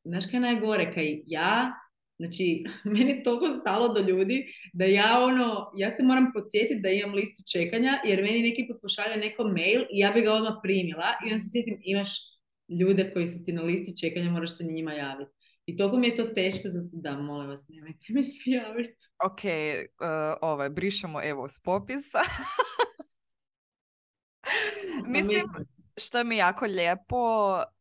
znaš 0.04 0.24
kaj 0.26 0.36
je 0.36 0.40
najgore? 0.40 0.92
Kaj 0.94 1.22
ja 1.26 1.72
Znači, 2.18 2.64
meni 2.84 3.10
je 3.10 3.22
toliko 3.22 3.60
stalo 3.60 3.88
do 3.88 4.00
ljudi 4.00 4.46
da 4.72 4.84
ja 4.84 5.20
ono, 5.20 5.72
ja 5.76 5.96
se 5.96 6.02
moram 6.02 6.30
podsjetiti 6.34 6.80
da 6.80 6.88
imam 6.88 7.14
listu 7.14 7.42
čekanja 7.52 7.98
jer 8.04 8.22
meni 8.22 8.42
neki 8.42 8.66
put 8.68 8.82
pošalje 8.82 9.16
neko 9.16 9.44
mail 9.44 9.80
i 9.80 9.98
ja 9.98 10.12
bi 10.12 10.20
ga 10.20 10.32
odmah 10.32 10.54
primila 10.62 11.06
i 11.26 11.32
onda 11.32 11.40
se 11.40 11.50
sjetim 11.52 11.80
imaš 11.82 12.37
ljude 12.68 13.10
koji 13.12 13.28
su 13.28 13.44
ti 13.44 13.52
na 13.52 13.62
listi 13.62 13.96
čekanja, 13.96 14.30
moraš 14.30 14.56
se 14.56 14.64
njima 14.64 14.92
javiti. 14.92 15.30
I 15.66 15.76
toliko 15.76 15.96
mi 15.96 16.06
je 16.06 16.16
to 16.16 16.24
teško, 16.24 16.68
zato 16.68 16.88
da, 16.92 17.18
molim 17.18 17.48
vas, 17.48 17.68
nemojte 17.68 18.06
mi 18.08 18.22
se 18.22 18.38
javiti. 18.44 18.96
Ok, 19.24 19.40
uh, 19.44 20.38
ovaj, 20.40 20.70
brišemo 20.70 21.20
evo 21.24 21.48
s 21.48 21.60
popisa. 21.60 22.18
Mislim, 25.06 25.46
što 25.96 26.24
mi 26.24 26.34
je 26.34 26.38
jako 26.38 26.66
lijepo 26.66 27.16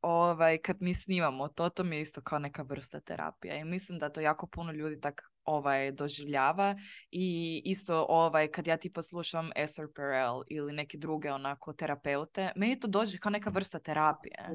ovaj, 0.02 0.58
kad 0.58 0.78
mi 0.80 0.94
snimamo 0.94 1.48
to, 1.48 1.70
to 1.70 1.84
mi 1.84 1.96
je 1.96 2.02
isto 2.02 2.22
kao 2.22 2.40
neka 2.40 2.64
vrsta 2.64 3.00
terapija 3.00 3.56
i 3.56 3.64
mislim 3.64 4.00
da 4.00 4.10
to 4.10 4.22
jako 4.22 4.48
puno 4.48 4.72
ljudi 4.72 5.02
tak 5.02 5.22
ovaj, 5.44 5.92
doživljava 5.92 6.76
i 7.12 7.62
isto 7.66 8.06
ovaj, 8.10 8.48
kad 8.48 8.68
ja 8.68 8.78
ti 8.78 8.94
poslušam 8.94 9.50
Esther 9.56 9.88
Perel 9.96 10.42
ili 10.48 10.74
neke 10.74 10.98
druge 10.98 11.32
onako 11.32 11.74
terapeute, 11.74 12.52
meni 12.56 12.80
to 12.80 12.88
dođe 12.88 13.18
kao 13.18 13.30
neka 13.30 13.50
vrsta 13.50 13.80
terapije 13.80 14.50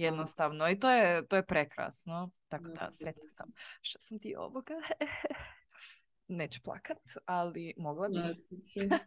jednostavno 0.00 0.68
i 0.68 0.78
to 0.78 0.90
je, 0.90 1.26
to 1.26 1.36
je 1.36 1.46
prekrasno, 1.46 2.30
tako 2.48 2.68
da 2.68 2.88
sretna 2.90 3.28
sam 3.28 3.52
što 3.80 3.98
sam 4.02 4.18
ti 4.18 4.34
ovoga. 4.38 4.74
Neću 6.28 6.60
plakat, 6.62 6.98
ali 7.26 7.74
mogla 7.76 8.08
bih. 8.08 8.90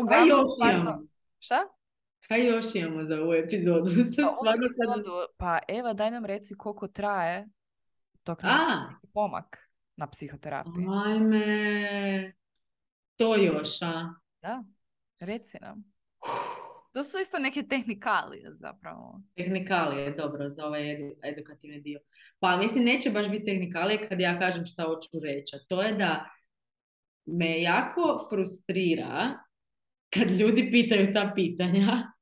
Uglavnom, 0.00 0.40
stvarno... 0.56 1.06
Šta? 1.38 1.56
Kaj 2.28 2.46
još 2.46 2.74
imamo 2.74 3.04
za 3.04 3.20
ovu 3.22 3.34
epizodu? 3.34 3.90
Pa, 4.44 4.54
epizodu, 4.54 5.12
pa 5.36 5.58
Eva, 5.68 5.92
daj 5.92 6.10
nam 6.10 6.24
reci 6.24 6.54
koliko 6.58 6.88
traje 6.88 7.48
dok 8.24 8.42
nam 8.42 9.00
pomak 9.14 9.70
na 9.96 10.06
psihoterapiji. 10.06 10.86
Ajme, 11.06 12.34
to 13.16 13.36
još, 13.36 13.82
a? 13.82 14.14
Da, 14.42 14.64
reci 15.20 15.58
nam. 15.60 15.84
To 16.96 17.04
su 17.04 17.18
isto 17.22 17.38
neke 17.38 17.62
tehnikalije 17.62 18.54
zapravo. 18.54 19.20
Tehnikalije, 19.34 20.10
dobro, 20.10 20.50
za 20.50 20.66
ovaj 20.66 20.96
edukativni 21.22 21.80
dio. 21.80 22.00
Pa 22.38 22.56
mislim, 22.56 22.84
neće 22.84 23.10
baš 23.10 23.28
biti 23.30 23.44
tehnikalije 23.44 24.08
kad 24.08 24.20
ja 24.20 24.38
kažem 24.38 24.64
šta 24.66 24.82
hoću 24.82 25.10
reći. 25.24 25.56
to 25.68 25.82
je 25.82 25.92
da 25.92 26.30
me 27.26 27.62
jako 27.62 28.26
frustrira 28.30 29.38
kad 30.14 30.30
ljudi 30.30 30.68
pitaju 30.70 31.12
ta 31.12 31.32
pitanja 31.34 32.12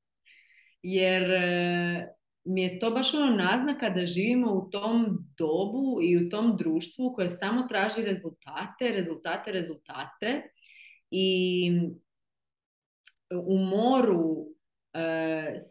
jer 0.82 1.30
e, 1.30 2.06
mi 2.44 2.62
je 2.62 2.78
to 2.78 2.90
baš 2.90 3.14
ono 3.14 3.36
naznaka 3.36 3.90
da 3.90 4.06
živimo 4.06 4.52
u 4.52 4.70
tom 4.70 5.18
dobu 5.38 5.98
i 6.02 6.26
u 6.26 6.28
tom 6.28 6.56
društvu 6.56 7.12
koje 7.14 7.28
samo 7.28 7.62
traži 7.68 8.02
rezultate, 8.02 8.88
rezultate, 8.88 9.52
rezultate 9.52 10.42
i 11.10 11.70
u 13.30 13.58
moru 13.58 14.53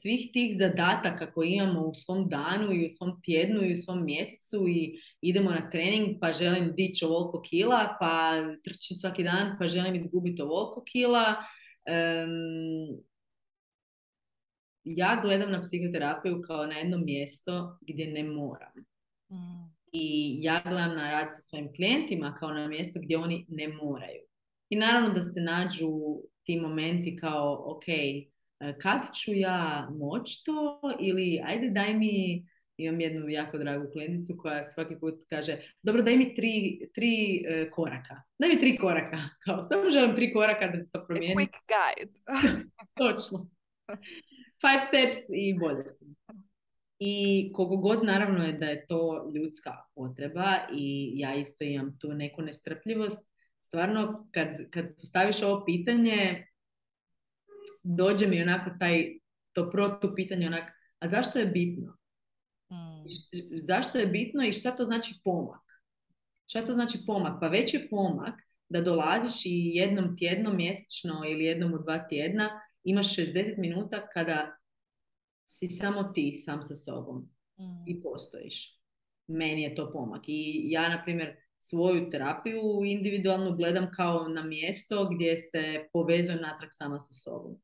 svih 0.02 0.30
tih 0.34 0.58
zadataka 0.58 1.32
koje 1.32 1.50
imamo 1.50 1.82
u 1.82 1.94
svom 1.94 2.30
danu 2.30 2.74
i 2.74 2.86
u 2.86 2.90
svom 2.90 3.22
tjednu 3.22 3.64
i 3.64 3.74
u 3.74 3.78
svom 3.78 4.06
mjesecu 4.06 4.66
i 4.68 5.00
idemo 5.22 5.52
na 5.52 5.70
trening 5.70 6.18
pa 6.22 6.34
želim 6.34 6.74
dići 6.76 7.06
ovoliko 7.06 7.42
kila, 7.42 7.98
pa 8.00 8.32
trčim 8.64 8.98
svaki 8.98 9.24
dan 9.24 9.56
pa 9.60 9.68
želim 9.68 9.96
izgubiti 9.96 10.42
ovoliko 10.42 10.84
kila 10.92 11.36
ja 14.84 15.20
gledam 15.22 15.52
na 15.52 15.64
psihoterapiju 15.64 16.42
kao 16.42 16.66
na 16.66 16.76
jedno 16.76 16.98
mjesto 16.98 17.78
gdje 17.82 18.08
ne 18.08 18.24
moram. 18.24 18.74
Mm. 19.32 19.74
I 19.92 20.38
ja 20.42 20.62
gledam 20.64 20.96
na 20.96 21.12
rad 21.12 21.28
sa 21.30 21.42
svojim 21.42 21.74
klijentima 21.76 22.36
kao 22.40 22.54
na 22.54 22.68
mjesto 22.68 23.00
gdje 23.04 23.18
oni 23.18 23.46
ne 23.50 23.68
moraju. 23.68 24.22
I 24.70 24.76
naravno 24.76 25.10
da 25.10 25.22
se 25.22 25.42
nađu 25.42 25.90
ti 26.44 26.60
momenti 26.60 27.18
kao, 27.22 27.64
ok, 27.66 27.88
e, 27.88 28.26
kad 28.82 29.02
ću 29.16 29.32
ja 29.34 29.90
moć 30.00 30.44
to 30.44 30.82
ili 31.00 31.42
ajde 31.46 31.70
daj 31.70 31.94
mi, 31.94 32.46
imam 32.78 33.02
jednu 33.02 33.30
jako 33.30 33.58
dragu 33.58 33.92
klijenticu 33.92 34.34
koja 34.42 34.64
svaki 34.64 34.96
put 35.00 35.14
kaže, 35.30 35.58
dobro 35.82 36.02
daj 36.02 36.18
mi 36.18 36.36
tri, 36.36 36.80
tri 36.94 37.44
e, 37.48 37.70
koraka. 37.70 38.22
Daj 38.40 38.50
mi 38.50 38.60
tri 38.60 38.78
koraka. 38.78 39.18
Kao, 39.46 39.64
samo 39.64 39.90
želim 39.90 40.16
tri 40.16 40.34
koraka 40.34 40.68
da 40.68 40.80
se 40.80 40.92
to 40.92 41.06
promijeni. 41.08 41.36
quick 41.36 41.60
guide. 41.68 42.14
Točno 43.00 43.50
five 44.64 44.80
steps 44.88 45.18
i 45.36 45.54
bolje 45.60 45.90
sam. 45.90 46.16
I 47.00 47.50
koliko 47.54 47.78
god 47.78 48.04
naravno 48.04 48.46
je 48.46 48.54
da 48.54 48.66
je 48.66 48.86
to 48.88 49.32
ljudska 49.36 49.72
potreba 49.96 50.58
i 50.74 51.12
ja 51.16 51.36
isto 51.36 51.64
imam 51.64 51.98
tu 52.00 52.14
neku 52.14 52.42
nestrpljivost, 52.42 53.30
stvarno 53.62 54.28
kad, 54.32 54.48
kad 54.70 54.96
postaviš 54.96 55.42
ovo 55.44 55.66
pitanje, 55.66 56.48
dođe 57.84 58.28
mi 58.28 58.42
onako 58.42 58.70
taj, 58.80 59.20
to 59.54 59.72
protu 59.72 60.14
pitanje 60.16 60.48
onak, 60.48 60.72
a 61.00 61.08
zašto 61.08 61.40
je 61.40 61.46
bitno? 61.46 61.98
Hmm. 62.70 63.04
Zašto 63.62 63.98
je 63.98 64.08
bitno 64.08 64.44
i 64.44 64.54
šta 64.54 64.76
to 64.76 64.86
znači 64.86 65.14
pomak? 65.24 65.62
Šta 66.50 66.66
to 66.66 66.74
znači 66.74 66.98
pomak? 67.06 67.40
Pa 67.42 67.48
već 67.48 67.74
je 67.74 67.88
pomak 67.90 68.34
da 68.70 68.82
dolaziš 68.82 69.46
i 69.46 69.72
jednom 69.74 70.18
tjednom, 70.18 70.56
mjesečno 70.56 71.22
ili 71.28 71.44
jednom 71.44 71.74
u 71.74 71.78
dva 71.78 72.08
tjedna 72.08 72.62
imaš 72.84 73.16
60 73.16 73.58
minuta 73.58 74.08
kada 74.14 74.58
si 75.46 75.68
samo 75.68 76.04
ti 76.04 76.42
sam 76.46 76.64
sa 76.64 76.76
sobom 76.76 77.30
mm. 77.60 77.84
i 77.88 78.02
postojiš. 78.02 78.80
Meni 79.28 79.62
je 79.62 79.76
to 79.76 79.92
pomak. 79.92 80.24
I 80.28 80.72
ja, 80.72 80.90
na 80.90 81.04
primjer, 81.04 81.36
svoju 81.60 82.10
terapiju 82.10 82.62
individualno 82.86 83.56
gledam 83.56 83.92
kao 83.96 84.28
na 84.28 84.44
mjesto 84.44 85.10
gdje 85.10 85.40
se 85.40 85.88
povezujem 85.94 86.42
natrag 86.42 86.70
sama 86.72 87.00
sa 87.00 87.14
sobom. 87.14 87.62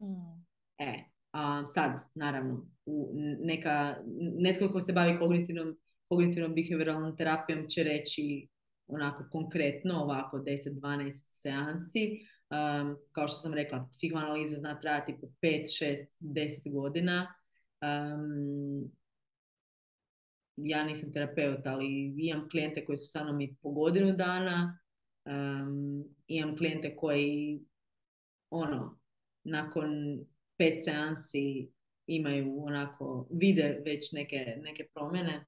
Mm. 0.00 0.44
E, 0.78 1.04
a 1.32 1.66
sad, 1.74 1.90
naravno, 2.14 2.66
u 2.86 3.12
neka, 3.40 3.96
netko 4.38 4.68
ko 4.68 4.80
se 4.80 4.92
bavi 4.92 5.18
kognitivnom, 5.18 5.76
kognitivnom 6.08 6.54
behavioralnom 6.54 7.16
terapijom 7.16 7.68
će 7.68 7.82
reći 7.82 8.48
onako 8.86 9.24
konkretno, 9.32 10.02
ovako 10.02 10.38
10-12 10.38 11.12
seansi, 11.32 12.28
Um, 12.50 12.96
kao 13.12 13.28
što 13.28 13.36
sam 13.38 13.54
rekla, 13.54 13.88
psihoanaliza 13.92 14.56
zna 14.56 14.80
trajati 14.80 15.16
po 15.20 15.26
5, 15.42 15.64
6, 15.64 15.96
10 16.20 16.72
godina. 16.72 17.34
Um, 17.82 18.90
ja 20.56 20.84
nisam 20.84 21.12
terapeut, 21.12 21.66
ali 21.66 22.14
imam 22.18 22.48
klijente 22.50 22.84
koji 22.84 22.96
su 22.96 23.10
sa 23.10 23.24
mnom 23.24 23.40
i 23.40 23.56
po 23.62 23.70
godinu 23.70 24.12
dana. 24.12 24.78
Um, 25.24 26.04
imam 26.26 26.56
klijente 26.56 26.96
koji 26.96 27.60
ono, 28.50 28.97
nakon 29.50 30.18
pet 30.56 30.84
seansi 30.84 31.68
imaju 32.06 32.64
onako, 32.64 33.28
vide 33.30 33.82
već 33.84 34.12
neke, 34.12 34.56
neke 34.62 34.84
promjene. 34.94 35.44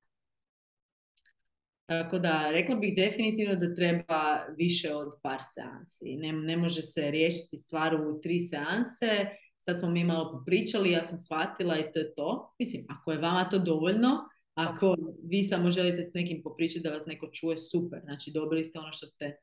Tako 1.86 2.18
da, 2.18 2.50
rekla 2.50 2.74
bih 2.74 2.94
definitivno 2.96 3.54
da 3.54 3.74
treba 3.74 4.46
više 4.56 4.94
od 4.94 5.08
par 5.22 5.40
seansi. 5.54 6.16
Ne, 6.16 6.32
ne 6.32 6.56
može 6.56 6.82
se 6.82 7.10
riješiti 7.10 7.56
stvar 7.56 7.94
u 7.94 8.20
tri 8.20 8.40
seanse. 8.40 9.26
Sad 9.58 9.78
smo 9.78 9.90
mi 9.90 10.04
malo 10.04 10.32
popričali, 10.32 10.90
ja 10.90 11.04
sam 11.04 11.18
shvatila 11.18 11.78
i 11.78 11.92
to 11.92 11.98
je 11.98 12.14
to. 12.14 12.54
Mislim, 12.58 12.86
ako 12.88 13.12
je 13.12 13.18
vama 13.18 13.48
to 13.48 13.58
dovoljno, 13.58 14.18
ako 14.54 14.96
vi 15.24 15.42
samo 15.42 15.70
želite 15.70 16.04
s 16.04 16.14
nekim 16.14 16.42
popričati 16.42 16.82
da 16.82 16.90
vas 16.90 17.06
neko 17.06 17.30
čuje, 17.32 17.58
super. 17.58 18.00
Znači, 18.04 18.30
dobili 18.34 18.64
ste 18.64 18.78
ono 18.78 18.92
što 18.92 19.06
ste, 19.06 19.36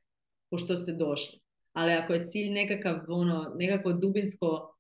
po 0.49 0.57
što 0.57 0.75
ste 0.75 0.91
došli. 0.91 1.39
Ali 1.77 1.91
ako 1.91 2.13
je 2.13 2.27
cilj 2.27 2.49
nekakav, 2.49 2.99
ono, 3.07 3.53
nekako 3.55 3.93
dubinsko 3.93 4.75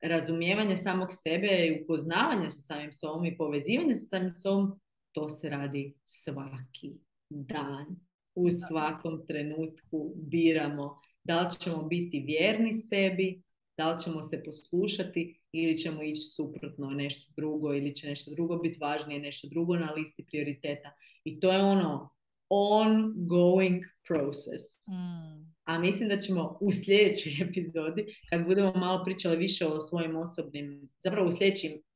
razumijevanje 0.00 0.76
samog 0.76 1.08
sebe 1.22 1.66
i 1.66 1.82
upoznavanje 1.82 2.50
sa 2.50 2.58
samim 2.58 2.92
sobom 2.92 3.26
i 3.26 3.36
povezivanje 3.36 3.94
sa 3.94 4.06
samim 4.06 4.30
sobom, 4.30 4.80
to 5.12 5.28
se 5.28 5.48
radi 5.48 5.94
svaki 6.06 6.92
dan. 7.30 7.86
U 8.34 8.50
svakom 8.50 9.26
trenutku 9.26 10.14
biramo 10.16 11.00
da 11.24 11.40
li 11.40 11.60
ćemo 11.60 11.82
biti 11.82 12.24
vjerni 12.26 12.74
sebi, 12.74 13.42
da 13.76 13.92
li 13.92 14.00
ćemo 14.00 14.22
se 14.22 14.42
poslušati 14.44 15.40
ili 15.52 15.78
ćemo 15.78 16.02
ići 16.02 16.20
suprotno 16.20 16.90
nešto 16.90 17.32
drugo 17.36 17.74
ili 17.74 17.94
će 17.94 18.08
nešto 18.08 18.30
drugo 18.34 18.56
biti 18.56 18.78
važnije, 18.80 19.20
nešto 19.20 19.48
drugo 19.48 19.76
na 19.76 19.92
listi 19.92 20.26
prioriteta. 20.30 20.92
I 21.24 21.40
to 21.40 21.52
je 21.52 21.62
ono 21.62 22.10
ongoing 22.52 23.84
process. 24.08 24.64
Mm. 24.88 25.52
A 25.64 25.78
mislim 25.78 26.08
da 26.08 26.18
ćemo 26.18 26.58
u 26.60 26.72
sljedećoj 26.72 27.32
epizodi, 27.48 28.06
kad 28.30 28.44
budemo 28.44 28.72
malo 28.72 29.04
pričali 29.04 29.36
više 29.36 29.66
o 29.66 29.80
svojim 29.80 30.16
osobnim, 30.16 30.88
zapravo 31.04 31.26
u, 31.26 31.30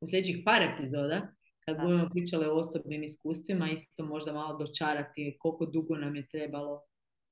u 0.00 0.06
sljedećih 0.08 0.42
par 0.44 0.62
epizoda, 0.62 1.28
kad 1.64 1.80
budemo 1.80 2.08
pričali 2.12 2.46
o 2.46 2.54
osobnim 2.54 3.02
iskustvima, 3.02 3.70
isto 3.70 4.04
možda 4.04 4.32
malo 4.32 4.58
dočarati 4.58 5.36
koliko 5.38 5.66
dugo 5.66 5.96
nam 5.96 6.16
je 6.16 6.28
trebalo 6.28 6.82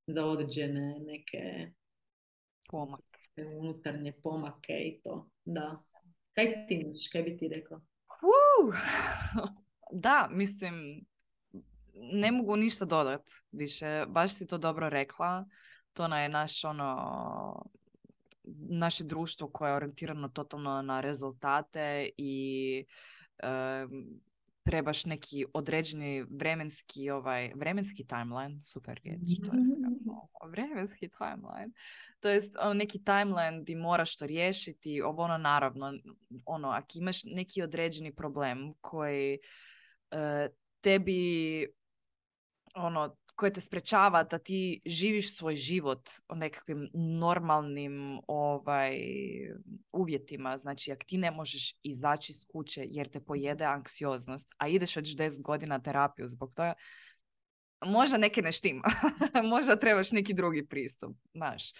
za 0.06 0.26
određene 0.26 0.98
neke 1.00 1.72
pomake. 2.70 3.18
unutarnje 3.58 4.12
pomake 4.22 4.72
i 4.72 5.00
to. 5.02 5.30
Da. 5.44 5.82
Kaj 6.32 6.66
ti 6.68 6.76
misliš, 6.76 7.08
kaj 7.08 7.22
bi 7.22 7.36
ti 7.36 7.48
rekla? 7.48 7.80
Da, 9.92 10.28
mislim, 10.30 11.04
ne 11.94 12.32
mogu 12.32 12.56
ništa 12.56 12.84
dodat 12.84 13.22
više. 13.52 14.04
Baš 14.08 14.34
si 14.34 14.46
to 14.46 14.58
dobro 14.58 14.88
rekla. 14.88 15.44
To 15.92 16.08
na 16.08 16.22
je 16.22 16.28
naš 16.28 16.64
ono 16.64 17.70
naše 18.70 19.04
društvo 19.04 19.48
koje 19.48 19.70
je 19.70 19.76
orijentirano 19.76 20.28
totalno 20.28 20.82
na 20.82 21.00
rezultate 21.00 22.08
i 22.16 22.84
trebaš 24.64 25.04
neki 25.04 25.44
određeni 25.54 26.24
vremenski 26.30 27.10
ovaj 27.10 27.52
vremenski 27.54 28.06
timeline, 28.06 28.62
super 28.62 29.00
riječ, 29.04 29.20
to 29.20 29.56
jest 29.56 29.74
vremenski 30.50 31.08
timeline. 31.08 31.72
To 32.20 32.28
jest 32.28 32.56
ono, 32.60 32.74
neki 32.74 33.04
timeline 33.04 33.62
di 33.62 33.74
moraš 33.74 34.16
to 34.16 34.26
riješiti, 34.26 35.02
ovo 35.02 35.22
ono 35.22 35.38
naravno, 35.38 35.92
ono, 36.44 36.68
ako 36.68 36.86
imaš 36.94 37.24
neki 37.24 37.62
određeni 37.62 38.14
problem 38.14 38.74
koji 38.80 39.38
uh, 40.12 40.52
tebi 40.80 41.66
ono, 42.74 43.16
koje 43.34 43.52
te 43.52 43.60
sprečava 43.60 44.24
da 44.24 44.38
ti 44.38 44.80
živiš 44.86 45.36
svoj 45.36 45.56
život 45.56 46.10
o 46.28 46.34
nekakvim 46.34 46.90
normalnim 46.94 48.20
ovaj, 48.26 48.98
uvjetima. 49.92 50.56
Znači, 50.56 50.92
ako 50.92 51.04
ti 51.06 51.18
ne 51.18 51.30
možeš 51.30 51.74
izaći 51.82 52.32
iz 52.32 52.44
kuće 52.52 52.86
jer 52.90 53.08
te 53.08 53.20
pojede 53.20 53.64
anksioznost, 53.64 54.48
a 54.58 54.68
ideš 54.68 54.96
već 54.96 55.16
10 55.16 55.42
godina 55.42 55.82
terapiju 55.82 56.28
zbog 56.28 56.54
toga, 56.54 56.72
možda 57.86 58.16
neke 58.16 58.42
ne 58.42 58.52
štima. 58.52 58.82
možda 59.54 59.76
trebaš 59.76 60.12
neki 60.12 60.34
drugi 60.34 60.66
pristup, 60.66 61.16
znaš. 61.34 61.72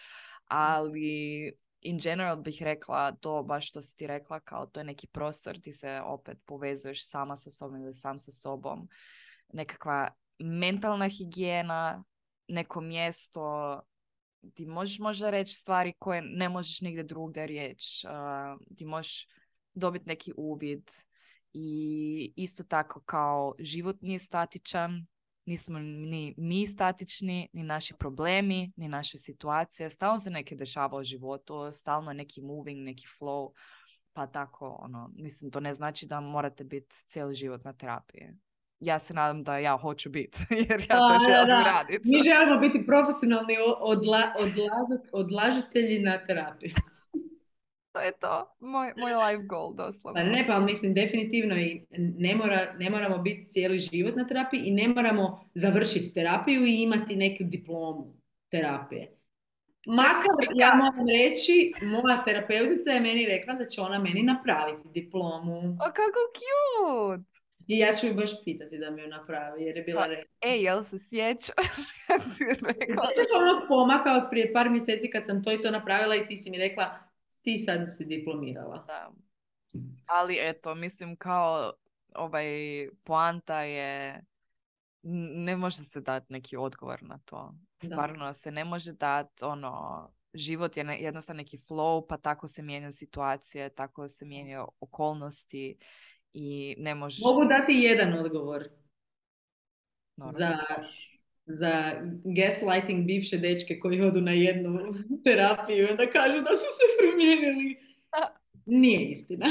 Ali 0.45 1.53
in 1.81 1.99
general 1.99 2.37
bih 2.37 2.62
rekla 2.62 3.12
to 3.12 3.43
baš 3.43 3.69
što 3.69 3.83
si 3.83 3.97
ti 3.97 4.07
rekla, 4.07 4.41
kao 4.41 4.66
to 4.66 4.81
je 4.81 4.85
neki 4.85 5.07
prostor, 5.07 5.61
ti 5.61 5.73
se 5.73 6.01
opet 6.05 6.39
povezuješ 6.45 7.09
sama 7.09 7.37
sa 7.37 7.51
sobom 7.51 7.83
ili 7.83 7.95
sam 7.95 8.19
sa 8.19 8.33
sobom. 8.33 8.89
Nekakva 9.53 10.11
mentalna 10.39 11.09
higijena, 11.09 12.05
neko 12.48 12.81
mjesto 12.81 13.81
ti 14.55 14.66
možeš 14.66 14.98
možda 14.98 15.31
reći 15.31 15.55
stvari 15.55 15.93
koje 15.98 16.23
ne 16.23 16.48
možeš 16.48 16.81
nigdje 16.81 17.02
drugdje 17.02 17.47
reći, 17.47 18.06
uh, 18.06 18.77
ti 18.77 18.85
možeš 18.85 19.27
dobiti 19.74 20.09
neki 20.09 20.32
uvid. 20.36 20.90
I 21.52 22.32
isto 22.36 22.65
tako 22.65 23.01
kao 23.01 23.55
život 23.59 23.97
nije 24.01 24.19
statičan, 24.19 25.06
nismo 25.47 25.78
ni 25.78 26.35
mi 26.36 26.66
statični, 26.66 27.48
ni 27.52 27.62
naši 27.62 27.94
problemi, 27.98 28.73
ni 28.77 28.89
naše 28.89 29.19
situacije, 29.19 29.90
stalno 29.90 30.19
se 30.19 30.31
neke 30.31 30.56
dešava 30.56 30.98
u 30.98 31.02
životu, 31.02 31.73
stalno 31.73 32.11
je 32.11 32.15
neki 32.15 32.43
moving, 32.43 32.81
neki 32.81 33.06
flow, 33.19 33.52
pa 34.12 34.27
tako, 34.27 34.77
ono, 34.81 35.11
mislim, 35.15 35.51
to 35.51 35.61
ne 35.61 35.74
znači 35.74 36.06
da 36.06 36.20
morate 36.20 36.65
biti 36.65 36.97
cijeli 37.06 37.35
život 37.35 37.65
na 37.65 37.73
terapiji 37.73 38.28
ja 38.80 38.98
se 38.98 39.14
nadam 39.14 39.44
da 39.44 39.59
ja 39.59 39.76
hoću 39.76 40.10
biti, 40.10 40.38
jer 40.68 40.80
ja 40.90 40.98
to 40.98 41.18
želim 41.28 41.64
raditi. 41.64 42.09
Mi 42.10 42.22
želimo 42.24 42.60
biti 42.60 42.86
profesionalni 42.86 43.56
odla, 43.80 44.22
odlažitelji 45.12 45.98
na 45.98 46.24
terapiju. 46.24 46.74
to 47.92 48.01
je 48.01 48.12
to, 48.12 48.56
moj, 48.60 48.92
moj 48.96 49.12
life 49.12 49.42
goal 49.46 49.74
doslovno. 49.74 50.20
Pa 50.20 50.22
ne, 50.22 50.44
pa 50.46 50.59
mislim 50.60 50.94
definitivno 50.94 51.56
i 51.56 51.86
ne, 51.98 52.34
mora, 52.34 52.74
ne 52.78 52.90
moramo 52.90 53.18
biti 53.18 53.46
cijeli 53.46 53.78
život 53.78 54.16
na 54.16 54.26
terapiji 54.26 54.60
i 54.60 54.72
ne 54.72 54.88
moramo 54.88 55.51
završiti 55.55 56.14
terapiju 56.14 56.64
i 56.66 56.82
imati 56.82 57.16
neku 57.16 57.44
diplomu 57.44 58.14
terapije. 58.48 59.14
Makar, 59.86 60.30
ja 60.55 60.74
moram 60.74 61.09
reći, 61.09 61.72
moja 61.82 62.24
terapeutica 62.24 62.90
je 62.90 63.01
meni 63.01 63.26
rekla 63.26 63.55
da 63.55 63.66
će 63.66 63.80
ona 63.80 63.98
meni 63.98 64.22
napraviti 64.22 64.88
diplomu. 64.88 65.59
O, 65.59 65.92
kako 65.94 66.20
cute! 66.38 67.34
I 67.66 67.78
ja 67.78 67.95
ću 67.95 68.07
ju 68.07 68.15
baš 68.15 68.31
pitati 68.45 68.78
da 68.78 68.91
mi 68.91 69.03
ju 69.03 69.09
napravi, 69.09 69.65
jer 69.65 69.77
je 69.77 69.82
bila 69.82 70.01
pa, 70.01 70.07
rekla. 70.07 70.24
Ej, 70.41 70.62
jel 70.62 70.82
se 70.82 70.99
sjeća? 70.99 71.53
Sjećaš 72.36 73.31
onog 73.43 73.69
pomaka 73.69 74.16
od 74.16 74.31
prije 74.31 74.53
par 74.53 74.70
mjeseci 74.70 75.11
kad 75.11 75.27
sam 75.27 75.45
to 75.45 75.53
i 75.53 75.61
to 75.61 75.70
napravila 75.70 76.16
i 76.16 76.27
ti 76.27 76.36
si 76.36 76.51
mi 76.51 76.59
rekla 76.59 76.99
ti 77.45 77.59
sad 77.59 77.81
si 77.97 78.05
diplomirala. 78.05 78.85
Da. 78.86 79.12
Ali 80.07 80.39
eto, 80.41 80.74
mislim 80.74 81.16
kao 81.16 81.73
ovaj 82.15 82.47
poanta 83.05 83.61
je 83.61 84.24
ne 85.35 85.57
može 85.57 85.77
se 85.77 86.01
dati 86.01 86.32
neki 86.32 86.57
odgovor 86.57 87.03
na 87.03 87.19
to. 87.24 87.55
Stvarno 87.85 88.35
se 88.35 88.51
ne 88.51 88.65
može 88.65 88.93
dati 88.93 89.45
ono 89.45 90.11
život 90.35 90.77
je 90.77 90.85
jednostavno 91.01 91.39
neki 91.39 91.59
flow, 91.59 92.07
pa 92.09 92.16
tako 92.16 92.49
se 92.49 92.62
mijenjaju 92.62 92.93
situacije, 92.93 93.69
tako 93.69 94.09
se 94.09 94.24
mijenjaju 94.24 94.69
okolnosti 94.81 95.77
i 96.35 96.74
ne 96.78 96.94
možeš... 96.94 97.24
Mogu 97.24 97.44
dati 97.44 97.73
jedan 97.73 98.19
odgovor. 98.19 98.69
Za, 100.16 100.59
za 101.47 101.93
gaslighting 102.24 103.06
bivše 103.06 103.39
dečke 103.39 103.78
koji 103.78 104.02
odu 104.02 104.20
na 104.20 104.32
jednu 104.32 104.94
terapiju 105.24 105.85
i 105.85 105.97
da 105.97 106.11
kažu 106.11 106.40
da 106.40 106.51
su 106.51 106.70
se 106.78 106.85
promijenili. 106.98 107.77
Nije 108.66 109.11
istina. 109.11 109.47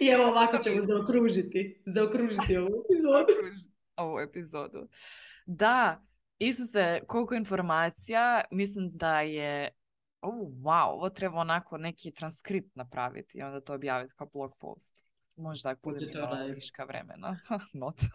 I 0.00 0.06
evo 0.06 0.24
ovako 0.24 0.58
ćemo 0.58 0.86
zaokružiti, 0.86 1.82
zaokružiti 1.86 2.56
ovu 2.56 2.84
epizodu. 2.84 3.32
Ovu 3.96 4.20
epizodu. 4.20 4.88
Da, 5.46 6.02
Isuse, 6.38 7.00
koliko 7.06 7.34
informacija, 7.34 8.44
mislim 8.50 8.90
da 8.94 9.20
je 9.20 9.70
oh, 10.20 10.48
wow, 10.62 10.92
ovo 10.92 11.10
treba 11.10 11.36
onako 11.36 11.78
neki 11.78 12.12
transkript 12.12 12.76
napraviti 12.76 13.38
i 13.38 13.42
onda 13.42 13.60
to 13.60 13.74
objaviti 13.74 14.14
kao 14.16 14.28
blog 14.32 14.56
post. 14.58 15.04
Možda 15.36 15.70
ako 15.70 15.90
bude 15.90 16.12
malo 16.20 16.46
viška 16.46 16.84
vremena. 16.84 17.38
Not. 17.72 18.02
uh, 18.02 18.08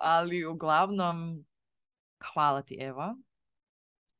ali 0.00 0.44
uglavnom, 0.44 1.44
hvala 2.32 2.62
ti 2.62 2.76
Eva. 2.80 3.16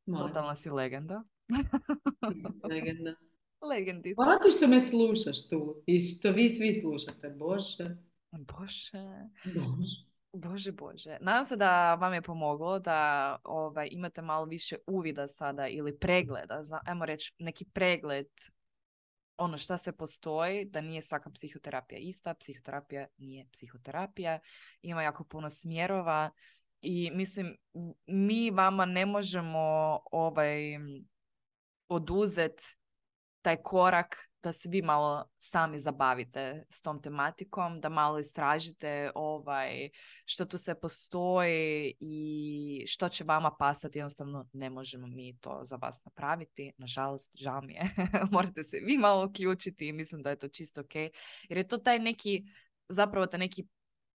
Molim. 0.06 0.28
Totalna 0.28 0.56
si 0.56 0.70
legenda. 0.70 1.22
legenda. 2.70 3.14
Legendica. 3.60 4.22
Hvala 4.22 4.38
ti 4.38 4.50
što 4.56 4.66
me 4.66 4.80
slušaš 4.80 5.48
tu 5.48 5.82
i 5.86 6.00
što 6.00 6.30
vi 6.30 6.50
svi 6.50 6.80
slušate. 6.80 7.28
Bože. 7.28 7.96
Bože. 8.30 9.28
Bože. 9.44 10.15
Bože, 10.36 10.72
Bože. 10.72 11.18
Nadam 11.20 11.44
se 11.44 11.56
da 11.56 11.94
vam 11.94 12.14
je 12.14 12.22
pomoglo 12.22 12.78
da 12.78 13.36
ovaj, 13.44 13.88
imate 13.90 14.22
malo 14.22 14.44
više 14.44 14.76
uvida 14.86 15.28
sada 15.28 15.68
ili 15.68 15.98
pregleda, 15.98 16.62
za, 16.62 16.80
ajmo 16.84 17.06
reći 17.06 17.34
neki 17.38 17.64
pregled 17.64 18.26
ono 19.36 19.58
šta 19.58 19.78
se 19.78 19.92
postoji, 19.92 20.64
da 20.64 20.80
nije 20.80 21.02
svaka 21.02 21.30
psihoterapija 21.30 21.98
ista, 21.98 22.34
psihoterapija 22.34 23.06
nije 23.16 23.46
psihoterapija, 23.52 24.38
ima 24.82 25.02
jako 25.02 25.24
puno 25.24 25.50
smjerova 25.50 26.30
i 26.80 27.10
mislim 27.14 27.56
mi 28.06 28.50
vama 28.50 28.84
ne 28.84 29.06
možemo 29.06 29.58
ovaj 30.12 30.78
oduzet 31.88 32.62
taj 33.42 33.56
korak 33.62 34.25
da 34.47 34.52
se 34.52 34.68
vi 34.68 34.82
malo 34.82 35.24
sami 35.39 35.78
zabavite 35.78 36.64
s 36.70 36.81
tom 36.81 37.02
tematikom, 37.02 37.81
da 37.81 37.89
malo 37.89 38.18
istražite 38.18 39.10
ovaj, 39.14 39.90
što 40.24 40.44
tu 40.44 40.59
se 40.59 40.74
postoji 40.74 41.94
i 42.01 42.85
što 42.86 43.09
će 43.09 43.24
vama 43.24 43.51
pasati. 43.59 43.98
Jednostavno 43.98 44.48
ne 44.52 44.70
možemo 44.70 45.06
mi 45.06 45.39
to 45.39 45.60
za 45.64 45.77
vas 45.77 46.05
napraviti. 46.05 46.73
Nažalost, 46.78 47.36
žao 47.36 47.60
mi 47.60 47.73
je. 47.73 47.90
Morate 48.32 48.64
se 48.64 48.81
vi 48.81 48.98
malo 48.98 49.27
uključiti 49.27 49.89
i 49.89 49.93
mislim 49.93 50.23
da 50.23 50.31
je 50.31 50.39
to 50.39 50.48
čisto 50.48 50.81
ok. 50.81 50.94
Jer 51.48 51.59
je 51.59 51.68
to 51.68 51.78
taj 51.78 51.98
neki, 51.98 52.44
zapravo 52.89 53.27
taj 53.27 53.39
neki 53.39 53.66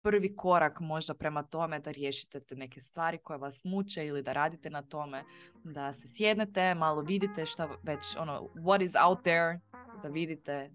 prvi 0.10 0.36
korak 0.36 0.80
možda 0.80 1.14
prema 1.14 1.44
tome 1.44 1.80
da 1.80 1.92
riješite 1.92 2.40
te 2.40 2.56
neke 2.56 2.82
stvari 2.82 3.18
koje 3.18 3.38
vas 3.38 3.62
muče 3.64 4.06
ili 4.06 4.24
da 4.24 4.34
radite 4.34 4.70
na 4.70 4.82
tome, 4.82 5.24
da 5.64 5.94
se 5.94 6.08
sjednete, 6.08 6.76
malo 6.76 7.02
vidite 7.02 7.46
šta 7.46 7.70
već, 7.84 8.16
ono, 8.20 8.50
what 8.56 8.84
is 8.84 8.92
out 9.06 9.20
there, 9.22 9.60
da 10.04 10.08
vidite, 10.08 10.72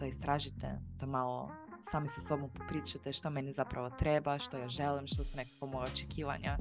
da 0.00 0.06
istražite, 0.06 0.78
da 1.00 1.06
malo 1.06 1.50
sami 1.90 2.08
sa 2.08 2.20
sobom 2.20 2.50
popričate 2.50 3.12
što 3.12 3.30
meni 3.30 3.52
zapravo 3.52 3.90
treba, 3.90 4.38
što 4.38 4.58
ja 4.58 4.68
želim, 4.68 5.06
što 5.06 5.24
su 5.24 5.36
nekako 5.36 5.66
moje 5.66 5.84
očekivanja 5.92 6.56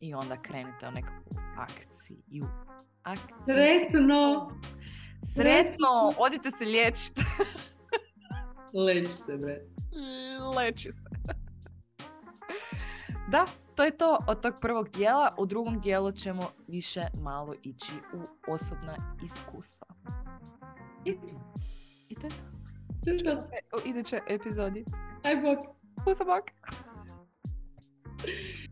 i 0.00 0.14
onda 0.14 0.42
krenite 0.42 0.88
u 0.88 0.92
nekakvu 0.92 1.38
akciju. 1.56 2.46
akciju. 3.02 3.44
Sretno! 3.44 4.50
Sretno! 5.34 6.10
Odite 6.18 6.50
se 6.50 6.64
liječiti. 6.64 7.20
Leči 8.86 9.12
se, 9.12 9.36
bre. 9.36 9.60
Leči 10.56 10.88
se. 10.88 11.13
Da, 13.28 13.44
to 13.74 13.84
je 13.84 13.96
to 13.96 14.18
od 14.28 14.42
tog 14.42 14.54
prvog 14.60 14.88
dijela. 14.88 15.34
U 15.38 15.46
drugom 15.46 15.80
dijelu 15.80 16.12
ćemo 16.12 16.42
više 16.68 17.06
malo 17.22 17.54
ići 17.62 17.92
u 18.14 18.52
osobna 18.52 18.96
iskustva. 19.24 19.86
I 21.04 21.12
to. 21.12 21.40
I 22.08 22.14
to 22.14 22.26
je 22.26 23.24
to. 23.24 23.42
se 23.42 23.54
u 23.72 23.88
idućoj 23.88 24.20
epizodi. 24.28 24.84
Aj 25.24 25.36
bok. 25.36 25.58
Pusa 26.04 26.24
bok. 26.24 26.44